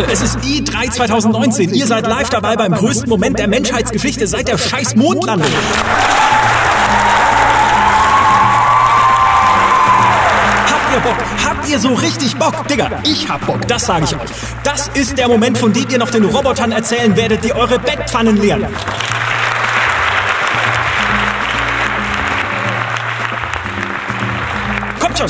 Leute, 0.00 0.12
es 0.12 0.22
ist 0.22 0.38
E3 0.38 0.90
2019. 0.90 1.74
Ihr 1.74 1.86
seid 1.86 2.06
live 2.06 2.30
dabei 2.30 2.56
beim 2.56 2.72
größten 2.72 3.08
Moment 3.08 3.38
der 3.38 3.48
Menschheitsgeschichte 3.48 4.26
seit 4.26 4.48
der 4.48 4.56
scheiß 4.56 4.96
Mondlandung. 4.96 5.50
Habt 10.68 10.94
ihr 10.94 11.00
Bock? 11.00 11.16
Habt 11.44 11.68
ihr 11.68 11.78
so 11.78 11.92
richtig 11.92 12.36
Bock? 12.36 12.66
Digga, 12.68 12.90
ich 13.04 13.28
hab 13.28 13.46
Bock, 13.46 13.66
das 13.68 13.86
sage 13.86 14.04
ich 14.04 14.16
euch. 14.16 14.30
Das 14.64 14.88
ist 14.94 15.18
der 15.18 15.28
Moment, 15.28 15.58
von 15.58 15.72
dem 15.72 15.88
ihr 15.90 15.98
noch 15.98 16.10
den 16.10 16.24
Robotern 16.24 16.72
erzählen 16.72 17.14
werdet, 17.16 17.44
die 17.44 17.52
eure 17.52 17.78
Bettpfannen 17.78 18.40
leeren. 18.40 18.66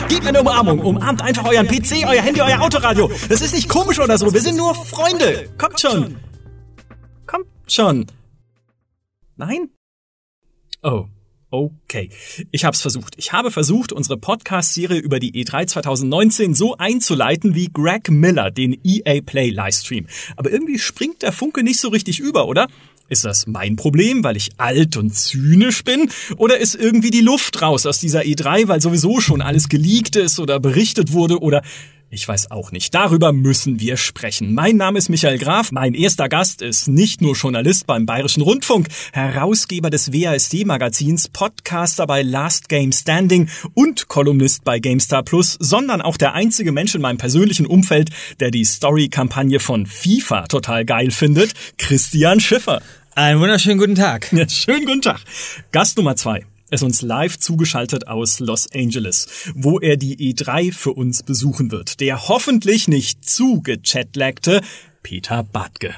Gebt 0.09 0.23
mir 0.23 0.29
eine 0.29 0.41
Umarmung. 0.41 0.79
Umarmt 0.79 1.21
einfach 1.21 1.45
euren 1.45 1.67
PC, 1.67 2.07
euer 2.07 2.23
Handy, 2.23 2.41
euer 2.41 2.61
Autoradio. 2.61 3.11
Das 3.29 3.41
ist 3.41 3.53
nicht 3.55 3.69
komisch 3.69 3.99
oder 3.99 4.16
so. 4.19 4.33
Wir 4.33 4.41
sind 4.41 4.57
nur 4.57 4.73
Freunde. 4.75 5.49
Kommt 5.59 5.80
schon. 5.80 6.16
Kommt 7.27 7.47
schon. 7.66 8.07
Nein? 9.37 9.71
Oh. 10.83 11.07
Okay, 11.53 12.11
ich 12.53 12.65
habe 12.65 12.77
es 12.77 12.80
versucht. 12.80 13.15
Ich 13.16 13.33
habe 13.33 13.51
versucht, 13.51 13.91
unsere 13.93 14.16
Podcast-Serie 14.16 15.01
über 15.01 15.19
die 15.19 15.33
E3 15.45 15.66
2019 15.66 16.55
so 16.55 16.77
einzuleiten 16.77 17.57
wie 17.57 17.69
Greg 17.73 18.09
Miller 18.09 18.52
den 18.52 18.80
EA 18.85 19.21
Play 19.21 19.51
Livestream. 19.51 20.07
Aber 20.37 20.52
irgendwie 20.52 20.79
springt 20.79 21.23
der 21.23 21.33
Funke 21.33 21.65
nicht 21.65 21.80
so 21.80 21.88
richtig 21.88 22.21
über, 22.21 22.47
oder? 22.47 22.69
Ist 23.10 23.24
das 23.24 23.48
mein 23.48 23.74
Problem, 23.74 24.23
weil 24.23 24.37
ich 24.37 24.50
alt 24.56 24.96
und 24.96 25.12
zynisch 25.12 25.82
bin? 25.82 26.09
Oder 26.37 26.59
ist 26.59 26.77
irgendwie 26.77 27.10
die 27.10 27.23
Luft 27.23 27.60
raus 27.60 27.84
aus 27.84 27.98
dieser 27.98 28.20
E3, 28.20 28.68
weil 28.68 28.80
sowieso 28.80 29.20
schon 29.20 29.42
alles 29.42 29.68
geleakt 29.68 30.14
ist 30.14 30.38
oder 30.38 30.60
berichtet 30.60 31.12
wurde 31.12 31.40
oder 31.40 31.62
ich 32.12 32.26
weiß 32.26 32.51
auch 32.51 32.73
nicht. 32.73 32.93
Darüber 32.93 33.32
müssen 33.32 33.79
wir 33.79 33.96
sprechen. 33.96 34.52
Mein 34.52 34.76
Name 34.76 34.98
ist 34.98 35.09
Michael 35.09 35.38
Graf. 35.38 35.70
Mein 35.70 35.95
erster 35.95 36.29
Gast 36.29 36.60
ist 36.60 36.88
nicht 36.88 37.20
nur 37.20 37.37
Journalist 37.37 37.87
beim 37.87 38.04
Bayerischen 38.04 38.43
Rundfunk, 38.43 38.88
Herausgeber 39.13 39.90
des 39.90 40.13
WASD-Magazins, 40.13 41.29
Podcaster 41.29 42.09
bei 42.09 42.23
Last 42.23 42.68
Game 42.68 42.90
Standing 42.90 43.48
und 43.74 44.09
Kolumnist 44.09 44.65
bei 44.65 44.80
GameStar 44.80 45.23
Plus, 45.23 45.57
sondern 45.60 46.02
auch 46.02 46.16
der 46.16 46.35
einzige 46.35 46.73
Mensch 46.73 46.96
in 46.96 47.01
meinem 47.01 47.18
persönlichen 47.18 47.66
Umfeld, 47.66 48.10
der 48.40 48.51
die 48.51 48.65
Story-Kampagne 48.65 49.60
von 49.60 49.87
FIFA 49.87 50.48
total 50.48 50.85
geil 50.85 51.13
findet, 51.13 51.54
Christian 51.79 52.40
Schiffer. 52.40 52.82
Einen 53.21 53.38
wunderschönen 53.38 53.76
guten 53.76 53.96
Tag. 53.96 54.32
Ja, 54.32 54.49
schönen 54.49 54.87
guten 54.87 55.02
Tag. 55.02 55.21
Gast 55.73 55.99
Nummer 55.99 56.16
zwei 56.16 56.46
ist 56.71 56.82
uns 56.82 57.02
live 57.02 57.38
zugeschaltet 57.38 58.09
aus 58.09 58.40
Los 58.40 58.66
Angeles, 58.74 59.52
wo 59.54 59.79
er 59.79 59.99
die 59.99 60.32
E3 60.32 60.73
für 60.73 60.93
uns 60.93 61.23
besuchen 61.23 61.71
wird. 61.71 62.01
Der 62.01 62.29
hoffentlich 62.29 62.88
nicht 62.88 63.29
zu 63.29 63.60
gechatlagte 63.60 64.62
Peter 65.03 65.43
Bartke. 65.43 65.93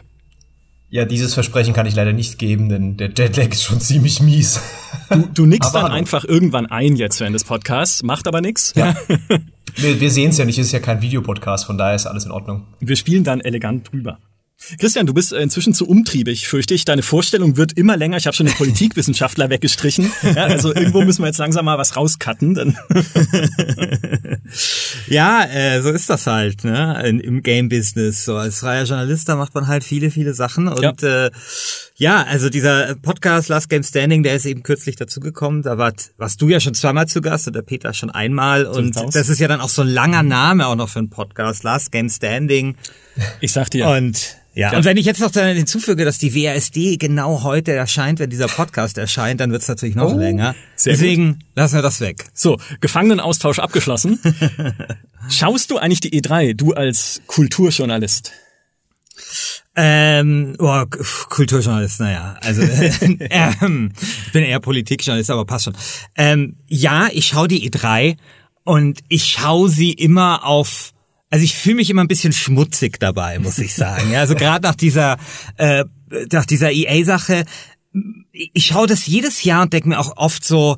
Ja, 0.90 1.04
dieses 1.04 1.32
Versprechen 1.34 1.74
kann 1.74 1.86
ich 1.86 1.94
leider 1.94 2.12
nicht 2.12 2.40
geben, 2.40 2.68
denn 2.68 2.96
der 2.96 3.10
Jetlag 3.10 3.52
ist 3.52 3.62
schon 3.62 3.80
ziemlich 3.80 4.20
mies. 4.20 4.60
Du, 5.08 5.28
du 5.32 5.46
nickst 5.46 5.72
dann 5.76 5.92
einfach 5.92 6.24
irgendwann 6.24 6.66
ein 6.66 6.96
jetzt 6.96 7.20
während 7.20 7.36
des 7.36 7.44
Podcasts, 7.44 8.02
macht 8.02 8.26
aber 8.26 8.40
nichts. 8.40 8.72
Ja. 8.74 8.96
wir 9.76 10.00
wir 10.00 10.10
sehen 10.10 10.30
es 10.30 10.38
ja 10.38 10.44
nicht, 10.44 10.58
es 10.58 10.66
ist 10.66 10.72
ja 10.72 10.80
kein 10.80 11.02
Videopodcast, 11.02 11.66
von 11.66 11.78
daher 11.78 11.94
ist 11.94 12.06
alles 12.06 12.24
in 12.24 12.32
Ordnung. 12.32 12.66
Wir 12.80 12.96
spielen 12.96 13.22
dann 13.22 13.40
elegant 13.40 13.92
drüber. 13.92 14.18
Christian, 14.78 15.06
du 15.06 15.14
bist 15.14 15.32
inzwischen 15.32 15.74
zu 15.74 15.86
umtriebig, 15.86 16.48
fürchte 16.48 16.74
ich. 16.74 16.84
Deine 16.84 17.02
Vorstellung 17.02 17.56
wird 17.56 17.72
immer 17.74 17.96
länger. 17.96 18.16
Ich 18.16 18.26
habe 18.26 18.36
schon 18.36 18.46
den 18.46 18.54
Politikwissenschaftler 18.54 19.50
weggestrichen. 19.50 20.12
Ja, 20.34 20.44
also 20.44 20.74
irgendwo 20.74 21.02
müssen 21.02 21.22
wir 21.22 21.26
jetzt 21.26 21.38
langsam 21.38 21.64
mal 21.64 21.78
was 21.78 21.96
rauscutten. 21.96 22.76
Ja, 25.08 25.44
äh, 25.44 25.82
so 25.82 25.90
ist 25.90 26.08
das 26.08 26.26
halt 26.26 26.64
ne? 26.64 27.20
im 27.22 27.42
Game-Business. 27.42 28.24
So 28.24 28.36
als 28.36 28.60
freier 28.60 28.84
Journalist, 28.84 29.28
da 29.28 29.36
macht 29.36 29.54
man 29.54 29.66
halt 29.66 29.84
viele, 29.84 30.10
viele 30.10 30.34
Sachen. 30.34 30.68
Und 30.68 31.02
ja. 31.02 31.26
Äh, 31.26 31.30
ja, 31.96 32.22
also 32.22 32.48
dieser 32.48 32.94
Podcast 32.96 33.48
Last 33.48 33.68
Game 33.68 33.82
Standing, 33.82 34.22
der 34.22 34.36
ist 34.36 34.46
eben 34.46 34.62
kürzlich 34.62 34.96
dazugekommen. 34.96 35.62
Da 35.62 35.78
war, 35.78 35.92
warst 36.16 36.40
du 36.40 36.48
ja 36.48 36.60
schon 36.60 36.74
zweimal 36.74 37.08
zu 37.08 37.20
Gast 37.20 37.46
und 37.46 37.54
der 37.54 37.62
Peter 37.62 37.92
schon 37.94 38.10
einmal. 38.10 38.64
Und 38.66 38.96
das 38.96 39.28
ist 39.28 39.38
ja 39.38 39.48
dann 39.48 39.60
auch 39.60 39.68
so 39.68 39.82
ein 39.82 39.88
langer 39.88 40.22
Name 40.22 40.66
auch 40.66 40.76
noch 40.76 40.88
für 40.88 41.00
einen 41.00 41.10
Podcast. 41.10 41.62
Last 41.62 41.92
Game 41.92 42.08
Standing. 42.08 42.76
Ich 43.40 43.52
sag 43.52 43.70
dir. 43.70 43.88
Und 43.88 44.36
ja, 44.54 44.76
und 44.76 44.84
wenn 44.84 44.96
ich 44.96 45.06
jetzt 45.06 45.20
noch 45.20 45.32
hinzufüge, 45.32 46.04
dass 46.04 46.18
die 46.18 46.34
WASD 46.34 46.98
genau 46.98 47.42
heute 47.42 47.72
erscheint, 47.72 48.18
wenn 48.18 48.28
dieser 48.28 48.48
Podcast 48.48 48.98
erscheint, 48.98 49.40
dann 49.40 49.50
wird's 49.50 49.68
natürlich 49.68 49.94
noch 49.94 50.12
oh, 50.12 50.18
länger. 50.18 50.54
Deswegen 50.84 51.34
gut. 51.34 51.42
lassen 51.54 51.74
wir 51.76 51.82
das 51.82 52.00
weg. 52.00 52.26
So, 52.34 52.58
Gefangenenaustausch 52.80 53.58
abgeschlossen. 53.58 54.18
Schaust 55.30 55.70
du 55.70 55.78
eigentlich 55.78 56.00
die 56.00 56.20
E3, 56.20 56.54
du 56.54 56.74
als 56.74 57.22
Kulturjournalist? 57.26 58.32
Ähm, 59.74 60.54
oh, 60.58 60.84
Kulturjournalist, 61.30 62.00
naja, 62.00 62.36
also 62.42 62.62
ähm, 63.30 63.92
ich 64.26 64.32
bin 64.32 64.44
eher 64.44 64.60
Politikjournalist, 64.60 65.30
aber 65.30 65.46
passt 65.46 65.64
schon. 65.64 65.76
Ähm, 66.16 66.56
ja, 66.68 67.08
ich 67.10 67.28
schaue 67.28 67.48
die 67.48 67.70
E3 67.70 68.16
und 68.64 69.00
ich 69.08 69.24
schaue 69.24 69.70
sie 69.70 69.92
immer 69.92 70.44
auf 70.44 70.92
also 71.32 71.44
ich 71.44 71.56
fühle 71.56 71.76
mich 71.76 71.88
immer 71.88 72.02
ein 72.02 72.08
bisschen 72.08 72.34
schmutzig 72.34 73.00
dabei, 73.00 73.38
muss 73.38 73.58
ich 73.58 73.74
sagen. 73.74 74.14
Also 74.14 74.34
gerade 74.34 74.68
nach 74.68 74.74
dieser 74.74 75.16
äh, 75.56 75.86
nach 76.30 76.44
dieser 76.44 76.70
EA-Sache, 76.70 77.46
ich 78.32 78.66
schaue 78.66 78.86
das 78.86 79.06
jedes 79.06 79.42
Jahr 79.42 79.62
und 79.62 79.72
denke 79.72 79.88
mir 79.88 79.98
auch 79.98 80.14
oft 80.18 80.44
so, 80.44 80.76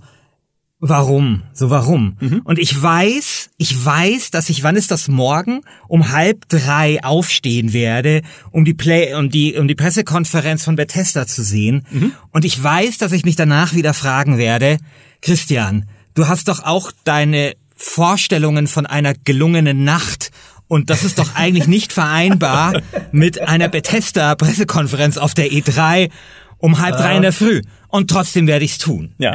warum? 0.78 1.42
So 1.54 1.70
warum? 1.70 2.16
Mhm. 2.20 2.42
Und 2.44 2.60
ich 2.60 2.80
weiß, 2.80 3.50
ich 3.58 3.84
weiß, 3.84 4.30
dass 4.30 4.48
ich, 4.48 4.62
wann 4.62 4.76
ist 4.76 4.92
das 4.92 5.08
morgen? 5.08 5.62
Um 5.88 6.12
halb 6.12 6.48
drei 6.48 7.02
aufstehen 7.02 7.72
werde, 7.72 8.22
um 8.52 8.64
die 8.64 8.74
Play, 8.74 9.12
um 9.14 9.30
die, 9.30 9.56
um 9.56 9.66
die 9.66 9.74
Pressekonferenz 9.74 10.62
von 10.62 10.76
Bethesda 10.76 11.26
zu 11.26 11.42
sehen. 11.42 11.84
Mhm. 11.90 12.12
Und 12.30 12.44
ich 12.44 12.62
weiß, 12.62 12.98
dass 12.98 13.10
ich 13.10 13.24
mich 13.24 13.34
danach 13.34 13.74
wieder 13.74 13.92
fragen 13.92 14.38
werde, 14.38 14.78
Christian, 15.20 15.86
du 16.14 16.28
hast 16.28 16.46
doch 16.46 16.62
auch 16.62 16.92
deine 17.02 17.54
Vorstellungen 17.84 18.66
von 18.66 18.86
einer 18.86 19.14
gelungenen 19.14 19.84
Nacht. 19.84 20.30
Und 20.68 20.90
das 20.90 21.04
ist 21.04 21.18
doch 21.18 21.34
eigentlich 21.34 21.68
nicht 21.68 21.92
vereinbar 21.92 22.80
mit 23.12 23.42
einer 23.42 23.68
Bethesda-Pressekonferenz 23.68 25.18
auf 25.18 25.34
der 25.34 25.50
E3 25.50 26.10
um 26.58 26.80
halb 26.80 26.96
drei 26.96 27.16
in 27.16 27.22
der 27.22 27.32
Früh. 27.32 27.60
Und 27.88 28.10
trotzdem 28.10 28.46
werde 28.46 28.64
ich 28.64 28.72
es 28.72 28.78
tun. 28.78 29.14
Ja. 29.18 29.34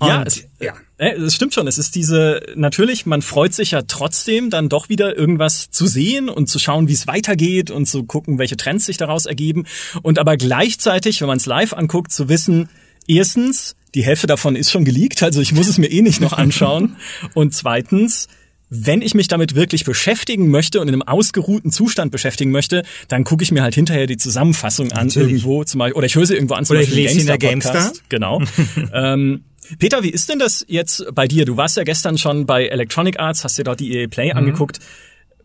ja. 0.00 0.08
ja, 0.08 0.22
es, 0.22 0.44
ja. 0.58 0.72
Es 0.96 1.34
stimmt 1.34 1.52
schon. 1.52 1.66
Es 1.66 1.76
ist 1.76 1.94
diese, 1.94 2.40
natürlich, 2.54 3.04
man 3.04 3.20
freut 3.20 3.52
sich 3.52 3.72
ja 3.72 3.82
trotzdem, 3.82 4.48
dann 4.48 4.70
doch 4.70 4.88
wieder 4.88 5.14
irgendwas 5.14 5.70
zu 5.70 5.86
sehen 5.86 6.30
und 6.30 6.48
zu 6.48 6.58
schauen, 6.58 6.88
wie 6.88 6.94
es 6.94 7.06
weitergeht 7.06 7.70
und 7.70 7.84
zu 7.84 8.04
gucken, 8.04 8.38
welche 8.38 8.56
Trends 8.56 8.86
sich 8.86 8.96
daraus 8.96 9.26
ergeben. 9.26 9.66
Und 10.02 10.18
aber 10.18 10.38
gleichzeitig, 10.38 11.20
wenn 11.20 11.28
man 11.28 11.36
es 11.36 11.44
live 11.44 11.74
anguckt, 11.74 12.10
zu 12.10 12.30
wissen, 12.30 12.70
erstens, 13.06 13.76
die 13.96 14.04
Hälfte 14.04 14.26
davon 14.26 14.56
ist 14.56 14.70
schon 14.70 14.84
geleakt, 14.84 15.22
also 15.22 15.40
ich 15.40 15.52
muss 15.52 15.66
es 15.66 15.78
mir 15.78 15.90
eh 15.90 16.02
nicht 16.02 16.20
noch 16.20 16.34
anschauen. 16.34 16.96
Und 17.34 17.54
zweitens, 17.54 18.28
wenn 18.68 19.00
ich 19.00 19.14
mich 19.14 19.26
damit 19.26 19.54
wirklich 19.54 19.84
beschäftigen 19.84 20.50
möchte 20.50 20.80
und 20.80 20.88
in 20.88 20.94
einem 20.94 21.02
ausgeruhten 21.02 21.70
Zustand 21.70 22.10
beschäftigen 22.12 22.50
möchte, 22.50 22.82
dann 23.08 23.24
gucke 23.24 23.42
ich 23.42 23.52
mir 23.52 23.62
halt 23.62 23.74
hinterher 23.74 24.06
die 24.06 24.16
Zusammenfassung 24.16 24.90
an 24.92 25.06
Natürlich. 25.06 25.28
irgendwo 25.28 25.64
zum 25.64 25.78
Beispiel 25.78 25.96
oder 25.96 26.06
ich 26.06 26.16
höre 26.16 26.26
sie 26.26 26.34
irgendwo 26.34 26.54
an 26.54 26.64
zum 26.64 26.74
oder 26.74 26.80
Beispiel 26.80 26.98
ich 26.98 27.04
lese 27.04 27.20
in 27.20 27.26
der 27.26 27.38
GameStar. 27.38 27.92
Genau. 28.08 28.42
ähm, 28.92 29.44
Peter, 29.78 30.02
wie 30.02 30.10
ist 30.10 30.28
denn 30.28 30.40
das 30.40 30.64
jetzt 30.68 31.06
bei 31.14 31.28
dir? 31.28 31.44
Du 31.44 31.56
warst 31.56 31.76
ja 31.76 31.84
gestern 31.84 32.18
schon 32.18 32.44
bei 32.44 32.66
Electronic 32.66 33.20
Arts, 33.20 33.44
hast 33.44 33.56
dir 33.56 33.64
dort 33.64 33.80
die 33.80 33.96
EA 33.96 34.08
Play 34.08 34.32
mhm. 34.32 34.38
angeguckt. 34.38 34.80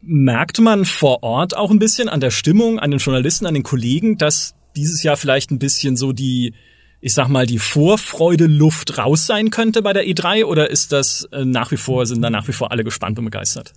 Merkt 0.02 0.60
man 0.60 0.84
vor 0.84 1.22
Ort 1.22 1.56
auch 1.56 1.70
ein 1.70 1.80
bisschen 1.80 2.10
an 2.10 2.20
der 2.20 2.32
Stimmung, 2.32 2.80
an 2.80 2.90
den 2.90 3.00
Journalisten, 3.00 3.46
an 3.46 3.54
den 3.54 3.64
Kollegen, 3.64 4.18
dass 4.18 4.56
dieses 4.76 5.04
Jahr 5.04 5.16
vielleicht 5.16 5.52
ein 5.52 5.60
bisschen 5.60 5.96
so 5.96 6.12
die 6.12 6.54
ich 7.02 7.16
sag 7.16 7.28
mal, 7.28 7.48
die 7.48 7.60
Vorfreude-Luft 7.60 8.98
raus 8.98 9.26
sein 9.26 9.50
könnte 9.50 9.82
bei 9.82 9.92
der 9.92 10.06
E3 10.06 10.46
oder 10.46 10.70
ist 10.70 10.92
das 10.92 11.28
äh, 11.32 11.44
nach 11.44 11.72
wie 11.72 11.78
vor, 11.78 12.06
sind 12.06 12.22
da 12.22 12.30
nach 12.30 12.48
wie 12.48 12.54
vor 12.54 12.72
alle 12.72 12.84
gespannt 12.84 13.18
und 13.18 13.26
begeistert? 13.26 13.74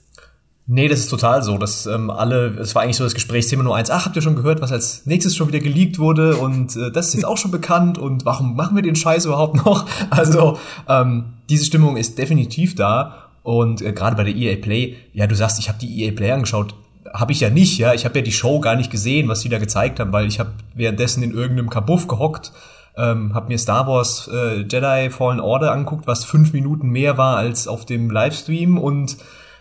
Nee, 0.67 0.89
das 0.89 1.01
ist 1.01 1.09
total 1.09 1.43
so, 1.43 1.59
dass 1.59 1.85
ähm, 1.87 2.11
alle, 2.11 2.57
es 2.59 2.75
war 2.75 2.83
eigentlich 2.83 2.97
so 2.97 3.05
das 3.05 3.15
Gesprächsthema 3.15 3.63
nur 3.63 3.77
eins, 3.77 3.91
ach, 3.91 4.07
habt 4.07 4.17
ihr 4.17 4.23
schon 4.23 4.37
gehört, 4.37 4.63
was 4.63 4.73
als 4.73 5.05
nächstes 5.05 5.37
schon 5.37 5.49
wieder 5.49 5.59
geleakt 5.59 5.99
wurde? 5.99 6.37
Und 6.37 6.77
äh, 6.77 6.91
das 6.91 7.09
ist 7.09 7.15
jetzt 7.15 7.25
auch 7.25 7.37
schon 7.37 7.51
bekannt. 7.51 7.99
Und 7.99 8.25
warum 8.25 8.57
machen 8.57 8.75
wir 8.75 8.83
den 8.83 8.97
Scheiß 8.97 9.27
überhaupt 9.27 9.57
noch? 9.57 9.87
Also, 10.11 10.59
ähm, 10.89 11.35
diese 11.51 11.65
Stimmung 11.65 11.97
ist 11.97 12.17
definitiv 12.17 12.75
da. 12.75 13.29
Und 13.43 13.83
äh, 13.83 13.93
gerade 13.93 14.17
bei 14.17 14.25
der 14.25 14.35
EA 14.35 14.57
Play, 14.57 14.97
ja, 15.13 15.27
du 15.27 15.35
sagst, 15.35 15.59
ich 15.59 15.69
habe 15.69 15.79
die 15.79 16.03
EA 16.03 16.13
Play 16.13 16.31
angeschaut, 16.31 16.75
habe 17.13 17.33
ich 17.33 17.41
ja 17.41 17.51
nicht, 17.51 17.79
ja, 17.79 17.93
ich 17.93 18.07
habe 18.07 18.19
ja 18.19 18.25
die 18.25 18.33
Show 18.33 18.59
gar 18.61 18.77
nicht 18.77 18.91
gesehen, 18.91 19.29
was 19.29 19.41
sie 19.43 19.51
da 19.51 19.59
gezeigt 19.59 20.01
haben, 20.01 20.13
weil 20.13 20.27
ich 20.27 20.41
habe 20.41 20.53
währenddessen 20.75 21.23
in 21.23 21.33
irgendeinem 21.33 21.69
Kabuff 21.69 22.09
gehockt 22.09 22.53
ähm, 22.97 23.35
habe 23.35 23.49
mir 23.49 23.59
Star 23.59 23.87
Wars 23.87 24.31
äh, 24.33 24.61
Jedi 24.63 25.11
Fallen 25.11 25.41
Order 25.41 25.73
anguckt, 25.73 26.07
was 26.07 26.25
fünf 26.25 26.53
Minuten 26.53 26.89
mehr 26.89 27.19
war 27.19 27.37
als 27.37 27.67
auf 27.67 27.85
dem 27.85 28.11
Livestream 28.11 28.79
und 28.79 29.15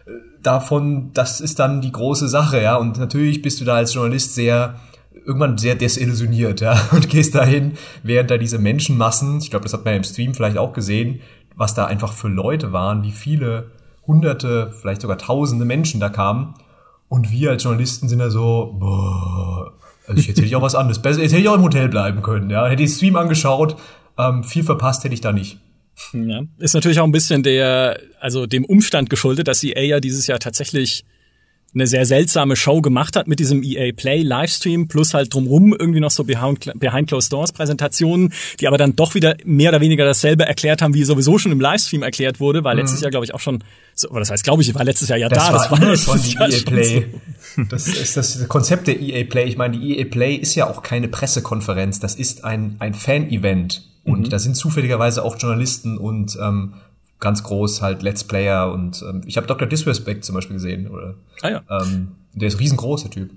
äh, 0.05 0.11
davon, 0.41 1.11
das 1.13 1.41
ist 1.41 1.59
dann 1.59 1.81
die 1.81 1.91
große 1.91 2.27
Sache, 2.27 2.61
ja. 2.61 2.75
Und 2.75 2.99
natürlich 2.99 3.41
bist 3.41 3.59
du 3.61 3.65
da 3.65 3.75
als 3.75 3.93
Journalist 3.93 4.35
sehr 4.35 4.75
irgendwann 5.25 5.57
sehr 5.57 5.75
desillusioniert, 5.75 6.61
ja, 6.61 6.79
und 6.91 7.09
gehst 7.09 7.35
dahin, 7.35 7.73
während 8.03 8.29
da 8.29 8.37
diese 8.37 8.59
Menschenmassen, 8.59 9.39
ich 9.39 9.49
glaube, 9.49 9.63
das 9.63 9.73
hat 9.73 9.85
man 9.85 9.95
im 9.95 10.03
Stream 10.03 10.33
vielleicht 10.33 10.57
auch 10.57 10.73
gesehen, 10.73 11.21
was 11.55 11.73
da 11.73 11.85
einfach 11.85 12.13
für 12.13 12.29
Leute 12.29 12.73
waren, 12.73 13.03
wie 13.03 13.11
viele 13.11 13.71
hunderte, 14.05 14.73
vielleicht 14.79 15.01
sogar 15.01 15.17
tausende 15.17 15.65
Menschen 15.65 15.99
da 15.99 16.09
kamen. 16.09 16.55
Und 17.09 17.31
wir 17.31 17.51
als 17.51 17.63
Journalisten 17.63 18.09
sind 18.09 18.19
da 18.19 18.29
so, 18.29 18.75
boah, 18.79 19.73
also 20.07 20.21
jetzt 20.21 20.37
hätte 20.37 20.45
ich 20.45 20.55
auch 20.55 20.61
was 20.61 20.75
anderes. 20.75 21.01
Besser, 21.01 21.21
jetzt 21.21 21.31
hätte 21.31 21.41
ich 21.41 21.49
auch 21.49 21.55
im 21.55 21.63
Hotel 21.63 21.89
bleiben 21.89 22.21
können, 22.21 22.49
ja. 22.49 22.67
Hätte 22.67 22.83
ich 22.83 22.91
Stream 22.91 23.15
angeschaut, 23.15 23.77
ähm, 24.17 24.43
viel 24.43 24.63
verpasst 24.63 25.03
hätte 25.03 25.13
ich 25.13 25.21
da 25.21 25.31
nicht. 25.31 25.59
Ja, 26.11 26.41
ist 26.57 26.73
natürlich 26.73 26.99
auch 26.99 27.05
ein 27.05 27.11
bisschen 27.11 27.43
der, 27.43 27.99
also 28.19 28.45
dem 28.45 28.65
Umstand 28.65 29.09
geschuldet, 29.09 29.47
dass 29.47 29.63
EA 29.63 29.81
ja 29.81 29.99
dieses 29.99 30.27
Jahr 30.27 30.39
tatsächlich 30.39 31.05
eine 31.73 31.87
sehr 31.87 32.05
seltsame 32.05 32.55
Show 32.55 32.81
gemacht 32.81 33.15
hat 33.15 33.27
mit 33.27 33.39
diesem 33.39 33.63
EA 33.63 33.91
Play 33.93 34.21
Livestream 34.21 34.87
plus 34.87 35.13
halt 35.13 35.33
drumrum 35.33 35.75
irgendwie 35.77 35.99
noch 35.99 36.11
so 36.11 36.23
Behind, 36.23 36.71
Behind 36.75 37.07
Closed 37.07 37.33
Doors 37.33 37.51
Präsentationen, 37.51 38.33
die 38.59 38.67
aber 38.67 38.77
dann 38.77 38.95
doch 38.95 39.15
wieder 39.15 39.35
mehr 39.43 39.69
oder 39.69 39.81
weniger 39.81 40.05
dasselbe 40.05 40.45
erklärt 40.45 40.81
haben, 40.81 40.93
wie 40.93 41.03
sowieso 41.03 41.37
schon 41.37 41.51
im 41.51 41.59
Livestream 41.59 42.03
erklärt 42.03 42.39
wurde, 42.39 42.63
weil 42.63 42.75
mhm. 42.75 42.81
letztes 42.81 43.01
Jahr 43.01 43.11
glaube 43.11 43.25
ich 43.25 43.33
auch 43.33 43.39
schon, 43.39 43.63
so, 43.95 44.09
oder 44.09 44.19
das 44.19 44.31
heißt 44.31 44.43
glaube 44.43 44.61
ich, 44.61 44.73
war 44.75 44.83
letztes 44.83 45.09
Jahr 45.09 45.19
ja 45.19 45.29
das 45.29 45.47
da, 45.47 45.53
war 45.53 45.79
das 45.79 46.07
war 46.07 46.15
letztes 46.15 46.33
Jahr 46.33 46.49
EA 46.49 46.59
Play. 46.65 46.99
So. 47.11 47.63
Das 47.69 47.87
ist 47.87 48.17
das 48.17 48.47
Konzept 48.47 48.87
der 48.87 48.99
EA 48.99 49.25
Play. 49.25 49.45
Ich 49.45 49.57
meine, 49.57 49.77
die 49.77 49.99
EA 49.99 50.05
Play 50.05 50.35
ist 50.35 50.55
ja 50.55 50.67
auch 50.67 50.81
keine 50.81 51.07
Pressekonferenz, 51.07 51.99
das 51.99 52.15
ist 52.15 52.43
ein, 52.43 52.77
ein 52.79 52.95
Fan-Event. 52.95 53.83
Und 54.05 54.21
mhm. 54.21 54.29
da 54.29 54.39
sind 54.39 54.55
zufälligerweise 54.55 55.23
auch 55.23 55.37
Journalisten 55.37 55.97
und 55.97 56.37
ähm, 56.41 56.73
ganz 57.23 57.41
groß 57.41 57.81
halt 57.81 58.03
Let's 58.03 58.23
Player 58.23 58.71
und 58.71 59.01
ähm, 59.01 59.21
ich 59.25 59.37
habe 59.37 59.47
Dr. 59.47 59.67
Disrespect 59.67 60.23
zum 60.25 60.35
Beispiel 60.35 60.55
gesehen. 60.55 60.87
Oder, 60.87 61.15
ah 61.41 61.49
ja. 61.49 61.61
Ähm, 61.69 62.09
der 62.33 62.49
ist 62.49 62.59
riesengroß, 62.59 63.03
der 63.03 63.11
Typ. 63.11 63.31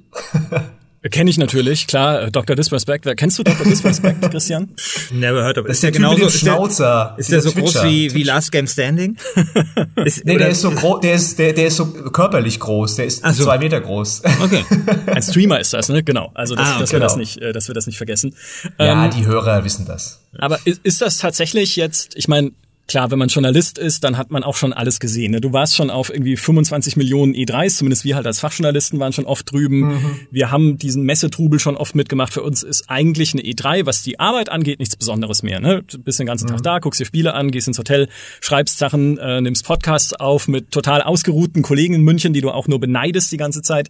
Kenne 1.10 1.30
ich 1.30 1.38
natürlich, 1.38 1.86
klar, 1.86 2.22
äh, 2.22 2.30
Dr. 2.32 2.56
Disrespect. 2.56 3.06
Kennst 3.16 3.38
du 3.38 3.44
Dr. 3.44 3.64
Disrespect, 3.64 4.28
Christian? 4.30 4.74
Never 5.12 5.44
heard 5.44 5.58
of 5.58 5.66
it. 5.66 5.70
Ist 5.70 5.82
der 5.82 5.92
genauso 5.92 6.28
Schnauzer? 6.28 7.14
Ist 7.16 7.30
der, 7.30 7.38
ist 7.38 7.44
der 7.44 7.52
so 7.52 7.60
groß 7.60 7.84
wie, 7.84 8.12
wie 8.14 8.22
Last 8.22 8.50
Game 8.50 8.66
Standing? 8.66 9.16
ist, 10.04 10.24
nee, 10.24 10.36
der 10.36 10.48
ist 10.48 10.62
so 10.62 10.70
groß, 10.70 11.00
der 11.02 11.14
ist, 11.14 11.38
der, 11.38 11.52
der 11.52 11.68
ist 11.68 11.76
so 11.76 11.86
körperlich 11.86 12.58
groß, 12.58 12.96
der 12.96 13.06
ist 13.06 13.24
so. 13.24 13.44
zwei 13.44 13.58
Meter 13.58 13.80
groß. 13.80 14.22
Okay. 14.42 14.64
Ein 15.06 15.22
Streamer 15.22 15.60
ist 15.60 15.72
das, 15.72 15.88
ne? 15.88 16.02
Genau. 16.02 16.32
Also, 16.34 16.56
dass, 16.56 16.66
ah, 16.66 16.70
okay. 16.72 16.80
dass 16.80 16.92
wir 16.92 17.00
das 17.00 17.12
genau. 17.12 17.20
nicht, 17.20 17.38
äh, 17.38 17.52
dass 17.52 17.68
wir 17.68 17.74
das 17.74 17.86
nicht 17.86 17.98
vergessen. 17.98 18.34
Ja, 18.78 19.04
ähm, 19.04 19.10
die 19.10 19.26
Hörer 19.26 19.64
wissen 19.64 19.86
das. 19.86 20.22
Aber 20.38 20.58
ist, 20.64 20.80
ist 20.82 21.02
das 21.02 21.18
tatsächlich 21.18 21.76
jetzt, 21.76 22.16
ich 22.16 22.26
meine, 22.26 22.50
Klar, 22.88 23.10
wenn 23.10 23.18
man 23.18 23.28
Journalist 23.28 23.78
ist, 23.78 24.04
dann 24.04 24.16
hat 24.16 24.30
man 24.30 24.44
auch 24.44 24.54
schon 24.54 24.72
alles 24.72 25.00
gesehen. 25.00 25.32
Ne? 25.32 25.40
Du 25.40 25.52
warst 25.52 25.74
schon 25.74 25.90
auf 25.90 26.10
irgendwie 26.10 26.36
25 26.36 26.96
Millionen 26.96 27.34
E3s, 27.34 27.78
zumindest 27.78 28.04
wir 28.04 28.14
halt 28.14 28.26
als 28.26 28.38
Fachjournalisten 28.38 29.00
waren 29.00 29.12
schon 29.12 29.24
oft 29.24 29.50
drüben. 29.50 29.80
Mhm. 29.80 30.20
Wir 30.30 30.52
haben 30.52 30.78
diesen 30.78 31.02
Messetrubel 31.02 31.58
schon 31.58 31.76
oft 31.76 31.96
mitgemacht. 31.96 32.32
Für 32.32 32.42
uns 32.42 32.62
ist 32.62 32.88
eigentlich 32.88 33.32
eine 33.32 33.42
E3, 33.42 33.86
was 33.86 34.02
die 34.02 34.20
Arbeit 34.20 34.50
angeht, 34.50 34.78
nichts 34.78 34.94
Besonderes 34.96 35.42
mehr. 35.42 35.60
Ne? 35.60 35.82
Du 35.82 35.98
bist 35.98 36.20
den 36.20 36.26
ganzen 36.26 36.46
mhm. 36.46 36.52
Tag 36.52 36.62
da, 36.62 36.78
guckst 36.78 37.00
dir 37.00 37.06
Spiele 37.06 37.34
an, 37.34 37.50
gehst 37.50 37.66
ins 37.66 37.78
Hotel, 37.78 38.08
schreibst 38.40 38.78
Sachen, 38.78 39.18
äh, 39.18 39.40
nimmst 39.40 39.64
Podcasts 39.64 40.12
auf 40.12 40.46
mit 40.46 40.70
total 40.70 41.02
ausgeruhten 41.02 41.62
Kollegen 41.62 41.94
in 41.94 42.02
München, 42.02 42.32
die 42.34 42.40
du 42.40 42.50
auch 42.50 42.68
nur 42.68 42.78
beneidest 42.78 43.32
die 43.32 43.36
ganze 43.36 43.62
Zeit. 43.62 43.88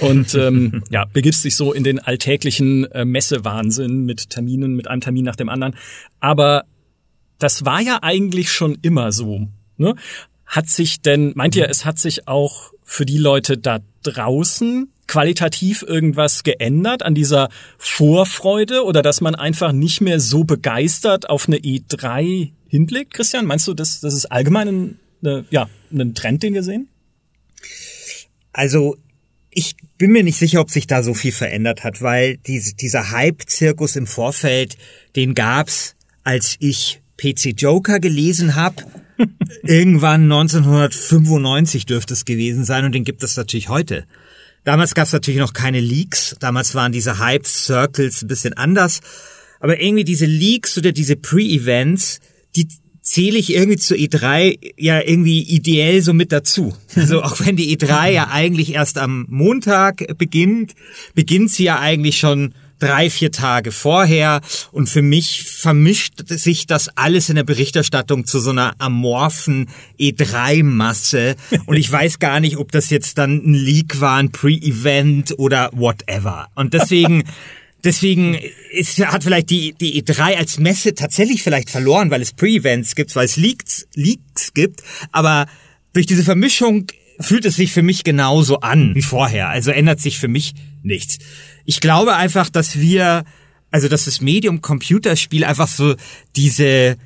Und 0.00 0.34
ähm, 0.40 0.82
ja, 0.90 1.04
begibst 1.12 1.44
dich 1.44 1.56
so 1.56 1.74
in 1.74 1.84
den 1.84 1.98
alltäglichen 1.98 2.90
äh, 2.92 3.04
Messewahnsinn 3.04 4.06
mit 4.06 4.30
Terminen, 4.30 4.76
mit 4.76 4.88
einem 4.88 5.02
Termin 5.02 5.26
nach 5.26 5.36
dem 5.36 5.50
anderen. 5.50 5.74
Aber 6.20 6.64
das 7.40 7.64
war 7.64 7.80
ja 7.80 7.98
eigentlich 8.02 8.52
schon 8.52 8.78
immer 8.82 9.12
so. 9.12 9.48
Ne? 9.76 9.96
Hat 10.46 10.68
sich 10.68 11.00
denn, 11.00 11.32
meint 11.34 11.56
ihr, 11.56 11.68
es 11.68 11.84
hat 11.84 11.98
sich 11.98 12.28
auch 12.28 12.72
für 12.84 13.06
die 13.06 13.18
Leute 13.18 13.58
da 13.58 13.80
draußen 14.02 14.92
qualitativ 15.06 15.82
irgendwas 15.82 16.44
geändert 16.44 17.02
an 17.02 17.14
dieser 17.14 17.48
Vorfreude 17.78 18.84
oder 18.84 19.02
dass 19.02 19.20
man 19.20 19.34
einfach 19.34 19.72
nicht 19.72 20.00
mehr 20.00 20.20
so 20.20 20.44
begeistert 20.44 21.28
auf 21.28 21.48
eine 21.48 21.56
E3 21.56 22.52
hinblickt? 22.68 23.14
Christian, 23.14 23.46
meinst 23.46 23.66
du, 23.66 23.74
das, 23.74 24.00
das 24.00 24.14
ist 24.14 24.26
allgemein 24.26 24.68
ein, 24.68 25.00
eine, 25.22 25.44
ja, 25.50 25.68
ein 25.92 26.14
Trend, 26.14 26.42
den 26.44 26.54
wir 26.54 26.62
sehen? 26.62 26.88
Also 28.52 28.96
ich 29.50 29.74
bin 29.98 30.12
mir 30.12 30.22
nicht 30.22 30.38
sicher, 30.38 30.60
ob 30.60 30.70
sich 30.70 30.86
da 30.86 31.02
so 31.02 31.14
viel 31.14 31.32
verändert 31.32 31.82
hat, 31.82 32.02
weil 32.02 32.36
diese, 32.36 32.74
dieser 32.74 33.10
Hype-Zirkus 33.10 33.96
im 33.96 34.06
Vorfeld, 34.06 34.76
den 35.16 35.34
gab's, 35.34 35.96
als 36.22 36.56
ich 36.60 36.99
PC 37.20 37.60
Joker 37.60 38.00
gelesen 38.00 38.54
habe. 38.54 38.76
Irgendwann 39.62 40.22
1995 40.24 41.86
dürfte 41.86 42.14
es 42.14 42.24
gewesen 42.24 42.64
sein 42.64 42.84
und 42.84 42.92
den 42.94 43.04
gibt 43.04 43.22
es 43.22 43.36
natürlich 43.36 43.68
heute. 43.68 44.06
Damals 44.64 44.94
gab 44.94 45.06
es 45.06 45.12
natürlich 45.12 45.40
noch 45.40 45.52
keine 45.52 45.80
Leaks. 45.80 46.36
Damals 46.38 46.74
waren 46.74 46.92
diese 46.92 47.18
Hype-Circles 47.18 48.22
ein 48.22 48.28
bisschen 48.28 48.54
anders. 48.54 49.00
Aber 49.58 49.80
irgendwie 49.80 50.04
diese 50.04 50.26
Leaks 50.26 50.78
oder 50.78 50.92
diese 50.92 51.16
Pre-Events, 51.16 52.20
die 52.56 52.68
zähle 53.02 53.38
ich 53.38 53.54
irgendwie 53.54 53.78
zur 53.78 53.96
E3 53.96 54.74
ja 54.76 55.00
irgendwie 55.00 55.42
ideell 55.42 56.02
so 56.02 56.12
mit 56.12 56.32
dazu. 56.32 56.74
Also 56.94 57.22
auch 57.22 57.40
wenn 57.40 57.56
die 57.56 57.76
E3 57.76 58.10
ja 58.10 58.28
eigentlich 58.30 58.74
erst 58.74 58.98
am 58.98 59.26
Montag 59.28 60.18
beginnt, 60.18 60.74
beginnt 61.14 61.50
sie 61.50 61.64
ja 61.64 61.78
eigentlich 61.78 62.18
schon 62.18 62.54
drei, 62.80 63.10
vier 63.10 63.30
Tage 63.30 63.72
vorher. 63.72 64.40
Und 64.72 64.88
für 64.88 65.02
mich 65.02 65.44
vermischt 65.44 66.14
sich 66.26 66.66
das 66.66 66.88
alles 66.96 67.28
in 67.28 67.36
der 67.36 67.44
Berichterstattung 67.44 68.26
zu 68.26 68.40
so 68.40 68.50
einer 68.50 68.74
amorphen 68.78 69.68
E3-Masse. 69.98 71.36
Und 71.66 71.76
ich 71.76 71.90
weiß 71.90 72.18
gar 72.18 72.40
nicht, 72.40 72.56
ob 72.56 72.72
das 72.72 72.90
jetzt 72.90 73.18
dann 73.18 73.42
ein 73.44 73.54
Leak 73.54 74.00
war, 74.00 74.16
ein 74.16 74.32
Pre-Event 74.32 75.38
oder 75.38 75.70
whatever. 75.72 76.48
Und 76.54 76.74
deswegen 76.74 77.24
Deswegen 77.82 78.38
ist, 78.72 78.98
hat 79.06 79.24
vielleicht 79.24 79.50
die, 79.50 79.72
die 79.72 80.02
E3 80.02 80.36
als 80.36 80.58
Messe 80.58 80.94
tatsächlich 80.94 81.42
vielleicht 81.42 81.70
verloren, 81.70 82.10
weil 82.10 82.20
es 82.20 82.32
Pre-Events 82.32 82.94
gibt, 82.94 83.14
weil 83.16 83.24
es 83.24 83.36
Leaks, 83.36 83.86
Leaks 83.94 84.52
gibt. 84.52 84.82
Aber 85.12 85.46
durch 85.92 86.06
diese 86.06 86.22
Vermischung 86.22 86.86
fühlt 87.20 87.44
es 87.44 87.56
sich 87.56 87.72
für 87.72 87.82
mich 87.82 88.04
genauso 88.04 88.60
an 88.60 88.94
wie 88.94 89.02
vorher. 89.02 89.48
Also 89.48 89.70
ändert 89.70 90.00
sich 90.00 90.18
für 90.18 90.28
mich 90.28 90.54
nichts 90.82 91.18
ich 91.70 91.80
glaube 91.80 92.16
einfach, 92.16 92.50
dass 92.50 92.80
wir, 92.80 93.24
also 93.70 93.86
dass 93.86 94.06
das 94.06 94.20
Medium 94.20 94.60
Computerspiel 94.60 95.44
einfach 95.44 95.68
so 95.68 95.94
diese 96.34 96.96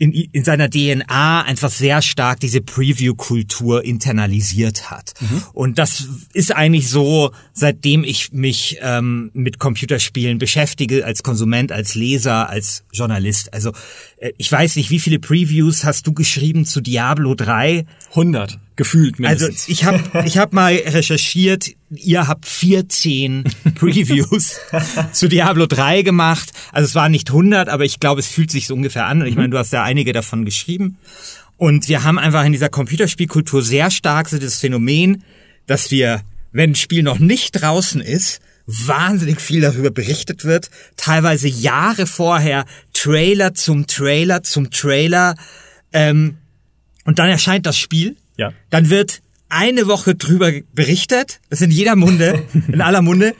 in, 0.00 0.12
in 0.12 0.42
seiner 0.44 0.68
DNA 0.70 1.42
einfach 1.42 1.70
sehr 1.70 2.02
stark 2.02 2.40
diese 2.40 2.60
Preview-Kultur 2.60 3.84
internalisiert 3.84 4.90
hat. 4.90 5.14
Mhm. 5.20 5.42
Und 5.52 5.78
das 5.78 6.06
ist 6.32 6.54
eigentlich 6.54 6.88
so, 6.88 7.32
seitdem 7.52 8.02
ich 8.02 8.32
mich 8.32 8.78
ähm, 8.80 9.30
mit 9.34 9.60
Computerspielen 9.60 10.38
beschäftige, 10.38 11.04
als 11.04 11.22
Konsument, 11.22 11.70
als 11.70 11.94
Leser, 11.94 12.48
als 12.48 12.84
Journalist. 12.92 13.52
Also 13.52 13.72
äh, 14.18 14.32
ich 14.36 14.50
weiß 14.50 14.76
nicht, 14.76 14.90
wie 14.90 15.00
viele 15.00 15.20
Previews 15.20 15.84
hast 15.84 16.08
du 16.08 16.12
geschrieben 16.12 16.64
zu 16.64 16.80
Diablo 16.80 17.34
3? 17.36 17.84
100 18.10 18.58
gefühlt 18.78 19.18
mindestens. 19.18 19.68
Also 19.68 19.72
ich 19.72 19.84
habe 19.84 20.00
ich 20.26 20.38
hab 20.38 20.54
mal 20.54 20.72
recherchiert, 20.72 21.70
ihr 21.90 22.26
habt 22.26 22.46
14 22.46 23.44
Previews 23.74 24.58
zu 25.12 25.28
Diablo 25.28 25.66
3 25.66 26.00
gemacht. 26.00 26.52
Also 26.72 26.86
es 26.86 26.94
waren 26.94 27.12
nicht 27.12 27.28
100, 27.28 27.68
aber 27.68 27.84
ich 27.84 28.00
glaube, 28.00 28.20
es 28.20 28.28
fühlt 28.28 28.50
sich 28.50 28.66
so 28.66 28.74
ungefähr 28.74 29.06
an. 29.06 29.20
Und 29.20 29.28
ich 29.28 29.36
meine, 29.36 29.50
du 29.50 29.58
hast 29.58 29.72
ja 29.72 29.82
einige 29.82 30.14
davon 30.14 30.46
geschrieben. 30.46 30.96
Und 31.58 31.88
wir 31.88 32.04
haben 32.04 32.18
einfach 32.18 32.44
in 32.44 32.52
dieser 32.52 32.68
Computerspielkultur 32.70 33.62
sehr 33.62 33.90
stark 33.90 34.28
so 34.28 34.38
das 34.38 34.60
Phänomen, 34.60 35.24
dass 35.66 35.90
wir, 35.90 36.22
wenn 36.52 36.70
ein 36.70 36.76
Spiel 36.76 37.02
noch 37.02 37.18
nicht 37.18 37.60
draußen 37.60 38.00
ist, 38.00 38.40
wahnsinnig 38.66 39.40
viel 39.40 39.60
darüber 39.60 39.90
berichtet 39.90 40.44
wird, 40.44 40.70
teilweise 40.96 41.48
Jahre 41.48 42.06
vorher, 42.06 42.64
Trailer 42.92 43.54
zum 43.54 43.86
Trailer 43.86 44.42
zum 44.44 44.70
Trailer, 44.70 45.34
ähm, 45.92 46.36
und 47.04 47.18
dann 47.18 47.30
erscheint 47.30 47.64
das 47.64 47.78
Spiel 47.78 48.17
ja. 48.38 48.54
Dann 48.70 48.88
wird 48.88 49.20
eine 49.50 49.86
Woche 49.86 50.14
drüber 50.14 50.50
berichtet, 50.74 51.40
das 51.50 51.60
ist 51.60 51.66
in 51.66 51.70
jeder 51.70 51.96
Munde, 51.96 52.44
in 52.68 52.80
aller 52.80 53.02
Munde. 53.02 53.34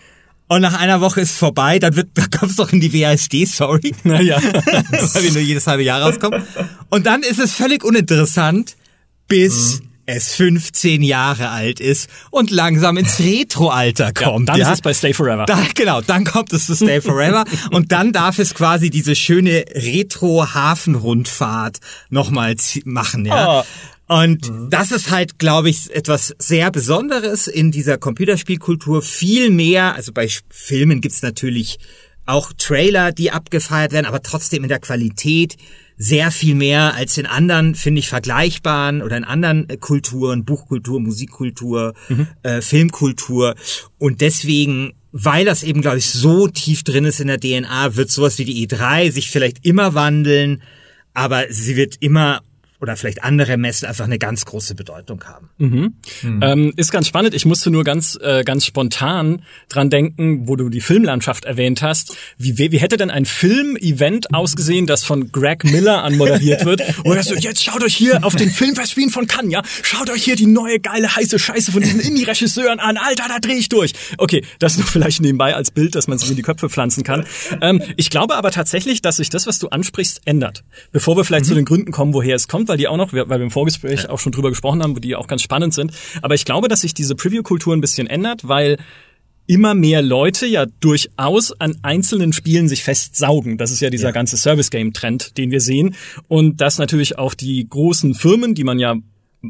Und 0.50 0.62
nach 0.62 0.80
einer 0.80 1.02
Woche 1.02 1.20
ist 1.20 1.36
vorbei, 1.36 1.78
dann 1.78 1.94
wird, 1.94 2.08
da 2.14 2.24
kommt's 2.26 2.56
doch 2.56 2.72
in 2.72 2.80
die 2.80 2.94
WASD, 2.94 3.44
sorry. 3.44 3.94
Naja. 4.02 4.38
Weil 4.42 5.22
wir 5.22 5.32
nur 5.32 5.42
jedes 5.42 5.66
halbe 5.66 5.82
Jahr 5.82 6.00
rauskommen. 6.00 6.42
Und 6.88 7.04
dann 7.04 7.22
ist 7.22 7.38
es 7.38 7.52
völlig 7.52 7.84
uninteressant, 7.84 8.78
bis 9.26 9.82
mhm. 9.82 9.88
es 10.06 10.34
15 10.36 11.02
Jahre 11.02 11.50
alt 11.50 11.80
ist 11.80 12.08
und 12.30 12.50
langsam 12.50 12.96
ins 12.96 13.18
Retro-Alter 13.20 14.14
kommt. 14.14 14.48
Ja, 14.48 14.54
dann 14.54 14.60
ja? 14.60 14.68
ist 14.68 14.76
es 14.76 14.80
bei 14.80 14.94
Stay 14.94 15.12
Forever. 15.12 15.44
Da, 15.44 15.58
genau, 15.74 16.00
dann 16.00 16.24
kommt 16.24 16.50
es 16.54 16.64
zu 16.64 16.74
Stay 16.74 17.02
Forever 17.02 17.44
und 17.70 17.92
dann 17.92 18.14
darf 18.14 18.38
es 18.38 18.54
quasi 18.54 18.88
diese 18.88 19.14
schöne 19.14 19.66
Retro-Hafenrundfahrt 19.74 21.76
nochmal 22.08 22.56
machen, 22.86 23.26
ja. 23.26 23.60
Oh. 23.60 23.64
Und 24.08 24.50
mhm. 24.50 24.70
das 24.70 24.90
ist 24.90 25.10
halt, 25.10 25.38
glaube 25.38 25.68
ich, 25.68 25.94
etwas 25.94 26.34
sehr 26.38 26.70
Besonderes 26.70 27.46
in 27.46 27.70
dieser 27.70 27.98
Computerspielkultur. 27.98 29.02
Viel 29.02 29.50
mehr, 29.50 29.94
also 29.94 30.12
bei 30.12 30.28
Filmen 30.48 31.00
gibt's 31.00 31.22
natürlich 31.22 31.78
auch 32.24 32.52
Trailer, 32.56 33.12
die 33.12 33.30
abgefeiert 33.30 33.92
werden, 33.92 34.06
aber 34.06 34.22
trotzdem 34.22 34.62
in 34.62 34.68
der 34.68 34.80
Qualität 34.80 35.56
sehr 35.98 36.30
viel 36.30 36.54
mehr 36.54 36.94
als 36.94 37.18
in 37.18 37.26
anderen, 37.26 37.74
finde 37.74 37.98
ich, 37.98 38.08
vergleichbaren 38.08 39.02
oder 39.02 39.16
in 39.16 39.24
anderen 39.24 39.68
äh, 39.68 39.76
Kulturen, 39.76 40.44
Buchkultur, 40.44 41.00
Musikkultur, 41.00 41.94
mhm. 42.08 42.28
äh, 42.42 42.60
Filmkultur. 42.60 43.56
Und 43.98 44.20
deswegen, 44.20 44.92
weil 45.10 45.44
das 45.44 45.62
eben, 45.62 45.82
glaube 45.82 45.98
ich, 45.98 46.06
so 46.06 46.48
tief 46.48 46.84
drin 46.84 47.04
ist 47.04 47.20
in 47.20 47.26
der 47.26 47.40
DNA, 47.40 47.96
wird 47.96 48.10
sowas 48.10 48.38
wie 48.38 48.44
die 48.44 48.66
E3 48.66 49.10
sich 49.10 49.30
vielleicht 49.30 49.66
immer 49.66 49.94
wandeln, 49.94 50.62
aber 51.14 51.46
sie 51.50 51.76
wird 51.76 51.96
immer 52.00 52.42
oder 52.80 52.96
vielleicht 52.96 53.24
andere 53.24 53.56
Messen 53.56 53.86
einfach 53.86 54.04
eine 54.04 54.18
ganz 54.18 54.44
große 54.44 54.74
Bedeutung 54.74 55.24
haben. 55.24 55.50
Mhm. 55.58 55.94
Mhm. 56.22 56.42
Ähm, 56.42 56.72
ist 56.76 56.92
ganz 56.92 57.08
spannend. 57.08 57.34
Ich 57.34 57.44
musste 57.44 57.70
nur 57.70 57.82
ganz 57.82 58.18
äh, 58.22 58.44
ganz 58.44 58.64
spontan 58.64 59.42
dran 59.68 59.90
denken, 59.90 60.46
wo 60.46 60.54
du 60.54 60.68
die 60.68 60.80
Filmlandschaft 60.80 61.44
erwähnt 61.44 61.82
hast. 61.82 62.16
Wie, 62.36 62.56
wie, 62.58 62.70
wie 62.70 62.78
hätte 62.78 62.96
denn 62.96 63.10
ein 63.10 63.24
Film-Event 63.24 64.32
ausgesehen, 64.32 64.86
das 64.86 65.04
von 65.04 65.32
Greg 65.32 65.64
Miller 65.64 66.04
anmoderiert 66.04 66.64
wird? 66.64 66.82
Wo 67.04 67.12
er 67.12 67.22
so, 67.22 67.34
jetzt 67.34 67.62
schaut 67.62 67.82
euch 67.82 67.94
hier 67.94 68.24
auf 68.24 68.36
den 68.36 68.50
Filmfestspielen 68.50 69.10
von 69.10 69.26
Cannes, 69.26 69.52
ja? 69.52 69.62
Schaut 69.82 70.10
euch 70.10 70.22
hier 70.22 70.36
die 70.36 70.46
neue 70.46 70.78
geile 70.80 71.14
heiße 71.14 71.38
Scheiße 71.38 71.72
von 71.72 71.82
diesen 71.82 72.00
Indie-Regisseuren 72.00 72.78
an. 72.78 72.96
Alter, 72.96 73.24
da 73.28 73.38
dreh 73.38 73.54
ich 73.54 73.68
durch. 73.68 73.92
Okay, 74.18 74.44
das 74.58 74.76
nur 74.76 74.86
vielleicht 74.86 75.20
nebenbei 75.20 75.54
als 75.54 75.70
Bild, 75.70 75.94
dass 75.94 76.06
man 76.06 76.18
sich 76.18 76.30
in 76.30 76.36
die 76.36 76.42
Köpfe 76.42 76.68
pflanzen 76.68 77.02
kann. 77.02 77.24
Ähm, 77.60 77.82
ich 77.96 78.10
glaube 78.10 78.36
aber 78.36 78.50
tatsächlich, 78.50 79.02
dass 79.02 79.16
sich 79.16 79.30
das, 79.30 79.46
was 79.46 79.58
du 79.58 79.68
ansprichst, 79.68 80.22
ändert. 80.24 80.64
Bevor 80.92 81.16
wir 81.16 81.24
vielleicht 81.24 81.46
mhm. 81.46 81.48
zu 81.48 81.54
den 81.54 81.64
Gründen 81.64 81.92
kommen, 81.92 82.14
woher 82.14 82.36
es 82.36 82.48
kommt, 82.48 82.67
weil 82.68 82.76
die 82.76 82.88
auch 82.88 82.96
noch, 82.96 83.12
weil 83.12 83.28
wir 83.28 83.40
im 83.40 83.50
Vorgespräch 83.50 84.04
ja. 84.04 84.10
auch 84.10 84.18
schon 84.18 84.32
drüber 84.32 84.50
gesprochen 84.50 84.82
haben, 84.82 85.00
die 85.00 85.16
auch 85.16 85.26
ganz 85.26 85.42
spannend 85.42 85.74
sind. 85.74 85.92
Aber 86.22 86.34
ich 86.34 86.44
glaube, 86.44 86.68
dass 86.68 86.82
sich 86.82 86.94
diese 86.94 87.14
Preview-Kultur 87.14 87.74
ein 87.74 87.80
bisschen 87.80 88.06
ändert, 88.06 88.46
weil 88.46 88.76
immer 89.48 89.74
mehr 89.74 90.02
Leute 90.02 90.46
ja 90.46 90.66
durchaus 90.66 91.58
an 91.58 91.78
einzelnen 91.82 92.32
Spielen 92.32 92.68
sich 92.68 92.84
festsaugen. 92.84 93.56
Das 93.56 93.70
ist 93.70 93.80
ja 93.80 93.90
dieser 93.90 94.08
ja. 94.08 94.12
ganze 94.12 94.36
Service-Game-Trend, 94.36 95.38
den 95.38 95.50
wir 95.50 95.60
sehen. 95.60 95.96
Und 96.28 96.60
dass 96.60 96.78
natürlich 96.78 97.18
auch 97.18 97.34
die 97.34 97.66
großen 97.66 98.14
Firmen, 98.14 98.54
die 98.54 98.64
man 98.64 98.78
ja 98.78 98.96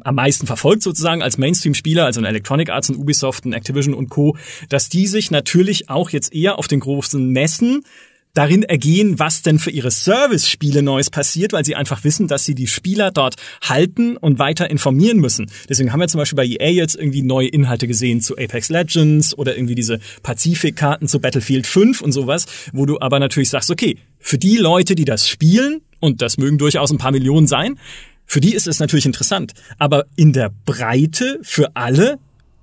am 0.03 0.15
meisten 0.15 0.47
verfolgt 0.47 0.83
sozusagen 0.83 1.23
als 1.23 1.39
Mainstream-Spieler, 1.39 2.05
also 2.05 2.21
ein 2.21 2.27
Electronic 2.27 2.71
Arts, 2.71 2.91
ein 2.91 2.97
Ubisoft, 2.97 3.45
ein 3.45 3.53
Activision 3.53 3.95
und 3.95 4.09
Co., 4.09 4.37
dass 4.69 4.89
die 4.89 5.07
sich 5.07 5.31
natürlich 5.31 5.89
auch 5.89 6.11
jetzt 6.11 6.33
eher 6.33 6.59
auf 6.59 6.69
den 6.69 6.81
großen 6.81 7.27
Messen 7.31 7.83
darin 8.35 8.63
ergehen, 8.63 9.19
was 9.19 9.43
denn 9.43 9.59
für 9.59 9.71
ihre 9.71 9.91
Service-Spiele 9.91 10.83
Neues 10.83 11.11
passiert, 11.11 11.53
weil 11.53 11.65
sie 11.65 11.75
einfach 11.75 12.05
wissen, 12.05 12.29
dass 12.29 12.45
sie 12.45 12.55
die 12.55 12.67
Spieler 12.67 13.11
dort 13.11 13.37
halten 13.63 14.17
und 14.17 14.39
weiter 14.39 14.71
informieren 14.71 15.19
müssen. 15.19 15.51
Deswegen 15.69 15.93
haben 15.93 16.01
wir 16.01 16.09
zum 16.09 16.19
Beispiel 16.19 16.37
bei 16.37 16.47
EA 16.47 16.71
jetzt 16.71 16.95
irgendwie 16.95 17.23
neue 17.23 17.49
Inhalte 17.49 17.87
gesehen 17.89 18.21
zu 18.21 18.37
Apex 18.37 18.69
Legends 18.69 19.37
oder 19.37 19.57
irgendwie 19.57 19.75
diese 19.75 19.99
Pazifik-Karten 20.23 21.09
zu 21.09 21.21
Battlefield 21.21 21.67
5 21.67 22.01
und 22.01 22.13
sowas, 22.13 22.47
wo 22.73 22.87
du 22.87 23.01
aber 23.01 23.19
natürlich 23.19 23.51
sagst, 23.51 23.71
okay, 23.71 23.97
für 24.19 24.39
die 24.39 24.57
Leute, 24.57 24.95
die 24.95 25.05
das 25.05 25.29
spielen, 25.29 25.81
und 26.01 26.23
das 26.23 26.39
mögen 26.39 26.59
durchaus 26.59 26.91
ein 26.91 26.99
paar 26.99 27.13
Millionen 27.13 27.47
sein, 27.47 27.79
für 28.25 28.41
die 28.41 28.55
ist 28.55 28.67
es 28.67 28.79
natürlich 28.79 29.07
interessant. 29.07 29.55
Aber 29.79 30.05
in 30.15 30.33
der 30.33 30.53
Breite 30.65 31.41
für 31.43 31.75
alle, 31.75 32.19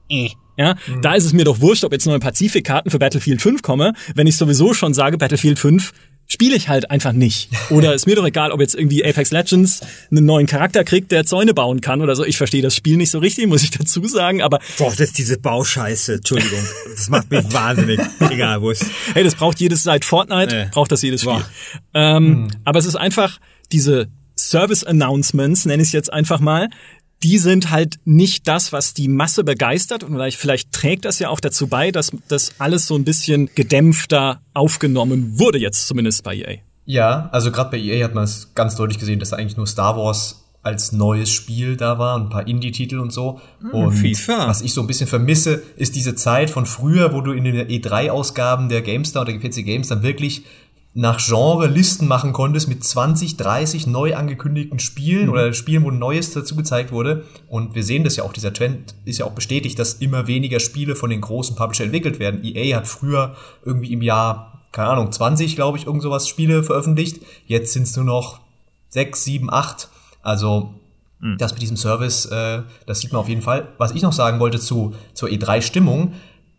äh. 0.09 0.29
Ja, 0.57 0.75
mhm. 0.87 1.01
da 1.01 1.15
ist 1.15 1.25
es 1.25 1.33
mir 1.33 1.45
doch 1.45 1.59
wurscht, 1.59 1.83
ob 1.83 1.91
jetzt 1.91 2.05
neue 2.05 2.19
Pazifikkarten 2.19 2.91
für 2.91 2.99
Battlefield 2.99 3.41
5 3.41 3.61
komme, 3.61 3.93
wenn 4.13 4.27
ich 4.27 4.37
sowieso 4.37 4.73
schon 4.73 4.93
sage, 4.93 5.17
Battlefield 5.17 5.59
5 5.59 5.91
spiele 6.27 6.55
ich 6.55 6.69
halt 6.69 6.89
einfach 6.89 7.13
nicht. 7.13 7.49
Oder 7.69 7.93
ist 7.93 8.07
mir 8.07 8.15
doch 8.15 8.25
egal, 8.25 8.51
ob 8.51 8.59
jetzt 8.59 8.75
irgendwie 8.75 9.05
Apex 9.05 9.31
Legends 9.31 9.81
einen 10.11 10.25
neuen 10.25 10.47
Charakter 10.47 10.83
kriegt, 10.83 11.11
der 11.11 11.25
Zäune 11.25 11.53
bauen 11.53 11.81
kann 11.81 12.01
oder 12.01 12.15
so. 12.15 12.25
Ich 12.25 12.37
verstehe 12.37 12.61
das 12.61 12.75
Spiel 12.75 12.97
nicht 12.97 13.11
so 13.11 13.19
richtig, 13.19 13.47
muss 13.47 13.63
ich 13.63 13.71
dazu 13.71 14.05
sagen, 14.07 14.41
aber... 14.41 14.59
Boah, 14.77 14.89
das 14.89 15.01
ist 15.01 15.17
diese 15.17 15.37
Bauscheiße, 15.37 16.15
Entschuldigung. 16.15 16.59
Das 16.95 17.09
macht 17.09 17.29
mich 17.29 17.43
wahnsinnig. 17.53 17.99
Egal, 18.19 18.61
wo 18.61 18.71
es... 18.71 18.85
Hey, 19.13 19.23
das 19.23 19.35
braucht 19.35 19.59
jedes, 19.59 19.83
seit 19.83 20.05
Fortnite 20.05 20.55
äh. 20.55 20.65
braucht 20.71 20.91
das 20.91 21.01
jedes 21.01 21.21
Spiel. 21.21 21.43
Ähm, 21.93 22.23
mhm. 22.23 22.47
Aber 22.63 22.79
es 22.79 22.85
ist 22.85 22.95
einfach 22.95 23.39
diese 23.71 24.07
Service 24.37 24.83
Announcements, 24.83 25.65
nenne 25.65 25.81
ich 25.81 25.89
es 25.89 25.93
jetzt 25.93 26.11
einfach 26.11 26.39
mal, 26.39 26.69
die 27.25 27.39
sind 27.39 27.71
halt 27.71 27.95
nicht 28.05 28.47
das, 28.47 28.71
was 28.71 28.93
die 28.93 29.07
Masse 29.07 29.43
begeistert 29.43 30.03
und 30.03 30.13
vielleicht, 30.13 30.37
vielleicht 30.37 30.71
trägt 30.71 31.05
das 31.05 31.17
ja 31.17 31.29
auch 31.29 31.39
dazu 31.39 31.65
bei, 31.65 31.89
dass 31.89 32.11
das 32.27 32.51
alles 32.59 32.85
so 32.85 32.93
ein 32.93 33.03
bisschen 33.03 33.49
gedämpfter 33.55 34.41
aufgenommen 34.53 35.39
wurde 35.39 35.57
jetzt 35.57 35.87
zumindest 35.87 36.23
bei 36.23 36.35
EA. 36.35 36.57
Ja, 36.85 37.29
also 37.31 37.51
gerade 37.51 37.71
bei 37.71 37.79
EA 37.79 38.05
hat 38.05 38.13
man 38.13 38.25
es 38.25 38.53
ganz 38.53 38.75
deutlich 38.75 38.99
gesehen, 38.99 39.19
dass 39.19 39.31
da 39.31 39.37
eigentlich 39.37 39.57
nur 39.57 39.65
Star 39.65 39.97
Wars 39.97 40.45
als 40.61 40.91
neues 40.91 41.31
Spiel 41.31 41.77
da 41.77 41.97
war, 41.97 42.15
ein 42.15 42.29
paar 42.29 42.47
Indie-Titel 42.47 42.99
und 42.99 43.11
so. 43.11 43.41
Hm, 43.61 43.71
und 43.71 43.91
FIFA. 43.93 44.47
was 44.47 44.61
ich 44.61 44.73
so 44.73 44.81
ein 44.81 44.87
bisschen 44.87 45.07
vermisse, 45.07 45.63
ist 45.77 45.95
diese 45.95 46.13
Zeit 46.13 46.51
von 46.51 46.67
früher, 46.67 47.11
wo 47.11 47.21
du 47.21 47.31
in 47.31 47.43
den 47.43 47.55
E3-Ausgaben 47.67 48.69
der 48.69 48.83
GameStar 48.83 49.23
oder 49.23 49.33
PC 49.33 49.65
Games 49.65 49.87
dann 49.87 50.03
wirklich 50.03 50.43
nach 50.97 51.19
Genre 51.19 51.67
Listen 51.67 52.07
machen 52.07 52.31
konntest 52.31 52.69
mit 52.69 52.81
20, 52.81 53.35
30 53.35 53.85
neu 53.85 54.15
angekündigten 54.15 54.79
Spielen 54.79 55.25
mhm. 55.25 55.31
oder 55.31 55.53
Spielen, 55.53 55.83
wo 55.83 55.91
Neues 55.91 56.31
dazu 56.31 56.55
gezeigt 56.55 56.93
wurde. 56.93 57.25
Und 57.49 57.75
wir 57.75 57.83
sehen 57.83 58.05
das 58.05 58.15
ja 58.15 58.23
auch, 58.23 58.31
dieser 58.31 58.53
Trend 58.53 58.95
ist 59.03 59.19
ja 59.19 59.25
auch 59.25 59.33
bestätigt, 59.33 59.77
dass 59.77 59.95
immer 59.95 60.27
weniger 60.27 60.61
Spiele 60.61 60.95
von 60.95 61.09
den 61.09 61.19
großen 61.19 61.57
Publisher 61.57 61.83
entwickelt 61.83 62.19
werden. 62.19 62.45
EA 62.45 62.77
hat 62.77 62.87
früher 62.87 63.35
irgendwie 63.65 63.91
im 63.91 64.01
Jahr, 64.01 64.61
keine 64.71 64.87
Ahnung, 64.87 65.11
20, 65.11 65.57
glaube 65.57 65.77
ich, 65.77 65.85
irgend 65.85 66.01
sowas 66.01 66.29
Spiele 66.29 66.63
veröffentlicht. 66.63 67.21
Jetzt 67.45 67.73
sind 67.73 67.83
es 67.83 67.95
nur 67.97 68.05
noch 68.05 68.39
6, 68.87 69.21
7, 69.21 69.51
8. 69.51 69.89
Also 70.21 70.75
mhm. 71.19 71.37
das 71.37 71.51
mit 71.51 71.61
diesem 71.61 71.75
Service, 71.75 72.25
äh, 72.27 72.61
das 72.85 73.01
sieht 73.01 73.11
man 73.11 73.19
auf 73.19 73.27
jeden 73.27 73.41
Fall. 73.41 73.67
Was 73.77 73.91
ich 73.91 74.01
noch 74.01 74.13
sagen 74.13 74.39
wollte 74.39 74.61
zu, 74.61 74.95
zur 75.13 75.27
E3-Stimmung, 75.27 76.13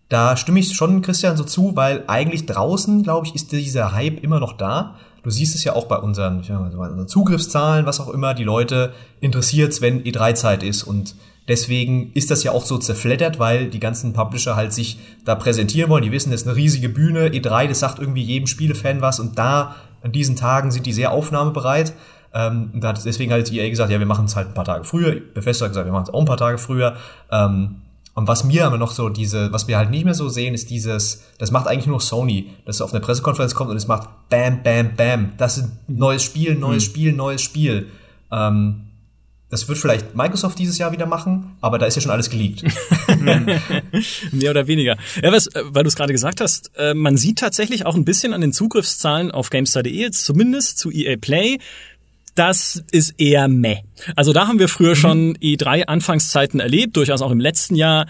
da 0.08 0.36
stimme 0.36 0.60
ich 0.60 0.74
schon 0.74 1.02
Christian 1.02 1.36
so 1.36 1.44
zu, 1.44 1.74
weil 1.74 2.04
eigentlich 2.06 2.46
draußen, 2.46 3.02
glaube 3.02 3.26
ich, 3.26 3.34
ist 3.34 3.52
dieser 3.52 3.92
Hype 3.92 4.22
immer 4.22 4.38
noch 4.38 4.52
da. 4.52 4.96
Du 5.22 5.30
siehst 5.30 5.56
es 5.56 5.64
ja 5.64 5.74
auch 5.74 5.86
bei 5.86 5.96
unseren, 5.96 6.42
mal, 6.48 6.90
unseren 6.90 7.08
Zugriffszahlen, 7.08 7.84
was 7.84 7.98
auch 7.98 8.10
immer, 8.10 8.32
die 8.32 8.44
Leute 8.44 8.92
interessiert, 9.20 9.80
wenn 9.80 10.04
E3-Zeit 10.04 10.62
ist. 10.62 10.84
Und 10.84 11.16
deswegen 11.48 12.12
ist 12.12 12.30
das 12.30 12.44
ja 12.44 12.52
auch 12.52 12.64
so 12.64 12.78
zerfleddert, 12.78 13.40
weil 13.40 13.68
die 13.68 13.80
ganzen 13.80 14.12
Publisher 14.12 14.54
halt 14.54 14.72
sich 14.72 15.00
da 15.24 15.34
präsentieren 15.34 15.90
wollen. 15.90 16.04
Die 16.04 16.12
wissen, 16.12 16.30
das 16.30 16.42
ist 16.42 16.46
eine 16.46 16.56
riesige 16.56 16.88
Bühne. 16.88 17.30
E3, 17.30 17.66
das 17.66 17.80
sagt 17.80 17.98
irgendwie 17.98 18.22
jedem 18.22 18.46
Spielefan 18.46 19.00
was. 19.00 19.18
Und 19.18 19.36
da, 19.36 19.74
an 20.04 20.12
diesen 20.12 20.36
Tagen, 20.36 20.70
sind 20.70 20.86
die 20.86 20.92
sehr 20.92 21.10
aufnahmebereit. 21.10 21.92
Ähm, 22.32 22.70
hat 22.84 23.04
deswegen 23.04 23.32
halt 23.32 23.52
EA 23.52 23.68
gesagt, 23.68 23.90
ja, 23.90 23.98
wir 23.98 24.06
machen 24.06 24.26
es 24.26 24.36
halt 24.36 24.48
ein 24.48 24.54
paar 24.54 24.64
Tage 24.64 24.84
früher. 24.84 25.16
Bethesda 25.34 25.64
hat 25.64 25.72
gesagt, 25.72 25.86
wir 25.86 25.92
machen 25.92 26.04
es 26.04 26.14
auch 26.14 26.20
ein 26.20 26.26
paar 26.26 26.36
Tage 26.36 26.58
früher. 26.58 26.94
Ähm, 27.32 27.82
und 28.16 28.26
was 28.26 28.44
mir 28.44 28.64
aber 28.64 28.78
noch 28.78 28.92
so 28.92 29.10
diese, 29.10 29.52
was 29.52 29.68
wir 29.68 29.76
halt 29.76 29.90
nicht 29.90 30.06
mehr 30.06 30.14
so 30.14 30.30
sehen, 30.30 30.54
ist 30.54 30.70
dieses, 30.70 31.24
das 31.36 31.50
macht 31.50 31.66
eigentlich 31.66 31.86
nur 31.86 32.00
Sony, 32.00 32.50
dass 32.64 32.80
auf 32.80 32.92
eine 32.92 33.00
Pressekonferenz 33.00 33.54
kommt 33.54 33.70
und 33.70 33.76
es 33.76 33.88
macht 33.88 34.08
Bam, 34.30 34.62
Bam, 34.62 34.96
Bam. 34.96 35.32
Das 35.36 35.58
ist 35.58 35.64
ein 35.64 35.78
neues 35.86 36.22
Spiel, 36.22 36.54
neues 36.54 36.84
mhm. 36.84 36.90
Spiel, 36.90 37.12
neues 37.12 37.42
Spiel. 37.42 37.88
Ähm, 38.32 38.86
das 39.50 39.68
wird 39.68 39.76
vielleicht 39.76 40.16
Microsoft 40.16 40.58
dieses 40.58 40.78
Jahr 40.78 40.92
wieder 40.92 41.04
machen, 41.04 41.58
aber 41.60 41.78
da 41.78 41.84
ist 41.84 41.94
ja 41.94 42.00
schon 42.00 42.10
alles 42.10 42.30
geleakt. 42.30 42.64
Mehr 44.32 44.50
oder 44.50 44.66
weniger. 44.66 44.96
Ja, 45.22 45.30
was, 45.30 45.48
äh, 45.48 45.62
weil 45.66 45.82
du 45.82 45.88
es 45.88 45.94
gerade 45.94 46.14
gesagt 46.14 46.40
hast, 46.40 46.70
äh, 46.78 46.94
man 46.94 47.18
sieht 47.18 47.38
tatsächlich 47.38 47.84
auch 47.84 47.96
ein 47.96 48.06
bisschen 48.06 48.32
an 48.32 48.40
den 48.40 48.52
Zugriffszahlen 48.52 49.30
auf 49.30 49.50
GameStar.de 49.50 49.92
jetzt 49.92 50.24
zumindest 50.24 50.78
zu 50.78 50.90
EA 50.90 51.16
Play, 51.20 51.58
das 52.36 52.84
ist 52.92 53.14
eher 53.18 53.48
meh. 53.48 53.78
Also 54.14 54.32
da 54.32 54.46
haben 54.46 54.58
wir 54.58 54.68
früher 54.68 54.90
mhm. 54.90 54.96
schon 54.96 55.36
E3-Anfangszeiten 55.38 56.60
erlebt, 56.60 56.96
durchaus 56.96 57.22
auch 57.22 57.30
im 57.30 57.40
letzten 57.40 57.74
Jahr, 57.74 58.06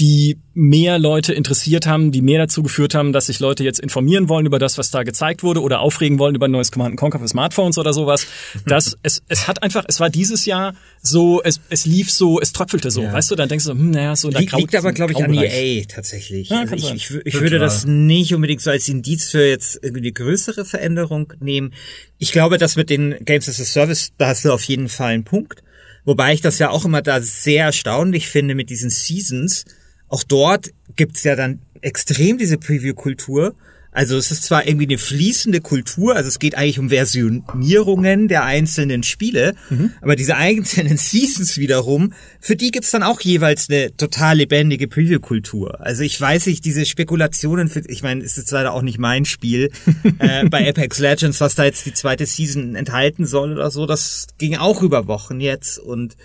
die 0.00 0.38
mehr 0.54 0.98
Leute 0.98 1.34
interessiert 1.34 1.86
haben, 1.86 2.10
die 2.10 2.22
mehr 2.22 2.38
dazu 2.38 2.62
geführt 2.62 2.94
haben, 2.94 3.12
dass 3.12 3.26
sich 3.26 3.38
Leute 3.38 3.64
jetzt 3.64 3.78
informieren 3.78 4.30
wollen 4.30 4.46
über 4.46 4.58
das, 4.58 4.78
was 4.78 4.90
da 4.90 5.02
gezeigt 5.02 5.42
wurde 5.42 5.60
oder 5.60 5.80
aufregen 5.80 6.18
wollen 6.18 6.34
über 6.34 6.46
ein 6.46 6.50
neues 6.50 6.72
Command 6.72 6.96
Conquer 6.96 7.18
für 7.18 7.28
Smartphones 7.28 7.76
oder 7.76 7.92
sowas. 7.92 8.26
Das, 8.66 8.96
es, 9.02 9.22
es 9.28 9.46
hat 9.46 9.62
einfach, 9.62 9.84
es 9.88 10.00
war 10.00 10.08
dieses 10.08 10.46
Jahr 10.46 10.74
so, 11.02 11.42
es, 11.42 11.60
es 11.68 11.84
lief 11.84 12.10
so, 12.10 12.40
es 12.40 12.52
tröpfelte 12.52 12.90
so, 12.90 13.02
ja. 13.02 13.12
weißt 13.12 13.30
du, 13.30 13.34
dann 13.36 13.50
denkst 13.50 13.66
du, 13.66 13.72
hm, 13.72 13.90
naja, 13.90 14.16
so 14.16 14.30
da 14.30 14.38
Liegt 14.38 14.74
aber, 14.74 14.92
glaube 14.92 15.12
ich, 15.12 15.22
an 15.22 15.34
EA 15.34 15.84
tatsächlich. 15.86 16.48
Ja, 16.48 16.62
also 16.62 16.74
ich, 16.74 16.94
ich, 16.94 17.26
ich 17.26 17.40
würde 17.40 17.58
das 17.58 17.84
nicht 17.84 18.34
unbedingt 18.34 18.62
so 18.62 18.70
als 18.70 18.88
Indiz 18.88 19.30
für 19.30 19.46
jetzt 19.46 19.80
irgendwie 19.82 20.00
eine 20.00 20.12
größere 20.12 20.64
Veränderung 20.64 21.34
nehmen. 21.40 21.74
Ich 22.16 22.32
glaube, 22.32 22.56
dass 22.56 22.76
mit 22.76 22.88
den 22.88 23.16
Games 23.26 23.50
as 23.50 23.60
a 23.60 23.64
Service, 23.64 24.12
da 24.16 24.28
hast 24.28 24.46
du 24.46 24.52
auf 24.52 24.64
jeden 24.64 24.88
Fall 24.88 25.12
einen 25.12 25.24
Punkt. 25.24 25.62
Wobei 26.06 26.32
ich 26.32 26.40
das 26.40 26.58
ja 26.58 26.70
auch 26.70 26.86
immer 26.86 27.02
da 27.02 27.20
sehr 27.20 27.66
erstaunlich 27.66 28.28
finde 28.28 28.54
mit 28.54 28.70
diesen 28.70 28.88
Seasons, 28.88 29.66
auch 30.10 30.24
dort 30.24 30.70
gibt's 30.96 31.24
ja 31.24 31.36
dann 31.36 31.60
extrem 31.80 32.36
diese 32.36 32.58
Preview-Kultur. 32.58 33.54
Also 33.92 34.16
es 34.16 34.30
ist 34.30 34.44
zwar 34.44 34.68
irgendwie 34.68 34.86
eine 34.86 34.98
fließende 34.98 35.60
Kultur, 35.60 36.14
also 36.14 36.28
es 36.28 36.38
geht 36.38 36.56
eigentlich 36.56 36.78
um 36.78 36.90
Versionierungen 36.90 38.28
der 38.28 38.44
einzelnen 38.44 39.02
Spiele, 39.02 39.54
mhm. 39.68 39.90
aber 40.00 40.14
diese 40.14 40.36
einzelnen 40.36 40.96
Seasons 40.96 41.56
wiederum, 41.58 42.12
für 42.38 42.54
die 42.54 42.70
gibt's 42.70 42.92
dann 42.92 43.02
auch 43.02 43.20
jeweils 43.20 43.68
eine 43.68 43.96
total 43.96 44.36
lebendige 44.36 44.86
Preview-Kultur. 44.86 45.80
Also 45.80 46.04
ich 46.04 46.20
weiß 46.20 46.46
nicht, 46.46 46.64
diese 46.64 46.86
Spekulationen, 46.86 47.68
für, 47.68 47.82
ich 47.88 48.04
meine, 48.04 48.22
es 48.22 48.38
ist 48.38 48.52
leider 48.52 48.74
auch 48.74 48.82
nicht 48.82 48.98
mein 49.00 49.24
Spiel, 49.24 49.72
äh, 50.20 50.48
bei 50.48 50.68
Apex 50.68 51.00
Legends, 51.00 51.40
was 51.40 51.56
da 51.56 51.64
jetzt 51.64 51.84
die 51.84 51.94
zweite 51.94 52.26
Season 52.26 52.76
enthalten 52.76 53.26
soll 53.26 53.54
oder 53.54 53.72
so, 53.72 53.86
das 53.86 54.28
ging 54.38 54.54
auch 54.54 54.82
über 54.82 55.08
Wochen 55.08 55.40
jetzt 55.40 55.80
und 55.80 56.16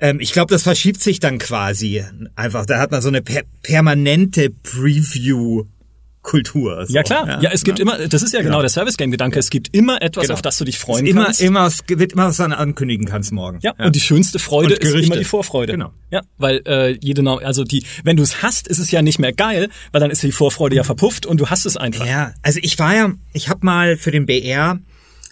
ähm, 0.00 0.20
ich 0.20 0.32
glaube, 0.32 0.52
das 0.52 0.62
verschiebt 0.62 1.02
sich 1.02 1.20
dann 1.20 1.38
quasi 1.38 2.04
einfach. 2.36 2.66
Da 2.66 2.78
hat 2.78 2.90
man 2.90 3.02
so 3.02 3.08
eine 3.08 3.22
per 3.22 3.42
permanente 3.62 4.50
Preview. 4.50 5.64
Kultur. 6.22 6.86
So. 6.86 6.94
Ja 6.94 7.02
klar, 7.02 7.26
ja, 7.26 7.40
ja 7.40 7.50
es 7.50 7.64
gibt 7.64 7.78
genau. 7.78 7.94
immer, 7.94 8.08
das 8.08 8.22
ist 8.22 8.32
ja 8.32 8.40
genau, 8.40 8.50
genau 8.50 8.60
der 8.60 8.68
Service 8.68 8.96
Game 8.96 9.10
Gedanke. 9.10 9.36
Ja. 9.36 9.40
Es 9.40 9.50
gibt 9.50 9.74
immer 9.74 10.02
etwas, 10.02 10.24
genau. 10.24 10.34
auf 10.34 10.42
das 10.42 10.58
du 10.58 10.64
dich 10.64 10.78
freuen 10.78 11.06
immer, 11.06 11.24
kannst. 11.24 11.40
Immer, 11.40 11.66
es 11.66 11.80
wird 11.88 12.12
immer 12.12 12.28
was 12.28 12.36
dann 12.36 12.52
ankündigen 12.52 13.06
kannst 13.06 13.32
morgen. 13.32 13.58
Ja, 13.62 13.72
ja, 13.78 13.86
und 13.86 13.96
die 13.96 14.00
schönste 14.00 14.38
Freude 14.38 14.74
ist 14.74 14.94
immer 14.94 15.16
die 15.16 15.24
Vorfreude. 15.24 15.72
Genau. 15.72 15.92
Ja, 16.10 16.20
weil 16.36 16.60
äh, 16.66 16.98
jede, 17.00 17.26
also 17.42 17.64
die, 17.64 17.84
wenn 18.04 18.16
du 18.16 18.22
es 18.22 18.42
hast, 18.42 18.68
ist 18.68 18.78
es 18.78 18.90
ja 18.90 19.00
nicht 19.00 19.18
mehr 19.18 19.32
geil, 19.32 19.70
weil 19.92 20.00
dann 20.00 20.10
ist 20.10 20.22
die 20.22 20.32
Vorfreude 20.32 20.76
ja 20.76 20.84
verpufft 20.84 21.24
und 21.24 21.40
du 21.40 21.46
hast 21.48 21.64
es 21.64 21.76
einfach. 21.76 22.06
Ja, 22.06 22.34
also 22.42 22.60
ich 22.62 22.78
war 22.78 22.94
ja, 22.94 23.12
ich 23.32 23.48
habe 23.48 23.64
mal 23.64 23.96
für 23.96 24.10
den 24.10 24.26
BR, 24.26 24.78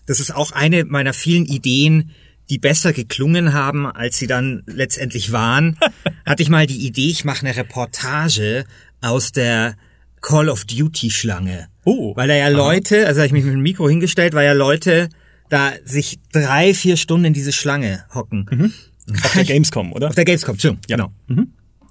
das 0.07 0.21
ist 0.21 0.35
auch 0.35 0.53
eine 0.53 0.85
meiner 0.85 1.13
vielen 1.13 1.45
Ideen, 1.45 2.13
die 2.51 2.59
besser 2.59 2.93
geklungen 2.93 3.53
haben, 3.53 3.87
als 3.87 4.19
sie 4.19 4.27
dann 4.27 4.63
letztendlich 4.67 5.33
waren, 5.33 5.79
hatte 6.27 6.43
ich 6.43 6.49
mal 6.49 6.67
die 6.67 6.87
Idee, 6.87 7.09
ich 7.09 7.25
mache 7.25 7.47
eine 7.47 7.57
Reportage 7.57 8.65
aus 9.01 9.33
der 9.33 9.77
Call 10.21 10.49
of 10.49 10.65
Duty 10.65 11.11
Schlange. 11.11 11.69
Oh. 11.85 12.15
Weil 12.17 12.29
da 12.29 12.35
ja 12.35 12.49
Leute, 12.49 13.07
also 13.07 13.21
hab 13.21 13.27
ich 13.27 13.33
mich 13.33 13.45
mit 13.45 13.55
dem 13.55 13.63
Mikro 13.63 13.89
hingestellt, 13.89 14.35
weil 14.35 14.47
ja 14.47 14.53
Leute 14.53 15.09
da 15.49 15.73
sich 15.85 16.19
drei, 16.33 16.75
vier 16.75 16.97
Stunden 16.97 17.27
in 17.27 17.33
diese 17.33 17.53
Schlange 17.53 18.05
hocken. 18.15 18.75
Auf 19.25 19.33
der 19.33 19.45
Gamescom, 19.45 19.93
oder? 19.93 20.09
Auf 20.09 20.15
der 20.15 20.25
Gamescom, 20.25 20.55
Entschuldigung, 20.55 20.83
genau. 20.87 21.13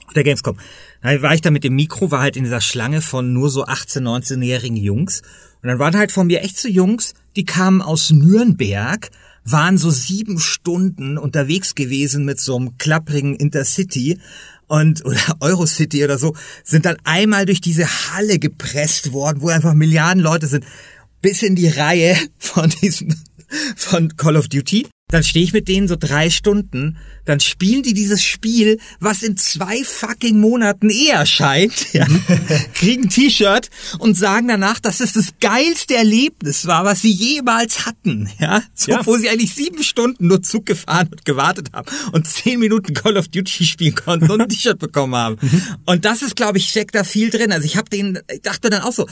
Auf 0.06 0.14
der 0.14 0.24
Gamescom. 0.24 0.58
Da 1.02 1.22
war 1.22 1.34
ich 1.34 1.42
da 1.42 1.52
mit 1.52 1.64
dem 1.64 1.76
Mikro, 1.76 2.12
war 2.12 2.22
halt 2.22 2.38
in 2.38 2.44
dieser 2.44 2.62
Schlange 2.62 3.02
von 3.02 3.34
nur 3.34 3.50
so 3.50 3.66
18-, 3.66 4.02
19-jährigen 4.02 4.78
Jungs. 4.78 5.22
Und 5.62 5.70
dann 5.70 5.80
waren 5.80 5.98
halt 5.98 6.12
von 6.12 6.28
mir 6.28 6.42
echt 6.42 6.58
so 6.58 6.68
Jungs, 6.68 7.14
die 7.36 7.46
kamen 7.46 7.82
aus 7.82 8.12
Nürnberg, 8.12 9.10
waren 9.51 9.77
so 9.77 9.89
sieben 9.89 10.39
Stunden 10.39 11.18
unterwegs 11.18 11.75
gewesen 11.75 12.25
mit 12.25 12.39
so 12.39 12.58
einem 12.58 12.77
klapprigen 12.77 13.36
Intercity 13.36 14.20
und 14.68 15.06
oder 15.06 15.20
Eurocity 15.39 16.04
oder 16.04 16.18
so, 16.18 16.36
sind 16.63 16.86
dann 16.86 16.98
einmal 17.04 17.46
durch 17.46 17.62
diese 17.62 17.88
Halle 17.88 18.39
gepresst 18.39 19.13
worden, 19.13 19.42
wo 19.42 19.50
einfach 19.50 19.74
Milliarden 19.74 20.22
Leute 20.22 20.48
sind, 20.48 20.66
bis 21.22 21.42
in 21.44 21.56
die 21.56 21.70
Reihe 21.70 22.16
von 22.38 22.70
diesem 22.82 23.16
von 23.75 24.16
Call 24.18 24.36
of 24.36 24.50
Duty. 24.50 24.88
Dann 25.10 25.24
stehe 25.24 25.46
ich 25.46 25.54
mit 25.54 25.70
denen 25.70 25.88
so 25.88 25.96
drei 25.98 26.30
Stunden, 26.30 26.98
dann 27.24 27.40
spielen 27.40 27.82
die 27.82 27.94
dieses 27.94 28.22
Spiel, 28.22 28.78
was 29.00 29.24
in 29.24 29.38
zwei 29.38 29.82
fucking 29.82 30.38
Monaten 30.38 30.90
eh 30.90 31.08
erscheint, 31.08 31.94
ja, 31.94 32.06
kriegen 32.74 33.04
ein 33.04 33.10
T-Shirt 33.10 33.70
und 34.00 34.18
sagen 34.18 34.50
danach, 34.50 34.82
dass 34.82 35.00
es 35.00 35.14
das 35.14 35.28
geilste 35.40 35.96
Erlebnis 35.96 36.68
war, 36.68 36.84
was 36.84 37.04
sie 37.04 37.12
jemals 37.12 37.86
hatten, 37.86 38.30
ja, 38.38 38.62
so, 38.74 38.92
Ja. 38.92 39.06
wo 39.06 39.16
sie 39.16 39.30
eigentlich 39.30 39.56
sieben 39.56 39.82
Stunden 39.82 40.28
nur 40.28 40.44
Zug 40.44 40.66
gefahren 40.66 41.08
und 41.10 41.24
gewartet 41.24 41.70
haben 41.72 41.88
und 42.12 42.28
zehn 42.28 42.60
Minuten 42.60 42.94
Call 42.94 43.16
of 43.16 43.30
Duty 43.30 43.64
spielen 43.66 43.96
konnten 43.96 44.30
und 44.30 44.42
ein 44.42 44.50
T-Shirt 44.50 44.78
bekommen 44.78 45.16
haben. 45.16 45.38
Und 45.86 46.04
das 46.04 46.22
ist, 46.22 46.36
glaube 46.36 46.58
ich, 46.58 46.68
steckt 46.68 46.96
da 46.96 47.06
viel 47.06 47.30
drin. 47.30 47.54
Also 47.54 47.64
ich 47.66 47.78
habe 47.78 47.90
den, 47.90 48.20
ich 48.34 48.42
dachte 48.42 48.70
dann 48.70 48.82
auch 48.82 48.92
so, 48.92 49.08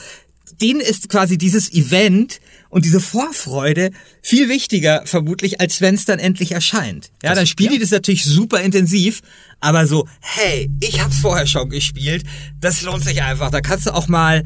denen 0.61 0.81
ist 0.81 1.07
quasi 1.09 1.37
dieses 1.37 1.71
Event 1.71 2.39
und 2.75 2.83
diese 2.83 2.99
Vorfreude 2.99 3.91
viel 4.21 4.49
wichtiger 4.49 5.03
vermutlich, 5.05 5.61
als 5.61 5.79
wenn 5.79 5.95
es 5.95 6.03
dann 6.03 6.19
endlich 6.19 6.51
erscheint. 6.51 7.09
Ja, 7.23 7.33
dann 7.33 7.47
spielen 7.47 7.71
die 7.71 7.79
das 7.79 7.91
natürlich 7.91 8.25
super 8.25 8.59
intensiv, 8.59 9.21
aber 9.61 9.87
so, 9.87 10.09
hey, 10.19 10.69
ich 10.81 11.01
hab's 11.01 11.19
vorher 11.19 11.47
schon 11.47 11.69
gespielt, 11.69 12.25
das 12.59 12.81
lohnt 12.81 13.05
sich 13.05 13.23
einfach. 13.23 13.49
Da 13.49 13.61
kannst 13.61 13.85
du 13.85 13.93
auch 13.93 14.09
mal 14.09 14.43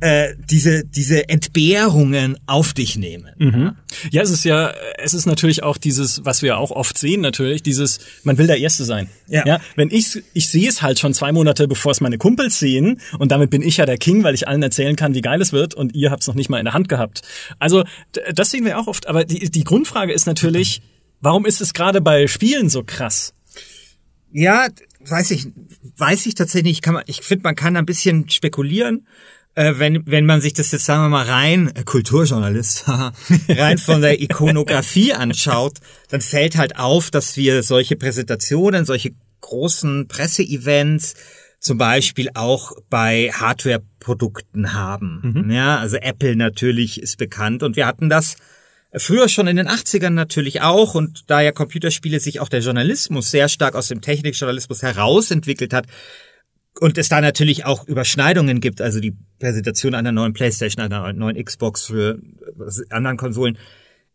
äh, 0.00 0.34
diese 0.50 0.84
diese 0.84 1.28
Entbehrungen 1.28 2.38
auf 2.46 2.72
dich 2.72 2.96
nehmen. 2.96 3.32
Ja, 4.10 4.22
es 4.22 4.30
ist 4.30 4.44
ja, 4.44 4.72
es 4.98 5.14
ist 5.14 5.26
natürlich 5.26 5.62
auch 5.62 5.76
dieses, 5.76 6.24
was 6.24 6.42
wir 6.42 6.58
auch 6.58 6.70
oft 6.70 6.98
sehen, 6.98 7.20
natürlich, 7.20 7.62
dieses, 7.62 8.00
man 8.22 8.38
will 8.38 8.46
der 8.46 8.58
Erste 8.58 8.84
sein. 8.84 9.08
Ja. 9.28 9.60
wenn 9.76 9.90
ich, 9.90 10.22
ich 10.34 10.48
sehe 10.48 10.68
es 10.68 10.82
halt 10.82 10.98
schon 10.98 11.14
zwei 11.14 11.32
Monate, 11.32 11.68
bevor 11.68 11.92
es 11.92 12.00
meine 12.00 12.18
Kumpels 12.18 12.58
sehen, 12.58 13.00
und 13.18 13.32
damit 13.32 13.50
bin 13.50 13.62
ich 13.62 13.78
ja 13.78 13.86
der 13.86 13.98
King, 13.98 14.22
weil 14.24 14.34
ich 14.34 14.48
allen 14.48 14.62
erzählen 14.62 14.96
kann, 14.96 15.14
wie 15.14 15.20
geil 15.20 15.40
es 15.40 15.52
wird, 15.52 15.74
und 15.74 15.94
ihr 15.94 16.10
habt 16.10 16.22
es 16.22 16.28
noch 16.28 16.34
nicht 16.34 16.48
mal 16.48 16.58
in 16.58 16.64
der 16.64 16.74
Hand 16.74 16.88
gehabt. 16.88 17.22
Also, 17.58 17.84
das 18.34 18.50
sehen 18.50 18.64
wir 18.64 18.78
auch 18.78 18.86
oft, 18.86 19.06
aber 19.06 19.24
die, 19.24 19.50
die 19.50 19.64
Grundfrage 19.64 20.12
ist 20.12 20.26
natürlich, 20.26 20.82
warum 21.20 21.46
ist 21.46 21.60
es 21.60 21.74
gerade 21.74 22.00
bei 22.00 22.26
Spielen 22.26 22.68
so 22.68 22.82
krass? 22.84 23.34
Ja, 24.32 24.68
weiß 25.00 25.30
ich, 25.30 25.48
weiß 25.96 26.26
ich 26.26 26.34
tatsächlich 26.34 26.72
nicht. 26.72 26.82
Kann 26.82 26.94
man, 26.94 27.04
ich 27.06 27.22
finde, 27.22 27.44
man 27.44 27.56
kann 27.56 27.76
ein 27.76 27.86
bisschen 27.86 28.28
spekulieren. 28.28 29.06
Äh, 29.58 29.80
wenn, 29.80 30.06
wenn 30.06 30.24
man 30.24 30.40
sich 30.40 30.54
das 30.54 30.70
jetzt, 30.70 30.84
sagen 30.84 31.02
wir 31.02 31.08
mal, 31.08 31.26
rein, 31.26 31.72
äh, 31.74 31.82
Kulturjournalist, 31.82 32.84
rein 33.48 33.78
von 33.78 34.02
der 34.02 34.20
Ikonografie 34.20 35.14
anschaut, 35.14 35.78
dann 36.10 36.20
fällt 36.20 36.56
halt 36.56 36.78
auf, 36.78 37.10
dass 37.10 37.36
wir 37.36 37.64
solche 37.64 37.96
Präsentationen, 37.96 38.84
solche 38.84 39.14
großen 39.40 40.06
Presseevents 40.06 41.14
zum 41.58 41.76
Beispiel 41.76 42.28
auch 42.34 42.70
bei 42.88 43.32
Hardware-Produkten 43.32 44.74
haben. 44.74 45.50
Ja, 45.50 45.78
also 45.78 45.96
Apple 45.96 46.36
natürlich 46.36 47.02
ist 47.02 47.18
bekannt 47.18 47.64
und 47.64 47.74
wir 47.74 47.86
hatten 47.86 48.08
das 48.08 48.36
Früher 48.94 49.28
schon 49.28 49.48
in 49.48 49.56
den 49.56 49.68
80ern 49.68 50.10
natürlich 50.10 50.62
auch 50.62 50.94
und 50.94 51.28
da 51.28 51.42
ja 51.42 51.52
Computerspiele 51.52 52.20
sich 52.20 52.40
auch 52.40 52.48
der 52.48 52.60
Journalismus 52.60 53.30
sehr 53.30 53.48
stark 53.50 53.74
aus 53.74 53.88
dem 53.88 54.00
Technikjournalismus 54.00 54.82
herausentwickelt 54.82 55.74
hat 55.74 55.86
und 56.80 56.98
es 56.98 57.08
da 57.08 57.20
natürlich 57.20 57.64
auch 57.64 57.86
Überschneidungen 57.86 58.60
gibt, 58.60 58.80
also 58.80 59.00
die 59.00 59.16
Präsentation 59.38 59.94
einer 59.94 60.12
neuen 60.12 60.32
Playstation, 60.32 60.84
einer 60.84 61.12
neuen 61.12 61.42
Xbox 61.42 61.84
für 61.84 62.18
äh, 62.58 62.94
anderen 62.94 63.16
Konsolen, 63.16 63.58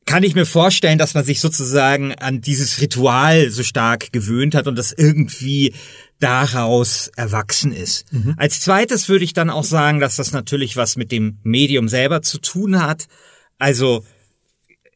kann 0.06 0.24
ich 0.24 0.36
mir 0.36 0.46
vorstellen, 0.46 0.98
dass 0.98 1.14
man 1.14 1.24
sich 1.24 1.40
sozusagen 1.40 2.14
an 2.16 2.42
dieses 2.42 2.82
Ritual 2.82 3.50
so 3.50 3.64
stark 3.64 4.12
gewöhnt 4.12 4.54
hat 4.54 4.68
und 4.68 4.78
das 4.78 4.92
irgendwie 4.92 5.74
daraus 6.20 7.10
erwachsen 7.16 7.72
ist. 7.72 8.06
Als 8.38 8.60
zweites 8.60 9.08
würde 9.08 9.24
ich 9.24 9.34
dann 9.34 9.50
auch 9.50 9.64
sagen, 9.64 10.00
dass 10.00 10.18
das 10.18 10.32
natürlich 10.32 10.76
was 10.76 10.98
mit 10.98 11.12
dem 11.12 11.40
Medium 11.44 11.88
selber 11.88 12.22
zu 12.22 12.38
tun 12.40 12.82
hat. 12.82 13.08
Also 13.60 14.04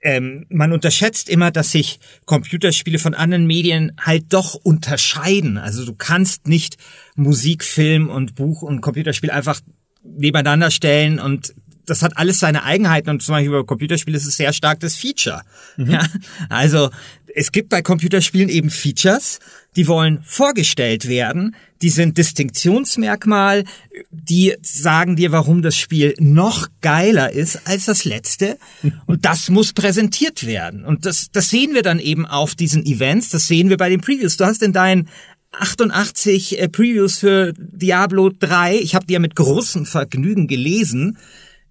ähm, 0.02 0.46
man 0.50 0.74
unterschätzt 0.74 1.30
immer, 1.30 1.52
dass 1.52 1.72
sich 1.72 2.00
Computerspiele 2.26 3.00
von 3.00 3.14
anderen 3.14 3.48
Medien 3.48 3.94
halt 4.00 4.26
doch 4.34 4.56
unterscheiden. 4.56 5.58
Also 5.58 5.86
du 5.86 5.94
kannst 5.94 6.48
nicht 6.48 6.78
Musik, 7.16 7.64
Film 7.64 8.10
und 8.10 8.36
Buch 8.36 8.62
und 8.62 8.82
Computerspiel 8.82 9.32
einfach 9.32 9.60
nebeneinander 10.04 10.72
stellen 10.72 11.20
und 11.20 11.54
das 11.88 12.04
hat 12.04 12.18
alles 12.18 12.40
seine 12.40 12.64
Eigenheiten 12.64 13.10
und 13.10 13.24
zum 13.24 13.34
Beispiel 13.34 13.52
bei 13.52 13.64
Computerspielen 13.64 14.20
ist 14.20 14.28
es 14.28 14.38
sehr 14.38 14.54
stark 14.54 14.80
das 14.82 14.96
Feature. 14.96 15.42
Ja, 15.78 16.06
also 16.50 16.90
es 17.34 17.52
gibt 17.52 17.70
bei 17.70 17.82
Computerspielen 17.82 18.50
eben 18.50 18.70
Features, 18.70 19.40
die 19.76 19.88
wollen 19.88 20.22
vorgestellt 20.24 21.08
werden, 21.08 21.56
die 21.82 21.90
sind 21.90 22.18
Distinktionsmerkmal, 22.18 23.64
die 24.10 24.56
sagen 24.62 25.16
dir, 25.16 25.32
warum 25.32 25.62
das 25.62 25.78
Spiel 25.78 26.16
noch 26.20 26.68
geiler 26.82 27.32
ist 27.32 27.62
als 27.66 27.86
das 27.86 28.06
letzte 28.06 28.58
und 29.06 29.26
das 29.26 29.50
muss 29.50 29.74
präsentiert 29.74 30.46
werden. 30.46 30.84
Und 30.84 31.06
das, 31.06 31.28
das 31.32 31.50
sehen 31.50 31.74
wir 31.74 31.84
dann 31.84 32.00
eben 32.00 32.26
auf 32.26 32.56
diesen 32.56 32.86
Events, 32.86 33.30
das 33.30 33.48
sehen 33.48 33.70
wir 33.70 33.78
bei 33.78 33.90
den 33.90 34.02
Previews. 34.02 34.38
Du 34.38 34.46
hast 34.46 34.64
in 34.64 34.74
deinen 34.74 35.08
88 35.52 36.60
äh, 36.60 36.70
Previews 36.70 37.20
für 37.20 37.54
Diablo 37.58 38.30
3, 38.30 38.78
ich 38.78 38.96
habe 38.96 39.06
die 39.06 39.14
ja 39.14 39.20
mit 39.20 39.36
großem 39.36 39.86
Vergnügen 39.86 40.48
gelesen, 40.48 41.18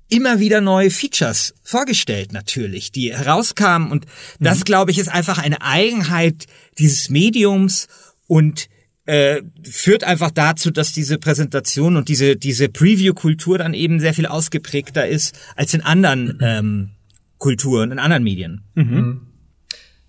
immer 0.08 0.40
wieder 0.40 0.60
neue 0.60 0.90
Features 0.90 1.54
vorgestellt 1.62 2.32
natürlich, 2.32 2.92
die 2.92 3.14
herauskamen. 3.14 3.90
Und 3.90 4.06
das 4.40 4.64
glaube 4.64 4.90
ich 4.90 4.98
ist 4.98 5.08
einfach 5.08 5.38
eine 5.38 5.62
Eigenheit 5.62 6.46
dieses 6.78 7.10
Mediums 7.10 7.88
und 8.26 8.68
äh, 9.06 9.42
führt 9.62 10.04
einfach 10.04 10.30
dazu, 10.30 10.70
dass 10.70 10.92
diese 10.92 11.18
Präsentation 11.18 11.96
und 11.96 12.08
diese 12.08 12.36
diese 12.36 12.68
Preview-Kultur 12.68 13.58
dann 13.58 13.74
eben 13.74 14.00
sehr 14.00 14.14
viel 14.14 14.26
ausgeprägter 14.26 15.06
ist 15.06 15.38
als 15.54 15.74
in 15.74 15.82
anderen 15.82 16.38
ähm, 16.40 16.90
Kulturen, 17.38 17.92
in 17.92 17.98
anderen 17.98 18.24
Medien. 18.24 18.62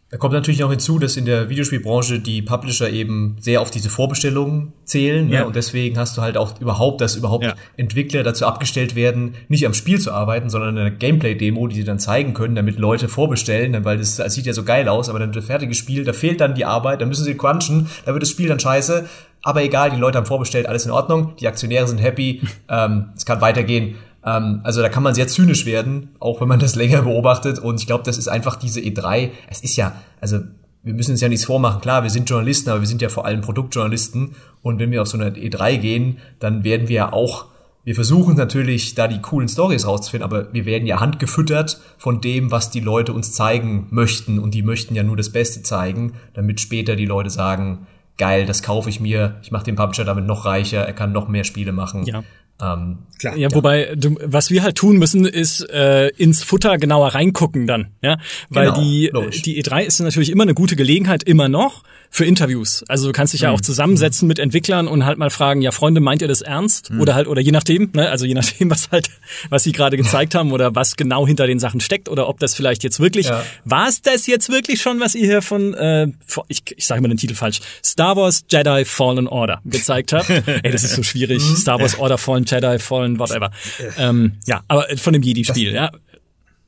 Da 0.10 0.16
kommt 0.16 0.34
natürlich 0.34 0.62
noch 0.62 0.70
hinzu, 0.70 1.00
dass 1.00 1.18
in 1.18 1.26
der 1.26 1.50
Videospielbranche 1.50 2.20
die 2.22 2.42
Publisher 2.42 2.90
eben 2.90 3.36
sehr 3.42 3.60
auf 3.60 3.72
diese 3.72 3.90
Vorbestellungen 3.90 4.72
zählen. 4.86 5.28
Ja. 5.28 5.42
Ne? 5.42 5.48
Und 5.48 5.56
deswegen 5.58 5.98
hast 5.98 6.16
du 6.16 6.22
halt 6.22 6.38
auch 6.38 6.62
überhaupt, 6.62 7.02
dass 7.02 7.18
überhaupt 7.18 7.44
Ja. 7.44 7.56
Entwickler 7.76 8.24
dazu 8.24 8.46
abgestellt 8.46 8.96
werden, 8.96 9.36
nicht 9.50 9.66
am 9.66 9.74
Spiel 9.74 10.00
zu 10.00 10.14
arbeiten, 10.14 10.50
sondern 10.50 10.78
eine 10.78 10.94
Gameplay-Demo, 10.96 11.68
die 11.68 11.76
sie 11.76 11.84
dann 11.84 12.00
zeigen 12.00 12.34
können, 12.34 12.56
damit 12.56 12.80
Leute 12.80 13.10
vorbestellen, 13.10 13.74
dann- 13.74 13.84
weil 13.84 13.98
das, 13.98 14.16
das 14.16 14.34
sieht 14.34 14.46
ja 14.46 14.54
so 14.54 14.64
geil 14.64 14.88
aus, 14.88 15.10
aber 15.10 15.20
dann 15.20 15.28
wird 15.30 15.38
das 15.44 15.46
fertige 15.46 15.74
Spiel, 15.74 16.06
da 16.06 16.14
fehlt 16.14 16.40
dann 16.40 16.56
die 16.56 16.64
Arbeit, 16.64 17.02
da 17.02 17.06
müssen 17.06 17.26
sie 17.26 17.36
crunchen, 17.36 17.88
da 18.06 18.14
wird 18.14 18.24
das 18.24 18.30
Spiel 18.30 18.48
dann 18.48 18.62
scheiße. 18.62 19.10
Aber 19.44 19.62
egal, 19.62 19.92
die 19.92 19.98
Leute 19.98 20.18
haben 20.18 20.26
vorbestellt, 20.26 20.68
alles 20.68 20.86
in 20.86 20.92
Ordnung, 20.92 21.34
die 21.40 21.48
Aktionäre 21.48 21.86
sind 21.88 21.98
happy, 22.00 22.42
ähm, 22.70 23.10
es 23.18 23.26
kann 23.26 23.42
weitergehen. 23.42 23.96
Ähm, 24.28 24.60
also 24.64 24.82
da 24.82 24.90
kann 24.90 25.04
man 25.04 25.16
sehr 25.16 25.28
zynisch 25.28 25.66
werden, 25.66 26.10
auch 26.20 26.42
wenn 26.42 26.50
man 26.50 26.60
das 26.60 26.76
länger 26.76 27.04
beobachtet. 27.04 27.60
Und 27.60 27.80
ich 27.80 27.88
glaube, 27.88 28.04
das 28.04 28.18
ist 28.18 28.28
einfach 28.28 28.58
diese 28.58 28.82
E3. 28.82 29.32
Es 29.50 29.62
ist 29.62 29.78
ja, 29.78 29.96
also 30.20 30.40
wir 30.84 30.94
müssen 30.94 31.12
uns 31.12 31.22
ja 31.22 31.30
nichts 31.30 31.46
vormachen. 31.46 31.82
Klar, 31.82 32.04
wir 32.04 32.10
sind 32.10 32.30
Journalisten, 32.30 32.70
aber 32.70 32.82
wir 32.82 32.88
sind 32.88 33.02
ja 33.02 33.10
vor 33.10 33.26
allem 33.26 33.42
Produktjournalisten. 33.42 34.36
Und 34.62 34.80
wenn 34.80 34.92
wir 34.92 35.02
auf 35.02 35.08
so 35.08 35.18
eine 35.18 35.32
E3 35.32 35.78
gehen, 35.78 36.18
dann 36.40 36.64
werden 36.66 36.90
wir 36.90 36.96
ja 36.96 37.14
auch, 37.14 37.46
wir 37.86 37.96
versuchen 37.96 38.36
natürlich, 38.36 38.96
da 38.96 39.08
die 39.08 39.22
coolen 39.22 39.48
Stories 39.48 39.88
rauszufinden, 39.88 40.30
aber 40.30 40.54
wir 40.54 40.66
werden 40.66 40.86
ja 40.86 41.00
handgefüttert 41.00 41.80
von 41.98 42.20
dem, 42.20 42.52
was 42.52 42.70
die 42.70 42.82
Leute 42.82 43.14
uns 43.14 43.32
zeigen 43.32 43.88
möchten. 43.92 44.40
Und 44.40 44.54
die 44.54 44.62
möchten 44.62 44.94
ja 44.94 45.04
nur 45.04 45.16
das 45.16 45.30
Beste 45.30 45.64
zeigen, 45.64 46.14
damit 46.34 46.60
später 46.60 46.98
die 46.98 47.06
Leute 47.06 47.30
sagen, 47.30 47.88
geil, 48.18 48.46
das 48.46 48.62
kaufe 48.62 48.90
ich 48.90 49.00
mir, 49.00 49.38
ich 49.42 49.52
mache 49.52 49.64
den 49.64 49.76
Publisher 49.76 50.04
damit 50.04 50.26
noch 50.26 50.46
reicher, 50.46 50.82
er 50.82 50.94
kann 50.94 51.14
noch 51.14 51.28
mehr 51.28 51.44
Spiele 51.44 51.72
machen. 51.72 52.04
Ja. 52.04 52.24
Ähm, 52.62 53.00
Klar, 53.20 53.36
ja, 53.36 53.48
ja, 53.50 53.56
wobei, 53.56 53.96
du, 53.96 54.16
was 54.24 54.52
wir 54.52 54.62
halt 54.62 54.76
tun 54.76 54.98
müssen, 54.98 55.26
ist 55.26 55.68
äh, 55.72 56.10
ins 56.10 56.44
Futter 56.44 56.78
genauer 56.78 57.16
reingucken 57.16 57.66
dann, 57.66 57.88
ja, 58.04 58.18
weil 58.50 58.68
genau, 58.68 58.82
die 58.82 59.10
logisch. 59.12 59.42
die 59.42 59.64
E3 59.64 59.84
ist 59.84 60.00
natürlich 60.00 60.30
immer 60.30 60.44
eine 60.44 60.54
gute 60.54 60.76
Gelegenheit, 60.76 61.24
immer 61.24 61.50
noch 61.50 61.84
für 62.12 62.26
Interviews. 62.26 62.84
Also 62.88 63.08
du 63.08 63.14
kannst 63.14 63.34
dich 63.34 63.42
mhm. 63.42 63.46
ja 63.46 63.52
auch 63.52 63.62
zusammensetzen 63.62 64.28
mit 64.28 64.38
Entwicklern 64.38 64.88
und 64.88 65.06
halt 65.06 65.18
mal 65.18 65.32
fragen, 65.32 65.62
ja 65.62 65.72
Freunde, 65.72 66.00
meint 66.00 66.22
ihr 66.22 66.28
das 66.28 66.42
ernst? 66.42 66.92
Mhm. 66.92 67.02
Oder 67.02 67.16
halt 67.16 67.28
oder 67.28 67.42
je 67.42 67.52
nachdem, 67.52 67.90
ne, 67.94 68.10
also 68.10 68.26
je 68.26 68.36
nachdem, 68.36 68.70
was 68.70 68.92
halt 68.92 69.10
was 69.50 69.64
sie 69.64 69.72
gerade 69.72 69.98
gezeigt 69.98 70.36
haben 70.36 70.52
oder 70.52 70.76
was 70.76 70.96
genau 70.96 71.26
hinter 71.26 71.48
den 71.48 71.60
Sachen 71.60 71.80
steckt 71.80 72.10
oder 72.10 72.30
ob 72.30 72.40
das 72.40 72.54
vielleicht 72.54 72.84
jetzt 72.84 73.00
wirklich 73.00 73.28
ja. 73.28 73.44
war 73.66 73.88
es 73.88 74.02
das 74.02 74.28
jetzt 74.28 74.50
wirklich 74.50 74.80
schon, 74.80 75.00
was 75.00 75.16
ihr 75.16 75.26
hier 75.26 75.42
von 75.42 75.74
äh, 75.74 76.08
ich 76.50 76.62
ich 76.76 76.86
sage 76.86 77.02
mal 77.02 77.08
den 77.08 77.18
Titel 77.18 77.36
falsch, 77.36 77.62
Star 77.84 78.16
Wars 78.16 78.46
Jedi 78.50 78.86
Fallen 78.86 79.28
Order 79.28 79.60
gezeigt 79.66 80.14
habt. 80.14 80.30
Ey, 80.64 80.72
das 80.72 80.84
ist 80.84 80.96
so 80.96 81.02
schwierig. 81.02 81.44
Mhm. 81.44 81.56
Star 81.56 81.80
Wars 81.80 81.98
Order 81.98 82.20
Fallen 82.20 82.46
Jedi 82.50 82.80
Fallen 82.80 83.20
whatever. 83.20 83.52
Ähm, 83.98 84.34
ja, 84.46 84.62
aber 84.68 84.86
von 84.98 85.14
dem 85.14 85.22
Jedi-Spiel, 85.22 85.74
ja. 85.74 85.92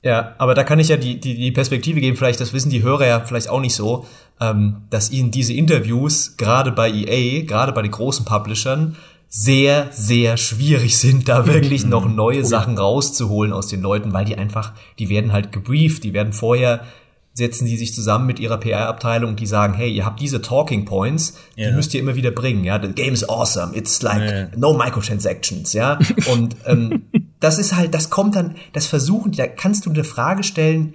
Ja, 0.01 0.35
aber 0.37 0.55
da 0.55 0.63
kann 0.63 0.79
ich 0.79 0.87
ja 0.87 0.95
die, 0.95 1.19
die, 1.19 1.35
die 1.35 1.51
Perspektive 1.51 1.99
geben, 1.99 2.15
vielleicht, 2.15 2.39
das 2.39 2.53
wissen 2.53 2.69
die 2.69 2.83
Hörer 2.83 3.05
ja 3.05 3.19
vielleicht 3.19 3.49
auch 3.49 3.59
nicht 3.59 3.75
so, 3.75 4.05
ähm, 4.39 4.83
dass 4.89 5.11
ihnen 5.11 5.31
diese 5.31 5.53
Interviews 5.53 6.37
gerade 6.37 6.71
bei 6.71 6.89
EA, 6.89 7.43
gerade 7.43 7.73
bei 7.73 7.81
den 7.81 7.91
großen 7.91 8.23
Publishern, 8.23 8.95
sehr, 9.27 9.89
sehr 9.91 10.37
schwierig 10.37 10.97
sind, 10.97 11.27
da 11.29 11.45
wirklich 11.45 11.85
noch 11.85 12.07
neue 12.07 12.43
Sachen 12.45 12.77
rauszuholen 12.77 13.53
aus 13.53 13.67
den 13.67 13.81
Leuten, 13.81 14.11
weil 14.11 14.25
die 14.25 14.37
einfach, 14.37 14.73
die 14.97 15.09
werden 15.09 15.33
halt 15.33 15.51
gebrieft, 15.51 16.03
die 16.03 16.13
werden 16.13 16.33
vorher 16.33 16.85
setzen 17.39 17.65
die 17.65 17.77
sich 17.77 17.95
zusammen 17.95 18.27
mit 18.27 18.39
ihrer 18.39 18.57
PR-Abteilung, 18.57 19.35
die 19.35 19.47
sagen, 19.47 19.73
hey, 19.73 19.91
ihr 19.91 20.05
habt 20.05 20.19
diese 20.19 20.41
Talking 20.41 20.85
Points, 20.85 21.37
die 21.57 21.71
müsst 21.71 21.93
ihr 21.95 21.99
immer 21.99 22.15
wieder 22.15 22.29
bringen, 22.29 22.63
ja. 22.63 22.79
The 22.79 22.89
game 22.89 23.13
is 23.13 23.27
awesome, 23.27 23.75
it's 23.75 24.01
like 24.03 24.29
ja. 24.29 24.47
no 24.55 24.77
microtransactions, 24.77 25.73
ja. 25.73 25.97
Und 26.31 26.55
ähm, 26.67 27.03
das 27.39 27.57
ist 27.57 27.75
halt, 27.75 27.95
das 27.95 28.11
kommt 28.11 28.35
dann, 28.35 28.55
das 28.73 28.85
Versuchen, 28.85 29.31
da 29.31 29.47
kannst 29.47 29.87
du 29.87 29.89
eine 29.89 30.03
Frage 30.03 30.43
stellen 30.43 30.93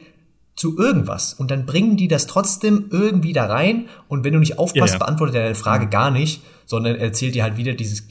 zu 0.56 0.78
irgendwas 0.78 1.34
und 1.34 1.50
dann 1.50 1.66
bringen 1.66 1.96
die 1.96 2.06
das 2.06 2.28
trotzdem 2.28 2.86
irgendwie 2.90 3.32
da 3.32 3.46
rein 3.46 3.88
und 4.06 4.22
wenn 4.22 4.34
du 4.34 4.38
nicht 4.38 4.56
aufpasst, 4.56 4.94
ja, 4.94 4.98
beantwortet 4.98 5.34
er 5.34 5.42
deine 5.42 5.54
Frage 5.56 5.88
gar 5.88 6.12
nicht, 6.12 6.42
sondern 6.64 6.94
erzählt 6.94 7.34
dir 7.34 7.42
halt 7.42 7.56
wieder 7.56 7.72
dieses 7.72 8.06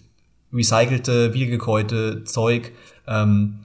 recycelte, 0.52 1.34
wiedergekäute 1.34 2.26
Zeug. 2.26 2.74
Ähm, 3.08 3.60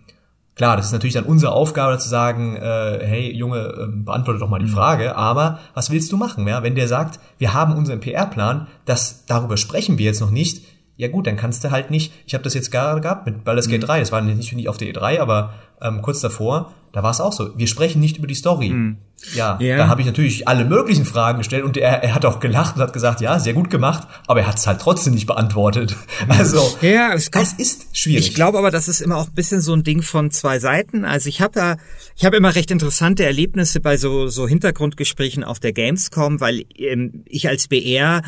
Klar, 0.58 0.76
das 0.76 0.86
ist 0.86 0.92
natürlich 0.92 1.14
dann 1.14 1.24
unsere 1.24 1.52
Aufgabe 1.52 1.98
zu 1.98 2.08
sagen, 2.08 2.56
äh, 2.56 2.98
hey 3.00 3.32
Junge, 3.32 3.58
äh, 3.58 3.86
beantworte 3.86 4.40
doch 4.40 4.48
mal 4.48 4.58
die 4.58 4.66
mhm. 4.66 4.70
Frage, 4.70 5.14
aber 5.14 5.60
was 5.72 5.90
willst 5.90 6.10
du 6.10 6.16
machen, 6.16 6.48
ja? 6.48 6.64
Wenn 6.64 6.74
der 6.74 6.88
sagt, 6.88 7.20
wir 7.38 7.54
haben 7.54 7.76
unseren 7.76 8.00
PR-Plan, 8.00 8.66
das 8.84 9.24
darüber 9.26 9.56
sprechen 9.56 9.98
wir 9.98 10.06
jetzt 10.06 10.20
noch 10.20 10.30
nicht, 10.30 10.64
ja 10.98 11.06
gut, 11.06 11.28
dann 11.28 11.36
kannst 11.36 11.62
du 11.62 11.70
halt 11.70 11.90
nicht, 11.90 12.12
ich 12.26 12.34
habe 12.34 12.42
das 12.42 12.54
jetzt 12.54 12.72
gerade 12.72 13.00
gehabt 13.00 13.24
mit 13.24 13.44
Baldur's 13.44 13.68
Gate 13.68 13.80
mhm. 13.80 13.86
3, 13.86 14.00
das 14.00 14.12
war 14.12 14.20
nicht, 14.20 14.52
nicht 14.52 14.68
auf 14.68 14.78
der 14.78 14.88
E3, 14.88 15.20
aber 15.20 15.54
ähm, 15.80 16.02
kurz 16.02 16.20
davor, 16.20 16.72
da 16.92 17.04
war 17.04 17.12
es 17.12 17.20
auch 17.20 17.32
so. 17.32 17.56
Wir 17.56 17.68
sprechen 17.68 18.00
nicht 18.00 18.16
über 18.16 18.26
die 18.26 18.34
Story. 18.34 18.70
Mhm. 18.70 18.98
Ja, 19.34 19.58
yeah. 19.60 19.76
da 19.78 19.88
habe 19.88 20.00
ich 20.00 20.06
natürlich 20.06 20.46
alle 20.46 20.64
möglichen 20.64 21.04
Fragen 21.04 21.38
gestellt 21.38 21.64
und 21.64 21.76
er, 21.76 22.04
er 22.04 22.14
hat 22.14 22.24
auch 22.24 22.38
gelacht 22.38 22.76
und 22.76 22.82
hat 22.82 22.92
gesagt, 22.92 23.20
ja, 23.20 23.40
sehr 23.40 23.52
gut 23.52 23.68
gemacht, 23.68 24.06
aber 24.28 24.40
er 24.40 24.46
hat 24.46 24.58
es 24.58 24.66
halt 24.66 24.80
trotzdem 24.80 25.14
nicht 25.14 25.26
beantwortet. 25.26 25.96
Also, 26.28 26.76
ja, 26.82 27.12
es, 27.14 27.30
kommt, 27.30 27.46
es 27.46 27.52
ist 27.54 27.96
schwierig. 27.96 28.28
Ich 28.28 28.34
glaube 28.34 28.58
aber, 28.58 28.70
das 28.70 28.86
ist 28.86 29.00
immer 29.00 29.16
auch 29.16 29.26
ein 29.26 29.34
bisschen 29.34 29.60
so 29.60 29.72
ein 29.72 29.82
Ding 29.82 30.02
von 30.02 30.30
zwei 30.30 30.60
Seiten. 30.60 31.04
Also 31.04 31.28
ich 31.28 31.40
habe 31.40 31.58
ja, 31.58 31.76
ich 32.16 32.24
habe 32.24 32.36
immer 32.36 32.54
recht 32.54 32.70
interessante 32.70 33.24
Erlebnisse 33.24 33.80
bei 33.80 33.96
so, 33.96 34.28
so 34.28 34.46
Hintergrundgesprächen 34.46 35.42
auf 35.42 35.58
der 35.58 35.72
Gamescom, 35.72 36.40
weil 36.40 36.64
ähm, 36.76 37.24
ich 37.26 37.48
als 37.48 37.66
BR 37.66 38.22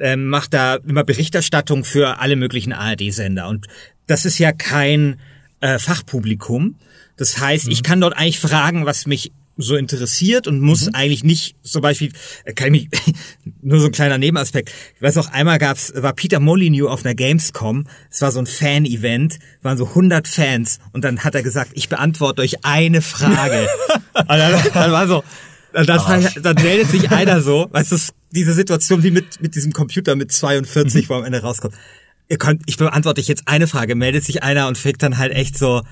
ähm, 0.00 0.26
mache 0.26 0.50
da 0.50 0.74
immer 0.76 1.04
Berichterstattung 1.04 1.84
für 1.84 2.18
alle 2.18 2.36
möglichen 2.36 2.72
ARD-Sender 2.72 3.48
und 3.48 3.66
das 4.06 4.24
ist 4.24 4.38
ja 4.38 4.52
kein 4.52 5.20
äh, 5.60 5.78
Fachpublikum. 5.78 6.76
Das 7.16 7.38
heißt, 7.38 7.66
mhm. 7.66 7.72
ich 7.72 7.82
kann 7.82 8.00
dort 8.00 8.16
eigentlich 8.16 8.40
fragen, 8.40 8.86
was 8.86 9.06
mich 9.06 9.32
so 9.56 9.76
interessiert 9.76 10.46
und 10.46 10.60
muss 10.60 10.86
mhm. 10.86 10.94
eigentlich 10.94 11.24
nicht 11.24 11.56
zum 11.62 11.82
Beispiel, 11.82 12.12
äh, 12.44 12.52
kann 12.52 12.72
ich 12.74 12.88
mich, 12.90 13.14
nur 13.62 13.80
so 13.80 13.86
ein 13.86 13.92
kleiner 13.92 14.18
Nebenaspekt. 14.18 14.72
Ich 14.96 15.02
weiß 15.02 15.18
auch, 15.18 15.28
einmal 15.30 15.58
gab's, 15.58 15.92
war 15.94 16.12
Peter 16.12 16.40
Molyneux 16.40 16.90
auf 16.90 17.04
einer 17.04 17.14
Gamescom. 17.14 17.86
Es 18.10 18.22
war 18.22 18.32
so 18.32 18.40
ein 18.40 18.46
Fan-Event, 18.46 19.38
waren 19.62 19.78
so 19.78 19.86
100 19.86 20.26
Fans 20.26 20.80
und 20.92 21.04
dann 21.04 21.24
hat 21.24 21.34
er 21.34 21.42
gesagt, 21.42 21.72
ich 21.74 21.88
beantworte 21.88 22.42
euch 22.42 22.64
eine 22.64 23.02
Frage. 23.02 23.68
und 24.14 24.28
dann, 24.28 24.62
dann 24.72 24.92
war 24.92 25.06
so, 25.06 25.22
dann, 25.72 25.86
dann, 25.86 26.28
dann 26.42 26.56
meldet 26.62 26.88
sich 26.88 27.10
einer 27.10 27.40
so, 27.40 27.68
weißt 27.70 27.92
du, 27.92 27.98
diese 28.32 28.52
Situation 28.52 29.02
wie 29.02 29.10
mit, 29.10 29.40
mit 29.40 29.54
diesem 29.54 29.72
Computer 29.72 30.16
mit 30.16 30.32
42, 30.32 31.04
mhm. 31.04 31.08
wo 31.08 31.14
am 31.14 31.24
Ende 31.24 31.40
rauskommt. 31.40 31.74
Ihr 32.28 32.38
könnt, 32.38 32.62
ich 32.66 32.76
beantworte 32.76 33.20
euch 33.20 33.28
jetzt 33.28 33.48
eine 33.48 33.66
Frage, 33.66 33.94
meldet 33.94 34.24
sich 34.24 34.42
einer 34.42 34.68
und 34.68 34.78
fängt 34.78 35.02
dann 35.02 35.18
halt 35.18 35.32
echt 35.32 35.58
so, 35.58 35.82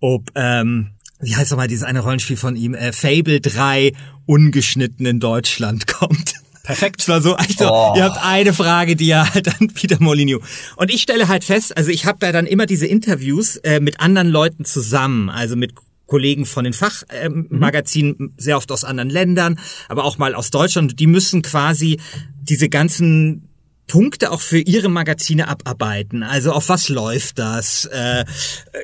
ob, 0.00 0.30
ähm, 0.36 0.90
wie 1.20 1.34
heißt 1.34 1.50
nochmal 1.50 1.66
dieses 1.66 1.84
eine 1.84 2.00
Rollenspiel 2.00 2.36
von 2.36 2.54
ihm, 2.54 2.74
äh, 2.74 2.92
Fable 2.92 3.40
3 3.40 3.92
ungeschnitten 4.26 5.06
in 5.06 5.18
Deutschland 5.18 5.86
kommt. 5.92 6.34
Perfekt. 6.62 7.00
Es 7.00 7.08
war 7.08 7.22
so, 7.22 7.34
also, 7.34 7.72
oh. 7.72 7.94
ihr 7.96 8.04
habt 8.04 8.22
eine 8.22 8.52
Frage, 8.52 8.94
die 8.94 9.06
ihr 9.06 9.32
halt 9.32 9.48
an 9.48 9.68
Peter 9.68 9.96
Molyneux. 10.00 10.42
Und 10.76 10.92
ich 10.92 11.02
stelle 11.02 11.26
halt 11.26 11.42
fest, 11.42 11.76
also 11.76 11.90
ich 11.90 12.04
habe 12.04 12.18
da 12.20 12.30
dann 12.30 12.46
immer 12.46 12.66
diese 12.66 12.86
Interviews 12.86 13.56
äh, 13.56 13.80
mit 13.80 14.00
anderen 14.00 14.28
Leuten 14.28 14.66
zusammen, 14.66 15.30
also 15.30 15.56
mit 15.56 15.72
Kollegen 16.08 16.46
von 16.46 16.64
den 16.64 16.72
Fachmagazinen, 16.72 18.16
äh, 18.18 18.22
mhm. 18.22 18.32
sehr 18.36 18.56
oft 18.56 18.72
aus 18.72 18.82
anderen 18.82 19.10
Ländern, 19.10 19.60
aber 19.88 20.04
auch 20.04 20.18
mal 20.18 20.34
aus 20.34 20.50
Deutschland. 20.50 20.98
Die 20.98 21.06
müssen 21.06 21.42
quasi 21.42 22.00
diese 22.42 22.68
ganzen 22.68 23.48
Punkte 23.86 24.32
auch 24.32 24.40
für 24.40 24.58
ihre 24.58 24.88
Magazine 24.88 25.48
abarbeiten. 25.48 26.22
Also 26.22 26.52
auf 26.52 26.68
was 26.68 26.88
läuft 26.88 27.38
das? 27.38 27.84
Äh, 27.86 28.24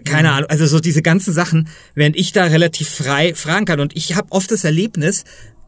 keine 0.04 0.28
mhm. 0.28 0.34
Ahnung. 0.34 0.50
Also 0.50 0.66
so 0.66 0.80
diese 0.80 1.02
ganzen 1.02 1.32
Sachen, 1.32 1.68
während 1.94 2.16
ich 2.16 2.32
da 2.32 2.44
relativ 2.44 2.88
frei 2.88 3.34
fragen 3.34 3.66
kann. 3.66 3.80
Und 3.80 3.96
ich 3.96 4.14
habe 4.14 4.30
oft 4.30 4.50
das 4.50 4.64
Erlebnis, 4.64 5.24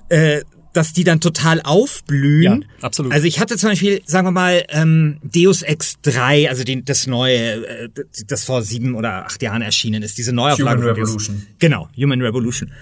äh, 0.09 0.43
dass 0.77 0.93
die 0.93 1.05
dann 1.05 1.21
total 1.21 1.63
aufblühen. 1.63 2.63
Ja, 2.63 2.69
absolut. 2.83 3.13
Also 3.13 3.27
ich 3.27 3.41
hatte 3.41 3.57
zum 3.57 3.71
Beispiel, 3.71 4.03
sagen 4.05 4.27
wir 4.27 4.33
mal, 4.33 4.65
ähm, 4.69 5.19
Deus 5.23 5.63
Ex 5.63 5.97
3, 6.03 6.49
also 6.49 6.65
die, 6.65 6.85
das 6.85 7.07
neue, 7.07 7.67
äh, 7.67 7.89
das 8.27 8.45
vor 8.45 8.63
sieben 8.63 8.95
oder 8.95 9.27
acht 9.27 9.43
Jahren 9.43 9.63
erschienen 9.63 10.03
ist, 10.03 10.19
diese 10.19 10.33
Neuauflage. 10.33 10.83
Human 10.83 10.95
Revolution. 10.95 11.47
Genau, 11.59 11.89
Human 11.97 12.21
Revolution. 12.21 12.73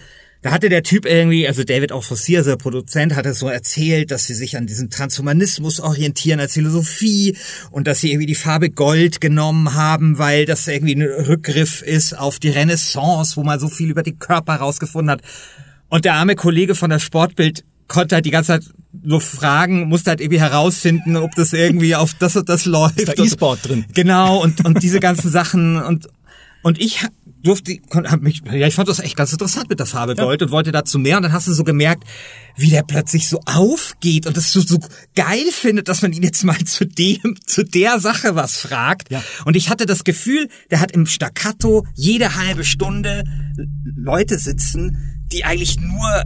Da 0.43 0.51
hatte 0.51 0.69
der 0.69 0.83
Typ 0.83 1.07
irgendwie, 1.07 1.49
also 1.49 1.65
David 1.65 1.91
auch 1.91 2.05
Fossier, 2.05 2.41
also 2.41 2.51
der 2.51 2.59
Produzent, 2.59 3.15
hat 3.15 3.25
es 3.25 3.39
so 3.39 3.49
erzählt, 3.49 4.11
dass 4.11 4.25
sie 4.25 4.35
sich 4.35 4.59
an 4.59 4.67
diesem 4.67 4.91
Transhumanismus 4.91 5.81
orientieren 5.81 6.39
als 6.39 6.53
Philosophie 6.53 7.35
und 7.71 7.87
dass 7.87 8.01
sie 8.01 8.11
irgendwie 8.11 8.27
die 8.27 8.35
Farbe 8.35 8.69
Gold 8.69 9.23
genommen 9.23 9.73
haben, 9.73 10.19
weil 10.19 10.45
das 10.45 10.69
irgendwie 10.69 10.97
ein 10.97 11.03
Rückgriff 11.03 11.81
ist 11.81 12.19
auf 12.19 12.41
die 12.41 12.51
Renaissance, 12.51 13.37
wo 13.37 13.43
man 13.43 13.59
so 13.59 13.69
viel 13.69 13.91
über 13.91 14.03
die 14.03 14.17
Körper 14.17 14.57
rausgefunden 14.57 15.13
hat. 15.13 15.23
Und 15.89 16.05
der 16.05 16.15
arme 16.15 16.35
Kollege 16.35 16.75
von 16.75 16.91
der 16.91 16.99
Sportbild 16.99 17.65
konnte 17.89 18.15
halt 18.15 18.27
die 18.27 18.31
ganze 18.31 18.49
Zeit 18.49 18.65
nur 19.03 19.21
fragen, 19.21 19.89
musste 19.89 20.11
halt 20.11 20.21
irgendwie 20.21 20.41
herausfinden, 20.41 21.17
ob 21.17 21.35
das 21.35 21.53
irgendwie 21.53 21.95
auf 21.97 22.15
das 22.15 22.37
und 22.37 22.49
das 22.49 22.65
läuft. 22.65 23.01
Ist 23.01 23.19
da 23.19 23.23
E-Sport 23.23 23.69
drin. 23.69 23.85
Genau, 23.93 24.43
und, 24.43 24.65
und 24.65 24.83
diese 24.83 25.01
ganzen 25.01 25.31
Sachen 25.31 25.83
und, 25.83 26.09
und 26.63 26.81
ich 26.81 27.05
durfte, 27.45 27.79
hab 27.93 28.23
mich, 28.23 28.41
ja, 28.51 28.67
ich 28.67 28.75
fand 28.75 28.89
das 28.89 28.99
echt 28.99 29.17
ganz 29.17 29.33
interessant 29.33 29.69
mit 29.69 29.79
der 29.79 29.87
Farbe 29.87 30.17
Gold 30.17 30.41
ja. 30.41 30.47
und 30.47 30.51
wollte 30.51 30.73
dazu 30.73 30.99
mehr. 30.99 31.19
Und 31.19 31.25
dann 31.25 31.33
hast 31.33 31.47
du 31.47 31.53
so 31.53 31.63
gemerkt, 31.63 32.05
wie 32.57 32.71
der 32.71 32.83
plötzlich 32.83 33.29
so 33.29 33.39
aufgeht 33.45 34.27
und 34.27 34.37
das 34.37 34.51
so, 34.51 34.61
so 34.61 34.79
geil 35.15 35.45
findet, 35.53 35.89
dass 35.89 36.01
man 36.01 36.15
ihn 36.15 36.23
jetzt 36.23 36.43
mal 36.43 36.59
zu 36.65 36.87
dem, 36.87 37.37
zu 37.47 37.65
der 37.65 38.01
Sache 38.01 38.35
was 38.35 38.57
fragt. 38.57 39.11
Ja. 39.11 39.23
Und 39.45 39.57
ich 39.57 39.69
hatte 39.69 39.85
das 39.85 40.05
Gefühl, 40.05 40.49
der 40.71 40.81
hat 40.81 40.93
im 40.93 41.07
Staccato 41.07 41.87
jede 41.95 42.35
halbe 42.37 42.65
Stunde 42.65 43.25
Leute 43.85 44.39
sitzen, 44.39 45.27
die 45.31 45.45
eigentlich 45.45 45.79
nur 45.79 46.25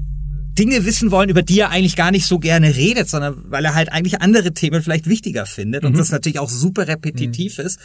Dinge 0.58 0.84
wissen 0.84 1.10
wollen, 1.10 1.28
über 1.28 1.42
die 1.42 1.60
er 1.60 1.70
eigentlich 1.70 1.96
gar 1.96 2.10
nicht 2.10 2.26
so 2.26 2.38
gerne 2.38 2.74
redet, 2.74 3.08
sondern 3.08 3.44
weil 3.46 3.64
er 3.64 3.74
halt 3.74 3.92
eigentlich 3.92 4.20
andere 4.20 4.52
Themen 4.52 4.82
vielleicht 4.82 5.08
wichtiger 5.08 5.46
findet 5.46 5.84
und 5.84 5.92
mhm. 5.92 5.98
das 5.98 6.10
natürlich 6.10 6.38
auch 6.38 6.50
super 6.50 6.88
repetitiv 6.88 7.58
mhm. 7.58 7.64
ist. 7.66 7.78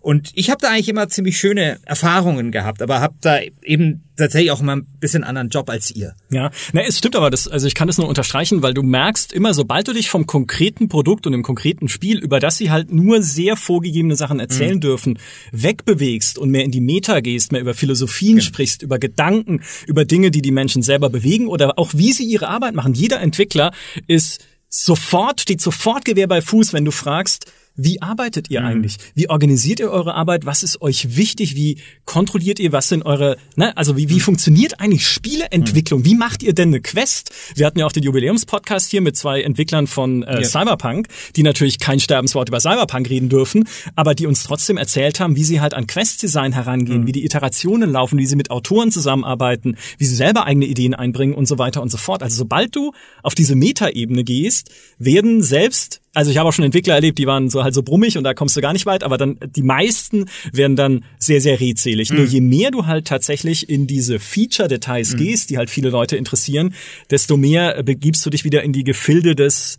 Und 0.00 0.30
ich 0.34 0.50
habe 0.50 0.60
da 0.60 0.68
eigentlich 0.70 0.88
immer 0.88 1.08
ziemlich 1.08 1.38
schöne 1.38 1.78
Erfahrungen 1.84 2.52
gehabt, 2.52 2.82
aber 2.82 3.00
habe 3.00 3.14
da 3.20 3.40
eben 3.62 4.04
tatsächlich 4.20 4.50
auch 4.50 4.60
immer 4.60 4.76
ein 4.76 4.86
bisschen 5.00 5.24
anderen 5.24 5.48
Job 5.48 5.68
als 5.68 5.90
ihr. 5.90 6.14
Ja, 6.30 6.50
na, 6.72 6.82
es 6.82 6.98
stimmt 6.98 7.16
aber, 7.16 7.30
das, 7.30 7.48
also 7.48 7.66
ich 7.66 7.74
kann 7.74 7.86
das 7.86 7.98
nur 7.98 8.08
unterstreichen, 8.08 8.62
weil 8.62 8.74
du 8.74 8.82
merkst 8.82 9.32
immer, 9.32 9.54
sobald 9.54 9.88
du 9.88 9.92
dich 9.92 10.08
vom 10.08 10.26
konkreten 10.26 10.88
Produkt 10.88 11.26
und 11.26 11.32
dem 11.32 11.42
konkreten 11.42 11.88
Spiel, 11.88 12.18
über 12.18 12.40
das 12.40 12.58
sie 12.58 12.70
halt 12.70 12.92
nur 12.92 13.22
sehr 13.22 13.56
vorgegebene 13.56 14.16
Sachen 14.16 14.40
erzählen 14.40 14.76
mhm. 14.76 14.80
dürfen, 14.80 15.18
wegbewegst 15.52 16.38
und 16.38 16.50
mehr 16.50 16.64
in 16.64 16.70
die 16.70 16.80
Meta 16.80 17.20
gehst, 17.20 17.52
mehr 17.52 17.60
über 17.60 17.74
Philosophien 17.74 18.36
genau. 18.36 18.44
sprichst, 18.44 18.82
über 18.82 18.98
Gedanken, 18.98 19.62
über 19.86 20.04
Dinge, 20.04 20.30
die 20.30 20.42
die 20.42 20.52
Menschen 20.52 20.82
selber 20.82 21.10
bewegen 21.10 21.48
oder 21.48 21.78
auch 21.78 21.90
wie 21.94 22.12
sie 22.12 22.24
ihre 22.24 22.48
Arbeit 22.48 22.74
machen. 22.74 22.94
Jeder 22.94 23.20
Entwickler 23.20 23.72
ist 24.06 24.44
sofort, 24.68 25.40
steht 25.40 25.60
sofort 25.60 26.04
Gewehr 26.04 26.28
bei 26.28 26.40
Fuß, 26.40 26.72
wenn 26.72 26.84
du 26.84 26.92
fragst, 26.92 27.52
wie 27.76 28.02
arbeitet 28.02 28.50
ihr 28.50 28.60
Mhm. 28.60 28.66
eigentlich? 28.66 28.96
Wie 29.14 29.28
organisiert 29.30 29.80
ihr 29.80 29.90
eure 29.90 30.14
Arbeit? 30.14 30.44
Was 30.46 30.62
ist 30.62 30.82
euch 30.82 31.16
wichtig? 31.16 31.56
Wie 31.56 31.78
kontrolliert 32.04 32.58
ihr? 32.58 32.72
Was 32.72 32.88
sind 32.88 33.04
eure, 33.06 33.36
ne, 33.56 33.76
also 33.76 33.96
wie, 33.96 34.08
wie 34.08 34.14
Mhm. 34.16 34.20
funktioniert 34.20 34.80
eigentlich 34.80 35.06
Spieleentwicklung? 35.06 36.04
Wie 36.04 36.14
macht 36.14 36.42
ihr 36.42 36.52
denn 36.52 36.68
eine 36.68 36.80
Quest? 36.80 37.30
Wir 37.54 37.66
hatten 37.66 37.78
ja 37.78 37.86
auch 37.86 37.92
den 37.92 38.02
Jubiläumspodcast 38.02 38.90
hier 38.90 39.00
mit 39.00 39.16
zwei 39.16 39.42
Entwicklern 39.42 39.86
von 39.86 40.22
äh, 40.24 40.44
Cyberpunk, 40.44 41.08
die 41.36 41.42
natürlich 41.42 41.78
kein 41.78 42.00
Sterbenswort 42.00 42.48
über 42.48 42.60
Cyberpunk 42.60 43.08
reden 43.08 43.28
dürfen, 43.28 43.64
aber 43.96 44.14
die 44.14 44.26
uns 44.26 44.42
trotzdem 44.42 44.76
erzählt 44.76 45.20
haben, 45.20 45.36
wie 45.36 45.44
sie 45.44 45.60
halt 45.60 45.74
an 45.74 45.86
Questdesign 45.86 46.52
herangehen, 46.52 47.06
wie 47.06 47.12
die 47.12 47.24
Iterationen 47.24 47.90
laufen, 47.90 48.18
wie 48.18 48.26
sie 48.26 48.36
mit 48.36 48.50
Autoren 48.50 48.90
zusammenarbeiten, 48.92 49.76
wie 49.98 50.04
sie 50.04 50.14
selber 50.16 50.44
eigene 50.46 50.66
Ideen 50.66 50.94
einbringen 50.94 51.34
und 51.34 51.46
so 51.46 51.58
weiter 51.58 51.82
und 51.82 51.90
so 51.90 51.96
fort. 51.98 52.22
Also 52.22 52.36
sobald 52.36 52.74
du 52.76 52.92
auf 53.22 53.34
diese 53.34 53.54
Metaebene 53.54 54.24
gehst, 54.24 54.70
werden 54.98 55.42
selbst 55.42 55.99
also 56.14 56.30
ich 56.30 56.38
habe 56.38 56.48
auch 56.48 56.52
schon 56.52 56.64
Entwickler 56.64 56.94
erlebt, 56.94 57.18
die 57.18 57.26
waren 57.26 57.50
so 57.50 57.62
halt 57.62 57.74
so 57.74 57.82
brummig 57.82 58.18
und 58.18 58.24
da 58.24 58.34
kommst 58.34 58.56
du 58.56 58.60
gar 58.60 58.72
nicht 58.72 58.86
weit, 58.86 59.04
aber 59.04 59.16
dann 59.16 59.38
die 59.54 59.62
meisten 59.62 60.26
werden 60.52 60.76
dann 60.76 61.04
sehr, 61.18 61.40
sehr 61.40 61.60
redselig. 61.60 62.10
Nur 62.10 62.24
je 62.24 62.40
mehr 62.40 62.70
du 62.70 62.86
halt 62.86 63.06
tatsächlich 63.06 63.68
in 63.68 63.86
diese 63.86 64.18
Feature-Details 64.18 65.16
gehst, 65.16 65.50
die 65.50 65.58
halt 65.58 65.70
viele 65.70 65.90
Leute 65.90 66.16
interessieren, 66.16 66.74
desto 67.10 67.36
mehr 67.36 67.78
äh, 67.78 67.82
begibst 67.82 68.24
du 68.26 68.30
dich 68.30 68.44
wieder 68.44 68.62
in 68.62 68.72
die 68.72 68.84
Gefilde 68.84 69.36
des 69.36 69.78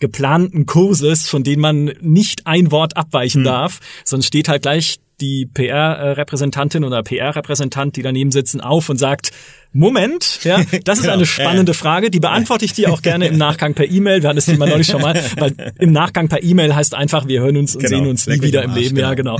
geplanten 0.00 0.66
Kurses, 0.66 1.28
von 1.28 1.44
denen 1.44 1.60
man 1.60 1.84
nicht 2.00 2.46
ein 2.46 2.70
Wort 2.70 2.96
abweichen 2.96 3.44
darf, 3.44 3.80
sonst 4.04 4.26
steht 4.26 4.48
halt 4.48 4.62
gleich 4.62 4.98
die 5.20 5.46
PR-Repräsentantin 5.46 6.84
oder 6.84 7.02
PR-Repräsentant, 7.02 7.96
die 7.96 8.02
daneben 8.02 8.30
sitzen, 8.30 8.60
auf 8.60 8.88
und 8.88 8.96
sagt, 8.98 9.30
Moment, 9.72 10.40
ja, 10.42 10.60
das 10.84 10.98
ist 10.98 11.08
eine 11.08 11.26
spannende 11.26 11.74
Frage, 11.74 12.10
die 12.10 12.18
beantworte 12.18 12.64
ich 12.64 12.72
dir 12.72 12.92
auch 12.92 13.02
gerne 13.02 13.28
im 13.28 13.38
Nachgang 13.38 13.74
per 13.74 13.88
E-Mail. 13.88 14.22
Wir 14.22 14.28
hatten 14.28 14.36
das 14.36 14.46
Thema 14.46 14.66
neulich 14.66 14.88
schon 14.88 15.00
mal, 15.00 15.14
weil 15.38 15.54
im 15.78 15.92
Nachgang 15.92 16.28
per 16.28 16.42
E-Mail 16.42 16.74
heißt 16.74 16.94
einfach, 16.94 17.28
wir 17.28 17.40
hören 17.40 17.56
uns 17.56 17.76
und 17.76 17.82
Genau, 17.84 17.98
sehen 17.98 18.06
uns 18.08 18.26
nie 18.26 18.42
wieder 18.42 18.64
im 18.64 18.70
Arsch, 18.70 18.80
Leben. 18.80 18.96
Ja, 18.96 19.14
genau. 19.14 19.38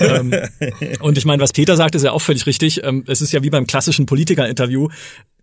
Ähm, 0.00 0.32
und 1.00 1.18
ich 1.18 1.24
meine, 1.24 1.42
was 1.42 1.52
Peter 1.52 1.76
sagt, 1.76 1.94
ist 1.94 2.04
ja 2.04 2.12
auch 2.12 2.22
völlig 2.22 2.46
richtig. 2.46 2.84
Ähm, 2.84 3.04
Es 3.08 3.20
ist 3.20 3.32
ja 3.32 3.42
wie 3.42 3.50
beim 3.50 3.66
klassischen 3.66 4.06
Politiker-Interview. 4.06 4.88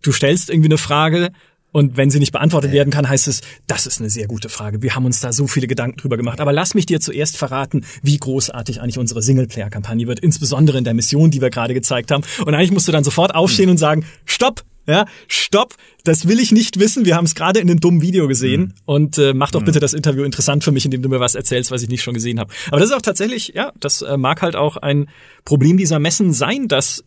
Du 0.02 0.12
stellst 0.12 0.48
irgendwie 0.48 0.68
eine 0.68 0.78
Frage 0.78 1.30
und 1.72 1.96
wenn 1.96 2.10
sie 2.10 2.18
nicht 2.18 2.32
beantwortet 2.32 2.72
werden 2.72 2.90
kann, 2.90 3.08
heißt 3.08 3.28
es, 3.28 3.42
das 3.66 3.86
ist 3.86 4.00
eine 4.00 4.10
sehr 4.10 4.26
gute 4.26 4.48
Frage. 4.48 4.82
Wir 4.82 4.94
haben 4.94 5.04
uns 5.04 5.20
da 5.20 5.32
so 5.32 5.46
viele 5.46 5.66
Gedanken 5.66 5.98
drüber 5.98 6.16
gemacht. 6.16 6.40
Aber 6.40 6.52
lass 6.52 6.74
mich 6.74 6.86
dir 6.86 7.00
zuerst 7.00 7.36
verraten, 7.36 7.84
wie 8.02 8.16
großartig 8.16 8.80
eigentlich 8.80 8.98
unsere 8.98 9.22
Singleplayer-Kampagne 9.22 10.06
wird, 10.06 10.20
insbesondere 10.20 10.78
in 10.78 10.84
der 10.84 10.94
Mission, 10.94 11.30
die 11.30 11.40
wir 11.40 11.50
gerade 11.50 11.74
gezeigt 11.74 12.10
haben. 12.10 12.24
Und 12.44 12.54
eigentlich 12.54 12.72
musst 12.72 12.88
du 12.88 12.92
dann 12.92 13.04
sofort 13.04 13.34
aufstehen 13.34 13.70
und 13.70 13.76
sagen, 13.76 14.04
stopp, 14.24 14.64
ja, 14.86 15.04
stopp, 15.28 15.74
das 16.02 16.26
will 16.26 16.40
ich 16.40 16.50
nicht 16.50 16.80
wissen. 16.80 17.04
Wir 17.04 17.14
haben 17.14 17.26
es 17.26 17.34
gerade 17.34 17.60
in 17.60 17.70
einem 17.70 17.78
dummen 17.78 18.02
Video 18.02 18.26
gesehen. 18.26 18.74
Und 18.84 19.18
äh, 19.18 19.32
mach 19.34 19.52
doch 19.52 19.62
bitte 19.62 19.78
das 19.78 19.94
Interview 19.94 20.24
interessant 20.24 20.64
für 20.64 20.72
mich, 20.72 20.84
indem 20.84 21.02
du 21.02 21.08
mir 21.08 21.20
was 21.20 21.36
erzählst, 21.36 21.70
was 21.70 21.82
ich 21.82 21.88
nicht 21.88 22.02
schon 22.02 22.14
gesehen 22.14 22.40
habe. 22.40 22.52
Aber 22.68 22.80
das 22.80 22.90
ist 22.90 22.96
auch 22.96 23.02
tatsächlich, 23.02 23.52
ja, 23.54 23.72
das 23.78 24.02
äh, 24.02 24.16
mag 24.16 24.42
halt 24.42 24.56
auch 24.56 24.76
ein 24.76 25.08
Problem 25.44 25.76
dieser 25.76 26.00
Messen 26.00 26.32
sein, 26.32 26.66
dass 26.66 27.04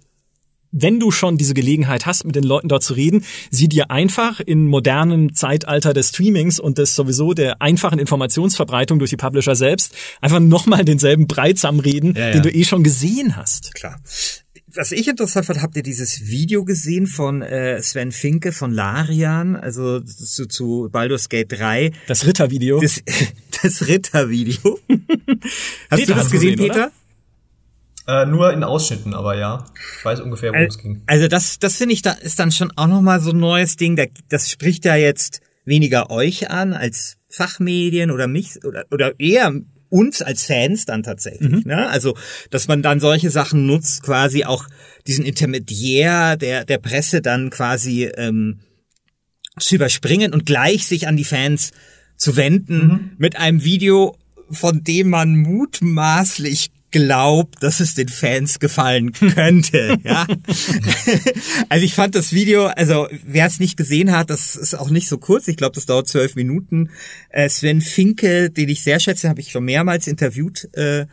wenn 0.74 1.00
du 1.00 1.12
schon 1.12 1.38
diese 1.38 1.54
Gelegenheit 1.54 2.06
hast, 2.06 2.26
mit 2.26 2.36
den 2.36 2.44
Leuten 2.44 2.68
dort 2.68 2.84
zu 2.84 2.94
reden, 2.96 3.24
sie 3.52 3.70
dir 3.70 3.92
einfach 3.92 4.40
im 4.42 4.68
modernen 4.68 5.34
Zeitalter 5.34 5.94
des 5.94 6.10
Streamings 6.10 6.60
und 6.60 6.78
des 6.80 6.96
sowieso 6.96 7.34
der 7.34 7.62
einfachen 7.62 8.00
Informationsverbreitung 8.00 8.98
durch 9.00 9.12
die 9.12 9.18
Publisher 9.18 9.56
selbst 9.56 9.96
einfach 10.20 10.40
nochmal 10.40 10.84
denselben 10.84 11.28
Breit 11.28 11.58
zusammenreden, 11.58 12.16
Ja, 12.16 12.26
ja. 12.28 12.32
den 12.34 12.42
du 12.42 12.52
eh 12.54 12.64
schon 12.66 12.84
gesehen 12.84 13.36
hast. 13.38 13.74
Klar. 13.76 14.02
Was 14.76 14.92
ich 14.92 15.08
interessant 15.08 15.46
fand, 15.46 15.62
habt 15.62 15.76
ihr 15.76 15.84
dieses 15.84 16.26
Video 16.28 16.66
gesehen 16.66 17.06
von 17.06 17.44
äh, 17.44 17.80
Sven 17.84 18.12
Finke 18.12 18.52
von 18.52 18.72
Larian, 18.72 19.56
also 19.56 20.00
zu, 20.00 20.48
zu 20.48 20.90
Baldur's 20.92 21.30
Gate 21.30 21.52
3, 21.52 21.92
Das 22.08 22.26
Rittervideo. 22.26 22.82
das, 22.82 23.04
das 23.62 23.88
Rittervideo. 23.88 24.80
Hast 24.90 26.00
Peter 26.00 26.14
du 26.16 26.20
das 26.20 26.32
gesehen, 26.32 26.56
gesehen, 26.56 26.72
oder? 26.72 26.92
Äh, 28.08 28.26
nur 28.26 28.52
in 28.52 28.64
Ausschnitten, 28.64 29.14
aber 29.14 29.38
ja. 29.38 29.66
Ich 29.98 30.04
weiß 30.06 30.20
ungefähr, 30.20 30.52
worum 30.52 30.68
es 30.68 30.78
ging. 30.78 31.02
Also 31.06 31.28
das, 31.28 31.60
das 31.60 31.78
finde 31.78 31.94
ich, 31.94 32.02
da 32.02 32.12
ist 32.12 32.40
dann 32.40 32.52
schon 32.52 32.72
auch 32.76 32.88
nochmal 32.88 33.22
so 33.22 33.32
ein 33.32 33.40
neues 33.40 33.78
Ding. 33.78 33.96
Da, 33.96 34.06
das 34.30 34.52
spricht 34.52 34.84
ja 34.86 34.96
jetzt 34.96 35.42
weniger 35.66 36.10
euch 36.10 36.50
an 36.50 36.74
als 36.74 37.18
Fachmedien 37.30 38.12
oder 38.12 38.28
mich 38.28 38.64
oder, 38.66 38.86
oder 38.92 39.18
eher 39.20 39.54
uns 39.88 40.22
als 40.22 40.46
Fans 40.46 40.86
dann 40.86 41.04
tatsächlich. 41.04 41.66
Ne? 41.66 41.88
Also, 41.88 42.18
dass 42.50 42.68
man 42.68 42.82
dann 42.82 43.00
solche 43.00 43.30
Sachen 43.30 43.68
nutzt, 43.68 44.02
quasi 44.02 44.44
auch 44.44 44.68
diesen 45.06 45.24
Intermediär 45.24 46.36
der, 46.36 46.66
der 46.66 46.80
Presse 46.80 47.22
dann 47.22 47.52
quasi 47.52 48.06
ähm, 48.06 48.62
zu 49.60 49.76
überspringen 49.76 50.34
und 50.34 50.46
gleich 50.48 50.88
sich 50.88 51.08
an 51.08 51.16
die 51.16 51.24
Fans 51.24 51.72
zu 52.18 52.36
wenden 52.36 53.14
mit 53.18 53.38
einem 53.38 53.64
Video, 53.64 54.18
von 54.50 54.84
dem 54.84 55.10
man 55.10 55.36
mutmaßlich 55.36 56.72
glaubt, 56.94 57.62
dass 57.62 57.82
es 57.82 57.96
den 57.96 58.08
Fans 58.08 58.60
gefallen 58.60 59.12
könnte, 59.12 59.98
ja. 60.04 60.26
also 61.68 61.84
ich 61.84 61.94
fand 61.94 62.16
das 62.16 62.32
Video, 62.32 62.68
also 62.68 63.10
wer 63.26 63.48
es 63.48 63.60
nicht 63.60 63.76
gesehen 63.76 64.14
hat, 64.14 64.30
das 64.30 64.56
ist 64.56 64.76
auch 64.76 64.90
nicht 64.90 65.10
so 65.10 65.18
kurz, 65.18 65.50
ich 65.50 65.58
glaube, 65.58 65.76
das 65.76 65.86
dauert 65.86 66.08
zwölf 66.08 66.36
Minuten. 66.36 66.92
Äh, 67.30 67.50
Sven 67.50 67.82
Finke, 67.82 68.50
den 68.50 68.70
ich 68.70 68.84
sehr 68.84 69.02
schätze, 69.02 69.28
habe 69.28 69.42
ich 69.42 69.52
schon 69.52 69.66
mehrmals 69.66 70.08
interviewt, 70.08 70.70
äh, 70.74 71.08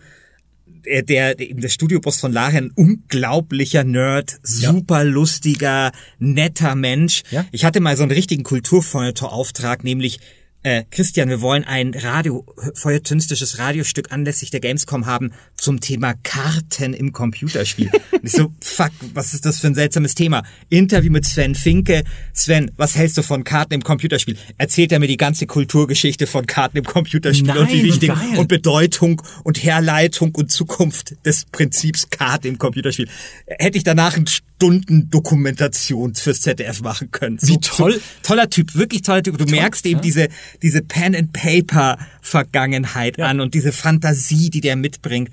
der, 0.85 1.03
der, 1.03 1.35
der, 1.35 1.51
eben 1.51 1.61
der 1.61 1.69
Studioboss 1.69 2.21
von 2.21 2.33
Larian, 2.33 2.67
ein 2.67 2.71
unglaublicher 2.71 3.85
Nerd, 3.85 4.39
super 4.43 5.05
lustiger, 5.05 5.93
netter 6.19 6.75
Mensch. 6.75 7.23
Ja. 7.31 7.45
Ich 7.53 7.65
hatte 7.65 7.81
mal 7.81 7.97
so 7.97 8.03
einen 8.05 8.13
richtigen 8.13 8.45
Kulturfeuilleton-Auftrag, 8.45 9.85
nämlich 9.85 10.21
äh, 10.63 10.85
Christian, 10.91 11.29
wir 11.29 11.41
wollen 11.41 11.65
ein 11.65 11.95
Radio, 11.95 12.45
feuilletonistisches 12.75 13.59
Radiostück 13.59 14.13
anlässlich 14.13 14.51
der 14.51 14.61
Gamescom 14.61 15.07
haben 15.07 15.33
zum 15.57 15.81
Thema 15.81 16.15
Karten 16.23 16.93
im 16.93 17.13
Computerspiel. 17.13 17.91
Und 18.13 18.25
ich 18.25 18.33
so, 18.33 18.53
fuck, 18.63 18.91
was 19.15 19.33
ist 19.33 19.47
das 19.47 19.61
für 19.61 19.69
ein 19.69 19.75
seltsames 19.75 20.15
Thema? 20.15 20.43
Interview 20.69 21.11
mit 21.11 21.25
Sven 21.25 21.55
Finke. 21.55 22.05
Sven, 22.35 22.71
was 22.77 22.97
hältst 22.97 23.17
du 23.17 23.23
von 23.23 23.45
Karten 23.45 23.75
im 23.75 23.83
Computerspiel? 23.83 24.37
Erzählt 24.59 24.93
er 24.93 24.99
mir 24.99 25.09
die 25.09 25.17
ganze 25.17 25.47
Kulturgeschichte 25.47 26.27
von 26.27 26.47
Karten 26.47 26.77
im 26.79 26.85
Computerspiel 26.85 27.57
und 27.57 27.71
wie 27.71 27.77
Nein, 27.77 27.85
wichtig 27.85 28.09
geil. 28.11 28.39
und 28.39 28.49
Bedeutung 28.49 29.23
und 29.45 29.63
Herleitung 29.63 30.35
und 30.35 30.53
Zukunft 30.53 31.15
des 31.25 31.47
Prinzips 31.47 32.11
Karte 32.11 32.49
im 32.49 32.59
Computerspiel. 32.59 33.09
Hätte 33.47 33.79
ich 33.79 33.85
danach 33.85 34.17
eine 34.17 34.27
Stunden 34.61 35.09
Dokumentation 35.09 36.15
fürs 36.15 36.43
ZDF 36.43 36.83
machen 36.83 37.11
können. 37.11 37.39
So, 37.41 37.55
Wie 37.55 37.61
toll. 37.61 37.95
So, 37.95 38.01
toller 38.23 38.51
Typ, 38.51 38.75
wirklich 38.75 39.01
toller 39.01 39.23
Typ. 39.23 39.39
Du 39.39 39.47
merkst 39.47 39.87
eben 39.87 40.01
ja. 40.01 40.03
diese, 40.03 40.29
diese 40.61 40.83
Pen 40.83 41.17
and 41.17 41.33
Paper 41.33 41.97
Vergangenheit 42.21 43.19
an 43.19 43.41
und 43.41 43.55
diese 43.55 43.73
Fantasie, 43.73 44.51
die 44.51 44.61
der 44.61 44.77
mitbringt. 44.77 45.31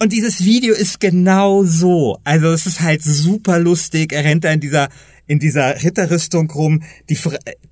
Und 0.00 0.12
dieses 0.12 0.44
Video 0.44 0.74
ist 0.74 0.98
genau 0.98 1.62
so. 1.62 2.18
Also 2.24 2.48
es 2.48 2.66
ist 2.66 2.80
halt 2.80 3.04
super 3.04 3.60
lustig. 3.60 4.12
Er 4.12 4.24
rennt 4.24 4.42
da 4.42 4.52
in 4.52 4.58
dieser 4.58 4.88
in 5.26 5.38
dieser 5.38 5.82
Ritterrüstung 5.82 6.50
rum. 6.50 6.82
Die, 7.10 7.18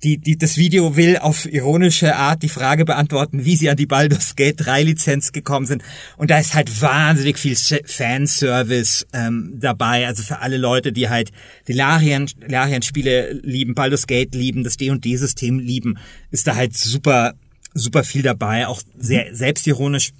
die, 0.03 0.17
die, 0.17 0.37
das 0.37 0.57
Video 0.57 0.95
will 0.95 1.17
auf 1.17 1.45
ironische 1.45 2.15
Art 2.15 2.43
die 2.43 2.49
Frage 2.49 2.85
beantworten, 2.85 3.45
wie 3.45 3.55
sie 3.55 3.69
an 3.69 3.77
die 3.77 3.85
Baldur's 3.85 4.35
Gate 4.35 4.55
3 4.57 4.83
Lizenz 4.83 5.31
gekommen 5.31 5.65
sind. 5.65 5.83
Und 6.17 6.31
da 6.31 6.39
ist 6.39 6.53
halt 6.53 6.81
wahnsinnig 6.81 7.37
viel 7.37 7.55
Se- 7.55 7.81
Fanservice 7.85 9.05
ähm, 9.13 9.53
dabei. 9.55 10.05
Also 10.07 10.23
für 10.23 10.39
alle 10.39 10.57
Leute, 10.57 10.91
die 10.91 11.09
halt 11.09 11.31
die 11.67 11.73
Larian, 11.73 12.29
Larian-Spiele 12.45 13.39
lieben, 13.43 13.73
Baldur's 13.73 14.07
Gate 14.07 14.35
lieben, 14.35 14.63
das 14.63 14.77
D&D-System 14.77 15.59
lieben, 15.59 15.97
ist 16.31 16.47
da 16.47 16.55
halt 16.55 16.75
super, 16.75 17.33
super 17.73 18.03
viel 18.03 18.21
dabei. 18.21 18.67
Auch 18.67 18.81
sehr 18.97 19.33
selbstironisch. 19.33 20.11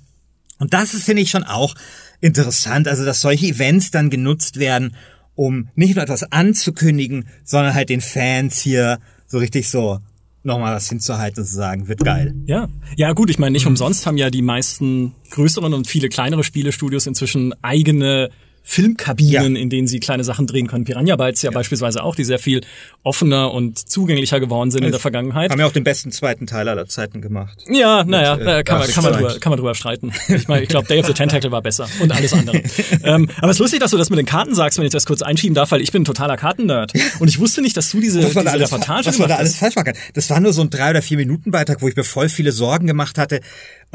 Und 0.57 0.73
das 0.73 0.93
ist, 0.93 1.03
finde 1.03 1.21
ich, 1.21 1.31
schon 1.31 1.43
auch 1.43 1.75
interessant, 2.21 2.87
also 2.87 3.03
dass 3.03 3.19
solche 3.19 3.47
Events 3.47 3.91
dann 3.91 4.09
genutzt 4.09 4.57
werden, 4.57 4.95
um 5.35 5.69
nicht 5.75 5.95
nur 5.95 6.03
etwas 6.03 6.31
anzukündigen, 6.31 7.27
sondern 7.43 7.73
halt 7.73 7.89
den 7.89 8.01
Fans 8.01 8.59
hier 8.59 8.99
so 9.27 9.37
richtig 9.37 9.69
so 9.69 9.99
nochmal 10.43 10.75
was 10.75 10.87
hinzuhalten 10.87 11.41
und 11.41 11.47
zu 11.47 11.55
sagen, 11.55 11.87
wird 11.87 12.03
geil. 12.03 12.35
Ja, 12.45 12.69
ja 12.95 13.13
gut, 13.13 13.29
ich 13.29 13.39
meine, 13.39 13.51
nicht 13.51 13.65
umsonst 13.65 14.05
haben 14.05 14.17
ja 14.17 14.29
die 14.29 14.43
meisten 14.43 15.13
größeren 15.31 15.73
und 15.73 15.87
viele 15.87 16.07
kleinere 16.07 16.43
Spielestudios 16.43 17.07
inzwischen 17.07 17.53
eigene 17.63 18.29
Filmkabinen, 18.67 19.55
Ja. 19.55 19.61
in 19.61 19.69
denen 19.69 19.87
sie 19.87 19.99
kleine 19.99 20.23
Sachen 20.23 20.47
drehen 20.47 20.65
können. 20.67 20.85
Piranha 20.85 21.15
Bytes 21.15 21.43
ja, 21.43 21.51
beispielsweise 21.51 22.03
auch, 22.03 22.15
die 22.15 22.23
sehr 22.23 22.39
viel 22.39 22.61
offener 23.03 23.53
und 23.53 23.77
zugänglicher 23.77 24.39
geworden 24.39 24.71
sind 24.71 24.83
in 24.83 24.91
der 24.91 24.99
Vergangenheit. 24.99 25.51
Haben 25.51 25.59
ja 25.59 25.67
auch 25.67 25.71
den 25.71 25.83
besten 25.83 26.11
zweiten 26.11 26.47
Teil 26.47 26.67
aller 26.67 26.87
Zeiten 26.87 27.21
gemacht. 27.21 27.59
Ja, 27.69 28.03
naja, 28.03 28.35
äh, 28.37 28.63
kann, 28.63 28.79
man, 28.79 28.89
kann, 28.89 29.03
man 29.03 29.13
drüber, 29.13 29.39
kann 29.39 29.51
man 29.51 29.57
drüber 29.59 29.75
streiten. 29.75 30.11
Ich 30.27 30.47
meine, 30.47 30.63
ich 30.63 30.69
glaube, 30.69 30.87
Day 30.87 30.99
of 30.99 31.05
the 31.05 31.13
Tentacle 31.13 31.51
war 31.51 31.61
besser 31.61 31.87
und 32.01 32.11
alles 32.11 32.33
andere. 32.33 32.63
ähm, 33.03 33.29
aber 33.37 33.51
es 33.51 33.57
ist 33.57 33.59
lustig, 33.59 33.79
dass 33.79 33.91
du 33.91 33.97
das 33.97 34.09
mit 34.09 34.17
den 34.17 34.25
Karten 34.25 34.55
sagst, 34.55 34.79
wenn 34.79 34.85
ich 34.85 34.91
das 34.91 35.05
kurz 35.05 35.21
einschieben 35.21 35.53
darf, 35.53 35.69
weil 35.71 35.81
ich 35.81 35.91
bin 35.91 36.01
ein 36.01 36.05
totaler 36.05 36.35
Kartennerd. 36.35 36.91
Und 37.19 37.27
ich 37.27 37.39
wusste 37.39 37.61
nicht, 37.61 37.77
dass 37.77 37.91
du 37.91 37.99
diese, 37.99 38.19
da 38.21 38.27
diese 38.27 38.49
alles, 38.49 38.71
Reportage 38.71 39.05
was 39.05 39.19
man 39.19 39.29
da 39.29 39.35
gemacht 39.35 39.39
alles 39.39 39.51
hast. 39.53 39.59
falsch 39.59 39.75
machen 39.75 39.93
kann. 39.93 39.95
Das 40.15 40.29
war 40.31 40.39
nur 40.39 40.53
so 40.53 40.61
ein 40.61 40.71
drei 40.71 40.89
oder 40.89 41.03
vier 41.03 41.17
Minuten 41.17 41.51
Beitrag, 41.51 41.81
wo 41.83 41.87
ich 41.87 41.95
mir 41.95 42.03
voll 42.03 42.29
viele 42.29 42.51
Sorgen 42.51 42.87
gemacht 42.87 43.19
hatte. 43.19 43.41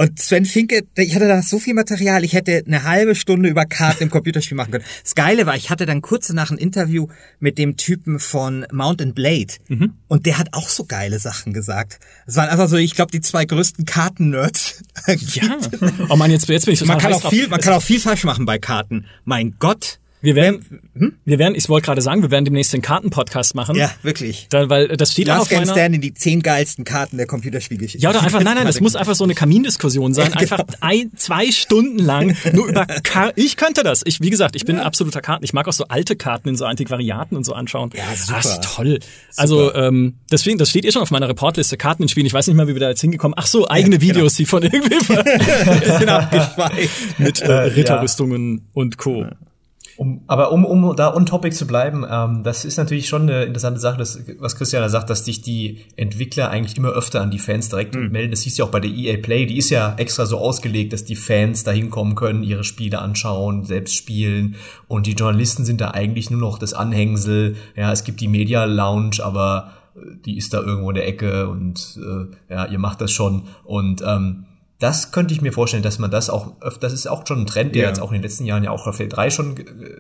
Und 0.01 0.19
Sven 0.19 0.47
Finke, 0.47 0.85
ich 0.97 1.15
hatte 1.15 1.29
da 1.29 1.43
so 1.43 1.59
viel 1.59 1.75
Material, 1.75 2.25
ich 2.25 2.33
hätte 2.33 2.63
eine 2.67 2.85
halbe 2.85 3.15
Stunde 3.15 3.51
über 3.51 3.67
Karten 3.67 4.05
im 4.05 4.11
Computerspiel 4.11 4.57
machen 4.57 4.71
können. 4.71 4.85
Das 5.03 5.15
Geile 5.15 5.45
war, 5.45 5.57
ich 5.57 5.69
hatte 5.69 5.85
dann 5.85 6.01
kurz 6.01 6.29
danach 6.29 6.51
ein 6.51 6.57
Interview 6.57 7.09
mit 7.39 7.59
dem 7.59 7.77
Typen 7.77 8.19
von 8.19 8.65
Mountain 8.73 9.13
Blade 9.13 9.53
mhm. 9.69 9.93
und 10.09 10.25
der 10.25 10.39
hat 10.39 10.49
auch 10.53 10.71
so 10.71 10.87
geile 10.87 11.19
Sachen 11.19 11.53
gesagt. 11.53 11.99
Es 12.27 12.35
waren 12.37 12.49
einfach 12.49 12.71
so, 12.71 12.79
ich 12.79 12.95
glaube, 12.95 13.13
die 13.13 13.21
zwei 13.21 13.45
größten 13.45 13.85
Karten-Nerds. 13.85 14.83
Ja. 15.35 15.59
Oh 16.09 16.17
man, 16.17 16.31
jetzt, 16.31 16.49
jetzt 16.49 16.65
bin 16.65 16.73
ich 16.73 16.81
total 16.81 16.97
man 16.97 17.03
kann 17.03 17.13
auch 17.13 17.29
viel, 17.29 17.49
man 17.49 17.61
kann 17.61 17.75
auch 17.75 17.83
viel 17.83 18.01
falsch 18.01 18.25
machen 18.25 18.47
bei 18.47 18.59
Karten. 18.59 19.05
Mein 19.25 19.57
Gott. 19.59 19.99
Wir 20.23 20.35
werden, 20.35 20.81
hm? 20.95 21.15
wir 21.25 21.39
werden, 21.39 21.55
ich 21.55 21.69
wollte 21.69 21.87
gerade 21.87 22.03
sagen, 22.03 22.23
wir 22.23 22.31
werden 22.31 22.45
demnächst 22.45 22.73
den 22.73 22.83
Kartenpodcast 22.83 23.55
machen. 23.55 23.77
Ja, 23.77 23.91
wirklich. 24.03 24.47
Da, 24.51 24.69
weil 24.69 24.89
das 24.89 25.13
steht 25.13 25.29
Last 25.29 25.43
auf 25.43 25.51
meiner... 25.51 25.73
Stand 25.73 26.05
die 26.05 26.13
zehn 26.13 26.43
geilsten 26.43 26.85
Karten 26.85 27.17
der 27.17 27.27
Computerspielgeschichte. 27.27 28.03
Ja, 28.03 28.11
oder 28.11 28.23
einfach, 28.23 28.43
nein, 28.43 28.57
nein, 28.57 28.67
das 28.67 28.81
muss 28.81 28.97
einfach 28.97 29.15
so 29.15 29.25
eine 29.25 29.35
Kamindiskussion 29.35 30.15
sein. 30.15 30.33
Einfach 30.41 30.59
genau. 30.59 30.79
ein, 30.81 31.11
zwei 31.17 31.51
Stunden 31.51 31.99
lang 31.99 32.37
nur 32.53 32.69
über 32.69 32.87
Karten. 32.87 33.41
Ich 33.41 33.57
könnte 33.57 33.83
das. 33.83 34.03
Ich, 34.05 34.21
wie 34.21 34.31
gesagt, 34.31 34.57
ich 34.57 34.65
bin 34.65 34.77
ja. 34.77 34.83
ein 34.83 34.87
absoluter 34.87 35.21
Karten. 35.21 35.45
Ich 35.45 35.53
mag 35.53 35.67
auch 35.69 35.73
so 35.73 35.87
alte 35.89 36.17
Karten 36.17 36.51
in 36.51 36.57
so 36.57 36.65
Antiquariaten 36.65 37.37
und 37.37 37.45
so 37.45 37.53
anschauen. 37.53 37.91
Ja, 37.95 38.05
super. 38.15 38.37
Das 38.37 38.47
ist 38.47 38.63
toll. 38.63 39.01
Also, 39.37 39.67
super. 39.67 39.89
Ähm, 39.89 40.15
deswegen, 40.31 40.59
das 40.59 40.71
steht 40.71 40.85
eh 40.85 40.93
schon 40.93 41.03
auf 41.03 41.11
meiner 41.11 41.29
Reportliste, 41.29 41.77
Karten 41.77 42.05
in 42.05 42.09
Spielen. 42.09 42.27
Ich 42.27 42.33
weiß 42.33 42.47
nicht 42.47 42.57
mal, 42.57 42.69
wie 42.69 42.75
wir 42.75 42.81
da 42.81 42.89
jetzt 42.89 43.01
hingekommen. 43.01 43.35
Ach 43.37 43.47
so, 43.47 43.69
eigene 43.69 43.97
ja, 43.97 44.01
genau. 44.01 44.15
Videos, 44.15 44.35
die 44.35 44.47
von 44.47 44.63
irgendwie 44.63 44.97
mit 47.19 47.41
äh, 47.41 47.53
Ritterrüstungen 47.53 48.59
ja. 48.59 48.63
und 48.75 48.99
Co. 48.99 49.27
Um, 50.01 50.23
aber 50.29 50.51
um, 50.51 50.65
um 50.65 50.97
da 50.97 51.15
on 51.15 51.27
topic 51.27 51.55
zu 51.55 51.67
bleiben, 51.67 52.07
ähm, 52.11 52.43
das 52.43 52.65
ist 52.65 52.79
natürlich 52.79 53.07
schon 53.07 53.25
eine 53.25 53.45
interessante 53.45 53.81
Sache, 53.81 53.99
dass, 53.99 54.19
was 54.39 54.57
Christian 54.57 54.81
da 54.81 54.89
sagt, 54.89 55.11
dass 55.11 55.27
sich 55.27 55.43
die 55.43 55.81
Entwickler 55.97 56.49
eigentlich 56.49 56.79
immer 56.79 56.89
öfter 56.89 57.21
an 57.21 57.31
die 57.31 57.39
Fans 57.39 57.69
direkt 57.69 57.95
mhm. 57.95 58.11
melden. 58.11 58.31
Das 58.31 58.41
hieß 58.41 58.57
ja 58.57 58.65
auch 58.65 58.71
bei 58.71 58.81
der 58.81 58.91
EA 58.91 59.19
Play, 59.19 59.45
die 59.45 59.59
ist 59.59 59.69
ja 59.69 59.95
extra 59.99 60.25
so 60.25 60.39
ausgelegt, 60.39 60.95
dass 60.95 61.05
die 61.05 61.17
Fans 61.17 61.65
da 61.65 61.73
hinkommen 61.73 62.15
können, 62.15 62.43
ihre 62.43 62.65
Spiele 62.65 62.99
anschauen, 63.01 63.67
selbst 63.67 63.95
spielen 63.95 64.57
und 64.89 65.07
die 65.07 65.13
Journalisten 65.13 65.67
sind 65.67 65.83
da 65.83 65.91
eigentlich 65.91 66.31
nur 66.31 66.41
noch 66.41 66.59
das 66.59 66.73
Anhängsel. 66.73 67.57
Ja, 67.77 67.93
es 67.93 68.03
gibt 68.03 68.23
die 68.23 68.29
Media 68.29 68.65
Lounge, 68.65 69.23
aber 69.23 69.73
äh, 69.97 70.17
die 70.25 70.39
ist 70.39 70.55
da 70.55 70.63
irgendwo 70.63 70.89
in 70.89 70.95
der 70.95 71.09
Ecke 71.09 71.47
und 71.51 72.01
äh, 72.01 72.55
ja, 72.55 72.65
ihr 72.65 72.79
macht 72.79 73.03
das 73.03 73.13
schon 73.13 73.49
und 73.65 74.01
ähm, 74.01 74.47
das 74.81 75.13
könnte 75.13 75.35
ich 75.35 75.43
mir 75.43 75.53
vorstellen, 75.53 75.83
dass 75.83 75.99
man 75.99 76.11
das 76.11 76.31
auch, 76.31 76.55
das 76.81 76.95
ist 76.95 77.07
auch 77.07 77.27
schon 77.27 77.43
ein 77.43 77.47
Trend, 77.47 77.75
der 77.75 77.83
ja. 77.83 77.89
jetzt 77.89 78.01
auch 78.01 78.09
in 78.09 78.15
den 78.15 78.23
letzten 78.23 78.47
Jahren 78.47 78.65
ja 78.65 78.71
auch 78.71 78.87
auf 78.87 78.99
L 78.99 79.09
3 79.09 79.29
schon, 79.29 79.55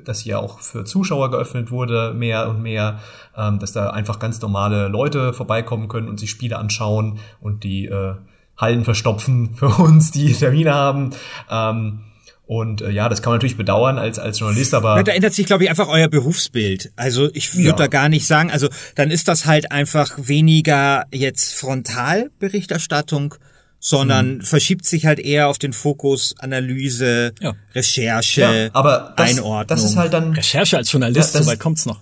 dass 0.05 0.21
hier 0.21 0.41
auch 0.41 0.61
für 0.61 0.87
Zuschauer 0.87 1.31
geöffnet 1.31 1.71
wurde, 1.71 2.15
mehr 2.15 2.49
und 2.49 2.63
mehr, 2.63 2.99
ähm, 3.37 3.59
dass 3.59 3.73
da 3.73 3.91
einfach 3.91 4.19
ganz 4.19 4.41
normale 4.41 4.89
Leute 4.89 5.35
vorbeikommen 5.35 5.89
können 5.89 6.09
und 6.09 6.19
sich 6.19 6.31
Spiele 6.31 6.59
anschauen 6.59 7.19
und 7.43 7.63
die 7.63 7.87
äh, 7.87 8.15
Hallen 8.57 8.85
verstopfen 8.85 9.55
für 9.55 9.69
uns, 9.69 10.13
die 10.13 10.33
Termine 10.33 10.73
haben. 10.73 11.11
Ähm, 11.51 12.01
und 12.47 12.81
äh, 12.81 12.91
ja, 12.91 13.11
das 13.11 13.21
kann 13.21 13.33
man 13.33 13.37
natürlich 13.37 13.59
bedauern 13.59 13.99
als, 13.99 14.19
als 14.19 14.39
Journalist, 14.39 14.73
aber. 14.73 14.97
Ja, 14.97 15.03
da 15.03 15.13
ändert 15.13 15.35
sich, 15.35 15.45
glaube 15.45 15.65
ich, 15.65 15.71
einfach 15.71 15.89
euer 15.89 16.09
Berufsbild. 16.09 16.91
Also 16.97 17.29
ich 17.35 17.55
würde 17.55 17.69
ja. 17.69 17.77
da 17.77 17.87
gar 17.87 18.09
nicht 18.09 18.27
sagen, 18.27 18.51
also 18.51 18.69
dann 18.95 19.11
ist 19.11 19.29
das 19.29 19.45
halt 19.45 19.71
einfach 19.71 20.17
weniger 20.17 21.05
jetzt 21.13 21.55
Frontalberichterstattung, 21.55 23.35
sondern 23.81 24.37
mhm. 24.37 24.41
verschiebt 24.43 24.85
sich 24.85 25.07
halt 25.07 25.19
eher 25.19 25.49
auf 25.49 25.59
den 25.59 25.73
Fokus 25.73 26.35
Analyse, 26.39 27.33
ja. 27.41 27.55
Recherche, 27.75 28.41
ja, 28.41 28.71
aber 28.75 29.15
das, 29.17 29.31
Einordnung. 29.31 29.67
Das 29.67 29.83
ist 29.85 29.97
halt 29.97 30.13
dann 30.13 30.35
Recherche 30.35 30.77
als 30.77 30.93
Journalist, 30.93 31.35
ja, 31.35 31.43
so 31.43 31.51
weit 31.51 31.59
kommt's 31.59 31.87
noch. 31.87 31.99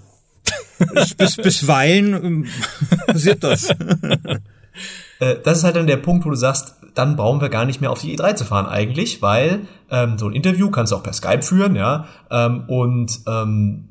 bis, 1.17 1.37
bisweilen 1.37 2.15
ähm, 2.15 2.47
passiert 3.07 3.43
das. 3.43 3.69
Äh, 5.21 5.35
das 5.43 5.59
ist 5.59 5.65
halt 5.65 5.75
dann 5.75 5.89
der 5.89 5.97
Punkt, 5.97 6.25
wo 6.25 6.31
du 6.31 6.37
sagst, 6.37 6.77
dann 6.95 7.17
brauchen 7.17 7.41
wir 7.41 7.49
gar 7.49 7.65
nicht 7.65 7.81
mehr 7.81 7.91
auf 7.91 8.01
die 8.01 8.17
E3 8.17 8.37
zu 8.37 8.45
fahren 8.45 8.67
eigentlich, 8.67 9.21
weil 9.21 9.63
ähm, 9.91 10.17
so 10.17 10.29
ein 10.29 10.33
Interview 10.33 10.71
kannst 10.71 10.93
du 10.93 10.97
auch 10.97 11.03
per 11.03 11.13
Skype 11.13 11.43
führen, 11.43 11.75
ja, 11.75 12.07
ähm, 12.31 12.65
und 12.69 13.19
ähm, 13.27 13.89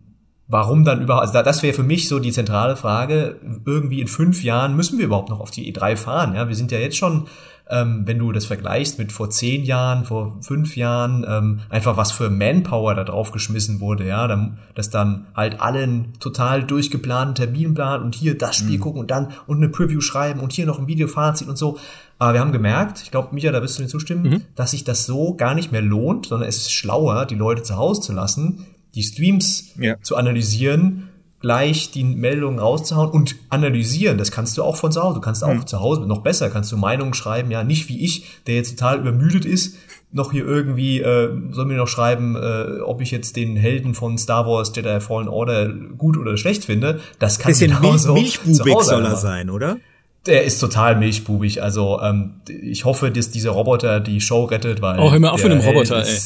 warum 0.48 0.86
dann 0.86 1.02
überhaupt, 1.02 1.28
also 1.28 1.44
das 1.44 1.64
wäre 1.64 1.74
für 1.74 1.84
mich 1.84 2.08
so 2.08 2.20
die 2.20 2.32
zentrale 2.32 2.78
Frage, 2.78 3.42
irgendwie 3.66 4.00
in 4.00 4.08
fünf 4.08 4.44
Jahren 4.44 4.76
müssen 4.76 4.98
wir 4.98 5.06
überhaupt 5.06 5.30
noch 5.30 5.42
auf 5.42 5.52
die 5.52 5.74
E3 5.74 5.98
fahren, 5.98 6.34
ja, 6.36 6.48
wir 6.48 6.56
sind 6.56 6.72
ja 6.72 6.80
jetzt 6.80 6.98
schon 6.98 7.28
ähm, 7.70 8.04
wenn 8.06 8.20
du 8.20 8.32
das 8.32 8.46
vergleichst 8.46 8.98
mit 8.98 9.12
vor 9.12 9.30
zehn 9.30 9.64
Jahren, 9.64 10.06
vor 10.06 10.38
fünf 10.42 10.76
Jahren, 10.78 11.26
ähm, 11.28 11.60
einfach 11.70 11.98
was 11.98 12.12
für 12.12 12.30
Manpower 12.30 12.96
da 12.96 13.04
drauf 13.04 13.32
geschmissen 13.32 13.80
wurde, 13.80 14.08
ja, 14.08 14.28
dann, 14.28 14.60
dass 14.76 14.90
dann 14.90 15.28
halt 15.36 15.62
alle 15.62 15.84
einen 15.84 16.14
total 16.20 16.64
durchgeplanten 16.64 17.36
Terminplan 17.36 18.02
und 18.02 18.16
hier 18.16 18.38
das 18.38 18.56
Spiel 18.56 18.78
mhm. 18.78 18.82
gucken 18.82 19.02
und 19.02 19.12
dann 19.12 19.30
und 19.46 19.58
eine 19.58 19.70
Preview 19.70 20.02
schreiben 20.02 20.40
und 20.40 20.54
hier 20.54 20.66
noch 20.66 20.80
ein 20.80 20.88
Videofazit 20.88 21.48
und 21.48 21.58
so. 21.58 21.78
Aber 22.20 22.34
wir 22.34 22.40
haben 22.40 22.52
gemerkt, 22.52 23.02
ich 23.04 23.12
glaube, 23.12 23.34
Micha, 23.36 23.52
da 23.52 23.62
wirst 23.62 23.78
du 23.78 23.84
mir 23.84 23.90
zustimmen, 23.90 24.24
mhm. 24.24 24.42
dass 24.56 24.72
sich 24.72 24.84
das 24.84 25.06
so 25.06 25.36
gar 25.36 25.54
nicht 25.54 25.72
mehr 25.72 25.82
lohnt, 25.82 26.28
sondern 26.28 26.50
es 26.50 26.58
ist 26.58 26.72
schlauer, 26.72 27.26
die 27.26 27.36
Leute 27.36 27.64
zu 27.64 27.76
Hause 27.76 28.02
zu 28.02 28.14
lassen, 28.14 28.66
die 28.96 29.04
Streams 29.04 29.74
ja. 29.78 30.02
zu 30.02 30.16
analysieren 30.16 31.10
gleich 31.40 31.92
die 31.92 32.04
Meldungen 32.04 32.60
rauszuhauen 32.60 33.12
und 33.12 33.36
analysieren. 33.50 34.18
Das 34.18 34.32
kannst 34.32 34.58
du 34.58 34.64
auch 34.64 34.76
von 34.76 34.92
zu 34.92 35.02
Hause. 35.02 35.16
Du 35.16 35.22
kannst 35.22 35.44
auch 35.44 35.54
mhm. 35.54 35.68
zu 35.68 35.80
Hause 35.80 36.02
noch 36.02 36.24
besser, 36.24 36.50
kannst 36.50 36.72
du 36.72 36.78
Meinungen 36.78 37.14
schreiben, 37.14 37.52
ja, 37.52 37.64
nicht 37.64 37.90
wie 37.90 38.04
ich, 38.04 38.26
der 38.48 38.56
jetzt 38.56 38.78
total 38.78 39.00
übermüdet 39.00 39.46
ist, 39.46 39.76
noch 40.12 40.32
hier 40.32 40.46
irgendwie, 40.46 41.02
äh, 41.02 41.30
soll 41.52 41.66
mir 41.66 41.78
noch 41.78 41.88
schreiben, 41.88 42.36
äh, 42.36 42.82
ob 42.82 43.02
ich 43.02 43.12
jetzt 43.12 43.36
den 43.36 43.56
Helden 43.56 43.94
von 43.94 44.18
Star 44.18 44.48
Wars 44.48 44.72
Jedi 44.76 45.00
Fallen 45.00 45.28
Order 45.28 45.70
gut 45.70 46.18
oder 46.18 46.38
schlecht 46.38 46.66
finde. 46.66 47.02
Das 47.20 47.40
kann 47.40 47.52
Bisschen 47.52 47.76
genauso 47.76 48.14
Milch, 48.14 48.44
milchbubig 48.46 48.82
soll 48.82 49.06
er 49.06 49.16
sein, 49.18 49.50
oder? 49.50 49.78
Der 50.26 50.44
ist 50.44 50.60
total 50.60 50.98
milchbubig. 50.98 51.62
Also 51.62 52.02
ähm, 52.02 52.42
ich 52.50 52.86
hoffe, 52.86 53.12
dass 53.12 53.30
dieser 53.32 53.52
Roboter 53.52 54.00
die 54.00 54.20
Show 54.20 54.46
rettet, 54.46 54.82
weil. 54.82 55.00
Auch 55.00 55.14
immer 55.14 55.34
auf 55.34 55.44
einem 55.44 55.60
Roboter, 55.60 56.06
ey. 56.06 56.18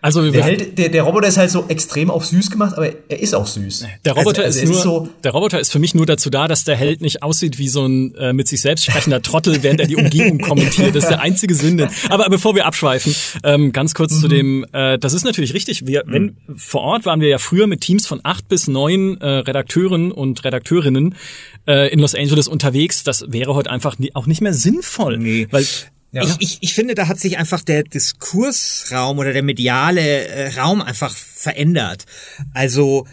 Also 0.00 0.30
der, 0.30 0.44
Held, 0.44 0.78
der, 0.78 0.90
der 0.90 1.02
Roboter 1.02 1.26
ist 1.26 1.38
halt 1.38 1.50
so 1.50 1.64
extrem 1.66 2.08
auf 2.08 2.24
süß 2.24 2.52
gemacht, 2.52 2.74
aber 2.76 2.92
er 3.08 3.18
ist 3.18 3.34
auch 3.34 3.48
süß. 3.48 3.84
Der 4.04 4.12
Roboter 4.12 4.44
also, 4.44 4.60
also 4.60 4.62
ist 4.62 4.68
nur, 4.68 4.76
ist 4.76 4.82
so 4.84 5.08
der 5.24 5.32
Roboter 5.32 5.58
ist 5.58 5.72
für 5.72 5.80
mich 5.80 5.92
nur 5.92 6.06
dazu 6.06 6.30
da, 6.30 6.46
dass 6.46 6.62
der 6.62 6.76
Held 6.76 7.00
nicht 7.00 7.24
aussieht 7.24 7.58
wie 7.58 7.68
so 7.68 7.84
ein 7.84 8.14
äh, 8.14 8.32
mit 8.32 8.46
sich 8.46 8.60
selbst 8.60 8.84
sprechender 8.84 9.22
Trottel, 9.22 9.60
während 9.64 9.80
er 9.80 9.88
die 9.88 9.96
Umgebung 9.96 10.38
kommentiert. 10.48 10.94
Das 10.94 11.04
ist 11.04 11.10
der 11.10 11.20
einzige 11.20 11.52
Sinn. 11.56 11.88
Aber 12.10 12.28
bevor 12.28 12.54
wir 12.54 12.66
abschweifen, 12.66 13.12
ähm, 13.42 13.72
ganz 13.72 13.94
kurz 13.94 14.14
mhm. 14.14 14.20
zu 14.20 14.28
dem, 14.28 14.66
äh, 14.72 14.98
das 14.98 15.14
ist 15.14 15.24
natürlich 15.24 15.52
richtig. 15.52 15.84
Wir, 15.84 16.04
mhm. 16.06 16.12
wenn 16.12 16.36
vor 16.56 16.82
Ort 16.82 17.04
waren 17.04 17.20
wir 17.20 17.28
ja 17.28 17.38
früher 17.38 17.66
mit 17.66 17.80
Teams 17.80 18.06
von 18.06 18.20
acht 18.22 18.48
bis 18.48 18.68
neun 18.68 19.20
äh, 19.20 19.26
Redakteuren 19.26 20.12
und 20.12 20.44
Redakteurinnen 20.44 21.16
äh, 21.66 21.92
in 21.92 21.98
Los 21.98 22.14
Angeles 22.14 22.46
unterwegs. 22.46 23.02
Das 23.02 23.24
wäre 23.28 23.52
heute 23.56 23.70
einfach 23.70 23.98
nie, 23.98 24.14
auch 24.14 24.26
nicht 24.26 24.42
mehr 24.42 24.54
sinnvoll, 24.54 25.18
nee. 25.18 25.48
weil 25.50 25.66
ja. 26.12 26.22
Ich, 26.22 26.36
ich, 26.38 26.58
ich 26.62 26.74
finde, 26.74 26.94
da 26.94 27.08
hat 27.08 27.20
sich 27.20 27.38
einfach 27.38 27.62
der 27.62 27.82
Diskursraum 27.82 29.18
oder 29.18 29.32
der 29.32 29.42
mediale 29.42 30.00
äh, 30.00 30.48
Raum 30.58 30.80
einfach 30.80 31.14
verändert. 31.14 32.06
Also 32.54 33.06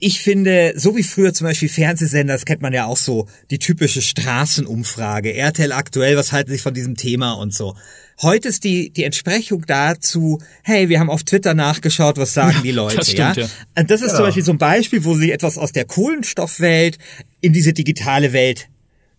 ich 0.00 0.20
finde, 0.20 0.74
so 0.76 0.96
wie 0.96 1.02
früher 1.02 1.32
zum 1.32 1.46
Beispiel 1.46 1.68
Fernsehsender, 1.68 2.34
das 2.34 2.44
kennt 2.44 2.60
man 2.60 2.72
ja 2.72 2.86
auch 2.86 2.96
so, 2.96 3.28
die 3.50 3.58
typische 3.58 4.02
Straßenumfrage, 4.02 5.34
RTL 5.34 5.72
aktuell, 5.72 6.16
was 6.16 6.32
halten 6.32 6.50
Sie 6.50 6.58
von 6.58 6.74
diesem 6.74 6.96
Thema 6.96 7.32
und 7.32 7.54
so. 7.54 7.74
Heute 8.20 8.48
ist 8.48 8.64
die, 8.64 8.90
die 8.90 9.04
Entsprechung 9.04 9.64
dazu, 9.66 10.40
hey, 10.62 10.88
wir 10.88 11.00
haben 11.00 11.10
auf 11.10 11.24
Twitter 11.24 11.54
nachgeschaut, 11.54 12.16
was 12.18 12.34
sagen 12.34 12.58
die 12.62 12.70
Leute, 12.70 12.96
das 12.96 13.10
stimmt, 13.10 13.36
ja? 13.36 13.44
ja? 13.44 13.48
Und 13.78 13.90
das 13.90 14.02
ist 14.02 14.10
ja. 14.10 14.16
zum 14.16 14.26
Beispiel 14.26 14.44
so 14.44 14.52
ein 14.52 14.58
Beispiel, 14.58 15.04
wo 15.04 15.14
sie 15.14 15.32
etwas 15.32 15.56
aus 15.56 15.72
der 15.72 15.84
Kohlenstoffwelt 15.84 16.98
in 17.40 17.52
diese 17.52 17.72
digitale 17.72 18.32
Welt 18.32 18.68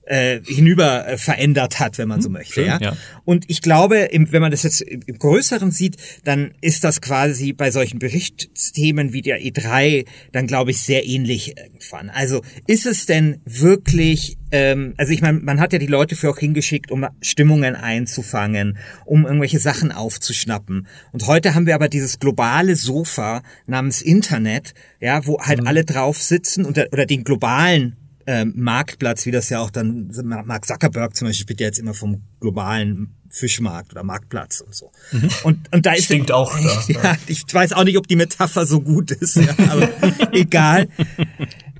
äh, 0.06 0.40
hinüber 0.46 1.08
äh, 1.08 1.18
verändert 1.18 1.80
hat, 1.80 1.98
wenn 1.98 2.08
man 2.08 2.22
so 2.22 2.28
hm, 2.28 2.34
möchte. 2.34 2.54
Schön, 2.54 2.66
ja? 2.66 2.78
ja? 2.80 2.98
Und 3.24 3.46
ich 3.48 3.62
glaube, 3.62 3.98
im, 3.98 4.32
wenn 4.32 4.42
man 4.42 4.52
das 4.52 4.64
jetzt 4.64 4.82
im, 4.82 5.02
im 5.06 5.18
Größeren 5.18 5.72
sieht, 5.72 5.98
dann 6.24 6.54
ist 6.62 6.84
das 6.84 7.02
quasi 7.02 7.54
bei 7.54 7.72
solchen 7.72 8.00
Berichtsthemen 8.00 9.14
wie 9.14 9.22
der 9.22 9.42
E3 9.42 10.06
dann, 10.32 10.48
glaube 10.48 10.72
ich, 10.72 10.80
sehr 10.80 11.06
ähnlich 11.06 11.58
irgendwann. 11.58 12.10
Also 12.10 12.42
ist 12.68 12.86
es 12.86 13.06
denn 13.06 13.42
wirklich, 13.46 14.38
ähm, 14.52 14.94
also 14.98 15.12
ich 15.12 15.22
meine, 15.22 15.40
man 15.40 15.60
hat 15.60 15.74
ja 15.74 15.80
die 15.80 15.88
Leute 15.88 16.16
für 16.16 16.30
auch 16.30 16.38
hingeschickt, 16.40 16.92
um 16.92 17.08
Stimmungen 17.22 17.76
einzufangen, 17.76 18.78
um 19.06 19.26
irgendwelche 19.26 19.60
Sachen 19.60 19.92
aufzuschnappen. 19.92 20.88
Und 21.12 21.28
heute 21.28 21.56
haben 21.56 21.66
wir 21.66 21.76
aber 21.76 21.90
dieses 21.90 22.20
globale 22.20 22.76
Sofa 22.76 23.42
namens 23.66 24.02
Internet, 24.02 24.74
ja, 25.00 25.26
wo 25.26 25.40
halt 25.40 25.62
mhm. 25.62 25.68
alle 25.68 25.84
drauf 25.84 26.22
sitzen 26.22 26.66
und, 26.66 26.78
oder 26.92 27.06
den 27.06 27.24
globalen 27.24 27.96
ähm, 28.28 28.54
Marktplatz, 28.56 29.26
wie 29.26 29.32
das 29.32 29.50
ja 29.50 29.60
auch 29.60 29.70
dann 29.70 30.12
Mark 30.24 30.66
Zuckerberg 30.66 31.16
zum 31.16 31.28
Beispiel 31.28 31.44
spricht 31.44 31.62
ja 31.62 31.68
jetzt 31.68 31.80
immer 31.80 31.94
vom 31.94 32.24
globalen 32.40 33.16
Fischmarkt 33.30 33.92
oder 33.92 34.04
Marktplatz 34.04 34.62
und 34.62 34.74
so. 34.74 34.92
Mhm. 35.12 35.30
Und, 35.44 35.74
und 35.74 35.86
da 35.86 35.94
ist 35.94 36.06
Stinkt 36.06 36.32
auch 36.32 36.58
da. 36.58 36.84
Ja, 36.88 37.18
ich 37.28 37.42
weiß 37.52 37.74
auch 37.74 37.84
nicht, 37.84 37.98
ob 37.98 38.08
die 38.08 38.16
Metapher 38.16 38.66
so 38.66 38.82
gut 38.82 39.12
ist, 39.12 39.36
ja, 39.36 39.54
aber 39.70 39.90
egal. 40.32 40.88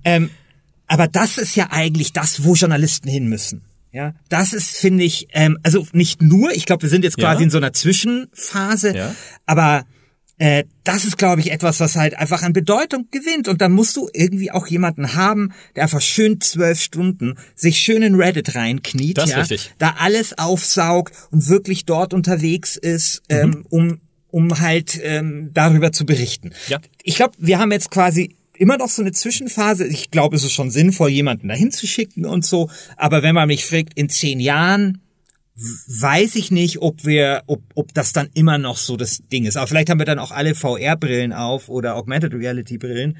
Ähm, 0.04 0.30
aber 0.88 1.08
das 1.08 1.38
ist 1.38 1.56
ja 1.56 1.68
eigentlich 1.72 2.14
das, 2.14 2.44
wo 2.44 2.54
Journalisten 2.54 3.10
hin 3.10 3.28
müssen. 3.28 3.64
Ja, 3.92 4.14
das 4.28 4.52
ist, 4.52 4.76
finde 4.76 5.06
ich, 5.06 5.30
ähm, 5.32 5.58
also 5.64 5.88
nicht 5.94 6.22
nur, 6.22 6.52
ich 6.52 6.66
glaube, 6.66 6.84
wir 6.84 6.90
sind 6.90 7.06
jetzt 7.06 7.18
quasi 7.18 7.40
ja. 7.40 7.46
in 7.46 7.50
so 7.50 7.58
einer 7.58 7.72
Zwischenphase, 7.72 8.94
ja. 8.94 9.16
aber 9.46 9.86
äh, 10.38 10.64
das 10.84 11.06
ist, 11.06 11.18
glaube 11.18 11.42
ich, 11.42 11.52
etwas, 11.52 11.80
was 11.80 11.96
halt 11.96 12.16
einfach 12.16 12.44
an 12.44 12.52
Bedeutung 12.54 13.08
gewinnt. 13.12 13.48
Und 13.48 13.62
dann 13.62 13.72
musst 13.72 13.96
du 13.96 14.10
irgendwie 14.14 14.52
auch 14.52 14.68
jemanden 14.68 15.16
haben, 15.16 15.54
der 15.76 15.84
einfach 15.84 16.02
schön 16.02 16.42
zwölf 16.42 16.82
Stunden 16.82 17.36
sich 17.56 17.78
schön 17.78 18.02
in 18.02 18.16
Reddit 18.16 18.54
reinkniet, 18.56 19.18
Das 19.18 19.30
ja, 19.30 19.40
richtig. 19.40 19.74
da 19.78 19.96
alles 20.00 20.38
aufsaugt 20.38 21.14
und 21.32 21.48
wirklich 21.48 21.86
dort 21.86 22.14
unterwegs 22.14 22.76
ist, 22.76 23.22
Mhm. 23.32 23.36
ähm, 23.38 23.66
um, 23.70 24.02
um 24.30 24.60
halt 24.60 25.00
ähm, 25.04 25.52
darüber 25.54 25.92
zu 25.94 26.06
berichten. 26.06 26.52
Ja. 26.68 26.80
Ich 27.04 27.16
glaube, 27.16 27.34
wir 27.38 27.60
haben 27.60 27.72
jetzt 27.72 27.90
quasi 27.92 28.36
immer 28.58 28.78
noch 28.78 28.90
so 28.90 29.02
eine 29.02 29.12
Zwischenphase. 29.12 29.86
Ich 29.88 30.12
glaube, 30.12 30.36
es 30.36 30.44
ist 30.44 30.54
schon 30.54 30.72
sinnvoll, 30.72 31.10
jemanden 31.10 31.48
dahin 31.48 31.72
zu 31.72 31.88
schicken 31.88 32.26
und 32.26 32.46
so. 32.46 32.70
Aber 32.98 33.24
wenn 33.24 33.36
man 33.36 33.48
mich 33.48 33.66
fragt, 33.66 33.94
in 33.96 34.10
zehn 34.10 34.40
Jahren 34.40 35.02
weiß 35.56 36.36
ich 36.36 36.52
nicht, 36.52 36.82
ob 36.82 37.06
wir, 37.06 37.44
ob, 37.48 37.62
ob 37.76 37.94
das 37.94 38.12
dann 38.14 38.30
immer 38.34 38.58
noch 38.58 38.78
so 38.78 38.98
das 38.98 39.22
Ding 39.32 39.46
ist. 39.46 39.56
Aber 39.56 39.68
vielleicht 39.68 39.90
haben 39.90 40.00
wir 40.00 40.06
dann 40.06 40.20
auch 40.20 40.32
alle 40.32 40.54
VR-Brillen 40.54 41.32
auf 41.34 41.70
oder 41.70 41.96
Augmented 41.96 42.34
Reality-Brillen 42.34 43.18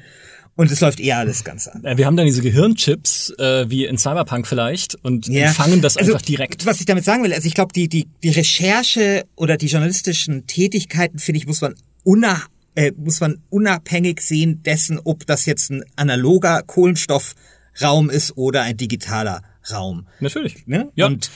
und 0.56 0.70
es 0.70 0.80
läuft 0.80 1.00
eher 1.00 1.18
alles 1.18 1.44
ganz 1.44 1.68
an. 1.68 1.84
Äh, 1.84 1.98
Wir 1.98 2.06
haben 2.06 2.16
dann 2.16 2.26
diese 2.26 2.40
Gehirnchips, 2.40 3.30
äh, 3.38 3.68
wie 3.68 3.84
in 3.84 3.98
Cyberpunk 3.98 4.46
vielleicht, 4.46 4.94
und 4.96 5.26
fangen 5.54 5.82
das 5.82 5.96
Also, 5.98 6.12
einfach 6.14 6.24
direkt. 6.24 6.64
Was 6.64 6.80
ich 6.80 6.86
damit 6.86 7.04
sagen 7.04 7.22
will, 7.22 7.32
also 7.32 7.46
ich 7.46 7.54
glaube, 7.54 7.72
die, 7.74 7.88
die, 7.88 8.08
die 8.22 8.30
Recherche 8.30 9.24
oder 9.36 9.58
die 9.58 9.66
journalistischen 9.66 10.46
Tätigkeiten, 10.46 11.18
finde 11.18 11.38
ich, 11.38 11.46
muss 11.46 11.60
man 11.60 11.74
una, 12.04 12.42
äh, 12.74 12.92
muss 12.96 13.20
man 13.20 13.42
unabhängig 13.50 14.20
sehen 14.20 14.62
dessen, 14.62 14.98
ob 15.04 15.26
das 15.26 15.44
jetzt 15.44 15.70
ein 15.70 15.84
analoger 15.94 16.62
Kohlenstoffraum 16.62 18.08
ist 18.08 18.36
oder 18.36 18.62
ein 18.62 18.78
digitaler 18.78 19.42
Raum. 19.70 20.06
Natürlich. 20.20 20.66
Ne? 20.66 20.90
Ja. 20.94 21.06
Und 21.06 21.30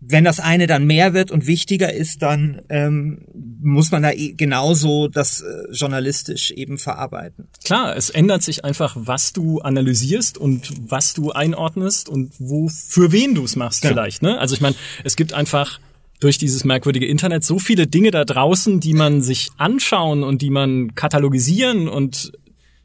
wenn 0.00 0.24
das 0.24 0.38
eine 0.38 0.66
dann 0.66 0.86
mehr 0.86 1.12
wird 1.12 1.30
und 1.30 1.46
wichtiger 1.46 1.92
ist, 1.92 2.22
dann 2.22 2.62
ähm, 2.68 3.24
muss 3.60 3.90
man 3.90 4.02
da 4.02 4.12
eh 4.12 4.32
genauso 4.34 5.08
das 5.08 5.40
äh, 5.40 5.72
journalistisch 5.72 6.52
eben 6.52 6.78
verarbeiten. 6.78 7.48
Klar, 7.64 7.96
es 7.96 8.08
ändert 8.08 8.42
sich 8.42 8.64
einfach, 8.64 8.94
was 8.96 9.32
du 9.32 9.60
analysierst 9.60 10.38
und 10.38 10.72
was 10.90 11.14
du 11.14 11.32
einordnest 11.32 12.08
und 12.08 12.32
wo 12.38 12.68
für 12.68 13.10
wen 13.10 13.34
du 13.34 13.44
es 13.44 13.56
machst 13.56 13.82
Genau. 13.82 13.94
vielleicht. 13.94 14.22
Ne? 14.22 14.38
Also 14.38 14.54
ich 14.54 14.60
meine, 14.60 14.76
es 15.02 15.16
gibt 15.16 15.32
einfach 15.32 15.80
durch 16.20 16.38
dieses 16.38 16.64
merkwürdige 16.64 17.06
Internet 17.06 17.44
so 17.44 17.58
viele 17.58 17.86
Dinge 17.86 18.10
da 18.10 18.24
draußen, 18.24 18.80
die 18.80 18.94
man 18.94 19.20
sich 19.20 19.50
anschauen 19.56 20.22
und 20.22 20.42
die 20.42 20.50
man 20.50 20.94
katalogisieren 20.94 21.88
und 21.88 22.32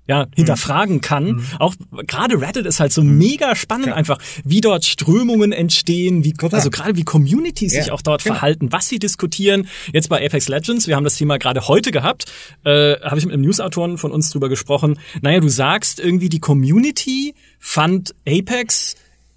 ja, 0.07 0.27
hinterfragen 0.35 1.01
kann. 1.01 1.45
Auch 1.59 1.75
gerade 2.07 2.41
Reddit 2.41 2.65
ist 2.65 2.79
halt 2.79 2.91
so 2.91 3.03
mega 3.03 3.55
spannend 3.55 3.93
einfach, 3.93 4.17
wie 4.43 4.59
dort 4.59 4.83
Strömungen 4.83 5.51
entstehen, 5.51 6.23
wie, 6.25 6.33
also 6.51 6.69
gerade 6.69 6.97
wie 6.97 7.03
Communities 7.03 7.73
Ja, 7.73 7.83
sich 7.83 7.91
auch 7.91 8.01
dort 8.01 8.23
genau. 8.23 8.35
verhalten, 8.35 8.71
was 8.71 8.89
sie 8.89 8.99
diskutieren. 8.99 9.67
Jetzt 9.93 10.09
bei 10.09 10.25
Apex 10.25 10.49
Legends, 10.49 10.87
wir 10.87 10.95
haben 10.95 11.05
das 11.05 11.15
Thema 11.15 11.37
gerade 11.37 11.67
heute 11.67 11.91
gehabt, 11.91 12.25
äh, 12.65 12.95
habe 12.99 13.17
ich 13.17 13.25
mit 13.25 13.33
einem 13.33 13.43
Newsautoren 13.43 13.97
von 13.97 14.11
uns 14.11 14.29
drüber 14.29 14.49
gesprochen. 14.49 14.99
Naja, 15.21 15.39
du 15.39 15.49
sagst 15.49 15.99
irgendwie, 15.99 16.29
die 16.29 16.39
Community 16.39 17.33
fand 17.59 18.13
Apex 18.27 18.95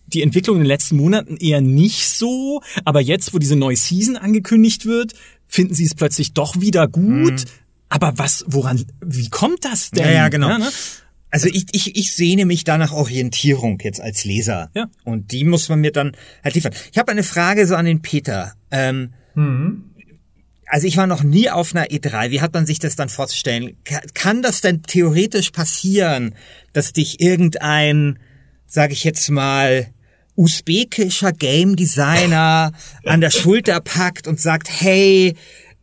die 0.08 0.22
Entwicklung 0.22 0.56
in 0.56 0.62
den 0.62 0.68
letzten 0.68 0.96
Monaten 0.96 1.36
eher 1.36 1.60
nicht 1.60 2.08
so, 2.08 2.60
aber 2.84 3.00
jetzt, 3.00 3.34
wo 3.34 3.38
diese 3.38 3.56
neue 3.56 3.76
Season 3.76 4.16
angekündigt 4.16 4.86
wird, 4.86 5.14
finden 5.46 5.74
sie 5.74 5.84
es 5.84 5.94
plötzlich 5.94 6.32
doch 6.32 6.60
wieder 6.60 6.88
gut. 6.88 7.44
Aber 7.88 8.14
was, 8.16 8.44
woran, 8.48 8.84
wie 9.04 9.28
kommt 9.28 9.64
das 9.64 9.90
denn? 9.90 10.04
Mhm. 10.04 10.08
Ja, 10.10 10.14
ja, 10.16 10.28
genau. 10.28 10.58
ne? 10.58 10.68
Also 11.30 11.48
ich, 11.48 11.66
ich, 11.72 11.96
ich 11.96 12.12
sehne 12.12 12.46
mich 12.46 12.64
da 12.64 12.78
nach 12.78 12.92
Orientierung 12.92 13.78
jetzt 13.82 14.00
als 14.00 14.24
Leser. 14.24 14.70
Ja. 14.74 14.86
Und 15.04 15.32
die 15.32 15.44
muss 15.44 15.68
man 15.68 15.80
mir 15.80 15.92
dann 15.92 16.12
halt 16.42 16.54
liefern. 16.54 16.72
Ich 16.92 16.98
habe 16.98 17.10
eine 17.12 17.22
Frage 17.24 17.66
so 17.66 17.74
an 17.76 17.84
den 17.84 18.00
Peter. 18.02 18.54
Ähm, 18.70 19.12
Also 20.68 20.86
ich 20.86 20.96
war 20.96 21.06
noch 21.06 21.22
nie 21.22 21.50
auf 21.50 21.74
einer 21.74 21.86
E3. 21.86 22.30
Wie 22.30 22.40
hat 22.40 22.54
man 22.54 22.64
sich 22.66 22.78
das 22.78 22.96
dann 22.96 23.08
vorzustellen? 23.08 23.76
Ka- 23.84 24.00
Kann 24.14 24.42
das 24.42 24.60
denn 24.62 24.82
theoretisch 24.82 25.50
passieren, 25.50 26.34
dass 26.72 26.92
dich 26.92 27.20
irgendein, 27.20 28.18
sage 28.66 28.92
ich 28.94 29.04
jetzt 29.04 29.28
mal, 29.30 29.88
usbekischer 30.36 31.32
Game 31.32 31.76
Designer 31.76 32.72
an 33.04 33.20
der 33.20 33.30
Schulter 33.30 33.80
packt 33.80 34.26
und 34.28 34.40
sagt, 34.40 34.68
hey, 34.70 35.34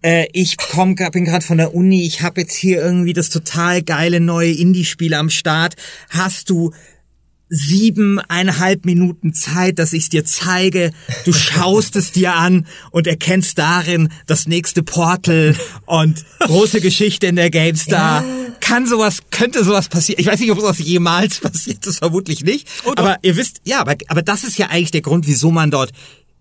äh, 0.04 0.28
ich 0.34 0.58
komm, 0.58 0.96
bin 0.96 1.26
gerade 1.26 1.46
von 1.46 1.58
der 1.58 1.74
Uni, 1.74 2.06
ich 2.06 2.22
habe 2.22 2.42
jetzt 2.42 2.56
hier 2.56 2.82
irgendwie 2.82 3.14
das 3.14 3.30
total 3.30 3.82
geile 3.82 4.20
neue 4.20 4.52
Indie-Spiel 4.52 5.14
am 5.14 5.30
Start. 5.30 5.76
Hast 6.10 6.50
du 6.50 6.72
siebeneinhalb 7.50 8.84
Minuten 8.84 9.34
Zeit, 9.34 9.78
dass 9.78 9.94
ich 9.94 10.04
es 10.04 10.10
dir 10.10 10.26
zeige. 10.26 10.92
Du 11.24 11.34
schaust 11.34 11.96
es 11.96 12.12
dir 12.12 12.34
an 12.34 12.66
und 12.90 13.06
erkennst 13.06 13.60
darin 13.60 14.10
das 14.26 14.48
nächste 14.48 14.82
Portal 14.82 15.56
und 15.86 16.26
große 16.40 16.82
Geschichte 16.82 17.28
in 17.28 17.36
der 17.36 17.52
GameStar. 17.52 18.24
Kann 18.60 18.88
sowas, 18.88 19.20
könnte 19.30 19.64
sowas 19.64 19.88
passieren? 19.88 20.20
Ich 20.20 20.28
weiß 20.28 20.40
nicht, 20.40 20.52
ob 20.52 20.60
sowas 20.60 20.80
jemals 20.80 21.40
passiert 21.42 21.86
ist, 21.86 22.00
vermutlich 22.00 22.44
nicht. 22.44 22.68
Oh, 22.86 22.94
aber 22.96 23.18
ihr 23.22 23.38
wisst, 23.38 23.62
ja, 23.66 23.82
aber, 23.82 23.98
aber 24.08 24.24
das 24.24 24.44
ist 24.44 24.58
ja 24.58 24.70
eigentlich 24.70 24.92
der 24.92 25.02
Grund, 25.02 25.28
wieso 25.28 25.52
man 25.52 25.70
dort 25.70 25.92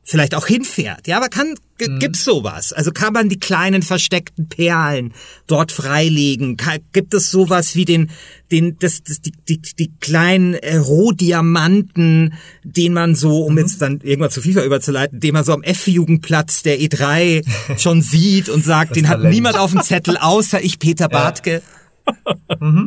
vielleicht 0.05 0.34
auch 0.34 0.46
hinfährt. 0.46 1.07
Ja, 1.07 1.16
aber 1.18 1.28
kann, 1.28 1.55
g- 1.78 1.98
gibt's 1.98 2.24
sowas? 2.24 2.72
Also 2.72 2.90
kann 2.90 3.12
man 3.12 3.28
die 3.28 3.38
kleinen 3.38 3.82
versteckten 3.82 4.48
Perlen 4.48 5.12
dort 5.46 5.70
freilegen? 5.72 6.57
Ka- 6.57 6.78
Gibt 6.92 7.14
es 7.14 7.30
sowas 7.30 7.76
wie 7.76 7.84
den, 7.84 8.11
den, 8.50 8.76
das, 8.80 9.03
das, 9.05 9.20
die, 9.20 9.32
die, 9.48 9.62
die 9.78 9.92
kleinen 10.00 10.55
äh, 10.55 10.76
Rohdiamanten, 10.76 12.34
den 12.64 12.92
man 12.92 13.14
so, 13.14 13.44
um 13.44 13.57
jetzt 13.59 13.80
dann 13.80 14.00
irgendwann 14.03 14.30
zu 14.30 14.42
FIFA 14.42 14.64
überzuleiten, 14.64 15.20
den 15.20 15.32
man 15.34 15.44
so 15.44 15.53
am 15.53 15.62
F-Jugendplatz 15.62 16.62
der 16.62 16.80
E3 16.80 17.44
schon 17.78 18.03
sieht 18.03 18.48
und 18.48 18.64
sagt, 18.64 18.96
den 18.96 19.09
hat 19.09 19.22
niemand 19.22 19.57
auf 19.57 19.70
dem 19.72 19.82
Zettel, 19.82 20.16
außer 20.16 20.62
ich, 20.62 20.78
Peter 20.78 21.09
Bartke. 21.09 21.62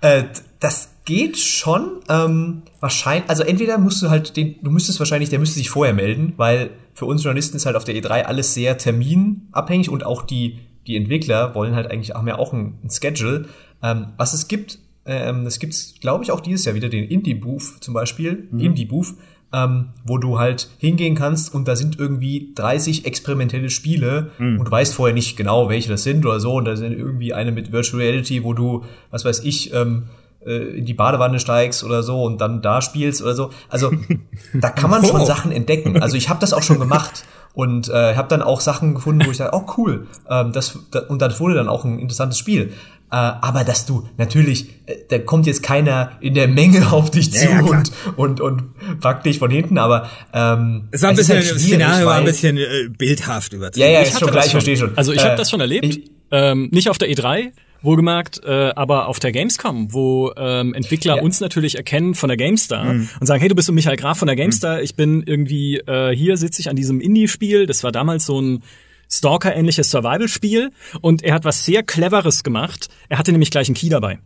Äh, 0.00 0.22
d- 0.24 0.28
das 0.60 0.90
geht 1.04 1.38
schon. 1.38 2.00
Ähm, 2.08 2.62
wahrscheinlich, 2.80 3.28
also 3.28 3.42
entweder 3.42 3.78
musst 3.78 4.02
du 4.02 4.10
halt 4.10 4.36
den, 4.36 4.56
du 4.62 4.70
müsstest 4.70 4.98
wahrscheinlich, 4.98 5.30
der 5.30 5.38
müsste 5.38 5.58
sich 5.58 5.70
vorher 5.70 5.94
melden, 5.94 6.34
weil 6.36 6.70
für 6.92 7.06
uns 7.06 7.22
Journalisten 7.22 7.56
ist 7.56 7.66
halt 7.66 7.76
auf 7.76 7.84
der 7.84 7.94
E3 7.94 8.22
alles 8.22 8.54
sehr 8.54 8.78
terminabhängig 8.78 9.90
und 9.90 10.04
auch 10.04 10.22
die, 10.22 10.60
die 10.86 10.96
Entwickler 10.96 11.54
wollen 11.54 11.74
halt 11.74 11.90
eigentlich, 11.90 12.14
haben 12.14 12.28
ja 12.28 12.38
auch 12.38 12.52
ein, 12.52 12.78
ein 12.82 12.90
Schedule. 12.90 13.46
Ähm, 13.82 14.08
was 14.16 14.34
es 14.34 14.48
gibt, 14.48 14.78
ähm, 15.06 15.46
es 15.46 15.58
gibt, 15.58 16.00
glaube 16.00 16.24
ich, 16.24 16.30
auch 16.30 16.40
dieses 16.40 16.64
Jahr 16.64 16.74
wieder 16.74 16.88
den 16.88 17.04
Indie-Booth 17.04 17.82
zum 17.82 17.92
Beispiel, 17.94 18.48
Indie-Booth, 18.58 19.14
ähm, 19.52 19.90
wo 20.04 20.18
du 20.18 20.38
halt 20.38 20.68
hingehen 20.78 21.14
kannst 21.14 21.54
und 21.54 21.68
da 21.68 21.76
sind 21.76 21.98
irgendwie 21.98 22.52
30 22.54 23.04
experimentelle 23.04 23.70
Spiele 23.70 24.30
und 24.58 24.64
du 24.64 24.70
weißt 24.70 24.94
vorher 24.94 25.14
nicht 25.14 25.36
genau, 25.36 25.68
welche 25.68 25.90
das 25.90 26.02
sind 26.02 26.24
oder 26.24 26.40
so. 26.40 26.54
Und 26.54 26.64
da 26.64 26.76
sind 26.76 26.92
irgendwie 26.92 27.34
eine 27.34 27.52
mit 27.52 27.70
Virtual 27.70 28.02
Reality, 28.02 28.42
wo 28.42 28.52
du, 28.54 28.84
was 29.10 29.24
weiß 29.24 29.44
ich, 29.44 29.72
ähm, 29.72 30.04
äh, 30.46 30.78
in 30.78 30.84
die 30.84 30.94
Badewanne 30.94 31.38
steigst 31.40 31.84
oder 31.84 32.02
so 32.02 32.22
und 32.22 32.40
dann 32.40 32.62
da 32.62 32.80
spielst 32.82 33.22
oder 33.22 33.34
so. 33.34 33.50
Also 33.68 33.90
da 34.54 34.70
kann 34.70 34.90
man 34.90 35.04
schon 35.04 35.20
Oh. 35.20 35.24
Sachen 35.24 35.52
entdecken. 35.52 36.00
Also 36.02 36.16
ich 36.16 36.28
habe 36.28 36.40
das 36.40 36.52
auch 36.52 36.62
schon 36.62 36.78
gemacht 36.80 37.24
und 37.54 37.88
äh, 37.88 38.14
habe 38.16 38.28
dann 38.28 38.42
auch 38.42 38.60
Sachen 38.60 38.94
gefunden, 38.94 39.24
wo 39.26 39.30
ich 39.30 39.36
sage, 39.36 39.50
oh 39.54 39.64
cool, 39.76 40.06
ähm, 40.28 40.52
das, 40.52 40.78
da, 40.90 41.00
und 41.00 41.22
das 41.22 41.38
wurde 41.40 41.54
dann 41.54 41.68
auch 41.68 41.84
ein 41.84 41.98
interessantes 41.98 42.38
Spiel. 42.38 42.72
Äh, 43.12 43.16
aber 43.16 43.62
dass 43.64 43.86
du 43.86 44.08
natürlich, 44.16 44.70
äh, 44.86 44.96
da 45.08 45.18
kommt 45.18 45.46
jetzt 45.46 45.62
keiner 45.62 46.12
in 46.20 46.34
der 46.34 46.48
Menge 46.48 46.84
auf 46.92 47.10
dich 47.12 47.32
zu 47.32 47.44
Ja, 47.44 47.60
ja, 47.60 47.60
und, 47.60 47.92
und, 48.16 48.40
und 48.40 48.98
packt 49.00 49.24
dich 49.26 49.38
von 49.38 49.50
hinten, 49.50 49.78
aber 49.78 50.08
ähm, 50.32 50.88
Es 50.90 51.02
war 51.02 51.10
ein 51.10 51.16
bisschen, 51.16 51.36
halt 51.36 51.48
das 51.50 51.62
Szenario 51.62 52.06
war 52.06 52.16
ein 52.16 52.24
bisschen 52.24 52.56
äh, 52.56 52.88
bildhaft 52.88 53.52
überzogen. 53.52 53.80
Ja, 53.86 53.92
ja, 53.92 54.02
Ich 54.02 54.08
schon 54.10 54.20
klar, 54.22 54.32
das 54.32 54.46
ich 54.46 54.52
verstehe 54.52 54.76
schon. 54.76 54.96
Also 54.96 55.12
ich 55.12 55.20
Äh, 55.20 55.24
habe 55.24 55.36
das 55.36 55.48
schon 55.50 55.60
erlebt, 55.60 55.84
ich- 55.84 56.10
ähm, 56.32 56.70
nicht 56.72 56.88
auf 56.90 56.98
der 56.98 57.08
E3, 57.08 57.52
wohlgemerkt, 57.84 58.42
äh, 58.44 58.70
aber 58.74 59.08
auf 59.08 59.18
der 59.20 59.30
Gamescom, 59.32 59.92
wo 59.92 60.32
ähm, 60.36 60.74
Entwickler 60.74 61.16
Ja. 61.16 61.22
uns 61.22 61.40
natürlich 61.40 61.76
erkennen 61.76 62.14
von 62.14 62.28
der 62.28 62.36
GameStar 62.36 62.86
und 63.20 63.26
sagen, 63.26 63.40
hey, 63.40 63.48
du 63.48 63.54
bist 63.54 63.66
so 63.66 63.72
Michael 63.72 63.96
Graf 63.96 64.18
von 64.18 64.26
der 64.26 64.36
GameStar, 64.36 64.82
ich 64.82 64.94
bin 64.96 65.22
irgendwie, 65.26 65.76
äh, 65.78 66.14
hier 66.14 66.36
sitze 66.36 66.60
ich 66.60 66.68
an 66.70 66.76
diesem 66.76 67.00
Indie-Spiel, 67.00 67.66
das 67.66 67.84
war 67.84 67.92
damals 67.92 68.26
so 68.26 68.40
ein 68.40 68.62
Stalker-ähnliches 69.10 69.90
Survival-Spiel 69.90 70.70
und 71.00 71.22
er 71.22 71.34
hat 71.34 71.44
was 71.44 71.64
sehr 71.64 71.82
Cleveres 71.82 72.42
gemacht. 72.42 72.88
Er 73.08 73.18
hatte 73.18 73.32
nämlich 73.32 73.50
gleich 73.50 73.68
einen 73.68 73.74
Key 73.76 73.88
dabei 73.88 74.18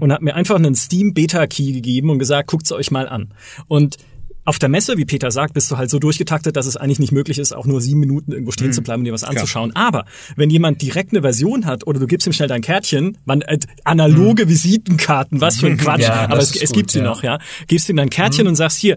und 0.00 0.12
hat 0.12 0.22
mir 0.22 0.34
einfach 0.34 0.56
einen 0.56 0.74
Steam-Beta-Key 0.76 1.72
gegeben 1.72 2.10
und 2.10 2.18
gesagt, 2.20 2.48
guckt's 2.48 2.70
euch 2.70 2.90
mal 2.90 3.08
an. 3.08 3.32
Und 3.66 3.96
auf 4.44 4.58
der 4.58 4.68
Messe, 4.68 4.98
wie 4.98 5.04
Peter 5.04 5.30
sagt, 5.30 5.54
bist 5.54 5.70
du 5.70 5.76
halt 5.76 5.90
so 5.90 5.98
durchgetaktet, 5.98 6.56
dass 6.56 6.66
es 6.66 6.76
eigentlich 6.76 6.98
nicht 6.98 7.12
möglich 7.12 7.38
ist, 7.38 7.54
auch 7.54 7.66
nur 7.66 7.80
sieben 7.80 8.00
Minuten 8.00 8.32
irgendwo 8.32 8.52
stehen 8.52 8.72
zu 8.72 8.82
bleiben 8.82 9.00
und 9.00 9.04
dir 9.06 9.12
was 9.12 9.24
anzuschauen. 9.24 9.74
Aber 9.74 10.04
wenn 10.36 10.50
jemand 10.50 10.82
direkt 10.82 11.12
eine 11.12 11.22
Version 11.22 11.64
hat 11.64 11.86
oder 11.86 11.98
du 11.98 12.06
gibst 12.06 12.26
ihm 12.26 12.32
schnell 12.32 12.48
dein 12.48 12.60
Kärtchen, 12.60 13.16
man, 13.24 13.40
äh, 13.42 13.58
analoge 13.84 14.48
Visitenkarten, 14.48 15.40
was 15.40 15.60
für 15.60 15.66
ein 15.66 15.76
Quatsch, 15.78 16.02
Ja, 16.02 16.24
aber 16.28 16.38
es, 16.38 16.54
es 16.54 16.70
gut, 16.70 16.76
gibt 16.76 16.90
sie 16.90 16.98
ja. 16.98 17.04
noch, 17.04 17.22
ja. 17.22 17.38
Gibst 17.68 17.88
ihm 17.88 17.96
dein 17.96 18.10
Kärtchen 18.10 18.46
und 18.46 18.56
sagst 18.56 18.78
hier, 18.78 18.96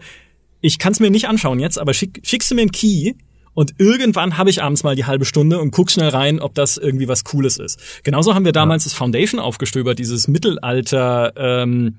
ich 0.59 0.79
kann 0.79 0.91
es 0.91 0.99
mir 0.99 1.11
nicht 1.11 1.27
anschauen 1.27 1.59
jetzt, 1.59 1.79
aber 1.79 1.93
schick, 1.93 2.19
schickst 2.23 2.51
du 2.51 2.55
mir 2.55 2.61
einen 2.61 2.71
Key 2.71 3.13
und 3.53 3.73
irgendwann 3.79 4.37
habe 4.37 4.49
ich 4.49 4.61
abends 4.61 4.83
mal 4.83 4.95
die 4.95 5.05
halbe 5.05 5.25
Stunde 5.25 5.59
und 5.59 5.71
guck 5.71 5.89
schnell 5.89 6.09
rein, 6.09 6.39
ob 6.39 6.53
das 6.55 6.77
irgendwie 6.77 7.07
was 7.07 7.23
Cooles 7.23 7.57
ist. 7.57 8.03
Genauso 8.03 8.35
haben 8.35 8.45
wir 8.45 8.51
damals 8.51 8.83
das 8.83 8.93
Foundation 8.93 9.39
aufgestöbert, 9.39 9.97
dieses 9.97 10.27
Mittelalter 10.27 11.33
ähm, 11.37 11.97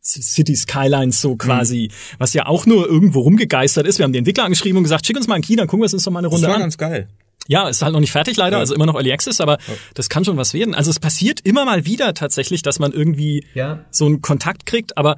City 0.00 0.56
Skylines 0.56 1.20
so 1.20 1.36
quasi, 1.36 1.90
was 2.18 2.32
ja 2.32 2.46
auch 2.46 2.66
nur 2.66 2.86
irgendwo 2.86 3.20
rumgegeistert 3.20 3.86
ist. 3.86 3.98
Wir 3.98 4.04
haben 4.04 4.12
die 4.12 4.18
Entwickler 4.18 4.44
angeschrieben 4.44 4.78
und 4.78 4.84
gesagt, 4.84 5.06
schick 5.06 5.16
uns 5.16 5.26
mal 5.26 5.34
einen 5.34 5.44
Key, 5.44 5.56
dann 5.56 5.66
gucken 5.66 5.82
wir 5.82 5.86
es 5.86 5.94
uns 5.94 6.04
doch 6.04 6.12
mal 6.12 6.20
eine 6.20 6.28
Das 6.28 6.34
Runde 6.34 6.48
war 6.48 6.54
an. 6.54 6.60
ganz 6.62 6.78
geil. 6.78 7.08
Ja, 7.46 7.68
ist 7.68 7.82
halt 7.82 7.94
noch 7.94 8.00
nicht 8.00 8.12
fertig 8.12 8.36
leider, 8.36 8.56
ja. 8.58 8.60
also 8.60 8.74
immer 8.74 8.84
noch 8.86 8.94
Early 8.94 9.10
Access, 9.10 9.40
aber 9.40 9.58
ja. 9.66 9.74
das 9.94 10.08
kann 10.08 10.24
schon 10.24 10.36
was 10.36 10.52
werden. 10.52 10.74
Also 10.74 10.90
es 10.90 11.00
passiert 11.00 11.40
immer 11.40 11.64
mal 11.64 11.86
wieder 11.86 12.12
tatsächlich, 12.12 12.62
dass 12.62 12.78
man 12.78 12.92
irgendwie 12.92 13.44
ja. 13.54 13.84
so 13.90 14.04
einen 14.04 14.20
Kontakt 14.20 14.66
kriegt, 14.66 14.98
aber 14.98 15.16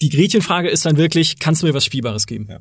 die 0.00 0.08
Gretchenfrage 0.08 0.68
ist 0.68 0.86
dann 0.86 0.96
wirklich, 0.96 1.38
kannst 1.38 1.62
du 1.62 1.66
mir 1.66 1.74
was 1.74 1.84
Spielbares 1.84 2.26
geben? 2.26 2.48
Ja. 2.50 2.58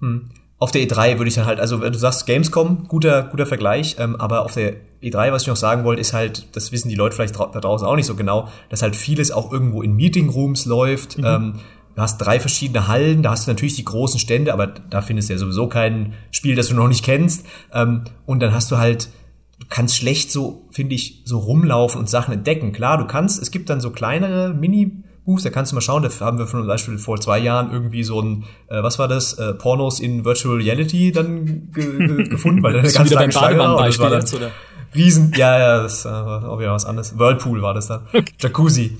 Hm. 0.00 0.30
Auf 0.62 0.70
der 0.70 0.82
E3 0.82 1.18
würde 1.18 1.26
ich 1.26 1.34
dann 1.34 1.46
halt, 1.46 1.58
also 1.58 1.76
du 1.78 1.98
sagst 1.98 2.24
Gamescom, 2.24 2.86
guter, 2.86 3.24
guter 3.24 3.46
Vergleich, 3.46 3.96
ähm, 3.98 4.14
aber 4.14 4.44
auf 4.44 4.54
der 4.54 4.74
E3, 5.02 5.32
was 5.32 5.42
ich 5.42 5.48
noch 5.48 5.56
sagen 5.56 5.82
wollte, 5.82 6.00
ist 6.00 6.12
halt, 6.12 6.46
das 6.52 6.70
wissen 6.70 6.88
die 6.88 6.94
Leute 6.94 7.16
vielleicht 7.16 7.34
da 7.34 7.46
draußen 7.48 7.84
auch 7.84 7.96
nicht 7.96 8.06
so 8.06 8.14
genau, 8.14 8.46
dass 8.68 8.80
halt 8.80 8.94
vieles 8.94 9.32
auch 9.32 9.50
irgendwo 9.50 9.82
in 9.82 9.96
Meetingrooms 9.96 10.66
läuft. 10.66 11.18
Mhm. 11.18 11.24
Ähm, 11.24 11.54
du 11.96 12.00
hast 12.00 12.18
drei 12.18 12.38
verschiedene 12.38 12.86
Hallen, 12.86 13.24
da 13.24 13.32
hast 13.32 13.48
du 13.48 13.50
natürlich 13.50 13.74
die 13.74 13.84
großen 13.84 14.20
Stände, 14.20 14.52
aber 14.52 14.68
da 14.68 15.02
findest 15.02 15.30
du 15.30 15.32
ja 15.32 15.38
sowieso 15.40 15.66
kein 15.66 16.12
Spiel, 16.30 16.54
das 16.54 16.68
du 16.68 16.76
noch 16.76 16.86
nicht 16.86 17.04
kennst. 17.04 17.44
Ähm, 17.74 18.04
und 18.24 18.38
dann 18.38 18.54
hast 18.54 18.70
du 18.70 18.78
halt, 18.78 19.08
du 19.58 19.66
kannst 19.68 19.96
schlecht 19.96 20.30
so, 20.30 20.68
finde 20.70 20.94
ich, 20.94 21.22
so 21.24 21.40
rumlaufen 21.40 21.98
und 21.98 22.08
Sachen 22.08 22.32
entdecken. 22.32 22.70
Klar, 22.70 22.98
du 22.98 23.08
kannst, 23.08 23.42
es 23.42 23.50
gibt 23.50 23.68
dann 23.68 23.80
so 23.80 23.90
kleinere 23.90 24.54
Mini- 24.54 25.02
Buchs, 25.24 25.44
da 25.44 25.50
kannst 25.50 25.70
du 25.70 25.76
mal 25.76 25.80
schauen, 25.80 26.02
da 26.02 26.10
haben 26.20 26.38
wir 26.38 26.46
zum 26.46 26.66
Beispiel 26.66 26.98
vor 26.98 27.20
zwei 27.20 27.38
Jahren 27.38 27.70
irgendwie 27.70 28.02
so 28.02 28.20
ein, 28.20 28.44
äh, 28.68 28.82
was 28.82 28.98
war 28.98 29.06
das, 29.06 29.34
äh, 29.34 29.54
Pornos 29.54 30.00
in 30.00 30.24
Virtual 30.24 30.56
Reality 30.56 31.12
dann 31.12 31.70
ge 31.72 31.96
ge 31.98 32.24
gefunden, 32.28 32.62
weil 32.62 32.72
da 32.72 32.80
eine 32.80 32.90
ganz 32.90 33.10
lange 33.10 33.32
Schlange 33.32 33.58
war. 33.58 33.86
Das 33.86 33.98
war 34.00 34.10
dann 34.10 34.20
jetzt, 34.20 34.34
oder? 34.34 34.50
Riesen, 34.94 35.32
ja, 35.36 35.58
ja, 35.58 35.82
das 35.82 36.04
äh, 36.04 36.10
war 36.10 36.48
auch 36.48 36.58
wieder 36.58 36.72
was 36.72 36.84
anderes. 36.84 37.18
Whirlpool 37.18 37.62
war 37.62 37.74
das 37.74 37.86
dann. 37.86 38.02
Okay. 38.12 38.32
Jacuzzi. 38.38 38.98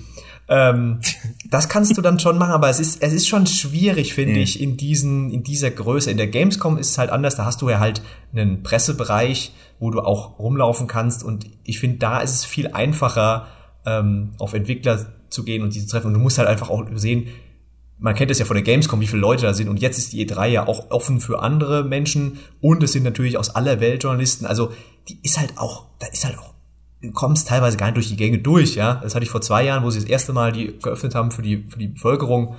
Ähm, 0.49 1.01
das 1.51 1.69
kannst 1.69 1.97
du 1.97 2.03
dann 2.03 2.19
schon 2.19 2.39
machen, 2.39 2.53
aber 2.53 2.69
es 2.69 2.79
ist, 2.79 3.03
es 3.03 3.13
ist 3.13 3.27
schon 3.27 3.47
schwierig, 3.47 4.15
finde 4.15 4.35
mhm. 4.35 4.43
ich, 4.43 4.61
in 4.61 4.77
diesen, 4.77 5.31
in 5.31 5.43
dieser 5.43 5.71
Größe. 5.71 6.11
In 6.11 6.17
der 6.17 6.29
Gamescom 6.29 6.79
ist 6.79 6.91
es 6.91 6.99
halt 6.99 7.11
anders, 7.11 7.37
da 7.37 7.45
hast 7.45 7.63
du 7.63 7.69
ja 7.69 7.81
halt 7.81 8.01
einen 8.33 8.63
Pressebereich, 8.63 9.53
wo 9.81 9.91
du 9.91 10.01
auch 10.01 10.39
rumlaufen 10.39 10.87
kannst 10.87 11.25
und 11.25 11.47
ich 11.65 11.81
finde, 11.81 11.99
da 11.99 12.21
ist 12.21 12.35
es 12.35 12.45
viel 12.45 12.69
einfacher, 12.69 13.49
ähm, 13.85 14.31
auf 14.39 14.55
Entwickler 14.55 15.07
zu 15.33 15.45
gehen 15.45 15.63
und 15.63 15.75
die 15.75 15.81
zu 15.81 15.89
treffen. 15.89 16.09
Und 16.09 16.15
du 16.15 16.21
musst 16.21 16.39
halt 16.39 16.49
einfach 16.49 16.71
auch 16.71 16.85
sehen, 16.95 17.29
man 17.99 18.15
kennt 18.15 18.31
es 18.33 18.39
ja 18.41 18.45
von 18.45 18.57
der 18.57 18.65
Gamescom, 18.65 19.01
wie 19.01 19.07
viele 19.07 19.21
Leute 19.21 19.47
da 19.47 19.55
sind. 19.55 19.69
Und 19.69 19.81
jetzt 19.81 19.97
ist 19.97 20.13
die 20.13 20.27
E3 20.27 20.47
ja 20.49 20.67
auch 20.67 20.91
offen 20.91 21.21
für 21.21 21.41
andere 21.41 21.85
Menschen. 21.85 22.39
Und 22.61 22.83
es 22.83 22.93
sind 22.93 23.05
natürlich 23.05 23.39
aus 23.39 23.51
aller 23.51 23.81
Welt 23.81 24.03
Journalisten. 24.03 24.45
Also 24.45 24.73
die 25.09 25.19
ist 25.23 25.39
halt 25.39 25.57
auch, 25.57 25.87
da 26.01 26.09
ist 26.09 26.25
halt 26.25 26.37
auch, 26.39 26.53
du 27.01 27.13
kommst 27.13 27.49
teilweise 27.49 27.77
gar 27.77 27.87
nicht 27.87 27.97
durch 27.97 28.09
die 28.09 28.17
Gänge 28.17 28.39
durch, 28.39 28.75
ja. 28.75 28.97
Das 28.97 29.15
hatte 29.15 29.25
ich 29.25 29.31
vor 29.31 29.41
zwei 29.41 29.65
Jahren, 29.65 29.85
wo 29.85 29.91
sie 29.91 30.01
das 30.01 30.09
erste 30.09 30.33
Mal 30.33 30.53
die 30.53 30.79
geöffnet 30.79 31.15
haben 31.15 31.31
für 31.31 31.43
die, 31.43 31.65
für 31.69 31.79
die 31.79 31.89
Bevölkerung. 31.89 32.57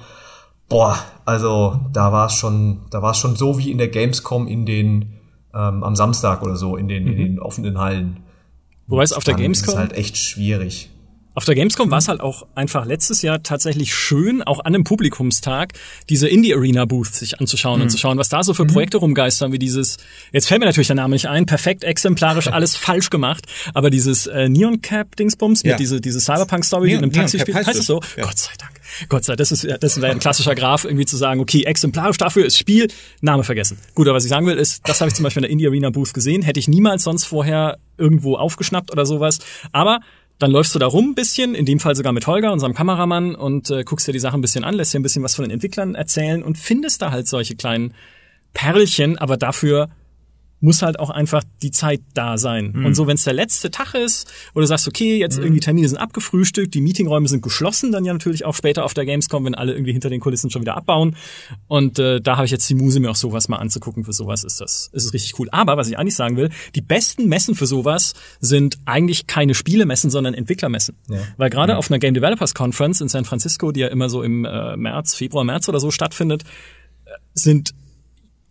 Boah, 0.69 0.97
also 1.25 1.79
da 1.91 2.11
war 2.13 2.27
es 2.27 2.33
schon, 2.33 2.81
da 2.89 3.01
war 3.01 3.11
es 3.11 3.17
schon 3.17 3.35
so 3.35 3.57
wie 3.57 3.69
in 3.69 3.77
der 3.77 3.89
Gamescom 3.89 4.47
in 4.47 4.65
den, 4.65 5.13
ähm, 5.53 5.83
am 5.83 5.95
Samstag 5.95 6.41
oder 6.41 6.55
so, 6.55 6.77
in 6.77 6.87
den, 6.87 7.03
mhm. 7.03 7.11
in 7.11 7.17
den 7.17 7.39
offenen 7.39 7.79
Hallen. 7.79 8.21
Wobei 8.87 9.03
es 9.03 9.11
auf 9.11 9.23
der 9.23 9.35
Gamescom. 9.35 9.65
Das 9.65 9.73
ist 9.73 9.79
halt 9.79 9.93
echt 9.93 10.17
schwierig. 10.17 10.89
Auf 11.35 11.45
der 11.45 11.55
Gamescom 11.55 11.89
war 11.89 11.97
es 11.97 12.07
halt 12.07 12.21
auch 12.21 12.45
einfach 12.53 12.85
letztes 12.85 13.23
Jahr 13.23 13.41
tatsächlich 13.41 13.95
schön, 13.95 14.43
auch 14.43 14.59
an 14.59 14.67
einem 14.67 14.83
Publikumstag, 14.83 15.73
diese 16.07 16.27
Indie-Arena-Booth 16.27 17.15
sich 17.15 17.39
anzuschauen 17.39 17.77
mhm. 17.77 17.83
und 17.83 17.89
zu 17.89 17.97
schauen, 17.97 18.19
was 18.19 18.29
da 18.29 18.43
so 18.43 18.53
für 18.53 18.65
mhm. 18.65 18.67
Projekte 18.67 18.97
rumgeistern, 18.97 19.51
wie 19.51 19.57
dieses, 19.57 19.97
jetzt 20.31 20.47
fällt 20.47 20.59
mir 20.59 20.67
natürlich 20.67 20.87
der 20.87 20.95
Name 20.95 21.15
nicht 21.15 21.27
ein, 21.27 21.47
perfekt 21.47 21.83
exemplarisch, 21.83 22.47
alles 22.47 22.75
falsch 22.75 23.09
gemacht, 23.09 23.47
aber 23.73 23.89
dieses 23.89 24.27
äh, 24.27 24.47
Neon 24.47 24.81
Cap-Dingsbums 24.81 25.63
ja. 25.63 25.71
mit 25.71 25.79
diese, 25.79 25.99
diese 26.01 26.21
Cyberpunk-Story, 26.21 26.89
die 26.89 26.93
in 26.93 26.99
einem 26.99 27.11
Taxi 27.11 27.39
spielt, 27.39 27.57
heißt, 27.57 27.67
heißt 27.67 27.79
es 27.79 27.85
so? 27.87 27.99
Ja. 28.15 28.25
Gott 28.25 28.37
sei 28.37 28.51
Dank. 28.59 28.71
Gott 29.09 29.23
sei 29.23 29.31
Dank, 29.35 29.39
das 29.39 29.51
ist, 29.51 29.67
das 29.79 30.01
wäre 30.01 30.11
ein 30.11 30.19
klassischer 30.19 30.53
Graph, 30.53 30.85
irgendwie 30.85 31.05
zu 31.05 31.17
sagen, 31.17 31.39
okay, 31.39 31.63
exemplarisch 31.63 32.17
dafür 32.17 32.45
ist 32.45 32.59
Spiel, 32.59 32.89
Name 33.21 33.43
vergessen. 33.43 33.79
Gut, 33.95 34.07
aber 34.07 34.17
was 34.17 34.23
ich 34.23 34.29
sagen 34.29 34.45
will, 34.45 34.57
ist, 34.57 34.87
das 34.87 35.01
habe 35.01 35.09
ich 35.09 35.15
zum 35.15 35.23
Beispiel 35.23 35.41
in 35.41 35.45
der 35.45 35.51
Indie-Arena-Booth 35.51 36.13
gesehen, 36.13 36.43
hätte 36.43 36.59
ich 36.59 36.67
niemals 36.67 37.03
sonst 37.03 37.25
vorher 37.25 37.79
irgendwo 37.97 38.35
aufgeschnappt 38.35 38.91
oder 38.91 39.05
sowas, 39.07 39.39
aber 39.71 39.99
dann 40.39 40.51
läufst 40.51 40.75
du 40.75 40.79
da 40.79 40.87
rum 40.87 41.11
ein 41.11 41.15
bisschen, 41.15 41.55
in 41.55 41.65
dem 41.65 41.79
Fall 41.79 41.95
sogar 41.95 42.11
mit 42.13 42.27
Holger, 42.27 42.51
unserem 42.51 42.73
Kameramann, 42.73 43.35
und 43.35 43.69
äh, 43.69 43.83
guckst 43.83 44.07
dir 44.07 44.13
die 44.13 44.19
Sache 44.19 44.37
ein 44.37 44.41
bisschen 44.41 44.63
an, 44.63 44.73
lässt 44.73 44.93
dir 44.93 44.99
ein 44.99 45.03
bisschen 45.03 45.23
was 45.23 45.35
von 45.35 45.45
den 45.45 45.51
Entwicklern 45.51 45.95
erzählen 45.95 46.43
und 46.43 46.57
findest 46.57 47.01
da 47.01 47.11
halt 47.11 47.27
solche 47.27 47.55
kleinen 47.55 47.93
Perlchen, 48.53 49.17
aber 49.17 49.37
dafür 49.37 49.89
muss 50.63 50.81
halt 50.81 50.97
auch 50.97 51.09
einfach 51.09 51.43
die 51.61 51.71
Zeit 51.71 51.99
da 52.13 52.37
sein. 52.37 52.71
Mhm. 52.73 52.85
Und 52.85 52.95
so, 52.95 53.05
wenn 53.05 53.15
es 53.15 53.25
der 53.25 53.33
letzte 53.33 53.69
Tag 53.69 53.95
ist, 53.95 54.31
oder 54.53 54.63
du 54.63 54.67
sagst, 54.67 54.87
okay, 54.87 55.17
jetzt 55.17 55.37
mhm. 55.37 55.43
irgendwie 55.43 55.59
Termine 55.59 55.89
sind 55.89 55.97
abgefrühstückt, 55.97 56.73
die 56.73 56.79
Meetingräume 56.79 57.27
sind 57.27 57.41
geschlossen, 57.41 57.91
dann 57.91 58.05
ja 58.05 58.13
natürlich 58.13 58.45
auch 58.45 58.55
später 58.55 58.85
auf 58.85 58.93
der 58.93 59.05
Gamescom, 59.05 59.43
wenn 59.43 59.55
alle 59.55 59.73
irgendwie 59.73 59.91
hinter 59.91 60.09
den 60.09 60.21
Kulissen 60.21 60.49
schon 60.49 60.61
wieder 60.61 60.77
abbauen. 60.77 61.17
Und 61.67 61.99
äh, 61.99 62.21
da 62.21 62.37
habe 62.37 62.45
ich 62.45 62.51
jetzt 62.51 62.69
die 62.69 62.75
Muse, 62.75 63.01
mir 63.01 63.11
auch 63.11 63.17
sowas 63.17 63.49
mal 63.49 63.57
anzugucken. 63.57 64.05
Für 64.05 64.13
sowas 64.13 64.45
ist 64.45 64.61
das, 64.61 64.89
ist 64.93 65.03
es 65.03 65.13
richtig 65.13 65.37
cool. 65.37 65.49
Aber 65.51 65.75
was 65.75 65.89
ich 65.89 65.99
eigentlich 65.99 66.15
sagen 66.15 66.37
will, 66.37 66.49
die 66.75 66.81
besten 66.81 67.27
Messen 67.27 67.55
für 67.55 67.67
sowas 67.67 68.13
sind 68.39 68.77
eigentlich 68.85 69.27
keine 69.27 69.55
Spielemessen, 69.55 70.09
sondern 70.09 70.33
Entwicklermessen. 70.33 70.95
Ja. 71.09 71.17
Weil 71.35 71.49
gerade 71.49 71.73
mhm. 71.73 71.79
auf 71.79 71.91
einer 71.91 71.99
Game 71.99 72.13
Developers 72.13 72.53
Conference 72.53 73.01
in 73.01 73.09
San 73.09 73.25
Francisco, 73.25 73.73
die 73.73 73.81
ja 73.81 73.87
immer 73.87 74.07
so 74.07 74.23
im 74.23 74.45
äh, 74.45 74.77
März, 74.77 75.13
Februar, 75.13 75.43
März 75.43 75.67
oder 75.67 75.81
so 75.81 75.91
stattfindet, 75.91 76.43
äh, 77.03 77.09
sind 77.33 77.73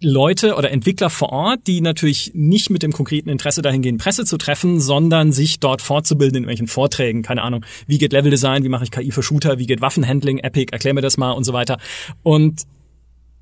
Leute 0.02 0.54
oder 0.56 0.70
Entwickler 0.70 1.10
vor 1.10 1.30
Ort, 1.30 1.66
die 1.66 1.80
natürlich 1.80 2.32
nicht 2.34 2.70
mit 2.70 2.82
dem 2.82 2.92
konkreten 2.92 3.28
Interesse 3.28 3.62
dahin 3.62 3.82
gehen, 3.82 3.98
Presse 3.98 4.24
zu 4.24 4.36
treffen, 4.36 4.80
sondern 4.80 5.32
sich 5.32 5.60
dort 5.60 5.82
fortzubilden 5.82 6.36
in 6.36 6.42
irgendwelchen 6.44 6.66
Vorträgen. 6.66 7.22
Keine 7.22 7.42
Ahnung, 7.42 7.64
wie 7.86 7.98
geht 7.98 8.12
Leveldesign, 8.12 8.64
wie 8.64 8.68
mache 8.68 8.84
ich 8.84 8.90
KI 8.90 9.10
für 9.10 9.22
Shooter, 9.22 9.58
wie 9.58 9.66
geht 9.66 9.80
Waffenhandling, 9.80 10.38
Epic, 10.38 10.72
erklär 10.72 10.94
mir 10.94 11.00
das 11.00 11.16
mal 11.16 11.32
und 11.32 11.44
so 11.44 11.52
weiter. 11.52 11.78
Und 12.22 12.62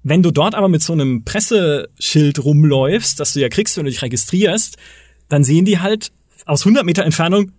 wenn 0.02 0.22
du 0.22 0.30
dort 0.30 0.54
aber 0.54 0.68
mit 0.68 0.82
so 0.82 0.92
einem 0.92 1.24
Presseschild 1.24 2.42
rumläufst, 2.44 3.20
das 3.20 3.32
du 3.34 3.40
ja 3.40 3.48
kriegst, 3.48 3.76
wenn 3.76 3.84
du 3.84 3.90
dich 3.90 4.02
registrierst, 4.02 4.76
dann 5.28 5.44
sehen 5.44 5.64
die 5.64 5.78
halt 5.78 6.12
aus 6.46 6.62
100 6.62 6.84
Meter 6.84 7.04
Entfernung, 7.04 7.52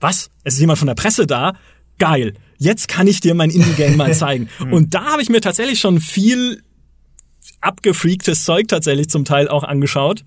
was? 0.00 0.30
Es 0.44 0.54
ist 0.54 0.60
jemand 0.60 0.78
von 0.78 0.88
der 0.88 0.94
Presse 0.94 1.26
da? 1.26 1.54
Geil. 1.98 2.34
Jetzt 2.58 2.88
kann 2.88 3.06
ich 3.06 3.20
dir 3.20 3.34
mein 3.34 3.50
Indie-Game 3.50 3.96
mal 3.96 4.14
zeigen. 4.14 4.48
und 4.70 4.94
da 4.94 5.04
habe 5.12 5.22
ich 5.22 5.30
mir 5.30 5.40
tatsächlich 5.40 5.80
schon 5.80 6.00
viel 6.00 6.62
abgefreaktes 7.60 8.44
Zeug 8.44 8.68
tatsächlich 8.68 9.08
zum 9.08 9.24
Teil 9.24 9.48
auch 9.48 9.64
angeschaut. 9.64 10.24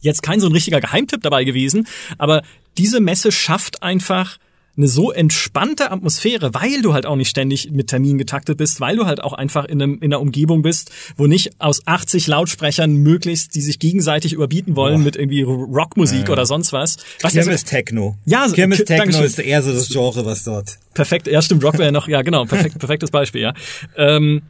Jetzt 0.00 0.22
kein 0.22 0.40
so 0.40 0.46
ein 0.46 0.52
richtiger 0.52 0.80
Geheimtipp 0.80 1.22
dabei 1.22 1.44
gewesen, 1.44 1.86
aber 2.18 2.42
diese 2.76 3.00
Messe 3.00 3.32
schafft 3.32 3.82
einfach 3.82 4.38
eine 4.76 4.88
so 4.88 5.10
entspannte 5.10 5.90
Atmosphäre, 5.90 6.52
weil 6.52 6.82
du 6.82 6.92
halt 6.92 7.06
auch 7.06 7.16
nicht 7.16 7.30
ständig 7.30 7.70
mit 7.70 7.88
Terminen 7.88 8.18
getaktet 8.18 8.58
bist, 8.58 8.80
weil 8.80 8.96
du 8.96 9.06
halt 9.06 9.22
auch 9.22 9.32
einfach 9.32 9.64
in, 9.64 9.80
einem, 9.80 9.94
in 9.96 10.12
einer 10.12 10.20
Umgebung 10.20 10.62
bist, 10.62 10.90
wo 11.16 11.26
nicht 11.26 11.60
aus 11.60 11.86
80 11.86 12.26
Lautsprechern 12.26 12.94
möglichst, 12.96 13.54
die 13.54 13.62
sich 13.62 13.78
gegenseitig 13.78 14.34
überbieten 14.34 14.76
wollen 14.76 14.98
Boah. 14.98 15.04
mit 15.04 15.16
irgendwie 15.16 15.42
Rockmusik 15.42 16.26
ja. 16.26 16.32
oder 16.32 16.44
sonst 16.44 16.72
was. 16.72 16.98
was 17.22 17.32
Kirmes 17.32 17.64
Techno. 17.64 18.16
Ja, 18.26 18.46
Kirmes 18.48 18.84
Techno 18.84 19.22
ist 19.22 19.38
eher 19.38 19.62
so 19.62 19.72
das 19.72 19.88
Genre, 19.88 20.26
was 20.26 20.44
dort. 20.44 20.78
Perfekt, 20.92 21.26
ja 21.26 21.40
stimmt, 21.40 21.64
Rock 21.64 21.74
wäre 21.74 21.86
ja 21.86 21.92
noch, 21.92 22.08
ja 22.08 22.20
genau, 22.22 22.44
perfekt, 22.44 22.78
perfektes 22.78 23.10
Beispiel, 23.10 23.42
ja. 23.42 23.54
Ähm, 23.96 24.42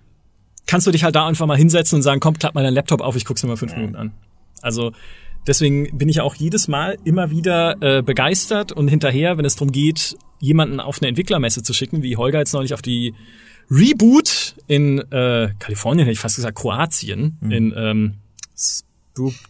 kannst 0.67 0.87
du 0.87 0.91
dich 0.91 1.05
halt 1.05 1.15
da 1.15 1.27
einfach 1.27 1.47
mal 1.47 1.57
hinsetzen 1.57 1.97
und 1.97 2.03
sagen, 2.03 2.21
komm, 2.21 2.39
klapp 2.39 2.55
mal 2.55 2.63
deinen 2.63 2.75
Laptop 2.75 3.01
auf, 3.01 3.17
ich 3.17 3.25
guck's 3.25 3.43
mir 3.43 3.49
mal 3.49 3.57
fünf 3.57 3.75
Minuten 3.75 3.97
an. 3.97 4.13
Also 4.63 4.93
deswegen 5.47 5.97
bin 5.97 6.09
ich 6.09 6.21
auch 6.21 6.35
jedes 6.35 6.69
Mal 6.69 6.99
immer 7.05 7.31
wieder 7.31 7.81
äh, 7.81 8.03
begeistert 8.03 8.73
und 8.73 8.89
hinterher, 8.89 9.39
wenn 9.39 9.45
es 9.45 9.57
darum 9.57 9.73
geht, 9.73 10.17
jemanden 10.41 10.81
auf 10.81 11.01
eine 11.01 11.09
Entwicklermesse 11.09 11.63
zu 11.63 11.73
schicken, 11.73 12.03
wie 12.03 12.17
Holger 12.17 12.39
jetzt 12.41 12.53
neulich 12.53 12.75
auf 12.75 12.83
die 12.83 13.15
Reboot 13.71 14.55
in 14.67 14.99
äh, 15.11 15.51
Kalifornien, 15.59 16.05
hätte 16.05 16.13
ich 16.13 16.21
fast 16.21 16.37
gesagt 16.37 16.59
Kroatien, 16.59 17.39
mhm. 17.41 17.51
in 17.51 17.75
ähm, 17.77 18.15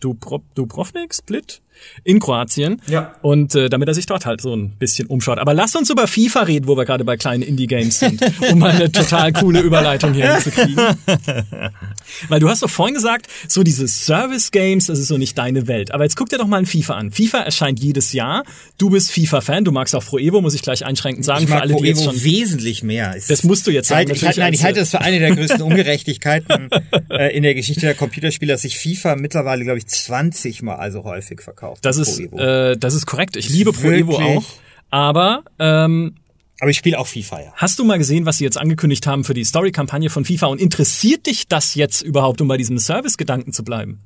Dubrovnik, 0.00 1.14
Split? 1.14 1.60
In 2.04 2.20
Kroatien. 2.20 2.80
Ja. 2.88 3.14
Und 3.22 3.54
äh, 3.54 3.68
damit 3.68 3.88
er 3.88 3.94
sich 3.94 4.06
dort 4.06 4.26
halt 4.26 4.40
so 4.40 4.54
ein 4.54 4.70
bisschen 4.70 5.06
umschaut. 5.08 5.38
Aber 5.38 5.54
lass 5.54 5.74
uns 5.74 5.90
über 5.90 6.06
FIFA 6.06 6.42
reden, 6.42 6.66
wo 6.66 6.76
wir 6.76 6.84
gerade 6.84 7.04
bei 7.04 7.16
kleinen 7.16 7.42
Indie-Games 7.42 7.98
sind, 7.98 8.20
um 8.50 8.58
mal 8.58 8.72
eine 8.72 8.90
total 8.90 9.32
coole 9.32 9.60
Überleitung 9.60 10.14
hier 10.14 10.32
hinzukriegen. 10.34 10.76
Weil 12.28 12.40
du 12.40 12.48
hast 12.48 12.62
doch 12.62 12.70
vorhin 12.70 12.94
gesagt, 12.94 13.26
so 13.48 13.62
diese 13.62 13.88
Service-Games, 13.88 14.86
das 14.86 14.98
ist 14.98 15.08
so 15.08 15.18
nicht 15.18 15.36
deine 15.36 15.66
Welt. 15.68 15.92
Aber 15.92 16.04
jetzt 16.04 16.16
guck 16.16 16.28
dir 16.28 16.38
doch 16.38 16.46
mal 16.46 16.58
ein 16.58 16.66
FIFA 16.66 16.94
an. 16.94 17.10
FIFA 17.10 17.40
erscheint 17.40 17.80
jedes 17.80 18.12
Jahr. 18.12 18.44
Du 18.78 18.90
bist 18.90 19.12
FIFA-Fan, 19.12 19.64
du 19.64 19.72
magst 19.72 19.94
auch 19.94 20.04
Pro 20.04 20.18
Evo, 20.18 20.40
muss 20.40 20.54
ich 20.54 20.62
gleich 20.62 20.84
einschränkend 20.84 21.24
sagen. 21.24 21.44
Ich 21.44 21.48
mag 21.48 21.58
für 21.58 21.62
alle, 21.62 21.74
Pro 21.74 21.82
die 21.82 21.88
jetzt 21.88 22.04
schon 22.04 22.22
wesentlich 22.22 22.82
mehr. 22.82 23.16
das 23.28 23.42
musst 23.42 23.66
du 23.66 23.70
jetzt 23.70 23.88
sagen. 23.88 24.10
Ich, 24.12 24.24
halt, 24.24 24.36
nein, 24.36 24.52
ich 24.52 24.64
halte 24.64 24.80
das 24.80 24.90
für 24.90 25.00
eine 25.00 25.18
der 25.18 25.34
größten 25.34 25.62
Ungerechtigkeiten 25.66 26.68
äh, 27.10 27.36
in 27.36 27.42
der 27.42 27.54
Geschichte 27.54 27.82
der 27.82 27.94
Computerspiele, 27.94 28.52
dass 28.52 28.62
sich 28.62 28.78
FIFA 28.78 29.16
mittlerweile, 29.16 29.64
glaube 29.64 29.78
ich, 29.78 29.86
20 29.86 30.62
Mal 30.62 30.92
so 30.92 31.04
häufig 31.04 31.40
verkauft 31.40 31.65
verkauft. 31.66 31.84
Das 31.84 31.96
ist, 31.98 32.20
äh, 32.20 32.76
das 32.76 32.94
ist 32.94 33.06
korrekt. 33.06 33.36
Ich 33.36 33.48
liebe 33.48 33.72
Pro 33.72 33.90
Evo 33.90 34.18
auch. 34.18 34.44
Aber 34.90 35.44
ähm, 35.58 36.14
aber 36.58 36.70
ich 36.70 36.78
spiele 36.78 36.98
auch 36.98 37.06
FIFA, 37.06 37.40
ja. 37.42 37.52
Hast 37.56 37.78
du 37.78 37.84
mal 37.84 37.98
gesehen, 37.98 38.24
was 38.24 38.38
sie 38.38 38.44
jetzt 38.44 38.56
angekündigt 38.56 39.06
haben 39.06 39.24
für 39.24 39.34
die 39.34 39.44
Story-Kampagne 39.44 40.08
von 40.08 40.24
FIFA 40.24 40.46
und 40.46 40.60
interessiert 40.60 41.26
dich 41.26 41.48
das 41.48 41.74
jetzt 41.74 42.00
überhaupt, 42.00 42.40
um 42.40 42.48
bei 42.48 42.56
diesem 42.56 42.78
Service-Gedanken 42.78 43.52
zu 43.52 43.62
bleiben? 43.62 44.00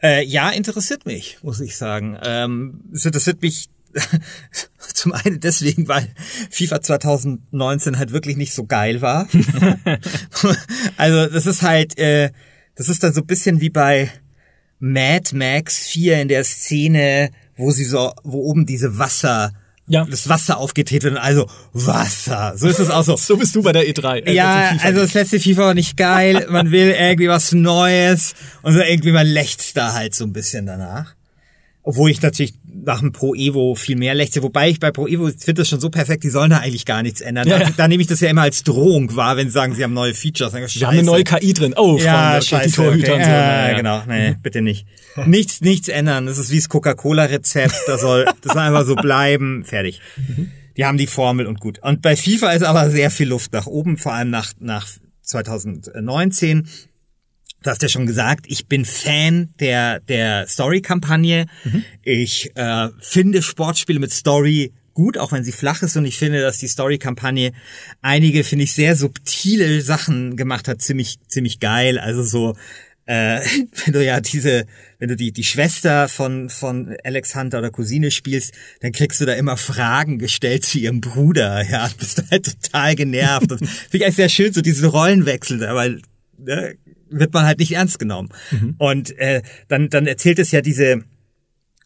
Äh, 0.00 0.24
ja, 0.24 0.50
interessiert 0.50 1.04
mich, 1.04 1.38
muss 1.42 1.58
ich 1.58 1.76
sagen. 1.76 2.16
Ähm, 2.22 2.84
es 2.92 3.04
interessiert 3.04 3.42
mich 3.42 3.68
zum 4.94 5.12
einen 5.12 5.40
deswegen, 5.40 5.88
weil 5.88 6.06
FIFA 6.50 6.80
2019 6.80 7.98
halt 7.98 8.12
wirklich 8.12 8.36
nicht 8.36 8.54
so 8.54 8.64
geil 8.64 9.00
war. 9.00 9.26
also 10.96 11.26
das 11.26 11.46
ist 11.46 11.62
halt, 11.62 11.98
äh, 11.98 12.30
das 12.76 12.88
ist 12.88 13.02
dann 13.02 13.12
so 13.12 13.22
ein 13.22 13.26
bisschen 13.26 13.60
wie 13.60 13.70
bei 13.70 14.12
Mad 14.80 15.34
Max 15.34 15.86
4 15.88 16.22
in 16.22 16.28
der 16.28 16.44
Szene, 16.44 17.30
wo 17.56 17.70
sie 17.70 17.84
so, 17.84 18.12
wo 18.22 18.38
oben 18.42 18.64
diese 18.66 18.98
Wasser, 18.98 19.52
Ja. 19.88 20.04
das 20.04 20.28
Wasser 20.28 20.58
aufgedreht 20.58 21.02
wird 21.02 21.16
also 21.16 21.48
Wasser. 21.72 22.54
So 22.56 22.68
ist 22.68 22.78
es 22.78 22.90
auch 22.90 23.02
so. 23.04 23.16
So 23.18 23.36
bist 23.36 23.54
du 23.56 23.62
bei 23.62 23.72
der 23.72 23.84
E3. 23.88 24.26
äh, 24.26 24.32
Ja, 24.34 24.76
also 24.82 25.00
das 25.00 25.14
letzte 25.14 25.40
FIFA 25.40 25.62
war 25.62 25.74
nicht 25.74 25.96
geil. 25.96 26.46
Man 26.50 26.70
will 26.70 26.90
irgendwie 26.90 27.28
was 27.28 27.52
Neues 27.52 28.34
und 28.62 28.74
so 28.74 28.80
irgendwie 28.80 29.12
man 29.12 29.26
lechzt 29.26 29.76
da 29.76 29.94
halt 29.94 30.14
so 30.14 30.24
ein 30.24 30.32
bisschen 30.32 30.66
danach. 30.66 31.14
Obwohl 31.82 32.10
ich 32.10 32.20
natürlich 32.20 32.54
nach 32.88 33.00
dem 33.00 33.12
Pro 33.12 33.34
Evo 33.34 33.74
viel 33.74 33.96
mehr 33.96 34.14
lechze. 34.14 34.42
Wobei 34.42 34.70
ich 34.70 34.80
bei 34.80 34.90
Pro 34.90 35.06
Evo 35.06 35.26
finde 35.26 35.54
das 35.54 35.68
schon 35.68 35.78
so 35.78 35.90
perfekt, 35.90 36.24
die 36.24 36.30
sollen 36.30 36.50
da 36.50 36.58
eigentlich 36.58 36.86
gar 36.86 37.02
nichts 37.02 37.20
ändern. 37.20 37.46
Ja, 37.46 37.58
da, 37.58 37.64
ja. 37.66 37.70
da 37.76 37.86
nehme 37.86 38.00
ich 38.00 38.08
das 38.08 38.20
ja 38.20 38.30
immer 38.30 38.42
als 38.42 38.64
Drohung 38.64 39.14
wahr, 39.14 39.36
wenn 39.36 39.48
sie 39.48 39.52
sagen, 39.52 39.74
sie 39.74 39.84
haben 39.84 39.92
neue 39.92 40.14
Features. 40.14 40.52
Dann, 40.52 40.62
Wir 40.62 40.86
haben 40.86 40.94
eine 40.94 41.04
neue 41.04 41.22
KI 41.22 41.52
drin. 41.52 41.74
Oh, 41.76 41.98
Freunde, 41.98 42.04
ja, 42.04 42.36
okay, 42.36 42.46
scheiße, 42.46 42.68
die 42.68 42.74
Torhüter 42.74 43.12
okay. 43.12 43.22
und 43.22 43.24
so. 43.24 43.30
Ja, 43.30 43.68
Ja, 43.68 43.76
genau. 43.76 44.02
Nee, 44.08 44.36
bitte 44.42 44.62
nicht. 44.62 44.86
Nichts, 45.26 45.60
nichts 45.60 45.88
ändern. 45.88 46.26
Das 46.26 46.38
ist 46.38 46.50
wie 46.50 46.56
das 46.56 46.68
Coca-Cola-Rezept. 46.68 47.74
Das 47.86 48.00
soll, 48.00 48.24
das 48.42 48.52
soll 48.54 48.62
einfach 48.62 48.86
so 48.86 48.96
bleiben. 48.96 49.64
Fertig. 49.64 50.00
Die 50.76 50.84
haben 50.84 50.96
die 50.96 51.06
Formel 51.06 51.46
und 51.46 51.60
gut. 51.60 51.80
Und 51.82 52.02
bei 52.02 52.16
FIFA 52.16 52.52
ist 52.52 52.62
aber 52.62 52.90
sehr 52.90 53.10
viel 53.10 53.28
Luft 53.28 53.52
nach 53.52 53.66
oben, 53.66 53.98
vor 53.98 54.14
allem 54.14 54.30
nach, 54.30 54.52
nach 54.60 54.88
2019. 55.22 56.68
Du 57.62 57.70
hast 57.70 57.82
ja 57.82 57.88
schon 57.88 58.06
gesagt, 58.06 58.46
ich 58.48 58.66
bin 58.66 58.84
Fan 58.84 59.52
der, 59.58 60.00
der 60.00 60.46
Story-Kampagne. 60.46 61.46
Ich 62.02 62.52
äh, 62.54 62.88
finde 63.00 63.42
Sportspiele 63.42 63.98
mit 63.98 64.12
Story 64.12 64.72
gut, 64.94 65.16
auch 65.16 65.32
wenn 65.32 65.44
sie 65.44 65.52
flach 65.52 65.82
ist. 65.82 65.96
Und 65.96 66.04
ich 66.04 66.18
finde, 66.18 66.40
dass 66.40 66.58
die 66.58 66.68
Story-Kampagne 66.68 67.52
einige, 68.02 68.44
finde 68.44 68.64
ich, 68.64 68.72
sehr 68.72 68.96
subtile 68.96 69.80
Sachen 69.80 70.36
gemacht 70.36 70.68
hat. 70.68 70.82
Ziemlich, 70.82 71.18
ziemlich 71.28 71.60
geil. 71.60 71.98
Also 71.98 72.22
so, 72.22 72.56
äh, 73.06 73.40
wenn 73.84 73.92
du 73.92 74.04
ja 74.04 74.20
diese, 74.20 74.66
wenn 74.98 75.08
du 75.08 75.16
die, 75.16 75.32
die 75.32 75.44
Schwester 75.44 76.08
von, 76.08 76.50
von 76.50 76.96
Alex 77.02 77.34
Hunter 77.34 77.58
oder 77.58 77.70
Cousine 77.70 78.10
spielst, 78.10 78.52
dann 78.80 78.92
kriegst 78.92 79.20
du 79.20 79.26
da 79.26 79.34
immer 79.34 79.56
Fragen 79.56 80.18
gestellt 80.18 80.64
zu 80.64 80.78
ihrem 80.78 81.00
Bruder. 81.00 81.62
Ja, 81.68 81.90
bist 81.98 82.18
du 82.18 82.22
halt 82.30 82.62
total 82.62 82.94
genervt. 82.94 83.50
Und 83.50 83.58
finde 83.66 83.98
ich 83.98 84.04
eigentlich 84.04 84.16
sehr 84.16 84.28
schön, 84.28 84.52
so 84.52 84.60
diesen 84.60 84.88
Rollenwechsel, 84.88 85.60
weil, 85.60 86.02
ne, 86.38 86.76
wird 87.10 87.32
man 87.32 87.44
halt 87.44 87.58
nicht 87.58 87.72
ernst 87.72 87.98
genommen. 87.98 88.28
Und 88.78 89.16
äh, 89.18 89.42
dann, 89.68 89.88
dann 89.88 90.06
erzählt 90.06 90.38
es 90.38 90.50
ja 90.50 90.60
diese 90.60 91.04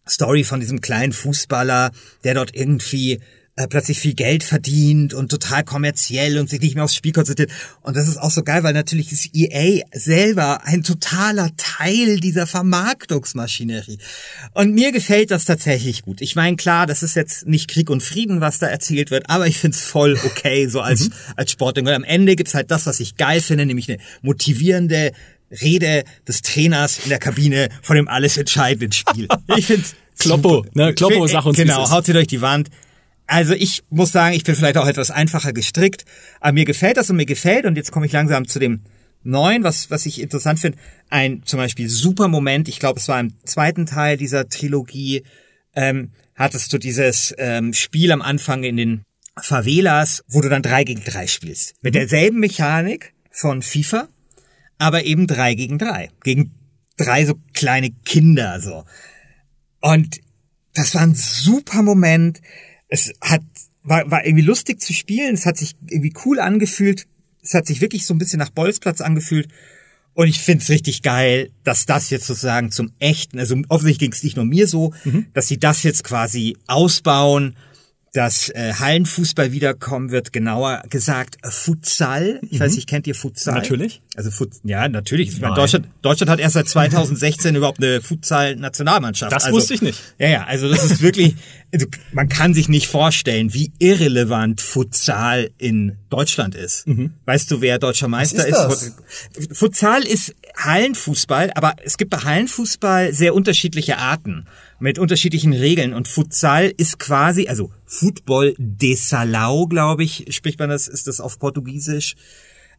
Story 0.08 0.44
von 0.44 0.60
diesem 0.60 0.80
kleinen 0.80 1.12
Fußballer, 1.12 1.92
der 2.24 2.34
dort 2.34 2.54
irgendwie 2.54 3.20
äh, 3.54 3.68
plötzlich 3.68 3.98
viel 3.98 4.14
Geld 4.14 4.44
verdient 4.44 5.12
und 5.12 5.30
total 5.30 5.62
kommerziell 5.62 6.38
und 6.38 6.48
sich 6.48 6.60
nicht 6.60 6.74
mehr 6.74 6.84
aufs 6.84 6.94
Spiel 6.94 7.12
konzentriert. 7.12 7.50
Und 7.82 7.96
das 7.96 8.08
ist 8.08 8.16
auch 8.16 8.30
so 8.30 8.42
geil, 8.42 8.62
weil 8.62 8.72
natürlich 8.72 9.12
ist 9.12 9.28
EA 9.34 9.82
selber 9.92 10.64
ein 10.64 10.82
totaler 10.82 11.50
Teil 11.58 12.18
dieser 12.18 12.46
Vermarktungsmaschinerie. 12.46 13.98
Und 14.54 14.72
mir 14.72 14.90
gefällt 14.90 15.30
das 15.30 15.44
tatsächlich 15.44 16.00
gut. 16.00 16.22
Ich 16.22 16.34
meine, 16.34 16.56
klar, 16.56 16.86
das 16.86 17.02
ist 17.02 17.14
jetzt 17.14 17.46
nicht 17.46 17.68
Krieg 17.68 17.90
und 17.90 18.02
Frieden, 18.02 18.40
was 18.40 18.58
da 18.58 18.68
erzählt 18.68 19.10
wird, 19.10 19.28
aber 19.28 19.46
ich 19.46 19.58
find's 19.58 19.82
voll 19.82 20.18
okay, 20.24 20.66
so 20.66 20.80
als, 20.80 21.10
als 21.36 21.50
Sportding. 21.50 21.86
Und 21.86 21.92
am 21.92 22.04
Ende 22.04 22.36
gibt's 22.36 22.54
halt 22.54 22.70
das, 22.70 22.86
was 22.86 23.00
ich 23.00 23.16
geil 23.16 23.42
finde, 23.42 23.66
nämlich 23.66 23.88
eine 23.90 23.98
motivierende 24.22 25.12
Rede 25.60 26.04
des 26.26 26.40
Trainers 26.40 27.00
in 27.02 27.10
der 27.10 27.18
Kabine 27.18 27.68
von 27.82 27.96
dem 27.96 28.08
alles 28.08 28.38
entscheidenden 28.38 28.92
Spiel. 28.92 29.28
Ich 29.56 29.66
find's 29.66 29.94
Kloppo, 30.18 30.64
super. 30.64 30.70
ne? 30.72 30.94
Kloppo, 30.94 31.26
sag 31.26 31.44
uns, 31.44 31.58
Genau, 31.58 31.90
haut 31.90 32.06
sie 32.06 32.14
durch 32.14 32.28
die 32.28 32.40
Wand. 32.40 32.70
Also 33.26 33.54
ich 33.54 33.82
muss 33.88 34.12
sagen, 34.12 34.34
ich 34.34 34.44
bin 34.44 34.54
vielleicht 34.54 34.76
auch 34.76 34.86
etwas 34.86 35.10
einfacher 35.10 35.52
gestrickt, 35.52 36.04
aber 36.40 36.52
mir 36.52 36.64
gefällt 36.64 36.96
das 36.96 37.10
und 37.10 37.16
mir 37.16 37.26
gefällt, 37.26 37.64
und 37.64 37.76
jetzt 37.76 37.92
komme 37.92 38.06
ich 38.06 38.12
langsam 38.12 38.46
zu 38.46 38.58
dem 38.58 38.82
Neuen, 39.24 39.62
was, 39.62 39.90
was 39.90 40.04
ich 40.06 40.20
interessant 40.20 40.58
finde, 40.58 40.78
ein 41.08 41.42
zum 41.44 41.58
Beispiel 41.58 41.88
super 41.88 42.28
Moment, 42.28 42.68
ich 42.68 42.80
glaube, 42.80 42.98
es 42.98 43.08
war 43.08 43.20
im 43.20 43.34
zweiten 43.44 43.86
Teil 43.86 44.16
dieser 44.16 44.48
Trilogie, 44.48 45.22
ähm, 45.74 46.10
hattest 46.34 46.72
du 46.72 46.78
dieses 46.78 47.34
ähm, 47.38 47.72
Spiel 47.72 48.10
am 48.12 48.22
Anfang 48.22 48.64
in 48.64 48.76
den 48.76 49.02
Favelas, 49.40 50.24
wo 50.28 50.40
du 50.40 50.48
dann 50.48 50.62
drei 50.62 50.84
gegen 50.84 51.04
drei 51.04 51.26
spielst. 51.26 51.74
Mit 51.82 51.94
derselben 51.94 52.40
Mechanik 52.40 53.14
von 53.30 53.62
FIFA, 53.62 54.08
aber 54.78 55.04
eben 55.04 55.26
drei 55.26 55.54
gegen 55.54 55.78
drei. 55.78 56.10
Gegen 56.22 56.52
drei 56.96 57.24
so 57.24 57.34
kleine 57.54 57.90
Kinder, 58.04 58.60
so. 58.60 58.84
Und 59.80 60.20
das 60.74 60.94
war 60.94 61.02
ein 61.02 61.14
super 61.14 61.82
Moment. 61.82 62.40
Es 62.92 63.12
hat, 63.22 63.40
war, 63.82 64.10
war 64.10 64.26
irgendwie 64.26 64.44
lustig 64.44 64.80
zu 64.80 64.92
spielen. 64.92 65.34
Es 65.34 65.46
hat 65.46 65.56
sich 65.56 65.74
irgendwie 65.88 66.12
cool 66.26 66.40
angefühlt. 66.40 67.06
Es 67.42 67.54
hat 67.54 67.66
sich 67.66 67.80
wirklich 67.80 68.04
so 68.04 68.12
ein 68.12 68.18
bisschen 68.18 68.38
nach 68.38 68.50
Bolzplatz 68.50 69.00
angefühlt. 69.00 69.48
Und 70.14 70.28
ich 70.28 70.40
find's 70.40 70.68
richtig 70.68 71.00
geil, 71.00 71.50
dass 71.64 71.86
das 71.86 72.10
jetzt 72.10 72.26
sozusagen 72.26 72.70
zum 72.70 72.92
echten, 72.98 73.38
also 73.38 73.56
offensichtlich 73.68 74.10
ging's 74.10 74.22
nicht 74.22 74.36
nur 74.36 74.44
mir 74.44 74.66
so, 74.66 74.92
dass 75.32 75.48
sie 75.48 75.58
das 75.58 75.82
jetzt 75.84 76.04
quasi 76.04 76.56
ausbauen, 76.66 77.56
dass 78.12 78.50
äh, 78.50 78.74
Hallenfußball 78.74 79.52
wiederkommen 79.52 80.10
wird, 80.10 80.34
genauer 80.34 80.82
gesagt 80.90 81.38
Futsal. 81.48 82.40
Ich 82.50 82.60
weiß 82.60 82.76
nicht, 82.76 82.86
kennt 82.86 83.06
ihr 83.06 83.14
Futsal? 83.14 83.54
Natürlich. 83.54 84.02
Also 84.14 84.30
Fut 84.30 84.50
ja, 84.62 84.88
natürlich. 84.88 85.28
Ich 85.28 85.40
meine, 85.40 85.54
Nein. 85.54 85.62
Deutschland, 85.62 85.88
Deutschland 86.02 86.30
hat 86.30 86.38
erst 86.38 86.54
seit 86.54 86.68
2016 86.68 87.56
überhaupt 87.56 87.82
eine 87.82 88.02
Futsal-Nationalmannschaft. 88.02 89.32
Das 89.32 89.44
also, 89.44 89.56
wusste 89.56 89.72
ich 89.72 89.80
nicht. 89.80 89.98
Ja, 90.18 90.28
ja, 90.28 90.44
also 90.44 90.68
das 90.68 90.84
ist 90.84 91.00
wirklich, 91.00 91.34
also 91.72 91.86
man 92.12 92.28
kann 92.28 92.52
sich 92.52 92.68
nicht 92.68 92.88
vorstellen, 92.88 93.54
wie 93.54 93.72
irrelevant 93.78 94.60
Futsal 94.60 95.50
in 95.56 95.96
Deutschland 96.10 96.54
ist. 96.54 96.86
Weißt 97.24 97.50
du, 97.50 97.62
wer 97.62 97.78
deutscher 97.78 98.08
Meister 98.08 98.46
ist 98.46 98.58
ist? 98.58 99.56
Futsal 99.56 100.02
ist 100.02 100.34
Hallenfußball, 100.58 101.52
aber 101.54 101.76
es 101.82 101.96
gibt 101.96 102.10
bei 102.10 102.18
Hallenfußball 102.18 103.14
sehr 103.14 103.34
unterschiedliche 103.34 103.96
Arten 103.96 104.46
mit 104.78 104.98
unterschiedlichen 104.98 105.52
Regeln 105.52 105.94
und 105.94 106.08
Futsal 106.08 106.72
ist 106.76 106.98
quasi, 106.98 107.46
also 107.48 107.70
Football 107.86 108.54
de 108.58 108.94
Salão, 108.94 109.68
glaube 109.68 110.02
ich, 110.02 110.26
spricht 110.30 110.58
man 110.58 110.70
das, 110.70 110.88
ist 110.88 111.06
das 111.06 111.20
auf 111.20 111.38
Portugiesisch. 111.38 112.16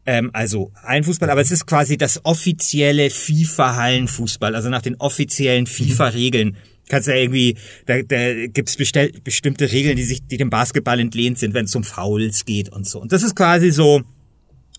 Ähm, 0.06 0.32
also 0.34 0.72
Hallenfußball, 0.84 1.30
aber 1.30 1.41
es 1.41 1.51
ist 1.51 1.66
quasi 1.66 1.97
das 1.97 2.26
offizielle 2.26 3.10
FIFA-Hallenfußball, 3.10 4.54
also 4.56 4.70
nach 4.70 4.82
den 4.82 4.95
offiziellen 4.95 5.66
FIFA-Regeln. 5.66 6.58
Kannst 6.89 7.08
ja 7.08 7.16
irgendwie, 7.16 7.56
da, 7.86 8.01
da 8.01 8.47
gibt's 8.47 8.76
bestell, 8.76 9.14
bestimmte 9.24 9.72
Regeln, 9.72 9.95
die 9.95 10.04
sich, 10.04 10.28
die 10.28 10.36
dem 10.36 10.49
Basketball 10.49 10.99
entlehnt 10.99 11.39
sind, 11.39 11.54
wenn 11.54 11.66
es 11.66 11.76
um 11.76 11.86
Fouls 11.86 12.43
geht 12.43 12.68
und 12.68 12.86
so. 12.86 12.99
Und 12.99 13.14
das 13.14 13.24
ist 13.24 13.36
quasi 13.36 13.72
so, 13.72 14.01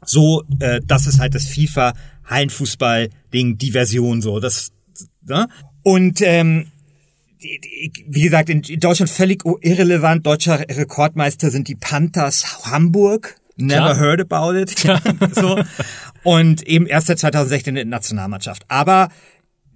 so, 0.05 0.45
äh, 0.61 0.81
das 0.87 1.07
ist 1.07 1.19
halt 1.19 1.35
das 1.35 1.47
FIFA 1.47 1.95
Hallenfußball-Ding, 2.27 3.57
die 3.57 3.71
Version 3.71 4.21
so. 4.21 4.41
Das, 4.41 4.73
ne? 5.27 5.49
Und 5.83 6.21
ähm, 6.21 6.67
wie 8.07 8.23
gesagt, 8.23 8.49
in 8.49 8.63
Deutschland 8.81 9.11
völlig 9.11 9.43
irrelevant. 9.61 10.27
Deutscher 10.27 10.61
Rekordmeister 10.61 11.51
sind 11.51 11.69
die 11.69 11.75
Panthers 11.75 12.67
Hamburg. 12.71 13.37
Never 13.57 13.95
Klar. 13.95 13.99
heard 13.99 14.21
about 14.21 14.59
it. 14.59 14.71
so. 15.35 15.63
Und 16.23 16.63
eben 16.67 16.87
erst 16.87 17.07
seit 17.07 17.19
2016 17.19 17.71
in 17.71 17.75
der 17.77 17.85
Nationalmannschaft. 17.85 18.65
Aber 18.69 19.09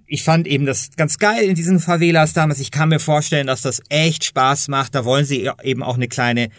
ich 0.05 0.23
fand 0.23 0.47
eben 0.47 0.65
das 0.65 0.89
ganz 0.97 1.17
geil 1.17 1.43
in 1.43 1.55
diesen 1.55 1.79
Favelas 1.79 2.33
damals. 2.33 2.59
Ich 2.59 2.71
kann 2.71 2.89
mir 2.89 2.99
vorstellen, 2.99 3.47
dass 3.47 3.61
das 3.61 3.81
echt 3.89 4.25
Spaß 4.25 4.67
macht. 4.67 4.95
Da 4.95 5.05
wollen 5.05 5.25
sie 5.25 5.49
eben 5.63 5.83
auch 5.83 5.95
eine 5.95 6.07
kleine 6.07 6.49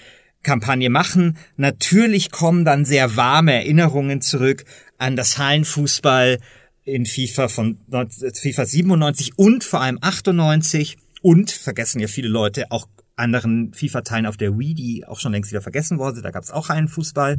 Kampagne 0.42 0.88
machen. 0.88 1.36
Natürlich 1.56 2.30
kommen 2.30 2.64
dann 2.64 2.84
sehr 2.84 3.16
warme 3.16 3.52
Erinnerungen 3.52 4.20
zurück 4.20 4.64
an 4.98 5.16
das 5.16 5.36
Hallenfußball 5.38 6.38
in 6.84 7.06
FIFA 7.06 7.48
von 7.48 7.78
19 7.88 8.34
FIFA 8.34 8.66
97 8.66 9.38
und 9.38 9.64
vor 9.64 9.80
allem 9.82 9.98
98 10.00 10.96
und 11.22 11.50
vergessen 11.50 12.00
ja 12.00 12.08
viele 12.08 12.28
Leute 12.28 12.70
auch 12.70 12.86
anderen 13.20 13.72
FIFA-Teilen 13.72 14.26
auf 14.26 14.36
der 14.36 14.58
Wii, 14.58 14.74
die 14.74 15.06
auch 15.06 15.20
schon 15.20 15.32
längst 15.32 15.50
wieder 15.50 15.62
vergessen 15.62 15.98
worden 15.98 16.16
sind. 16.16 16.24
Da 16.24 16.30
gab 16.30 16.42
es 16.42 16.50
auch 16.50 16.68
Hallenfußball. 16.68 17.38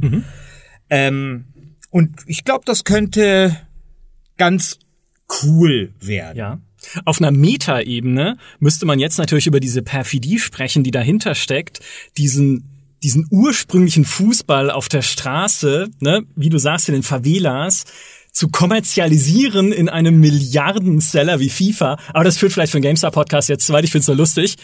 Ähm, 0.90 1.44
und 1.90 2.20
ich 2.26 2.44
glaube, 2.44 2.64
das 2.64 2.84
könnte 2.84 3.56
ganz 4.36 4.78
cool 5.42 5.92
werden. 6.00 6.38
Ja. 6.38 6.58
Auf 7.04 7.20
einer 7.20 7.30
Meta-Ebene 7.30 8.38
müsste 8.58 8.86
man 8.86 8.98
jetzt 8.98 9.18
natürlich 9.18 9.46
über 9.46 9.60
diese 9.60 9.82
Perfidie 9.82 10.38
sprechen, 10.38 10.82
die 10.82 10.90
dahinter 10.90 11.34
steckt, 11.34 11.80
diesen 12.16 12.68
diesen 13.02 13.26
ursprünglichen 13.30 14.04
Fußball 14.04 14.70
auf 14.70 14.88
der 14.88 15.02
Straße, 15.02 15.90
ne, 16.00 16.24
wie 16.36 16.50
du 16.50 16.58
sagst, 16.58 16.88
in 16.88 16.94
den 16.94 17.02
Favelas, 17.02 17.84
zu 18.32 18.48
kommerzialisieren 18.48 19.72
in 19.72 19.88
einem 19.88 20.18
Milliardenseller 20.18 21.38
wie 21.38 21.50
FIFA. 21.50 21.98
Aber 22.12 22.24
das 22.24 22.38
führt 22.38 22.52
vielleicht 22.52 22.72
für 22.72 22.78
den 22.78 22.84
GameStar-Podcast 22.84 23.48
jetzt 23.48 23.66
zu 23.66 23.72
weit, 23.72 23.84
ich 23.84 23.92
find's 23.92 24.08
nur 24.08 24.16
lustig. 24.16 24.56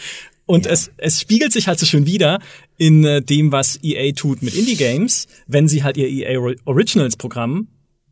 Und 0.46 0.66
es, 0.66 0.90
es 0.96 1.20
spiegelt 1.20 1.52
sich 1.52 1.68
halt 1.68 1.78
so 1.78 1.84
schön 1.84 2.06
wieder 2.06 2.40
in 2.78 3.04
äh, 3.04 3.20
dem, 3.20 3.52
was 3.52 3.78
EA 3.82 4.12
tut 4.12 4.42
mit 4.42 4.54
Indie-Games, 4.54 5.26
wenn 5.46 5.68
sie 5.68 5.84
halt 5.84 5.98
ihr 5.98 6.08
EA 6.08 6.40
Originals-Programm 6.64 7.68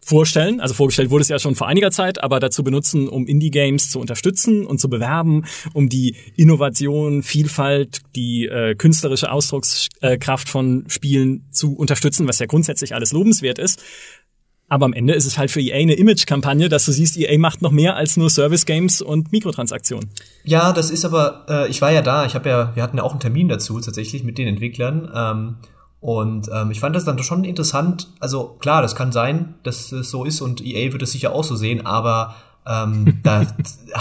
vorstellen. 0.07 0.61
Also 0.61 0.74
vorgestellt 0.74 1.11
wurde 1.11 1.22
es 1.22 1.28
ja 1.28 1.38
schon 1.38 1.57
vor 1.57 1.66
einiger 1.66 1.90
Zeit, 1.90 2.22
aber 2.22 2.38
dazu 2.38 2.62
benutzen, 2.62 3.09
um 3.09 3.26
Indie-Games 3.26 3.90
zu 3.90 3.98
unterstützen 3.98 4.66
und 4.66 4.78
zu 4.78 4.90
bewerben, 4.90 5.46
um 5.72 5.88
die 5.88 6.14
Innovation, 6.36 7.22
Vielfalt, 7.22 8.02
die 8.14 8.46
äh, 8.46 8.74
künstlerische 8.74 9.32
Ausdruckskraft 9.32 10.48
von 10.48 10.84
Spielen 10.88 11.48
zu 11.50 11.74
unterstützen, 11.74 12.28
was 12.28 12.38
ja 12.38 12.46
grundsätzlich 12.46 12.94
alles 12.94 13.12
lobenswert 13.12 13.59
ist. 13.59 13.82
Aber 14.69 14.85
am 14.87 14.93
Ende 14.93 15.14
ist 15.14 15.27
es 15.27 15.39
halt 15.39 15.51
für 15.51 15.61
EA 15.61 15.77
eine 15.77 15.95
Image-Kampagne, 15.95 16.69
dass 16.69 16.85
du 16.87 16.93
siehst, 16.93 17.17
EA 17.17 17.39
macht 17.39 17.62
noch 17.62 17.71
mehr 17.71 17.95
als 17.97 18.17
nur 18.17 18.31
Service-Games 18.31 19.01
und 19.01 19.31
Mikrotransaktionen. 19.31 20.11
Ja, 20.45 20.73
das 20.73 20.91
ist 20.91 21.05
aber, 21.05 21.47
äh, 21.49 21.69
ich 21.69 21.81
war 21.83 21.93
ja 21.93 22.03
da, 22.03 22.27
ich 22.27 22.35
habe 22.35 22.49
ja, 22.49 22.75
wir 22.75 22.83
hatten 22.83 22.97
ja 22.97 23.05
auch 23.05 23.12
einen 23.12 23.21
Termin 23.21 23.49
dazu 23.49 23.79
tatsächlich 23.81 24.25
mit 24.25 24.39
den 24.39 24.49
Entwicklern. 24.49 25.09
Ähm, 25.14 25.55
und 26.01 26.49
ähm, 26.53 26.71
ich 26.73 26.81
fand 26.81 26.97
das 26.97 27.05
dann 27.05 27.19
schon 27.23 27.45
interessant. 27.45 28.09
Also 28.21 28.57
klar, 28.59 28.83
das 28.83 28.97
kann 28.97 29.12
sein, 29.12 29.55
dass 29.62 29.93
es 29.93 30.11
so 30.11 30.25
ist 30.25 30.41
und 30.41 30.64
EA 30.64 30.93
wird 30.93 31.03
es 31.03 31.12
sicher 31.12 31.33
auch 31.33 31.45
so 31.45 31.55
sehen, 31.57 31.87
aber 31.87 32.35
ähm, 32.67 33.19
da 33.23 33.47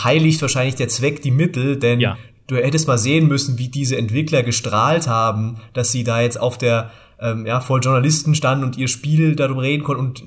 heiligt 0.04 0.42
wahrscheinlich 0.42 0.76
der 0.76 0.88
Zweck 0.88 1.22
die 1.22 1.32
Mittel, 1.32 1.78
denn 1.78 2.00
Ja. 2.00 2.18
du 2.48 2.56
hättest 2.56 2.88
mal 2.88 2.98
sehen 2.98 3.28
müssen, 3.28 3.60
wie 3.60 3.70
diese 3.70 3.98
Entwickler 3.98 4.42
gestrahlt 4.44 5.08
haben, 5.08 5.58
dass 5.74 5.92
sie 5.92 6.04
da 6.04 6.22
jetzt 6.22 6.40
auf 6.40 6.58
der 6.58 6.90
ähm, 7.20 7.46
ja, 7.46 7.60
vor 7.62 7.80
Journalisten 7.80 8.36
standen 8.36 8.66
und 8.66 8.78
ihr 8.78 8.88
Spiel 8.88 9.36
darüber 9.36 9.62
reden 9.62 9.84
konnten 9.84 10.06
und 10.08 10.24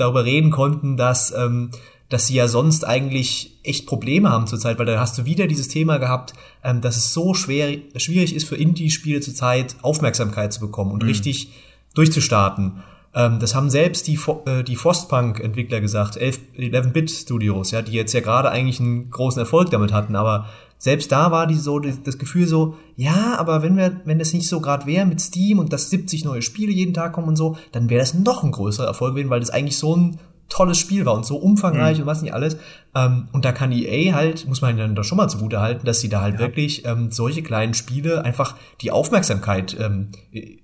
darüber 0.00 0.24
reden 0.24 0.50
konnten, 0.50 0.96
dass 0.96 1.32
ähm, 1.36 1.70
dass 2.08 2.26
sie 2.26 2.34
ja 2.34 2.48
sonst 2.48 2.86
eigentlich 2.86 3.58
echt 3.64 3.86
Probleme 3.86 4.30
haben 4.30 4.46
zurzeit, 4.46 4.78
weil 4.78 4.86
da 4.86 4.98
hast 4.98 5.18
du 5.18 5.26
wieder 5.26 5.46
dieses 5.46 5.68
Thema 5.68 5.98
gehabt, 5.98 6.32
ähm, 6.64 6.80
dass 6.80 6.96
es 6.96 7.12
so 7.12 7.34
schwer, 7.34 7.76
schwierig 7.96 8.34
ist 8.34 8.48
für 8.48 8.56
Indie-Spiele 8.56 9.20
zurzeit 9.20 9.76
Aufmerksamkeit 9.82 10.52
zu 10.52 10.60
bekommen 10.60 10.92
und 10.92 11.04
richtig 11.04 11.50
durchzustarten. 11.94 12.82
Ähm, 13.14 13.38
das 13.40 13.54
haben 13.54 13.68
selbst 13.68 14.06
die, 14.06 14.16
Fo- 14.16 14.42
äh, 14.46 14.64
die 14.64 14.76
Frostpunk-Entwickler 14.76 15.80
gesagt, 15.82 16.16
11 16.16 16.40
11-Bit-Studios, 16.56 17.72
ja, 17.72 17.82
die 17.82 17.92
jetzt 17.92 18.14
ja 18.14 18.20
gerade 18.20 18.50
eigentlich 18.50 18.80
einen 18.80 19.10
großen 19.10 19.40
Erfolg 19.40 19.70
damit 19.70 19.92
hatten, 19.92 20.16
aber 20.16 20.46
selbst 20.78 21.10
da 21.10 21.30
war 21.30 21.46
die 21.46 21.56
so 21.56 21.80
das 21.80 22.18
Gefühl 22.18 22.46
so, 22.46 22.76
ja, 22.96 23.36
aber 23.36 23.62
wenn 23.62 23.76
wir, 23.76 24.00
wenn 24.04 24.18
das 24.18 24.32
nicht 24.32 24.48
so 24.48 24.60
gerade 24.60 24.86
wäre 24.86 25.06
mit 25.06 25.20
Steam 25.20 25.58
und 25.58 25.72
dass 25.72 25.90
70 25.90 26.24
neue 26.24 26.42
Spiele 26.42 26.72
jeden 26.72 26.94
Tag 26.94 27.12
kommen 27.12 27.28
und 27.28 27.36
so, 27.36 27.56
dann 27.72 27.90
wäre 27.90 28.00
das 28.00 28.14
noch 28.14 28.44
ein 28.44 28.52
größerer 28.52 28.86
Erfolg 28.86 29.14
gewesen, 29.14 29.30
weil 29.30 29.40
das 29.40 29.50
eigentlich 29.50 29.76
so 29.76 29.96
ein 29.96 30.18
tolles 30.48 30.78
Spiel 30.78 31.04
war 31.04 31.14
und 31.14 31.26
so 31.26 31.36
umfangreich 31.36 32.00
und 32.00 32.06
was 32.06 32.22
nicht 32.22 32.32
alles. 32.32 32.56
Ähm, 32.94 33.28
und 33.32 33.44
da 33.44 33.52
kann 33.52 33.70
EA 33.70 34.14
halt, 34.14 34.48
muss 34.48 34.62
man 34.62 34.76
dann 34.76 34.94
doch 34.94 35.04
schon 35.04 35.18
mal 35.18 35.28
zugute 35.28 35.60
halten, 35.60 35.84
dass 35.84 36.00
sie 36.00 36.08
da 36.08 36.22
halt 36.22 36.38
wirklich 36.38 36.86
ähm, 36.86 37.10
solche 37.10 37.42
kleinen 37.42 37.74
Spiele 37.74 38.24
einfach 38.24 38.56
die 38.80 38.90
Aufmerksamkeit 38.90 39.76
ähm, 39.78 40.08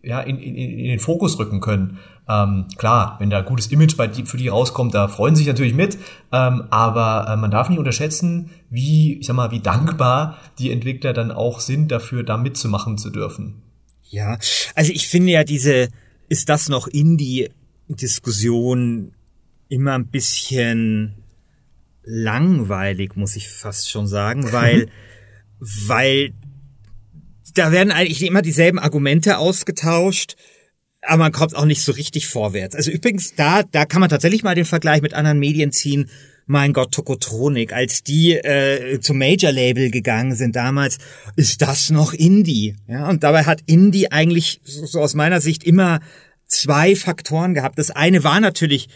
ja, 0.03 0.21
in, 0.21 0.39
in, 0.39 0.55
in 0.55 0.87
den 0.87 1.01
Fokus 1.01 1.39
rücken 1.39 1.61
können. 1.61 1.99
Ähm, 2.27 2.69
klar, 2.77 3.17
wenn 3.19 3.29
da 3.29 3.43
gutes 3.43 3.67
Image 3.67 3.97
bei 3.97 4.07
die, 4.07 4.25
für 4.25 4.39
die 4.39 4.49
rauskommt, 4.49 4.95
da 4.95 5.09
freuen 5.09 5.35
sie 5.35 5.41
sich 5.41 5.49
natürlich 5.49 5.75
mit, 5.75 5.99
ähm, 6.33 6.65
aber 6.71 7.27
äh, 7.29 7.37
man 7.37 7.51
darf 7.51 7.69
nicht 7.69 7.79
unterschätzen, 7.79 8.49
wie, 8.71 9.19
ich 9.19 9.27
sag 9.27 9.37
mal, 9.37 9.51
wie 9.51 9.61
dankbar 9.61 10.39
die 10.59 10.71
Entwickler 10.71 11.13
dann 11.13 11.31
auch 11.31 11.61
sind, 11.61 11.93
dafür 11.93 12.23
da 12.23 12.39
mitzumachen 12.39 12.97
zu 12.97 13.11
dürfen. 13.11 13.61
Ja, 14.09 14.39
also 14.75 14.91
ich 14.93 15.09
finde 15.09 15.33
ja 15.33 15.45
diese, 15.45 15.91
ist 16.29 16.49
das 16.49 16.71
noch 16.71 16.87
Indie-Diskussion 16.87 19.13
immer 19.69 19.93
ein 19.93 20.07
bisschen 20.07 21.17
langweilig, 22.05 23.17
muss 23.17 23.37
ich 23.37 23.49
fast 23.49 23.91
schon 23.91 24.07
sagen, 24.07 24.53
weil, 24.53 24.89
weil 25.59 26.33
da 27.55 27.71
werden 27.71 27.93
eigentlich 27.93 28.25
immer 28.25 28.43
dieselben 28.43 28.79
Argumente 28.79 29.39
ausgetauscht, 29.39 30.37
aber 31.07 31.25
man 31.25 31.33
kommt 31.33 31.55
auch 31.55 31.65
nicht 31.65 31.83
so 31.83 31.93
richtig 31.93 32.27
vorwärts. 32.27 32.75
Also 32.75 32.91
übrigens, 32.91 33.35
da, 33.35 33.63
da 33.63 33.85
kann 33.85 34.01
man 34.01 34.11
tatsächlich 34.11 34.43
mal 34.43 34.55
den 34.55 34.65
Vergleich 34.65 35.03
mit 35.03 35.15
anderen 35.15 35.39
Medien 35.39 35.73
ziehen. 35.73 36.11
Mein 36.47 36.75
Gott, 36.75 36.93
Tokotronik, 36.93 37.73
als 37.73 38.03
die 38.03 38.33
äh, 38.33 39.01
zum 39.01 39.19
Major-Label 39.19 39.91
gegangen 39.91 40.35
sind 40.35 40.57
damals, 40.57 40.99
ist 41.37 41.63
das 41.63 41.91
noch 41.91 42.13
Indie. 42.13 42.77
Ja, 42.87 43.09
und 43.09 43.23
dabei 43.23 43.45
hat 43.45 43.63
Indie 43.67 44.13
eigentlich 44.13 44.61
so, 44.63 44.85
so 44.85 45.01
aus 45.01 45.15
meiner 45.15 45.41
Sicht 45.41 45.65
immer 45.65 46.01
zwei 46.47 46.97
Faktoren 46.97 47.55
gehabt. 47.55 47.79
Das 47.79 47.91
eine 47.91 48.25
war 48.25 48.41
natürlich 48.41 48.89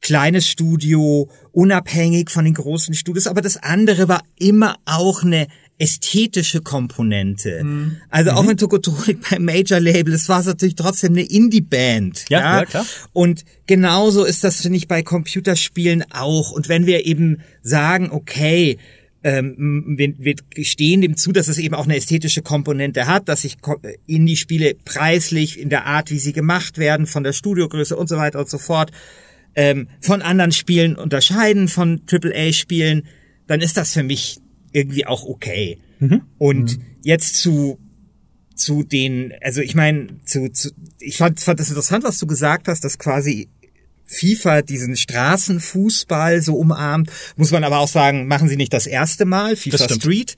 kleines 0.00 0.48
Studio, 0.48 1.30
unabhängig 1.52 2.30
von 2.30 2.44
den 2.44 2.54
großen 2.54 2.94
Studios, 2.94 3.26
aber 3.26 3.40
das 3.40 3.56
andere 3.56 4.08
war 4.08 4.22
immer 4.38 4.76
auch 4.84 5.22
eine 5.22 5.46
ästhetische 5.78 6.60
Komponente. 6.60 7.64
Also 8.08 8.30
auch 8.30 8.46
wenn 8.46 8.56
Tokotronik 8.56 9.28
beim 9.28 9.44
Major 9.44 9.80
Label, 9.80 10.14
es 10.14 10.28
war 10.28 10.42
natürlich 10.44 10.76
trotzdem 10.76 11.12
eine 11.12 11.22
Indie-Band. 11.22 12.26
Ja, 12.28 12.60
ja, 12.60 12.64
klar. 12.64 12.86
Und 13.12 13.44
genauso 13.66 14.24
ist 14.24 14.44
das, 14.44 14.62
finde 14.62 14.78
ich, 14.78 14.86
bei 14.86 15.02
Computerspielen 15.02 16.04
auch. 16.12 16.52
Und 16.52 16.68
wenn 16.68 16.86
wir 16.86 17.06
eben 17.06 17.40
sagen, 17.62 18.10
okay, 18.12 18.78
ähm, 19.24 19.96
wir, 19.96 20.14
wir 20.18 20.64
stehen 20.64 21.00
dem 21.00 21.16
zu, 21.16 21.32
dass 21.32 21.48
es 21.48 21.58
eben 21.58 21.74
auch 21.74 21.86
eine 21.86 21.96
ästhetische 21.96 22.42
Komponente 22.42 23.06
hat, 23.06 23.28
dass 23.28 23.42
sich 23.42 23.60
Ko- 23.60 23.80
Indie-Spiele 24.06 24.76
preislich 24.84 25.58
in 25.58 25.70
der 25.70 25.86
Art, 25.86 26.10
wie 26.10 26.18
sie 26.18 26.32
gemacht 26.32 26.78
werden, 26.78 27.06
von 27.06 27.24
der 27.24 27.32
Studiogröße 27.32 27.96
und 27.96 28.08
so 28.08 28.16
weiter 28.16 28.38
und 28.38 28.48
so 28.50 28.58
fort, 28.58 28.92
ähm, 29.56 29.88
von 30.00 30.22
anderen 30.22 30.52
Spielen 30.52 30.94
unterscheiden, 30.94 31.68
von 31.68 32.02
AAA-Spielen, 32.10 33.06
dann 33.46 33.60
ist 33.60 33.76
das 33.76 33.92
für 33.92 34.02
mich 34.02 34.38
irgendwie 34.74 35.06
auch 35.06 35.24
okay. 35.24 35.78
Und 36.38 36.78
jetzt 37.02 37.36
zu 37.36 37.78
zu 38.54 38.84
den, 38.84 39.32
also 39.40 39.60
ich 39.60 39.74
meine, 39.74 40.20
zu, 40.24 40.48
zu 40.48 40.70
ich 41.00 41.16
fand, 41.16 41.40
fand 41.40 41.58
das 41.58 41.70
interessant, 41.70 42.04
was 42.04 42.18
du 42.18 42.26
gesagt 42.26 42.68
hast, 42.68 42.84
dass 42.84 42.98
quasi 42.98 43.48
FIFA 44.04 44.62
diesen 44.62 44.96
Straßenfußball 44.96 46.40
so 46.40 46.54
umarmt, 46.54 47.10
muss 47.36 47.50
man 47.50 47.64
aber 47.64 47.78
auch 47.78 47.88
sagen, 47.88 48.28
machen 48.28 48.48
sie 48.48 48.56
nicht 48.56 48.72
das 48.72 48.86
erste 48.86 49.24
Mal, 49.24 49.56
FIFA. 49.56 49.88
Street. 49.88 50.36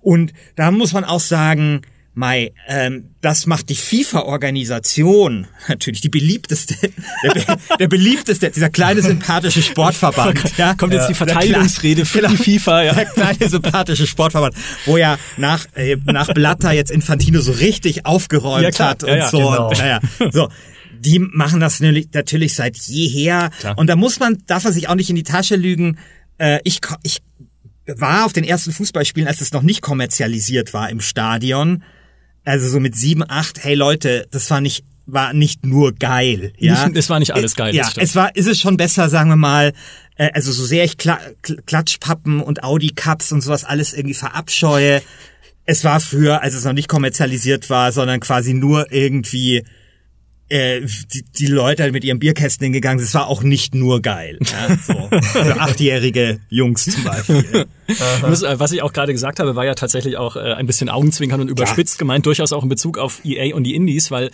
Und 0.00 0.32
da 0.54 0.70
muss 0.70 0.92
man 0.92 1.04
auch 1.04 1.20
sagen, 1.20 1.80
Mai, 2.18 2.52
ähm, 2.66 3.10
das 3.20 3.44
macht 3.44 3.68
die 3.68 3.74
FIFA-Organisation 3.76 5.46
natürlich 5.68 6.00
die 6.00 6.08
beliebteste, 6.08 6.74
der, 7.22 7.30
be- 7.34 7.44
der 7.78 7.88
beliebteste, 7.88 8.50
dieser 8.50 8.70
kleine 8.70 9.02
sympathische 9.02 9.60
Sportverband. 9.62 10.56
ja, 10.56 10.72
Kommt 10.74 10.94
jetzt 10.94 11.08
die 11.08 11.12
Der 11.12 11.26
Verteidigungsrede 11.26 12.06
für 12.06 12.22
die 12.26 12.36
FIFA, 12.38 12.82
ja. 12.84 12.94
der 12.94 13.04
kleine 13.04 13.48
sympathische 13.50 14.06
Sportverband, 14.06 14.54
wo 14.86 14.96
ja 14.96 15.18
nach 15.36 15.66
äh, 15.74 15.96
nach 16.06 16.32
Blatter 16.32 16.72
jetzt 16.72 16.90
Infantino 16.90 17.40
so 17.42 17.52
richtig 17.52 18.06
aufgeräumt 18.06 18.62
Ja, 18.64 18.70
klar. 18.70 18.88
hat 18.90 19.02
und 19.02 19.10
Ja, 19.10 19.16
ja, 19.16 19.28
so. 19.28 19.38
genau. 19.38 19.68
Und, 19.68 19.78
naja, 19.78 20.00
so. 20.30 20.48
Die 20.98 21.18
machen 21.18 21.60
das 21.60 21.80
natürlich- 21.80 22.54
seit 22.54 22.78
jeher. 22.78 23.50
Klar. 23.60 23.76
Und 23.76 23.88
da 23.88 23.96
muss 23.96 24.18
man, 24.20 24.42
darf 24.46 24.64
man 24.64 24.72
sich 24.72 24.88
auch 24.88 24.94
nicht 24.94 25.10
in 25.10 25.16
die 25.16 25.22
Tasche 25.22 25.54
lügen. 25.56 25.98
Äh, 26.38 26.60
ich, 26.64 26.80
ich 27.02 27.18
war 27.86 28.24
auf 28.24 28.32
den 28.32 28.42
ersten 28.44 28.72
Fußballspielen, 28.72 29.28
als 29.28 29.42
es 29.42 29.52
noch 29.52 29.60
nicht 29.62 29.82
kommerzialisiert 29.82 30.72
war 30.72 30.88
im 30.88 31.00
Stadion. 31.02 31.82
Also 32.46 32.68
so 32.68 32.80
mit 32.80 32.96
sieben, 32.96 33.22
acht, 33.28 33.62
hey 33.62 33.74
Leute, 33.74 34.26
das 34.30 34.48
war 34.50 34.60
nicht, 34.60 34.84
war 35.04 35.32
nicht 35.34 35.66
nur 35.66 35.92
geil. 35.92 36.52
Ja? 36.58 36.86
Nicht- 36.86 36.96
es 36.96 37.10
war 37.10 37.18
nicht 37.18 37.34
alles 37.34 37.56
geil, 37.56 37.74
Ja, 37.74 37.82
es 37.96 38.14
war, 38.14 38.34
ist 38.36 38.46
es 38.46 38.58
schon 38.60 38.76
besser, 38.76 39.08
sagen 39.08 39.28
wir 39.28 39.36
mal, 39.36 39.72
äh, 40.16 40.30
also 40.32 40.52
so 40.52 40.64
sehr 40.64 40.84
ich 40.84 40.96
Kla 40.96 41.18
Kl- 41.42 41.60
Klatschpappen 41.66 42.40
und 42.40 42.62
Audi 42.64 42.90
Cups 42.94 43.32
und 43.32 43.40
sowas 43.42 43.64
alles 43.64 43.92
irgendwie 43.92 44.14
verabscheue. 44.14 45.02
Es 45.64 45.82
war 45.84 45.98
früher, 46.00 46.42
als 46.42 46.54
es 46.54 46.64
noch 46.64 46.72
nicht 46.72 46.88
kommerzialisiert 46.88 47.68
war, 47.68 47.90
sondern 47.90 48.20
quasi 48.20 48.54
nur 48.54 48.92
irgendwie 48.92 49.64
äh, 50.48 50.82
die, 51.12 51.24
die 51.38 51.46
Leute 51.46 51.82
halt 51.82 51.92
mit 51.92 52.04
ihrem 52.04 52.18
Bierkästen 52.18 52.64
hingegangen 52.64 52.98
sind. 52.98 53.08
Es 53.08 53.14
war 53.14 53.28
auch 53.28 53.42
nicht 53.42 53.74
nur 53.74 54.00
geil. 54.00 54.38
Ja, 54.40 54.76
so. 54.76 55.08
Für 55.20 55.60
achtjährige 55.60 56.40
Jungs 56.48 56.84
zum 56.84 57.04
Beispiel. 57.04 57.66
Äh, 57.88 57.94
was 58.58 58.72
ich 58.72 58.82
auch 58.82 58.92
gerade 58.92 59.12
gesagt 59.12 59.40
habe, 59.40 59.56
war 59.56 59.64
ja 59.64 59.74
tatsächlich 59.74 60.16
auch 60.16 60.36
äh, 60.36 60.54
ein 60.54 60.66
bisschen 60.66 60.88
Augenzwinkern 60.88 61.40
und 61.40 61.48
überspitzt 61.48 61.98
gemeint, 61.98 62.26
durchaus 62.26 62.52
auch 62.52 62.62
in 62.62 62.68
Bezug 62.68 62.98
auf 62.98 63.24
EA 63.24 63.54
und 63.54 63.64
die 63.64 63.74
Indies, 63.74 64.10
weil 64.10 64.30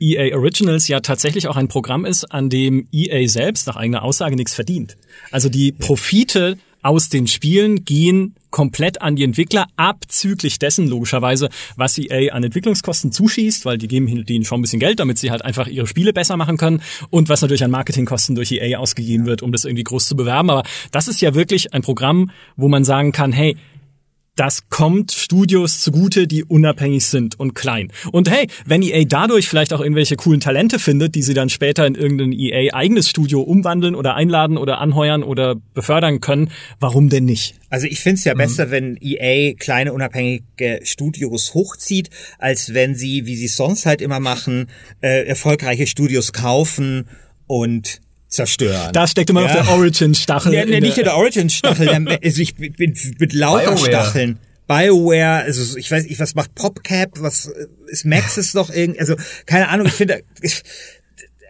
EA 0.00 0.36
Originals 0.36 0.88
ja 0.88 1.00
tatsächlich 1.00 1.48
auch 1.48 1.56
ein 1.56 1.68
Programm 1.68 2.04
ist, 2.04 2.24
an 2.24 2.50
dem 2.50 2.88
EA 2.92 3.26
selbst 3.28 3.66
nach 3.66 3.76
eigener 3.76 4.02
Aussage 4.02 4.36
nichts 4.36 4.54
verdient. 4.54 4.96
Also 5.30 5.48
die 5.48 5.72
Profite 5.72 6.56
aus 6.82 7.08
den 7.08 7.26
Spielen 7.26 7.84
gehen 7.84 8.34
komplett 8.50 9.02
an 9.02 9.16
die 9.16 9.24
Entwickler, 9.24 9.66
abzüglich 9.76 10.58
dessen 10.58 10.88
logischerweise, 10.88 11.48
was 11.76 11.98
EA 11.98 12.32
an 12.32 12.44
Entwicklungskosten 12.44 13.12
zuschießt, 13.12 13.64
weil 13.64 13.78
die 13.78 13.88
geben 13.88 14.24
denen 14.24 14.44
schon 14.44 14.60
ein 14.60 14.62
bisschen 14.62 14.80
Geld, 14.80 15.00
damit 15.00 15.18
sie 15.18 15.30
halt 15.30 15.44
einfach 15.44 15.66
ihre 15.66 15.86
Spiele 15.86 16.12
besser 16.12 16.36
machen 16.36 16.56
können 16.56 16.82
und 17.10 17.28
was 17.28 17.42
natürlich 17.42 17.64
an 17.64 17.70
Marketingkosten 17.70 18.34
durch 18.34 18.52
EA 18.52 18.78
ausgegeben 18.78 19.26
wird, 19.26 19.42
um 19.42 19.52
das 19.52 19.64
irgendwie 19.64 19.84
groß 19.84 20.08
zu 20.08 20.16
bewerben. 20.16 20.50
Aber 20.50 20.62
das 20.90 21.08
ist 21.08 21.20
ja 21.20 21.34
wirklich 21.34 21.74
ein 21.74 21.82
Programm, 21.82 22.30
wo 22.56 22.68
man 22.68 22.84
sagen 22.84 23.12
kann, 23.12 23.32
hey, 23.32 23.56
das 24.38 24.68
kommt 24.68 25.10
Studios 25.10 25.80
zugute, 25.80 26.28
die 26.28 26.44
unabhängig 26.44 27.06
sind 27.06 27.38
und 27.40 27.54
klein. 27.54 27.92
Und 28.12 28.30
hey, 28.30 28.46
wenn 28.64 28.82
EA 28.82 29.04
dadurch 29.04 29.48
vielleicht 29.48 29.72
auch 29.72 29.80
irgendwelche 29.80 30.14
coolen 30.14 30.38
Talente 30.38 30.78
findet, 30.78 31.16
die 31.16 31.22
sie 31.22 31.34
dann 31.34 31.48
später 31.48 31.84
in 31.86 31.96
irgendein 31.96 32.32
EA 32.32 32.72
eigenes 32.72 33.10
Studio 33.10 33.40
umwandeln 33.40 33.96
oder 33.96 34.14
einladen 34.14 34.56
oder 34.56 34.78
anheuern 34.78 35.24
oder 35.24 35.56
befördern 35.74 36.20
können, 36.20 36.52
warum 36.78 37.08
denn 37.08 37.24
nicht? 37.24 37.56
Also 37.68 37.88
ich 37.88 37.98
find's 38.00 38.24
ja 38.24 38.34
besser, 38.34 38.70
wenn 38.70 38.96
EA 39.00 39.54
kleine 39.54 39.92
unabhängige 39.92 40.80
Studios 40.84 41.54
hochzieht, 41.54 42.10
als 42.38 42.72
wenn 42.74 42.94
sie, 42.94 43.26
wie 43.26 43.36
sie 43.36 43.46
es 43.46 43.56
sonst 43.56 43.86
halt 43.86 44.00
immer 44.00 44.20
machen, 44.20 44.68
äh, 45.00 45.26
erfolgreiche 45.26 45.88
Studios 45.88 46.32
kaufen 46.32 47.08
und 47.48 48.00
zerstören. 48.28 48.92
Da 48.92 49.06
steckt 49.06 49.30
immer 49.30 49.40
noch 49.42 49.48
Ja. 49.54 49.62
der 49.62 49.68
Origin-Stachel. 49.70 50.52
Ja, 50.54 50.64
nee, 50.64 50.80
nicht 50.80 50.96
der- 50.96 51.04
der 51.04 51.16
Origin-Stachel, 51.16 51.88
also 52.22 52.42
ich 52.42 52.54
bin 52.54 52.94
mit 53.18 53.32
lauter 53.32 53.72
BioWare. 53.74 53.86
Stacheln. 53.86 54.38
BioWare, 54.66 55.44
also 55.44 55.76
ich 55.78 55.90
weiß 55.90 56.04
nicht, 56.04 56.20
was 56.20 56.34
macht 56.34 56.54
PopCap, 56.54 57.20
was 57.20 57.46
äh, 57.46 57.66
ist 57.86 58.04
Maxis 58.04 58.52
noch 58.54 58.68
irgend, 58.70 59.00
also 59.00 59.16
keine 59.46 59.68
Ahnung, 59.68 59.86
ich 59.86 59.94
finde, 59.94 60.22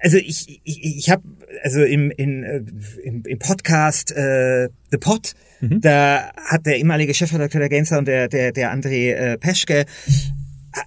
also 0.00 0.16
ich, 0.18 0.60
ich, 0.62 0.84
ich 0.84 1.10
habe 1.10 1.22
also 1.64 1.82
im, 1.82 2.12
in, 2.12 2.44
äh, 2.44 2.62
im, 3.02 3.24
im 3.26 3.38
Podcast 3.40 4.12
äh, 4.12 4.68
The 4.92 4.98
Pod, 4.98 5.32
mhm. 5.60 5.80
da 5.80 6.30
hat 6.36 6.64
der 6.66 6.76
ehemalige 6.76 7.12
Chefredakteur 7.12 7.58
der 7.58 7.68
GameStar 7.68 7.98
und 7.98 8.04
der, 8.06 8.28
der, 8.28 8.52
der 8.52 8.72
André 8.72 9.12
äh, 9.14 9.36
Peschke 9.38 9.84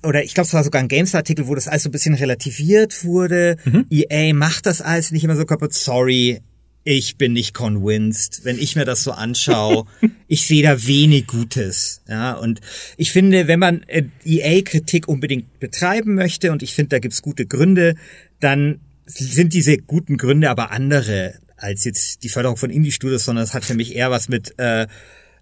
oder 0.04 0.24
ich 0.24 0.34
glaube, 0.34 0.48
es 0.48 0.54
war 0.54 0.64
sogar 0.64 0.82
ein 0.82 0.88
Games-Artikel, 0.88 1.48
wo 1.48 1.56
das 1.56 1.68
alles 1.68 1.84
so 1.84 1.90
ein 1.90 1.92
bisschen 1.92 2.14
relativiert 2.14 3.04
wurde. 3.04 3.58
Mhm. 3.66 3.86
EA 3.90 4.34
macht 4.34 4.66
das 4.66 4.82
alles 4.82 5.12
nicht 5.12 5.24
immer 5.24 5.36
so 5.36 5.46
kaputt. 5.46 5.74
Sorry, 5.74 6.42
ich 6.84 7.18
bin 7.18 7.34
nicht 7.34 7.54
convinced. 7.54 8.42
Wenn 8.44 8.58
ich 8.58 8.76
mir 8.76 8.86
das 8.86 9.04
so 9.04 9.12
anschaue, 9.12 9.86
ich 10.28 10.46
sehe 10.46 10.64
da 10.64 10.86
wenig 10.86 11.28
Gutes. 11.28 12.02
Ja, 12.08 12.34
und 12.34 12.62
ich 12.98 13.12
finde, 13.12 13.48
wenn 13.48 13.60
man 13.60 13.84
äh, 13.84 14.04
EA-Kritik 14.26 15.08
unbedingt 15.08 15.60
betreiben 15.60 16.16
möchte, 16.16 16.52
und 16.52 16.64
ich 16.64 16.74
finde, 16.74 16.90
da 16.90 17.00
gibt's 17.00 17.22
gute 17.22 17.46
Gründe, 17.46 17.96
dann 18.40 18.80
sind 19.06 19.54
diese 19.54 19.78
guten 19.78 20.18
Gründe 20.18 20.50
aber 20.50 20.72
andere 20.72 21.36
als 21.58 21.84
jetzt 21.84 22.24
die 22.24 22.30
Förderung 22.30 22.58
von 22.58 22.72
Indie-Studios, 22.72 23.26
sondern 23.26 23.44
es 23.44 23.54
hat 23.54 23.64
für 23.64 23.76
mich 23.76 23.96
eher 23.96 24.10
was 24.10 24.30
mit 24.30 24.58
äh, 24.58 24.88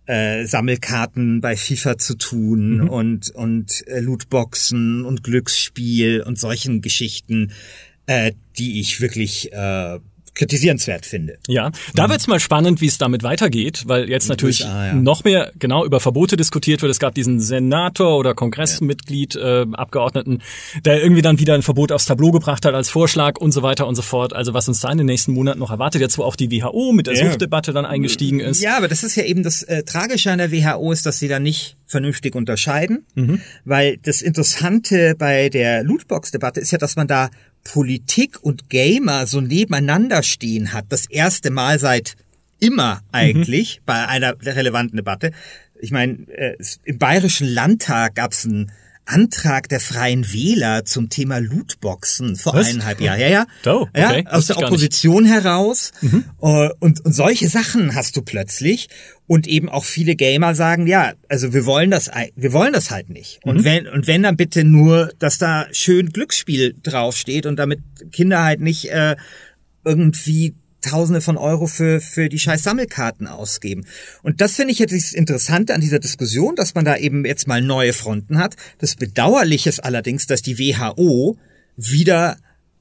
äh, 0.09 0.45
Sammelkarten 0.45 1.39
bei 1.39 1.55
FIFA 1.55 1.99
zu 1.99 2.15
tun 2.17 2.79
mhm. 2.79 2.89
und 2.89 3.29
und 3.29 3.87
äh, 3.87 3.99
Lootboxen 3.99 5.05
und 5.05 5.23
Glücksspiel 5.23 6.21
und 6.21 6.39
solchen 6.39 6.81
Geschichten, 6.81 7.51
äh, 8.07 8.31
die 8.57 8.79
ich 8.79 9.01
wirklich 9.01 9.53
äh, 9.53 9.99
kritisierenswert 10.33 11.05
finde. 11.05 11.37
Ja, 11.47 11.71
da 11.95 12.07
mhm. 12.07 12.11
wird's 12.11 12.27
mal 12.27 12.39
spannend, 12.39 12.81
wie 12.81 12.87
es 12.87 12.97
damit 12.97 13.23
weitergeht, 13.23 13.83
weil 13.87 14.09
jetzt 14.09 14.29
natürlich 14.29 14.61
USA, 14.61 14.87
ja. 14.87 14.93
noch 14.93 15.23
mehr 15.23 15.51
genau 15.57 15.85
über 15.85 15.99
Verbote 15.99 16.37
diskutiert 16.37 16.81
wird. 16.81 16.91
Es 16.91 16.99
gab 16.99 17.15
diesen 17.15 17.39
Senator 17.39 18.17
oder 18.17 18.33
Kongressmitglied, 18.33 19.35
äh, 19.35 19.65
Abgeordneten, 19.73 20.41
der 20.85 21.01
irgendwie 21.01 21.21
dann 21.21 21.39
wieder 21.39 21.53
ein 21.53 21.61
Verbot 21.61 21.91
aufs 21.91 22.05
Tableau 22.05 22.31
gebracht 22.31 22.65
hat 22.65 22.73
als 22.73 22.89
Vorschlag 22.89 23.39
und 23.39 23.51
so 23.51 23.61
weiter 23.61 23.87
und 23.87 23.95
so 23.95 24.01
fort. 24.01 24.33
Also 24.33 24.53
was 24.53 24.67
uns 24.67 24.79
da 24.81 24.91
in 24.91 24.97
den 24.97 25.07
nächsten 25.07 25.33
Monaten 25.33 25.59
noch 25.59 25.71
erwartet, 25.71 26.01
jetzt 26.01 26.17
wo 26.17 26.23
auch 26.23 26.35
die 26.35 26.51
WHO 26.51 26.91
mit 26.91 27.07
der 27.07 27.15
ja. 27.15 27.25
Suchtdebatte 27.25 27.73
dann 27.73 27.85
eingestiegen 27.85 28.39
ist. 28.39 28.61
Ja, 28.61 28.77
aber 28.77 28.87
das 28.87 29.03
ist 29.03 29.15
ja 29.15 29.23
eben 29.23 29.43
das 29.43 29.63
äh, 29.63 29.83
Tragische 29.83 30.31
an 30.31 30.37
der 30.37 30.51
WHO 30.51 30.91
ist, 30.91 31.05
dass 31.05 31.19
sie 31.19 31.27
da 31.27 31.39
nicht 31.39 31.77
vernünftig 31.85 32.35
unterscheiden, 32.35 33.05
mhm. 33.15 33.41
weil 33.65 33.97
das 33.97 34.21
Interessante 34.21 35.15
bei 35.17 35.49
der 35.49 35.83
Lootbox-Debatte 35.83 36.59
ist 36.59 36.71
ja, 36.71 36.77
dass 36.77 36.95
man 36.95 37.07
da 37.07 37.29
Politik 37.63 38.41
und 38.41 38.69
Gamer 38.69 39.27
so 39.27 39.41
nebeneinander 39.41 40.23
stehen 40.23 40.73
hat, 40.73 40.85
das 40.89 41.09
erste 41.09 41.49
Mal 41.51 41.79
seit 41.79 42.15
immer 42.59 43.01
eigentlich 43.11 43.79
mhm. 43.79 43.83
bei 43.85 44.07
einer 44.07 44.35
relevanten 44.41 44.97
Debatte. 44.97 45.31
Ich 45.79 45.91
meine, 45.91 46.27
äh, 46.29 46.57
im 46.83 46.97
Bayerischen 46.97 47.47
Landtag 47.47 48.15
gab 48.15 48.33
es 48.33 48.45
einen 48.45 48.71
Antrag 49.09 49.67
der 49.69 49.79
Freien 49.79 50.31
Wähler 50.31 50.85
zum 50.85 51.09
Thema 51.09 51.39
Lootboxen 51.39 52.35
vor 52.35 52.53
Was? 52.53 52.69
eineinhalb 52.69 53.01
Jahren. 53.01 53.19
Ja, 53.19 53.27
ja. 53.27 53.45
Oh, 53.65 53.81
okay. 53.81 54.23
ja 54.25 54.31
aus 54.31 54.47
der 54.47 54.57
Opposition 54.57 55.25
heraus. 55.25 55.91
Mhm. 56.01 56.25
Äh, 56.41 56.69
und, 56.79 57.03
und 57.03 57.13
solche 57.13 57.49
Sachen 57.49 57.95
hast 57.95 58.15
du 58.15 58.21
plötzlich. 58.21 58.87
Und 59.25 59.47
eben 59.47 59.69
auch 59.69 59.85
viele 59.85 60.15
Gamer 60.15 60.55
sagen, 60.55 60.87
ja, 60.87 61.13
also 61.27 61.53
wir 61.53 61.65
wollen 61.65 61.91
das, 61.91 62.09
wir 62.35 62.51
wollen 62.51 62.73
das 62.73 62.89
halt 62.89 63.09
nicht. 63.09 63.39
Und 63.43 63.57
mhm. 63.57 63.63
wenn, 63.63 63.87
und 63.87 64.07
wenn 64.07 64.23
dann 64.23 64.37
bitte 64.37 64.63
nur, 64.63 65.11
dass 65.19 65.37
da 65.37 65.67
schön 65.71 66.09
Glücksspiel 66.09 66.75
draufsteht 66.81 67.45
und 67.45 67.57
damit 67.57 67.79
Kinder 68.11 68.43
halt 68.43 68.59
nicht 68.59 68.89
äh, 68.91 69.15
irgendwie 69.85 70.55
Tausende 70.81 71.21
von 71.21 71.37
Euro 71.37 71.67
für, 71.67 71.99
für 71.99 72.29
die 72.29 72.39
scheiß 72.39 72.63
Sammelkarten 72.63 73.27
ausgeben. 73.27 73.85
Und 74.23 74.41
das 74.41 74.55
finde 74.55 74.71
ich 74.71 74.79
jetzt 74.79 74.93
das 74.93 75.13
Interessante 75.13 75.73
an 75.73 75.81
dieser 75.81 75.99
Diskussion, 75.99 76.55
dass 76.55 76.75
man 76.75 76.85
da 76.85 76.97
eben 76.97 77.25
jetzt 77.25 77.47
mal 77.47 77.61
neue 77.61 77.93
Fronten 77.93 78.37
hat. 78.37 78.55
Das 78.77 78.95
Bedauerliche 78.95 79.69
ist 79.69 79.83
allerdings, 79.83 80.27
dass 80.27 80.41
die 80.41 80.57
WHO 80.57 81.37
wieder 81.75 82.37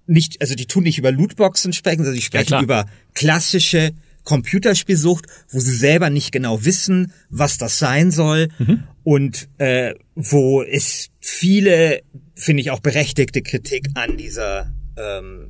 nicht, 0.07 0.41
also 0.41 0.55
die 0.55 0.67
tun 0.67 0.85
nicht 0.85 0.99
über 0.99 1.13
Lootboxen 1.13 1.73
sprechen, 1.73 1.99
sondern 1.99 2.15
die 2.15 2.23
sprechen 2.23 2.55
ja, 2.55 2.63
über 2.63 2.87
klassische 3.15 3.93
Computerspielsucht, 4.25 5.27
wo 5.49 5.59
sie 5.59 5.75
selber 5.75 6.11
nicht 6.11 6.33
genau 6.33 6.65
wissen, 6.65 7.13
was 7.31 7.59
das 7.59 7.79
sein 7.79 8.11
soll 8.11 8.49
mhm. 8.59 8.85
und 9.03 9.49
äh, 9.59 9.95
wo 10.15 10.63
es 10.63 11.09
viele, 11.21 12.03
finde 12.35 12.61
ich 12.61 12.71
auch 12.71 12.81
berechtigte 12.81 13.43
Kritik 13.43 13.89
an 13.95 14.17
dieser 14.17 14.71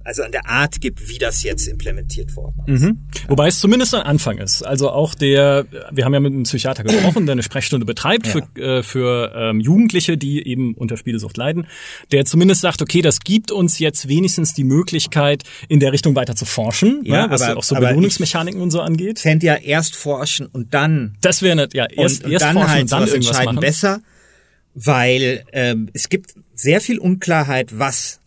also 0.04 0.22
an 0.22 0.32
der 0.32 0.46
Art 0.46 0.80
gibt, 0.80 1.08
wie 1.08 1.18
das 1.18 1.42
jetzt 1.42 1.66
implementiert 1.66 2.36
worden 2.36 2.62
ist. 2.66 2.82
Mhm. 2.82 2.98
Wobei 3.28 3.48
es 3.48 3.58
zumindest 3.58 3.94
ein 3.94 4.02
Anfang 4.02 4.38
ist. 4.38 4.62
Also 4.62 4.90
auch 4.90 5.14
der, 5.14 5.66
wir 5.90 6.04
haben 6.04 6.14
ja 6.14 6.20
mit 6.20 6.32
einem 6.32 6.42
Psychiater 6.42 6.84
gesprochen, 6.84 7.26
der 7.26 7.32
eine 7.32 7.42
Sprechstunde 7.42 7.86
betreibt 7.86 8.26
ja. 8.26 8.32
für, 8.32 8.60
äh, 8.60 8.82
für 8.82 9.32
ähm, 9.34 9.60
Jugendliche, 9.60 10.18
die 10.18 10.46
eben 10.46 10.74
unter 10.74 10.96
Spielesucht 10.96 11.36
leiden, 11.36 11.66
der 12.12 12.24
zumindest 12.24 12.60
sagt, 12.60 12.82
okay, 12.82 13.02
das 13.02 13.20
gibt 13.20 13.50
uns 13.50 13.78
jetzt 13.78 14.08
wenigstens 14.08 14.54
die 14.54 14.64
Möglichkeit, 14.64 15.44
in 15.68 15.80
der 15.80 15.92
Richtung 15.92 16.14
weiter 16.14 16.36
zu 16.36 16.44
forschen, 16.44 17.02
ja, 17.04 17.26
ne, 17.26 17.30
was 17.30 17.42
aber, 17.42 17.58
auch 17.58 17.64
so 17.64 17.74
Belohnungsmechaniken 17.74 18.60
und 18.60 18.70
so 18.70 18.80
angeht. 18.80 19.18
Fände 19.18 19.46
ja 19.46 19.54
erst 19.54 19.96
forschen 19.96 20.46
und 20.46 20.74
dann. 20.74 21.16
Das 21.20 21.42
wäre 21.42 21.56
nicht, 21.56 21.74
ja, 21.74 21.86
erst, 21.86 22.24
und, 22.24 22.30
erst 22.30 22.44
dann 22.44 22.54
forschen 22.54 22.70
halt 22.70 22.82
und 22.82 22.92
dann 22.92 23.00
irgendwas 23.00 23.26
entscheiden 23.26 23.54
machen. 23.54 23.60
besser, 23.60 24.00
weil 24.74 25.44
ähm, 25.52 25.88
es 25.92 26.08
gibt 26.08 26.34
sehr 26.54 26.80
viel 26.80 26.98
Unklarheit, 26.98 27.78
was 27.78 28.20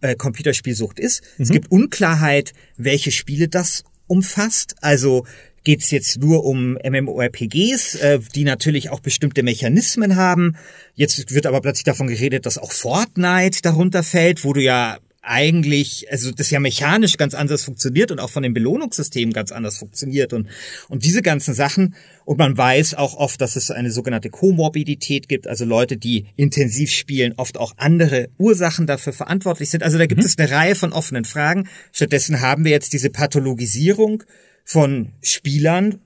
äh, 0.00 0.14
Computerspielsucht 0.14 0.98
ist. 0.98 1.22
Mhm. 1.38 1.42
Es 1.42 1.50
gibt 1.50 1.70
Unklarheit, 1.70 2.52
welche 2.76 3.10
Spiele 3.10 3.48
das 3.48 3.84
umfasst. 4.06 4.76
Also 4.80 5.26
geht 5.64 5.82
es 5.82 5.90
jetzt 5.90 6.18
nur 6.20 6.44
um 6.44 6.78
MMORPGs, 6.84 7.96
äh, 7.96 8.20
die 8.34 8.44
natürlich 8.44 8.90
auch 8.90 9.00
bestimmte 9.00 9.42
Mechanismen 9.42 10.14
haben. 10.14 10.56
Jetzt 10.94 11.34
wird 11.34 11.44
aber 11.44 11.60
plötzlich 11.60 11.84
davon 11.84 12.06
geredet, 12.06 12.46
dass 12.46 12.56
auch 12.56 12.70
Fortnite 12.70 13.62
darunter 13.62 14.04
fällt, 14.04 14.44
wo 14.44 14.52
du 14.52 14.62
ja 14.62 14.98
eigentlich, 15.26 16.10
also 16.10 16.30
das 16.30 16.50
ja 16.50 16.60
mechanisch 16.60 17.16
ganz 17.16 17.34
anders 17.34 17.64
funktioniert 17.64 18.10
und 18.10 18.20
auch 18.20 18.30
von 18.30 18.42
dem 18.42 18.54
Belohnungssystem 18.54 19.32
ganz 19.32 19.50
anders 19.50 19.78
funktioniert 19.78 20.32
und, 20.32 20.48
und 20.88 21.04
diese 21.04 21.20
ganzen 21.20 21.52
Sachen. 21.52 21.94
Und 22.24 22.38
man 22.38 22.56
weiß 22.56 22.94
auch 22.94 23.14
oft, 23.14 23.40
dass 23.40 23.56
es 23.56 23.70
eine 23.70 23.90
sogenannte 23.90 24.30
Komorbidität 24.30 25.28
gibt, 25.28 25.46
also 25.46 25.64
Leute, 25.64 25.96
die 25.96 26.26
intensiv 26.36 26.90
spielen, 26.90 27.34
oft 27.36 27.58
auch 27.58 27.74
andere 27.76 28.28
Ursachen 28.38 28.86
dafür 28.86 29.12
verantwortlich 29.12 29.70
sind. 29.70 29.82
Also 29.82 29.98
da 29.98 30.06
gibt 30.06 30.20
mhm. 30.20 30.26
es 30.26 30.38
eine 30.38 30.50
Reihe 30.50 30.74
von 30.76 30.92
offenen 30.92 31.24
Fragen. 31.24 31.68
Stattdessen 31.92 32.40
haben 32.40 32.64
wir 32.64 32.72
jetzt 32.72 32.92
diese 32.92 33.10
Pathologisierung 33.10 34.22
von 34.64 35.12
Spielern, 35.22 36.00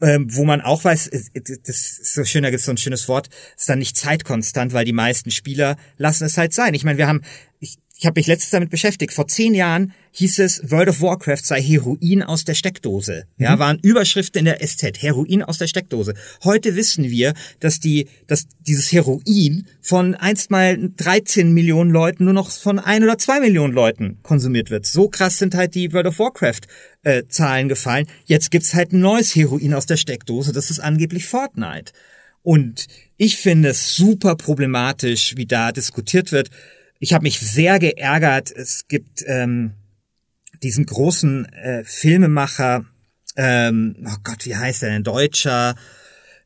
ähm, 0.00 0.26
wo 0.30 0.44
man 0.44 0.60
auch 0.60 0.84
weiß, 0.84 1.10
das 1.34 1.68
ist 1.68 2.14
so 2.14 2.24
schön, 2.24 2.42
da 2.42 2.50
gibt 2.50 2.60
es 2.60 2.66
so 2.66 2.72
ein 2.72 2.76
schönes 2.76 3.08
Wort, 3.08 3.28
ist 3.56 3.68
dann 3.68 3.78
nicht 3.78 3.96
zeitkonstant, 3.96 4.72
weil 4.72 4.84
die 4.84 4.92
meisten 4.92 5.30
Spieler 5.30 5.76
lassen 5.96 6.24
es 6.24 6.36
halt 6.36 6.52
sein. 6.52 6.74
Ich 6.74 6.84
meine, 6.84 6.98
wir 6.98 7.06
haben, 7.06 7.22
ich 7.60 7.78
ich 7.96 8.06
habe 8.06 8.18
mich 8.18 8.26
letztens 8.26 8.50
damit 8.50 8.70
beschäftigt. 8.70 9.12
Vor 9.12 9.28
zehn 9.28 9.54
Jahren 9.54 9.92
hieß 10.10 10.40
es, 10.40 10.70
World 10.70 10.88
of 10.88 11.00
Warcraft 11.00 11.44
sei 11.44 11.62
Heroin 11.62 12.24
aus 12.24 12.44
der 12.44 12.54
Steckdose. 12.54 13.26
Ja, 13.38 13.54
mhm. 13.54 13.60
waren 13.60 13.78
Überschriften 13.78 14.40
in 14.40 14.44
der 14.46 14.58
SZ, 14.66 15.00
Heroin 15.00 15.44
aus 15.44 15.58
der 15.58 15.68
Steckdose. 15.68 16.14
Heute 16.42 16.74
wissen 16.74 17.04
wir, 17.04 17.34
dass 17.60 17.78
die, 17.78 18.08
dass 18.26 18.46
dieses 18.66 18.90
Heroin 18.92 19.66
von 19.80 20.16
einst 20.16 20.50
mal 20.50 20.76
13 20.96 21.52
Millionen 21.52 21.90
Leuten 21.90 22.24
nur 22.24 22.32
noch 22.32 22.50
von 22.50 22.80
ein 22.80 23.04
oder 23.04 23.16
zwei 23.16 23.38
Millionen 23.38 23.72
Leuten 23.72 24.18
konsumiert 24.22 24.70
wird. 24.70 24.86
So 24.86 25.08
krass 25.08 25.38
sind 25.38 25.54
halt 25.54 25.76
die 25.76 25.92
World 25.92 26.06
of 26.08 26.18
Warcraft 26.18 26.62
äh, 27.04 27.22
Zahlen 27.28 27.68
gefallen. 27.68 28.06
Jetzt 28.24 28.50
gibt's 28.50 28.74
halt 28.74 28.92
ein 28.92 29.00
neues 29.00 29.36
Heroin 29.36 29.72
aus 29.72 29.86
der 29.86 29.98
Steckdose. 29.98 30.52
Das 30.52 30.70
ist 30.70 30.80
angeblich 30.80 31.26
Fortnite. 31.26 31.92
Und 32.42 32.88
ich 33.16 33.36
finde 33.36 33.70
es 33.70 33.94
super 33.94 34.34
problematisch, 34.34 35.36
wie 35.36 35.46
da 35.46 35.70
diskutiert 35.70 36.32
wird. 36.32 36.50
Ich 37.04 37.12
habe 37.12 37.24
mich 37.24 37.38
sehr 37.38 37.78
geärgert. 37.78 38.50
Es 38.50 38.88
gibt 38.88 39.22
ähm, 39.26 39.72
diesen 40.62 40.86
großen 40.86 41.44
äh, 41.52 41.84
Filmemacher, 41.84 42.86
ähm, 43.36 43.96
oh 44.06 44.16
Gott, 44.24 44.46
wie 44.46 44.56
heißt 44.56 44.80
der 44.80 44.88
denn? 44.88 45.02
Deutscher, 45.02 45.74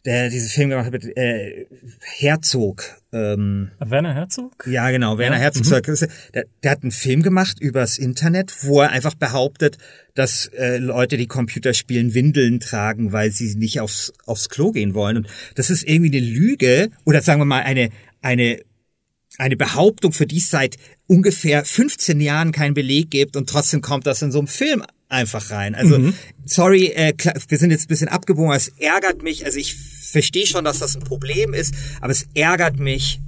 der 0.05 0.31
diese 0.31 0.49
Film 0.49 0.71
gemacht 0.71 0.87
hat 0.87 0.95
mit 0.95 1.17
äh, 1.17 1.67
Herzog. 2.01 2.83
Ähm, 3.13 3.71
Werner 3.79 4.15
Herzog? 4.15 4.67
Ja, 4.69 4.91
genau, 4.91 5.17
Werner 5.17 5.37
ja. 5.37 5.43
Herzog. 5.43 5.87
Mhm. 5.87 6.09
Der, 6.35 6.47
der 6.65 6.71
hat 6.73 6.83
einen 6.83 6.91
Film 6.91 7.23
gemacht 7.23 7.61
übers 7.61 7.97
Internet, 7.97 8.65
wo 8.65 8.81
er 8.81 8.91
einfach 8.91 9.15
behauptet, 9.15 9.79
dass 10.17 10.47
äh, 10.47 10.79
Leute, 10.79 11.19
die 11.19 11.29
Computer 11.29 11.73
spielen, 11.73 12.15
Windeln 12.15 12.59
tragen, 12.59 13.13
weil 13.13 13.31
sie 13.31 13.55
nicht 13.55 13.79
aufs, 13.79 14.13
aufs 14.27 14.49
Klo 14.49 14.73
gehen 14.73 14.95
wollen. 14.95 15.19
Und 15.19 15.29
das 15.55 15.71
ist 15.71 15.85
irgendwie 15.85 16.19
eine 16.19 16.27
Lüge 16.27 16.91
oder 17.05 17.23
sagen 17.23 17.41
wir 17.41 17.45
mal 17.45 17.63
eine, 17.63 17.91
eine 18.23 18.59
eine 19.39 19.57
Behauptung, 19.57 20.13
für 20.13 20.27
die 20.27 20.39
es 20.39 20.51
seit 20.51 20.77
ungefähr 21.07 21.65
15 21.65 22.21
Jahren 22.21 22.53
keinen 22.53 22.75
Beleg 22.75 23.11
gibt 23.11 23.37
und 23.37 23.49
trotzdem 23.49 23.81
kommt 23.81 24.07
das 24.07 24.21
in 24.21 24.33
so 24.33 24.39
einem 24.39 24.49
Film 24.49 24.85
einfach 25.09 25.51
rein. 25.51 25.75
Also, 25.75 25.99
mhm. 25.99 26.15
sorry, 26.45 26.89
äh, 26.89 27.15
wir 27.49 27.59
sind 27.59 27.71
jetzt 27.71 27.85
ein 27.85 27.89
bisschen 27.89 28.09
abgebogen, 28.09 28.53
es 28.53 28.69
ärgert 28.79 29.23
mich, 29.23 29.47
also 29.47 29.59
ich 29.59 29.75
verstehe 29.75 30.47
schon, 30.47 30.65
dass 30.65 30.81
das 30.81 30.97
ein 30.97 31.05
Problem 31.05 31.55
ist, 31.55 31.75
aber 32.01 32.11
es 32.11 32.27
ärgert 32.35 32.79
mich, 32.79 33.21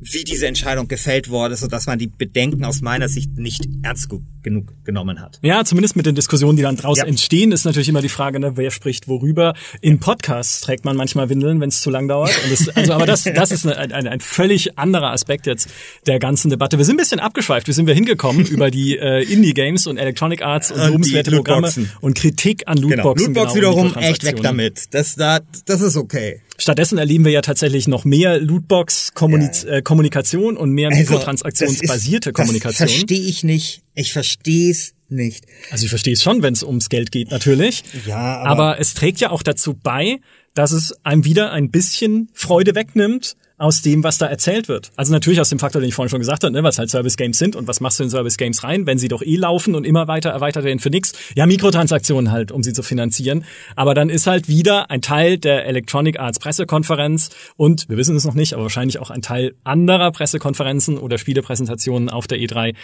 wie 0.00 0.24
diese 0.24 0.46
Entscheidung 0.46 0.88
gefällt 0.88 1.28
wurde, 1.28 1.56
so 1.56 1.66
dass 1.66 1.86
man 1.86 1.98
die 1.98 2.06
Bedenken 2.06 2.64
aus 2.64 2.80
meiner 2.82 3.08
Sicht 3.08 3.36
nicht 3.36 3.68
ernst 3.82 4.08
genug 4.42 4.72
genommen 4.84 5.20
hat. 5.20 5.40
Ja, 5.42 5.64
zumindest 5.64 5.96
mit 5.96 6.06
den 6.06 6.14
Diskussionen, 6.14 6.56
die 6.56 6.62
dann 6.62 6.76
draus 6.76 6.98
ja. 6.98 7.04
entstehen, 7.04 7.52
ist 7.52 7.64
natürlich 7.64 7.88
immer 7.88 8.00
die 8.00 8.08
Frage, 8.08 8.38
ne, 8.38 8.56
wer 8.56 8.70
spricht 8.70 9.08
worüber. 9.08 9.54
In 9.80 9.98
Podcasts 9.98 10.60
trägt 10.60 10.84
man 10.84 10.96
manchmal 10.96 11.28
Windeln, 11.28 11.60
wenn 11.60 11.68
es 11.68 11.80
zu 11.80 11.90
lang 11.90 12.06
dauert. 12.08 12.30
Das, 12.48 12.68
also, 12.68 12.92
aber 12.92 13.06
das, 13.06 13.24
das 13.24 13.50
ist 13.50 13.66
ein, 13.66 13.92
ein, 13.92 14.06
ein 14.06 14.20
völlig 14.20 14.78
anderer 14.78 15.10
Aspekt 15.10 15.46
jetzt 15.46 15.68
der 16.06 16.18
ganzen 16.18 16.50
Debatte. 16.50 16.78
Wir 16.78 16.84
sind 16.84 16.94
ein 16.94 16.98
bisschen 16.98 17.20
abgeschweift. 17.20 17.66
Wie 17.66 17.72
sind 17.72 17.86
wir 17.86 17.94
hingekommen 17.94 18.46
über 18.50 18.70
die 18.70 18.96
äh, 18.96 19.22
Indie-Games 19.22 19.86
und 19.86 19.98
Electronic 19.98 20.42
Arts 20.42 20.70
und, 20.70 20.80
und 20.80 20.92
lobenswerte 20.92 21.32
Programme 21.32 21.72
und 22.00 22.16
Kritik 22.16 22.62
an 22.66 22.78
Lootboxen. 22.78 23.34
Genau. 23.34 23.46
Lootbox 23.46 23.54
genau, 23.54 23.86
wiederum 23.86 23.96
echt 23.96 24.24
weg 24.24 24.42
damit. 24.42 24.94
Das, 24.94 25.16
das, 25.16 25.42
das 25.66 25.80
ist 25.80 25.96
okay. 25.96 26.40
Stattdessen 26.60 26.98
erleben 26.98 27.24
wir 27.24 27.30
ja 27.30 27.40
tatsächlich 27.40 27.86
noch 27.86 28.04
mehr 28.04 28.40
Lootbox-Kommunikation 28.40 30.54
ja. 30.54 30.58
äh, 30.58 30.62
und 30.62 30.72
mehr 30.72 30.88
also, 30.88 31.00
mikrotransaktionsbasierte 31.00 32.32
Kommunikation. 32.32 32.86
Das 32.86 32.96
verstehe 32.96 33.20
ich 33.20 33.44
nicht. 33.44 33.82
Ich 33.94 34.12
verstehe 34.12 34.72
es 34.72 34.94
nicht. 35.08 35.46
Also 35.70 35.84
ich 35.84 35.90
verstehe 35.90 36.14
es 36.14 36.22
schon, 36.22 36.42
wenn 36.42 36.52
es 36.52 36.64
ums 36.64 36.88
Geld 36.88 37.12
geht, 37.12 37.30
natürlich. 37.30 37.84
Ja, 38.06 38.38
aber, 38.38 38.50
aber 38.50 38.80
es 38.80 38.94
trägt 38.94 39.20
ja 39.20 39.30
auch 39.30 39.44
dazu 39.44 39.74
bei, 39.74 40.18
dass 40.54 40.72
es 40.72 40.96
einem 41.04 41.24
wieder 41.24 41.52
ein 41.52 41.70
bisschen 41.70 42.28
Freude 42.32 42.74
wegnimmt 42.74 43.36
aus 43.58 43.82
dem, 43.82 44.04
was 44.04 44.18
da 44.18 44.26
erzählt 44.26 44.68
wird. 44.68 44.90
Also 44.96 45.12
natürlich 45.12 45.40
aus 45.40 45.48
dem 45.48 45.58
Faktor, 45.58 45.80
den 45.80 45.88
ich 45.88 45.94
vorhin 45.94 46.08
schon 46.08 46.20
gesagt 46.20 46.44
habe, 46.44 46.52
ne, 46.52 46.62
was 46.62 46.78
halt 46.78 46.90
Service 46.90 47.16
Games 47.16 47.38
sind 47.38 47.56
und 47.56 47.66
was 47.66 47.80
machst 47.80 47.98
du 47.98 48.04
in 48.04 48.10
Service 48.10 48.36
Games 48.36 48.62
rein, 48.62 48.86
wenn 48.86 48.98
sie 48.98 49.08
doch 49.08 49.22
eh 49.22 49.36
laufen 49.36 49.74
und 49.74 49.84
immer 49.84 50.08
weiter 50.08 50.30
erweitert 50.30 50.64
werden 50.64 50.78
für 50.78 50.90
nix. 50.90 51.12
Ja, 51.34 51.46
Mikrotransaktionen 51.46 52.30
halt, 52.30 52.52
um 52.52 52.62
sie 52.62 52.72
zu 52.72 52.82
finanzieren. 52.82 53.44
Aber 53.76 53.94
dann 53.94 54.08
ist 54.08 54.26
halt 54.26 54.48
wieder 54.48 54.90
ein 54.90 55.02
Teil 55.02 55.38
der 55.38 55.66
Electronic 55.66 56.20
Arts 56.20 56.38
Pressekonferenz 56.38 57.30
und 57.56 57.88
wir 57.88 57.96
wissen 57.96 58.16
es 58.16 58.24
noch 58.24 58.34
nicht, 58.34 58.54
aber 58.54 58.62
wahrscheinlich 58.62 58.98
auch 59.00 59.10
ein 59.10 59.22
Teil 59.22 59.54
anderer 59.64 60.12
Pressekonferenzen 60.12 60.96
oder 60.96 61.18
Spielepräsentationen 61.18 62.08
auf 62.08 62.26
der 62.26 62.38
E3 62.38 62.74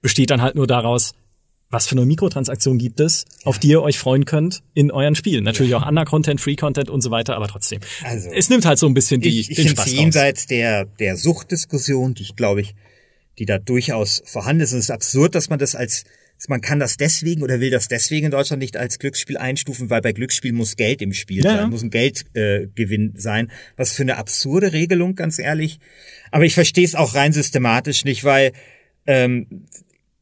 besteht 0.00 0.30
dann 0.30 0.42
halt 0.42 0.54
nur 0.54 0.66
daraus, 0.66 1.14
was 1.72 1.86
für 1.86 1.96
eine 1.96 2.04
Mikrotransaktion 2.04 2.76
gibt 2.76 3.00
es, 3.00 3.24
auf 3.44 3.58
die 3.58 3.68
ihr 3.68 3.82
euch 3.82 3.98
freuen 3.98 4.26
könnt 4.26 4.62
in 4.74 4.90
euren 4.90 5.14
Spielen. 5.14 5.42
Natürlich 5.42 5.72
ja. 5.72 5.78
auch 5.78 5.88
Under-Content, 5.88 6.38
Free-Content 6.38 6.90
und 6.90 7.00
so 7.00 7.10
weiter, 7.10 7.34
aber 7.34 7.48
trotzdem. 7.48 7.80
Also, 8.04 8.28
es 8.30 8.50
nimmt 8.50 8.66
halt 8.66 8.78
so 8.78 8.86
ein 8.86 8.94
bisschen 8.94 9.22
die, 9.22 9.40
ich, 9.40 9.50
ich 9.50 9.56
den 9.56 9.68
Spaß 9.68 9.90
jenseits 9.90 10.46
der, 10.46 10.84
der 10.84 11.16
Suchtdiskussion, 11.16 12.12
die 12.12 12.22
ich 12.22 12.36
glaube 12.36 12.60
ich, 12.60 12.74
die 13.38 13.46
da 13.46 13.58
durchaus 13.58 14.22
vorhanden 14.26 14.62
ist. 14.62 14.72
Und 14.74 14.80
es 14.80 14.84
ist 14.84 14.90
absurd, 14.90 15.34
dass 15.34 15.48
man 15.48 15.58
das 15.58 15.74
als, 15.74 16.04
man 16.46 16.60
kann 16.60 16.78
das 16.78 16.98
deswegen 16.98 17.42
oder 17.42 17.58
will 17.60 17.70
das 17.70 17.88
deswegen 17.88 18.26
in 18.26 18.32
Deutschland 18.32 18.60
nicht 18.60 18.76
als 18.76 18.98
Glücksspiel 18.98 19.38
einstufen, 19.38 19.88
weil 19.88 20.02
bei 20.02 20.12
Glücksspiel 20.12 20.52
muss 20.52 20.76
Geld 20.76 21.00
im 21.00 21.14
Spiel 21.14 21.42
ja. 21.42 21.56
sein, 21.56 21.70
muss 21.70 21.82
ein 21.82 21.90
Geldgewinn 21.90 23.14
äh, 23.14 23.18
sein. 23.18 23.50
Was 23.78 23.92
für 23.92 24.02
eine 24.02 24.18
absurde 24.18 24.74
Regelung, 24.74 25.14
ganz 25.14 25.38
ehrlich. 25.38 25.78
Aber 26.30 26.44
ich 26.44 26.52
verstehe 26.52 26.84
es 26.84 26.94
auch 26.94 27.14
rein 27.14 27.32
systematisch 27.32 28.04
nicht, 28.04 28.24
weil 28.24 28.52
ähm, 29.06 29.64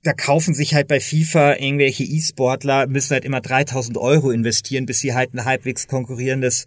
da 0.03 0.12
kaufen 0.12 0.55
sich 0.55 0.74
halt 0.74 0.88
bei 0.88 1.01
FIFA 1.01 1.57
irgendwelche 1.57 2.05
E-Sportler, 2.05 2.86
müssen 2.86 3.12
halt 3.12 3.24
immer 3.24 3.40
3000 3.40 3.98
Euro 3.98 4.30
investieren, 4.30 4.86
bis 4.86 5.01
sie 5.01 5.14
halt 5.14 5.34
ein 5.34 5.44
halbwegs 5.44 5.88
konkurrierendes 5.88 6.66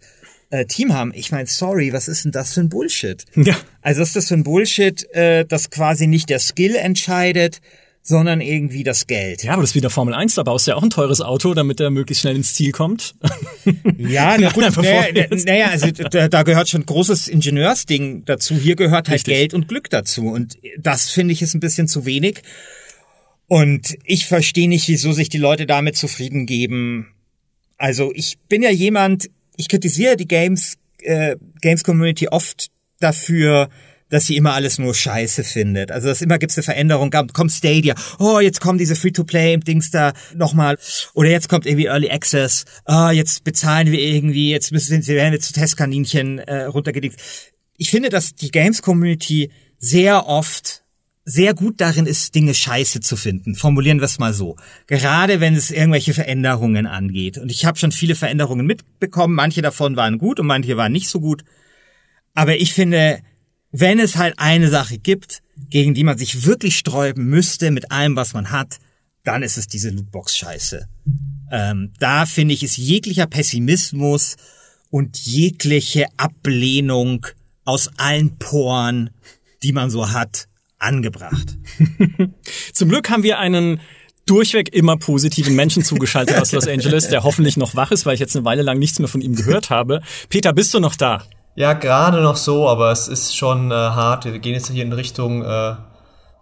äh, 0.50 0.66
Team 0.66 0.92
haben. 0.92 1.12
Ich 1.14 1.32
meine, 1.32 1.46
sorry, 1.46 1.92
was 1.92 2.06
ist 2.06 2.24
denn 2.24 2.32
das 2.32 2.54
für 2.54 2.60
ein 2.60 2.68
Bullshit? 2.68 3.24
Ja. 3.34 3.56
Also 3.82 4.02
ist 4.02 4.14
das 4.14 4.28
für 4.28 4.34
ein 4.34 4.44
Bullshit, 4.44 5.12
äh, 5.14 5.44
das 5.44 5.70
quasi 5.70 6.06
nicht 6.06 6.30
der 6.30 6.38
Skill 6.38 6.76
entscheidet, 6.76 7.60
sondern 8.06 8.42
irgendwie 8.42 8.84
das 8.84 9.06
Geld. 9.06 9.42
Ja, 9.42 9.54
aber 9.54 9.62
das 9.62 9.70
ist 9.70 9.74
wie 9.74 9.80
der 9.80 9.90
Formel 9.90 10.14
1, 10.14 10.34
da 10.34 10.42
baust 10.42 10.66
du 10.66 10.72
ja 10.72 10.76
auch 10.76 10.82
ein 10.82 10.90
teures 10.90 11.22
Auto, 11.22 11.54
damit 11.54 11.80
er 11.80 11.90
möglichst 11.90 12.20
schnell 12.20 12.36
ins 12.36 12.54
Ziel 12.54 12.70
kommt. 12.70 13.14
Ja, 13.96 14.36
na 14.38 14.50
gut, 14.50 14.64
naja, 14.76 15.26
naja, 15.46 15.68
also 15.68 15.90
da, 15.90 16.28
da 16.28 16.42
gehört 16.42 16.68
schon 16.68 16.84
großes 16.84 17.28
Ingenieursding 17.28 18.24
dazu. 18.26 18.54
Hier 18.54 18.76
gehört 18.76 19.08
halt 19.08 19.20
Richtig. 19.20 19.34
Geld 19.34 19.54
und 19.54 19.66
Glück 19.68 19.88
dazu. 19.88 20.26
Und 20.26 20.58
das 20.78 21.10
finde 21.10 21.32
ich 21.32 21.40
ist 21.40 21.54
ein 21.54 21.60
bisschen 21.60 21.88
zu 21.88 22.04
wenig. 22.04 22.42
Und 23.46 23.96
ich 24.04 24.26
verstehe 24.26 24.68
nicht, 24.68 24.88
wieso 24.88 25.12
sich 25.12 25.28
die 25.28 25.38
Leute 25.38 25.66
damit 25.66 25.96
zufrieden 25.96 26.46
geben. 26.46 27.14
Also 27.76 28.12
ich 28.14 28.38
bin 28.48 28.62
ja 28.62 28.70
jemand, 28.70 29.30
ich 29.56 29.68
kritisiere 29.68 30.16
die 30.16 30.28
Games, 30.28 30.76
äh, 30.98 31.36
Games 31.60 31.84
Community 31.84 32.28
oft 32.28 32.68
dafür, 33.00 33.68
dass 34.08 34.26
sie 34.26 34.36
immer 34.36 34.54
alles 34.54 34.78
nur 34.78 34.94
Scheiße 34.94 35.44
findet. 35.44 35.90
Also 35.90 36.08
dass 36.08 36.22
immer 36.22 36.38
gibt's 36.38 36.56
eine 36.56 36.62
Veränderung, 36.62 37.10
kommt 37.10 37.52
Stadia, 37.52 37.94
oh, 38.18 38.38
jetzt 38.38 38.60
kommen 38.60 38.78
diese 38.78 38.94
Free-to-Play-Dings 38.94 39.90
da 39.90 40.12
nochmal, 40.34 40.78
oder 41.14 41.30
jetzt 41.30 41.48
kommt 41.48 41.66
irgendwie 41.66 41.86
Early 41.86 42.10
Access, 42.10 42.64
ah, 42.84 43.08
oh, 43.08 43.10
jetzt 43.10 43.44
bezahlen 43.44 43.90
wir 43.90 43.98
irgendwie, 43.98 44.50
jetzt 44.50 44.72
müssen 44.72 45.04
wir 45.04 45.16
werden 45.16 45.32
jetzt 45.32 45.46
zu 45.46 45.52
Testkaninchen 45.52 46.38
äh, 46.38 46.64
runtergedickt. 46.64 47.20
Ich 47.76 47.90
finde, 47.90 48.08
dass 48.08 48.34
die 48.34 48.52
Games-Community 48.52 49.50
sehr 49.78 50.28
oft 50.28 50.83
sehr 51.24 51.54
gut 51.54 51.80
darin 51.80 52.06
ist, 52.06 52.34
Dinge 52.34 52.54
scheiße 52.54 53.00
zu 53.00 53.16
finden. 53.16 53.54
Formulieren 53.54 53.98
wir 53.98 54.04
es 54.04 54.18
mal 54.18 54.34
so. 54.34 54.56
Gerade 54.86 55.40
wenn 55.40 55.54
es 55.54 55.70
irgendwelche 55.70 56.12
Veränderungen 56.12 56.86
angeht. 56.86 57.38
Und 57.38 57.50
ich 57.50 57.64
habe 57.64 57.78
schon 57.78 57.92
viele 57.92 58.14
Veränderungen 58.14 58.66
mitbekommen. 58.66 59.34
Manche 59.34 59.62
davon 59.62 59.96
waren 59.96 60.18
gut 60.18 60.38
und 60.38 60.46
manche 60.46 60.76
waren 60.76 60.92
nicht 60.92 61.08
so 61.08 61.20
gut. 61.20 61.44
Aber 62.34 62.56
ich 62.56 62.74
finde, 62.74 63.20
wenn 63.70 63.98
es 63.98 64.16
halt 64.16 64.38
eine 64.38 64.68
Sache 64.68 64.98
gibt, 64.98 65.42
gegen 65.70 65.94
die 65.94 66.04
man 66.04 66.18
sich 66.18 66.44
wirklich 66.44 66.76
sträuben 66.76 67.24
müsste 67.26 67.70
mit 67.70 67.90
allem, 67.90 68.16
was 68.16 68.34
man 68.34 68.50
hat, 68.50 68.78
dann 69.22 69.42
ist 69.42 69.56
es 69.56 69.66
diese 69.66 69.90
Lootbox-Scheiße. 69.90 70.86
Ähm, 71.50 71.92
da 71.98 72.26
finde 72.26 72.52
ich, 72.52 72.62
ist 72.62 72.76
jeglicher 72.76 73.26
Pessimismus 73.26 74.36
und 74.90 75.18
jegliche 75.18 76.06
Ablehnung 76.18 77.26
aus 77.64 77.90
allen 77.96 78.36
Poren, 78.38 79.10
die 79.62 79.72
man 79.72 79.90
so 79.90 80.10
hat, 80.10 80.48
angebracht. 80.78 81.56
Zum 82.72 82.88
Glück 82.88 83.10
haben 83.10 83.22
wir 83.22 83.38
einen 83.38 83.80
durchweg 84.26 84.72
immer 84.74 84.96
positiven 84.96 85.54
Menschen 85.54 85.84
zugeschaltet 85.84 86.38
aus 86.38 86.52
Los 86.52 86.66
Angeles, 86.66 87.08
der 87.08 87.24
hoffentlich 87.24 87.56
noch 87.56 87.74
wach 87.76 87.90
ist, 87.90 88.06
weil 88.06 88.14
ich 88.14 88.20
jetzt 88.20 88.36
eine 88.36 88.44
Weile 88.44 88.62
lang 88.62 88.78
nichts 88.78 88.98
mehr 88.98 89.08
von 89.08 89.20
ihm 89.20 89.34
gehört 89.34 89.70
habe. 89.70 90.00
Peter, 90.28 90.52
bist 90.52 90.72
du 90.72 90.80
noch 90.80 90.96
da? 90.96 91.22
Ja, 91.56 91.74
gerade 91.74 92.20
noch 92.20 92.36
so, 92.36 92.68
aber 92.68 92.90
es 92.90 93.06
ist 93.06 93.36
schon 93.36 93.70
äh, 93.70 93.74
hart. 93.74 94.24
Wir 94.24 94.38
gehen 94.38 94.54
jetzt 94.54 94.70
hier 94.70 94.82
in 94.82 94.92
Richtung 94.92 95.44
äh, 95.44 95.74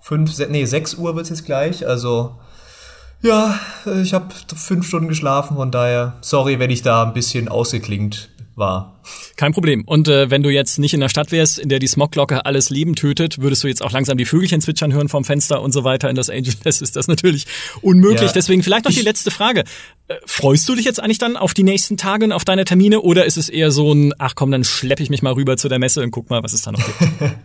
fünf, 0.01 0.39
nee, 0.49 0.65
sechs 0.65 0.95
Uhr 0.95 1.17
wird's 1.17 1.29
jetzt 1.29 1.45
gleich. 1.45 1.87
Also 1.87 2.37
ja, 3.21 3.59
ich 4.03 4.15
habe 4.15 4.35
fünf 4.57 4.87
Stunden 4.87 5.09
geschlafen, 5.09 5.57
von 5.57 5.71
daher 5.71 6.15
sorry, 6.23 6.59
wenn 6.59 6.71
ich 6.71 6.83
da 6.83 7.05
ein 7.05 7.13
bisschen 7.13 7.49
ausgeklingt 7.49 8.31
war. 8.57 9.01
Kein 9.37 9.53
Problem. 9.53 9.83
Und 9.85 10.09
äh, 10.09 10.31
wenn 10.31 10.43
du 10.43 10.51
jetzt 10.51 10.79
nicht 10.79 10.95
in 10.95 11.01
der 11.01 11.09
Stadt 11.09 11.33
wärst, 11.33 11.59
in 11.59 11.69
der 11.69 11.79
die 11.79 11.87
Smogglocke 11.87 12.45
alles 12.47 12.71
Leben 12.71 12.95
tötet, 12.95 13.41
würdest 13.41 13.65
du 13.65 13.69
jetzt 13.69 13.83
auch 13.83 13.93
langsam 13.93 14.19
die 14.19 14.25
Vögelchen 14.25 14.61
zwitschern 14.61 14.93
hören 14.93 15.09
vom 15.09 15.25
Fenster 15.25 15.63
und 15.63 15.73
so 15.73 15.85
weiter 15.85 16.11
in 16.11 16.17
Los 16.17 16.31
Angeles, 16.31 16.81
ist 16.81 16.97
das 16.97 17.09
natürlich 17.09 17.47
unmöglich. 17.81 18.23
Ja. 18.23 18.33
Deswegen 18.33 18.63
vielleicht 18.63 18.85
noch 18.85 18.93
die 18.93 19.03
letzte 19.03 19.31
Frage. 19.31 19.65
Äh, 20.09 20.15
freust 20.27 20.69
du 20.69 20.75
dich 20.75 20.85
jetzt 20.85 21.01
eigentlich 21.01 21.19
dann 21.19 21.37
auf 21.37 21.55
die 21.55 21.65
nächsten 21.65 21.97
Tage 21.97 22.25
und 22.25 22.33
auf 22.33 22.45
deine 22.45 22.65
Termine 22.65 23.01
oder 23.01 23.25
ist 23.25 23.37
es 23.37 23.49
eher 23.49 23.71
so 23.71 23.93
ein, 23.93 24.15
ach 24.19 24.35
komm, 24.35 24.51
dann 24.51 24.65
schleppe 24.65 25.03
ich 25.03 25.11
mich 25.11 25.23
mal 25.23 25.33
rüber 25.33 25.57
zu 25.57 25.69
der 25.69 25.79
Messe 25.79 26.03
und 26.03 26.11
guck 26.11 26.31
mal, 26.31 26.43
was 26.43 26.53
es 26.53 26.63
da 26.63 26.73
noch 26.73 26.81
gibt? 26.85 27.33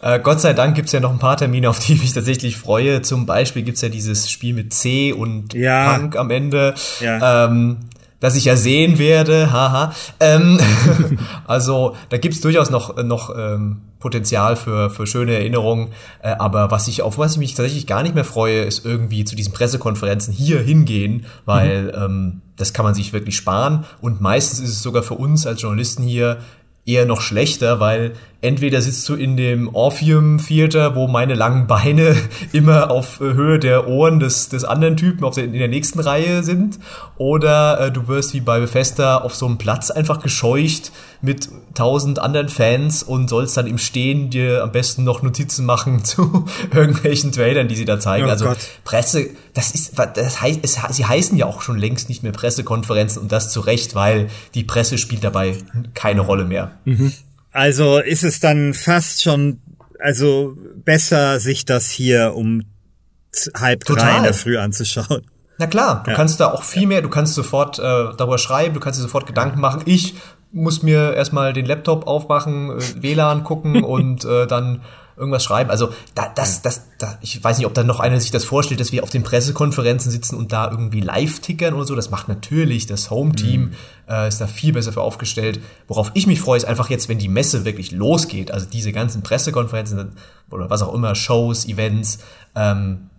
Äh, 0.00 0.20
Gott 0.20 0.40
sei 0.40 0.52
Dank 0.52 0.76
gibt's 0.76 0.92
ja 0.92 1.00
noch 1.00 1.10
ein 1.10 1.18
paar 1.18 1.36
Termine, 1.36 1.68
auf 1.68 1.80
die 1.80 1.94
ich 1.94 2.00
mich 2.00 2.12
tatsächlich 2.12 2.56
freue. 2.56 3.02
Zum 3.02 3.26
Beispiel 3.26 3.62
gibt's 3.62 3.80
ja 3.80 3.88
dieses 3.88 4.30
Spiel 4.30 4.54
mit 4.54 4.72
C 4.72 5.12
und 5.12 5.54
ja. 5.54 5.98
Punk 5.98 6.16
am 6.16 6.30
Ende. 6.30 6.74
Ja. 7.00 7.46
Ähm, 7.46 7.78
das 8.20 8.36
ich 8.36 8.46
ja 8.46 8.56
sehen 8.56 8.98
werde, 8.98 9.52
haha. 9.52 9.92
Ähm, 10.20 10.58
also 11.46 11.94
da 12.08 12.18
gibt's 12.18 12.40
durchaus 12.40 12.70
noch, 12.70 12.96
noch 13.02 13.34
ähm, 13.36 13.82
Potenzial 14.00 14.56
für, 14.56 14.90
für 14.90 15.06
schöne 15.06 15.34
Erinnerungen. 15.34 15.88
Äh, 16.22 16.34
aber 16.38 16.70
was 16.70 16.88
ich, 16.88 17.02
auf 17.02 17.18
was 17.18 17.32
ich 17.32 17.38
mich 17.38 17.54
tatsächlich 17.54 17.86
gar 17.86 18.02
nicht 18.02 18.14
mehr 18.14 18.24
freue, 18.24 18.62
ist 18.62 18.84
irgendwie 18.84 19.24
zu 19.24 19.36
diesen 19.36 19.52
Pressekonferenzen 19.52 20.32
hier 20.32 20.60
hingehen, 20.60 21.26
weil 21.44 21.84
mhm. 21.84 22.04
ähm, 22.04 22.42
das 22.56 22.72
kann 22.72 22.84
man 22.84 22.94
sich 22.94 23.12
wirklich 23.12 23.36
sparen. 23.36 23.84
Und 24.00 24.20
meistens 24.20 24.60
ist 24.60 24.70
es 24.70 24.82
sogar 24.82 25.02
für 25.02 25.14
uns 25.14 25.46
als 25.46 25.62
Journalisten 25.62 26.02
hier 26.02 26.38
eher 26.84 27.06
noch 27.06 27.20
schlechter, 27.20 27.80
weil 27.80 28.14
entweder 28.40 28.80
sitzt 28.80 29.08
du 29.08 29.14
in 29.14 29.36
dem 29.36 29.74
Orpheum 29.74 30.38
Theater, 30.38 30.94
wo 30.94 31.08
meine 31.08 31.34
langen 31.34 31.66
Beine 31.66 32.14
immer 32.52 32.90
auf 32.90 33.20
äh, 33.20 33.34
Höhe 33.34 33.58
der 33.58 33.88
Ohren 33.88 34.20
des, 34.20 34.48
des 34.48 34.64
anderen 34.64 34.96
Typen 34.96 35.24
auf 35.24 35.34
der, 35.34 35.44
in 35.44 35.52
der 35.52 35.68
nächsten 35.68 35.98
Reihe 35.98 36.44
sind, 36.44 36.78
oder 37.16 37.80
äh, 37.80 37.92
du 37.92 38.06
wirst 38.06 38.34
wie 38.34 38.40
bei 38.40 38.60
Bethesda 38.60 39.18
auf 39.18 39.34
so 39.34 39.46
einem 39.46 39.58
Platz 39.58 39.90
einfach 39.90 40.22
gescheucht 40.22 40.92
mit 41.20 41.48
tausend 41.74 42.20
anderen 42.20 42.48
Fans 42.48 43.02
und 43.02 43.28
sollst 43.28 43.56
dann 43.56 43.66
im 43.66 43.78
Stehen 43.78 44.30
dir 44.30 44.62
am 44.62 44.70
besten 44.70 45.02
noch 45.02 45.22
Notizen 45.22 45.66
machen 45.66 46.04
zu 46.04 46.44
irgendwelchen 46.72 47.32
Trailern, 47.32 47.66
die 47.66 47.74
sie 47.74 47.84
da 47.84 47.98
zeigen. 47.98 48.26
Oh 48.26 48.30
also 48.30 48.44
Gott. 48.44 48.58
Presse, 48.84 49.30
das 49.54 49.72
ist, 49.72 49.98
das 49.98 50.40
heißt, 50.40 50.60
es, 50.62 50.78
sie 50.90 51.04
heißen 51.04 51.36
ja 51.36 51.46
auch 51.46 51.60
schon 51.60 51.76
längst 51.76 52.08
nicht 52.08 52.22
mehr 52.22 52.32
Pressekonferenzen 52.32 53.20
und 53.20 53.32
das 53.32 53.50
zu 53.50 53.58
Recht, 53.60 53.96
weil 53.96 54.28
die 54.54 54.62
Presse 54.62 54.96
spielt 54.96 55.24
dabei 55.24 55.56
keine 55.94 56.20
Rolle 56.20 56.44
mehr. 56.44 56.70
Mhm. 56.84 57.12
Also 57.52 57.98
ist 57.98 58.24
es 58.24 58.40
dann 58.40 58.74
fast 58.74 59.22
schon, 59.22 59.60
also 59.98 60.56
besser, 60.76 61.40
sich 61.40 61.64
das 61.64 61.90
hier 61.90 62.34
um 62.34 62.64
halb 63.54 63.84
Total. 63.84 64.04
drei 64.04 64.16
in 64.18 64.22
der 64.24 64.34
Früh 64.34 64.58
anzuschauen. 64.58 65.26
Na 65.58 65.66
klar, 65.66 66.02
du 66.04 66.12
ja. 66.12 66.16
kannst 66.16 66.38
da 66.38 66.52
auch 66.52 66.62
viel 66.62 66.86
mehr, 66.86 67.02
du 67.02 67.08
kannst 67.08 67.34
sofort 67.34 67.78
äh, 67.78 67.82
darüber 67.82 68.38
schreiben, 68.38 68.74
du 68.74 68.80
kannst 68.80 69.00
dir 69.00 69.02
sofort 69.02 69.26
Gedanken 69.26 69.60
machen. 69.60 69.82
Ich 69.86 70.14
muss 70.52 70.82
mir 70.82 71.14
erstmal 71.14 71.52
den 71.52 71.66
Laptop 71.66 72.06
aufmachen, 72.06 72.70
äh, 72.70 73.02
WLAN 73.02 73.44
gucken 73.44 73.82
und 73.84 74.24
äh, 74.24 74.46
dann 74.46 74.82
irgendwas 75.18 75.42
schreiben. 75.42 75.70
Also 75.70 75.92
da, 76.14 76.30
das, 76.34 76.62
das, 76.62 76.82
da, 76.98 77.18
ich 77.20 77.42
weiß 77.42 77.58
nicht, 77.58 77.66
ob 77.66 77.74
da 77.74 77.82
noch 77.82 78.00
einer 78.00 78.20
sich 78.20 78.30
das 78.30 78.44
vorstellt, 78.44 78.80
dass 78.80 78.92
wir 78.92 79.02
auf 79.02 79.10
den 79.10 79.24
Pressekonferenzen 79.24 80.10
sitzen 80.10 80.36
und 80.36 80.52
da 80.52 80.70
irgendwie 80.70 81.00
live 81.00 81.40
tickern 81.40 81.74
oder 81.74 81.84
so. 81.84 81.94
Das 81.94 82.10
macht 82.10 82.28
natürlich 82.28 82.86
das 82.86 83.10
Home-Team, 83.10 83.60
mhm. 83.62 83.72
äh, 84.08 84.28
ist 84.28 84.40
da 84.40 84.46
viel 84.46 84.72
besser 84.72 84.92
für 84.92 85.02
aufgestellt. 85.02 85.60
Worauf 85.88 86.12
ich 86.14 86.26
mich 86.26 86.40
freue, 86.40 86.56
ist 86.56 86.64
einfach 86.64 86.88
jetzt, 86.88 87.08
wenn 87.08 87.18
die 87.18 87.28
Messe 87.28 87.64
wirklich 87.64 87.90
losgeht, 87.90 88.50
also 88.52 88.66
diese 88.66 88.92
ganzen 88.92 89.22
Pressekonferenzen 89.22 90.12
oder 90.50 90.70
was 90.70 90.82
auch 90.82 90.94
immer, 90.94 91.14
Shows, 91.14 91.66
Events, 91.66 92.18
ähm, 92.54 93.10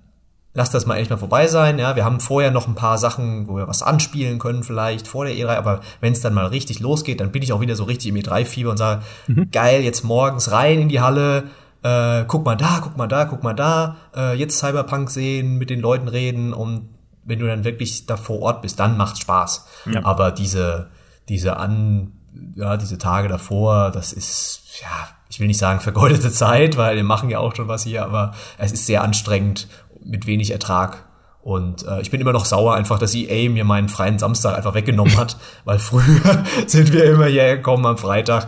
lass 0.53 0.71
das 0.71 0.85
mal 0.85 0.95
endlich 0.95 1.09
mal 1.09 1.17
vorbei 1.17 1.47
sein. 1.47 1.79
Ja, 1.79 1.95
wir 1.95 2.05
haben 2.05 2.19
vorher 2.19 2.51
noch 2.51 2.67
ein 2.67 2.75
paar 2.75 2.97
Sachen, 2.97 3.47
wo 3.47 3.57
wir 3.57 3.67
was 3.67 3.83
anspielen 3.83 4.39
können 4.39 4.63
vielleicht 4.63 5.07
vor 5.07 5.25
der 5.25 5.35
E3, 5.35 5.55
aber 5.55 5.81
wenn 6.01 6.13
es 6.13 6.21
dann 6.21 6.33
mal 6.33 6.47
richtig 6.47 6.79
losgeht, 6.79 7.19
dann 7.19 7.31
bin 7.31 7.43
ich 7.43 7.53
auch 7.53 7.61
wieder 7.61 7.75
so 7.75 7.83
richtig 7.83 8.09
im 8.09 8.15
E3-Fieber 8.15 8.71
und 8.71 8.77
sage, 8.77 9.03
mhm. 9.27 9.51
geil, 9.51 9.83
jetzt 9.83 10.03
morgens 10.03 10.51
rein 10.51 10.79
in 10.79 10.89
die 10.89 11.01
Halle, 11.01 11.45
äh, 11.83 12.25
guck 12.27 12.45
mal 12.45 12.55
da, 12.55 12.79
guck 12.81 12.97
mal 12.97 13.07
da, 13.07 13.25
guck 13.25 13.43
mal 13.43 13.53
da, 13.53 13.97
äh, 14.15 14.35
jetzt 14.35 14.57
Cyberpunk 14.57 15.09
sehen, 15.09 15.57
mit 15.57 15.69
den 15.69 15.79
Leuten 15.79 16.07
reden 16.07 16.53
und 16.53 16.89
wenn 17.23 17.39
du 17.39 17.47
dann 17.47 17.63
wirklich 17.63 18.07
da 18.07 18.17
vor 18.17 18.41
Ort 18.41 18.63
bist, 18.63 18.79
dann 18.79 18.97
macht's 18.97 19.19
Spaß. 19.19 19.67
Ja. 19.93 20.03
Aber 20.03 20.31
diese, 20.31 20.89
diese 21.29 21.57
an, 21.57 22.13
ja, 22.55 22.75
diese 22.75 22.97
Tage 22.97 23.27
davor, 23.27 23.91
das 23.91 24.13
ist, 24.13 24.63
ja, 24.81 25.09
ich 25.29 25.39
will 25.39 25.47
nicht 25.47 25.59
sagen 25.59 25.79
vergeudete 25.79 26.31
Zeit, 26.31 26.75
weil 26.75 26.95
wir 26.95 27.03
machen 27.03 27.29
ja 27.29 27.37
auch 27.37 27.55
schon 27.55 27.67
was 27.67 27.83
hier, 27.83 28.03
aber 28.03 28.33
es 28.57 28.71
ist 28.71 28.87
sehr 28.87 29.03
anstrengend 29.03 29.67
mit 30.03 30.27
wenig 30.27 30.51
Ertrag. 30.51 31.05
Und 31.41 31.87
äh, 31.87 32.01
ich 32.01 32.11
bin 32.11 32.19
immer 32.19 32.33
noch 32.33 32.45
sauer 32.45 32.75
einfach, 32.75 32.99
dass 32.99 33.15
EA 33.15 33.49
mir 33.49 33.63
meinen 33.63 33.89
freien 33.89 34.19
Samstag 34.19 34.57
einfach 34.57 34.73
weggenommen 34.73 35.17
hat, 35.17 35.37
weil 35.65 35.79
früher 35.79 36.43
sind 36.67 36.93
wir 36.93 37.05
immer 37.05 37.25
hierher 37.25 37.57
gekommen 37.57 37.85
am 37.85 37.97
Freitag. 37.97 38.47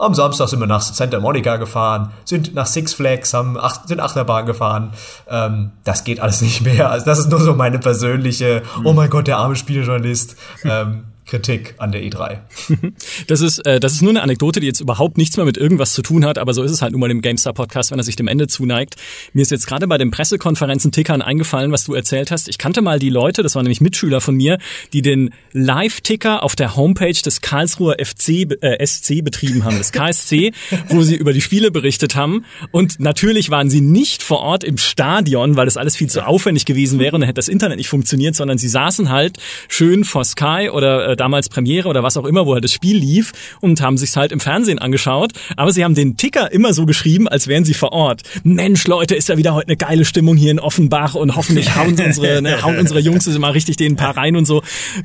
Am 0.00 0.14
Samstag 0.14 0.48
sind 0.48 0.60
wir 0.60 0.68
nach 0.68 0.80
Santa 0.80 1.18
Monica 1.18 1.56
gefahren, 1.56 2.12
sind 2.24 2.54
nach 2.54 2.66
Six 2.66 2.94
Flags, 2.94 3.34
haben 3.34 3.58
ach, 3.60 3.84
sind 3.84 3.98
Achterbahn 3.98 4.46
gefahren. 4.46 4.92
Ähm, 5.28 5.72
das 5.82 6.04
geht 6.04 6.20
alles 6.20 6.40
nicht 6.42 6.60
mehr. 6.60 6.90
Also 6.90 7.04
das 7.04 7.18
ist 7.18 7.30
nur 7.30 7.40
so 7.40 7.54
meine 7.54 7.80
persönliche, 7.80 8.62
oh 8.84 8.92
mein 8.92 9.10
Gott, 9.10 9.26
der 9.26 9.38
arme 9.38 9.56
Spieljournalist. 9.56 10.36
ähm, 10.64 11.06
Kritik 11.28 11.74
an 11.78 11.92
der 11.92 12.02
E3. 12.02 12.38
Das 13.26 13.40
ist, 13.40 13.64
äh, 13.66 13.80
das 13.80 13.92
ist 13.92 14.02
nur 14.02 14.10
eine 14.10 14.22
Anekdote, 14.22 14.60
die 14.60 14.66
jetzt 14.66 14.80
überhaupt 14.80 15.18
nichts 15.18 15.36
mehr 15.36 15.44
mit 15.44 15.56
irgendwas 15.56 15.92
zu 15.92 16.02
tun 16.02 16.24
hat, 16.24 16.38
aber 16.38 16.54
so 16.54 16.62
ist 16.62 16.70
es 16.70 16.82
halt 16.82 16.92
nun 16.92 17.00
mal 17.00 17.10
im 17.10 17.20
GameStar-Podcast, 17.20 17.90
wenn 17.90 17.98
er 17.98 18.02
sich 18.02 18.16
dem 18.16 18.28
Ende 18.28 18.46
zuneigt. 18.46 18.96
Mir 19.32 19.42
ist 19.42 19.50
jetzt 19.50 19.66
gerade 19.66 19.86
bei 19.86 19.98
den 19.98 20.10
Pressekonferenzen-Tickern 20.10 21.20
eingefallen, 21.20 21.72
was 21.72 21.84
du 21.84 21.94
erzählt 21.94 22.30
hast. 22.30 22.48
Ich 22.48 22.58
kannte 22.58 22.80
mal 22.80 22.98
die 22.98 23.10
Leute, 23.10 23.42
das 23.42 23.54
waren 23.54 23.64
nämlich 23.64 23.80
Mitschüler 23.80 24.20
von 24.20 24.34
mir, 24.36 24.58
die 24.92 25.02
den 25.02 25.30
Live-Ticker 25.52 26.42
auf 26.42 26.56
der 26.56 26.76
Homepage 26.76 27.12
des 27.12 27.40
Karlsruher 27.40 27.96
FC, 28.02 28.46
äh, 28.62 28.84
SC 28.84 29.22
betrieben 29.22 29.64
haben, 29.64 29.78
des 29.78 29.92
KSC, 29.92 30.52
wo 30.88 31.02
sie 31.02 31.16
über 31.16 31.32
die 31.32 31.42
Spiele 31.42 31.70
berichtet 31.70 32.16
haben. 32.16 32.44
Und 32.70 33.00
natürlich 33.00 33.50
waren 33.50 33.68
sie 33.68 33.80
nicht 33.80 34.22
vor 34.22 34.40
Ort 34.40 34.64
im 34.64 34.78
Stadion, 34.78 35.56
weil 35.56 35.66
das 35.66 35.76
alles 35.76 35.96
viel 35.96 36.08
zu 36.08 36.26
aufwendig 36.26 36.64
gewesen 36.64 36.98
wäre 36.98 37.14
und 37.14 37.20
dann 37.20 37.28
hätte 37.28 37.38
das 37.38 37.48
Internet 37.48 37.78
nicht 37.78 37.88
funktioniert, 37.88 38.34
sondern 38.34 38.58
sie 38.58 38.68
saßen 38.68 39.10
halt 39.10 39.38
schön 39.68 40.04
vor 40.04 40.24
Sky 40.24 40.70
oder 40.72 41.10
äh, 41.10 41.16
damals 41.18 41.48
Premiere 41.48 41.88
oder 41.88 42.02
was 42.02 42.16
auch 42.16 42.24
immer, 42.24 42.46
wo 42.46 42.54
halt 42.54 42.64
das 42.64 42.72
Spiel 42.72 42.96
lief 42.96 43.32
und 43.60 43.80
haben 43.80 43.98
sich's 43.98 44.16
halt 44.16 44.32
im 44.32 44.40
Fernsehen 44.40 44.78
angeschaut. 44.78 45.32
Aber 45.56 45.72
sie 45.72 45.84
haben 45.84 45.94
den 45.94 46.16
Ticker 46.16 46.50
immer 46.52 46.72
so 46.72 46.86
geschrieben, 46.86 47.28
als 47.28 47.46
wären 47.46 47.64
sie 47.64 47.74
vor 47.74 47.92
Ort. 47.92 48.22
Mensch, 48.44 48.86
Leute, 48.86 49.14
ist 49.14 49.28
ja 49.28 49.36
wieder 49.36 49.54
heute 49.54 49.68
eine 49.68 49.76
geile 49.76 50.04
Stimmung 50.04 50.36
hier 50.36 50.50
in 50.50 50.60
Offenbach 50.60 51.14
und 51.14 51.36
hoffentlich 51.36 51.76
hauen 51.76 51.98
unsere, 52.00 52.42
ne, 52.42 52.62
hauen 52.62 52.78
unsere 52.78 53.00
Jungs 53.00 53.26
immer 53.26 53.54
richtig 53.54 53.76
den 53.76 53.96
paar 53.96 54.16
rein 54.16 54.36
und 54.36 54.46
so. 54.46 54.62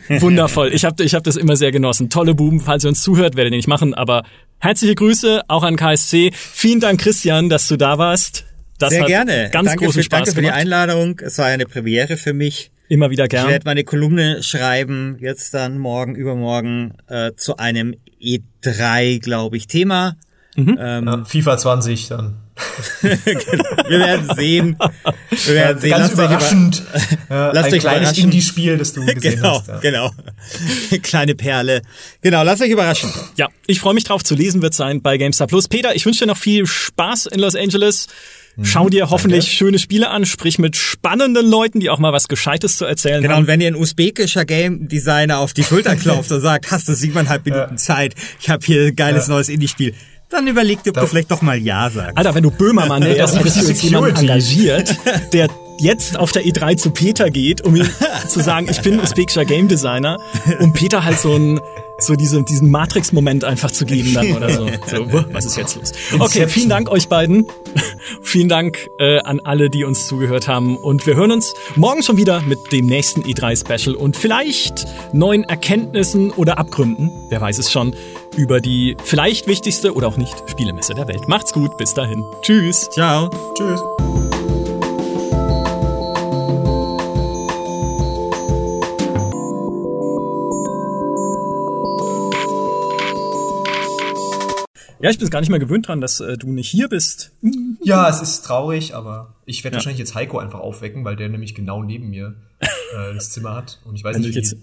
Wundervoll. 0.08 0.72
Ich 0.74 0.86
habe 0.86 1.04
ich 1.04 1.14
hab 1.14 1.24
das 1.24 1.36
immer 1.36 1.56
sehr 1.56 1.72
genossen. 1.72 2.10
Tolle 2.10 2.34
Buben, 2.36 2.60
falls 2.60 2.86
ihr 2.86 2.90
uns 2.90 3.02
zuhört, 3.02 3.36
werdet 3.36 3.54
ihr 3.54 3.58
nicht 3.58 3.68
machen, 3.68 3.94
aber 3.94 4.24
herzliche 4.60 4.96
Grüße 4.96 5.42
auch 5.48 5.64
an 5.64 5.76
KSC. 5.76 6.32
Vielen 6.34 6.80
Dank, 6.80 7.02
Christian, 7.02 7.50
dass 7.50 7.68
du 7.68 7.78
da 7.78 7.98
warst. 7.98 8.46
Das 8.80 8.90
Sehr 8.92 9.06
gerne. 9.06 9.50
Ganz 9.52 9.70
danke 9.70 9.86
großen 9.86 10.02
für, 10.02 10.04
Spaß 10.04 10.20
Danke 10.20 10.32
für 10.32 10.42
gemacht. 10.42 10.56
die 10.56 10.62
Einladung. 10.62 11.20
Es 11.24 11.38
war 11.38 11.46
eine 11.46 11.66
Premiere 11.66 12.18
für 12.18 12.34
mich. 12.34 12.72
Immer 12.90 13.10
wieder 13.10 13.28
gern. 13.28 13.46
Ich 13.46 13.52
werde 13.52 13.66
meine 13.66 13.84
Kolumne 13.84 14.44
schreiben, 14.44 15.18
jetzt 15.20 15.54
dann 15.54 15.78
morgen, 15.78 16.16
übermorgen, 16.16 16.94
äh, 17.08 17.32
zu 17.36 17.58
einem 17.58 17.96
E3, 18.22 19.20
glaube 19.20 19.58
ich, 19.58 19.68
Thema. 19.68 20.16
Mhm. 20.56 20.78
Ähm, 20.80 21.06
ja, 21.06 21.26
FIFA 21.26 21.58
20 21.58 22.08
dann. 22.10 22.36
Wir 23.02 24.00
werden 24.00 24.30
sehen. 24.36 24.78
Wir 25.46 25.56
werden 25.56 25.82
sehen. 25.82 25.90
Ganz 25.90 26.02
lasst 26.02 26.14
überraschend. 26.14 26.84
ja, 27.30 27.52
lasst 27.52 27.68
ein 27.70 27.74
euch 27.74 27.80
kleines 27.80 28.18
Indie-Spiel, 28.18 28.78
das 28.78 28.94
du 28.94 29.04
gesehen 29.04 29.38
genau, 29.38 29.60
hast. 29.60 29.68
Ja. 29.70 29.80
Genau, 29.80 30.12
Kleine 31.02 31.34
Perle. 31.34 31.82
Genau, 32.22 32.44
lasst 32.44 32.62
euch 32.62 32.70
überraschen. 32.70 33.12
Ja, 33.38 33.48
ich 33.66 33.80
freue 33.80 33.96
mich 33.96 34.04
drauf. 34.04 34.24
Zu 34.24 34.36
lesen 34.36 34.62
wird 34.62 34.76
sein 34.76 35.02
bei 35.02 35.18
GameStar 35.18 35.48
Plus. 35.48 35.68
Peter, 35.68 35.96
ich 35.96 36.06
wünsche 36.06 36.20
dir 36.20 36.28
noch 36.28 36.38
viel 36.38 36.68
Spaß 36.68 37.26
in 37.26 37.40
Los 37.40 37.56
Angeles. 37.56 38.08
Mhm. 38.56 38.66
Schau 38.66 38.90
dir 38.90 39.10
hoffentlich 39.10 39.46
Danke. 39.46 39.56
schöne 39.56 39.80
Spiele 39.80 40.10
an, 40.10 40.26
sprich 40.26 40.60
mit 40.60 40.76
spannenden 40.76 41.50
Leuten, 41.50 41.80
die 41.80 41.90
auch 41.90 42.00
mal 42.00 42.14
was 42.14 42.28
Gescheites 42.28 42.78
zu 42.78 42.86
erzählen 42.86 43.22
genau, 43.22 43.36
haben. 43.36 43.46
Genau, 43.46 43.54
und 43.54 43.60
wenn 43.60 43.62
ihr 43.62 43.68
ein 43.68 43.76
usbekischer 43.76 44.46
Game 44.46 44.88
Designer 44.88 45.40
auf 45.40 45.54
die 45.54 45.64
Schulter 45.64 45.96
klopft 45.96 46.32
und 46.32 46.42
sagt, 46.42 46.72
hast 46.72 46.88
du 46.88 46.94
siebeneinhalb 46.94 47.46
Minuten 47.46 47.72
ja. 47.72 47.78
Zeit, 47.78 48.16
ich 48.40 48.50
habe 48.50 48.66
hier 48.66 48.88
ein 48.88 48.96
geiles 48.96 49.28
ja. 49.28 49.34
neues 49.34 49.50
Indie-Spiel, 49.50 49.94
dann 50.30 50.48
überleg 50.48 50.84
dir, 50.84 50.90
ob 50.90 50.96
da. 50.96 51.02
du 51.02 51.08
vielleicht 51.08 51.32
doch 51.32 51.42
mal 51.42 51.58
Ja 51.58 51.90
sagst. 51.90 52.18
Alter, 52.18 52.34
wenn 52.34 52.44
du 52.44 52.52
Böhmermann 52.52 53.02
hättest 53.04 53.36
du 53.36 53.68
jetzt 53.68 53.84
jemanden 53.84 54.18
engagiert, 54.18 54.96
der 55.32 55.48
jetzt 55.80 56.18
auf 56.18 56.32
der 56.32 56.44
E3 56.44 56.78
zu 56.78 56.92
Peter 56.92 57.30
geht, 57.30 57.62
um 57.62 57.76
ihm 57.76 57.88
zu 58.28 58.42
sagen, 58.42 58.68
ich 58.70 58.82
bin 58.82 59.00
usbekischer 59.00 59.46
Game 59.46 59.68
Designer, 59.68 60.18
um 60.60 60.74
Peter 60.74 61.04
halt 61.04 61.20
so 61.20 61.36
ein 61.36 61.60
so 62.06 62.16
diese, 62.16 62.44
diesen 62.44 62.70
Matrix-Moment 62.72 63.44
einfach 63.44 63.72
zu 63.72 63.86
geben 63.86 64.14
dann 64.14 64.34
oder 64.34 64.50
so. 64.50 64.68
so. 64.88 65.24
Was 65.32 65.46
ist 65.46 65.58
jetzt 65.58 65.76
los? 65.76 65.92
Okay, 66.20 66.48
vielen 66.48 66.70
Dank 66.70 66.90
euch 66.90 67.08
beiden. 67.08 67.48
vielen 68.22 68.50
Dank 68.50 68.90
äh, 69.00 69.20
an 69.20 69.40
alle, 69.44 69.70
die 69.70 69.84
uns 69.84 70.08
zugehört 70.08 70.48
haben. 70.48 70.78
Und 70.78 71.06
wir 71.06 71.16
hören 71.16 71.32
uns 71.32 71.54
morgen 71.76 72.04
schon 72.04 72.18
wieder 72.18 72.42
mit 72.42 72.60
dem 72.72 72.86
nächsten 72.86 73.22
E3-Special 73.22 73.96
und 73.96 74.16
vielleicht 74.16 74.86
neuen 75.14 75.44
Erkenntnissen 75.44 76.32
oder 76.32 76.58
Abgründen, 76.58 77.12
wer 77.30 77.42
weiß 77.42 77.58
es 77.58 77.72
schon, 77.72 77.96
über 78.36 78.60
die 78.62 78.96
vielleicht 79.04 79.48
wichtigste 79.48 79.94
oder 79.94 80.08
auch 80.08 80.18
nicht 80.18 80.34
Spielemesse 80.50 80.94
der 80.94 81.08
Welt. 81.08 81.28
Macht's 81.28 81.54
gut, 81.54 81.78
bis 81.78 81.94
dahin. 81.94 82.24
Tschüss. 82.42 82.90
Ciao. 82.92 83.30
Tschüss. 83.56 83.82
Ja, 95.04 95.10
ich 95.10 95.20
bin 95.20 95.30
gar 95.30 95.42
nicht 95.42 95.50
mehr 95.50 95.60
gewöhnt 95.60 95.90
dran, 95.90 96.00
dass 96.00 96.22
äh, 96.22 96.38
du 96.38 96.50
nicht 96.50 96.70
hier 96.70 96.88
bist. 96.88 97.34
Ja, 97.84 98.08
es 98.08 98.22
ist 98.22 98.46
traurig, 98.46 98.96
aber 98.96 99.36
ich 99.46 99.62
werde 99.66 99.76
ja. 99.76 99.80
wahrscheinlich 99.80 100.00
jetzt 100.00 100.16
Heiko 100.16 100.40
einfach 100.40 100.62
aufwecken, 100.62 101.04
weil 101.04 101.18
der 101.18 101.28
nämlich 101.28 101.54
genau 101.54 101.84
neben 101.84 102.10
mir 102.10 102.36
äh, 102.62 103.14
das 103.14 103.32
Zimmer 103.32 103.54
hat. 103.54 103.82
Und 103.84 103.96
ich 103.96 104.04
weiß 104.06 104.18
nicht, 104.18 104.34
wie, 104.34 104.58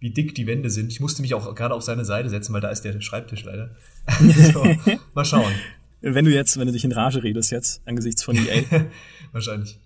wie, 0.00 0.10
dick 0.10 0.34
die 0.34 0.48
Wände 0.48 0.70
sind. 0.70 0.90
Ich 0.90 0.98
musste 0.98 1.22
mich 1.22 1.34
auch 1.34 1.54
gerade 1.54 1.72
auf 1.72 1.84
seine 1.84 2.04
Seite 2.04 2.28
setzen, 2.30 2.52
weil 2.52 2.60
da 2.60 2.70
ist 2.70 2.82
der 2.82 3.00
Schreibtisch 3.00 3.44
leider. 3.44 3.76
so, 4.52 4.66
mal 5.14 5.24
schauen. 5.24 5.52
Wenn 6.00 6.24
du 6.24 6.32
jetzt, 6.32 6.58
wenn 6.58 6.66
du 6.66 6.72
dich 6.72 6.84
in 6.84 6.90
Rage 6.90 7.22
redest 7.22 7.52
jetzt, 7.52 7.80
angesichts 7.86 8.24
von 8.24 8.34
EA. 8.34 8.64
wahrscheinlich. 9.32 9.78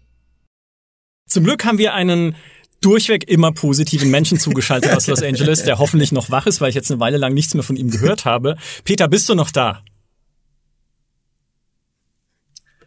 Zum 1.29 1.45
Glück 1.45 1.67
haben 1.67 1.77
wir 1.77 1.93
einen 1.93 2.37
durchweg 2.81 3.29
immer 3.29 3.53
positiven 3.53 4.11
Menschen 4.11 4.39
zugeschaltet 4.39 4.93
aus 4.95 5.07
Los 5.09 5.23
Angeles, 5.23 5.65
der 5.65 5.79
hoffentlich 5.79 6.11
noch 6.11 6.31
wach 6.31 6.47
ist, 6.47 6.63
weil 6.63 6.71
ich 6.71 6.75
jetzt 6.75 6.91
eine 6.91 7.01
Weile 7.01 7.19
lang 7.19 7.35
nichts 7.35 7.53
mehr 7.53 7.63
von 7.63 7.77
ihm 7.77 7.91
gehört 7.91 8.25
habe. 8.25 8.57
Peter, 8.85 9.07
bist 9.07 9.29
du 9.29 9.35
noch 9.35 9.51
da? 9.51 9.83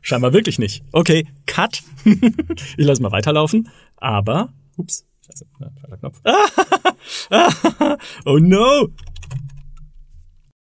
Scheinbar 0.03 0.33
wirklich 0.33 0.59
nicht. 0.59 0.83
Okay, 0.91 1.25
Cut. 1.45 1.81
ich 2.05 2.85
lasse 2.85 3.01
mal 3.01 3.13
weiterlaufen. 3.13 3.69
Aber, 3.95 4.53
ups, 4.75 5.05
scheiße, 5.25 5.45
falscher 5.57 5.97
Knopf. 5.97 6.19
oh 8.25 8.37
no! 8.37 8.89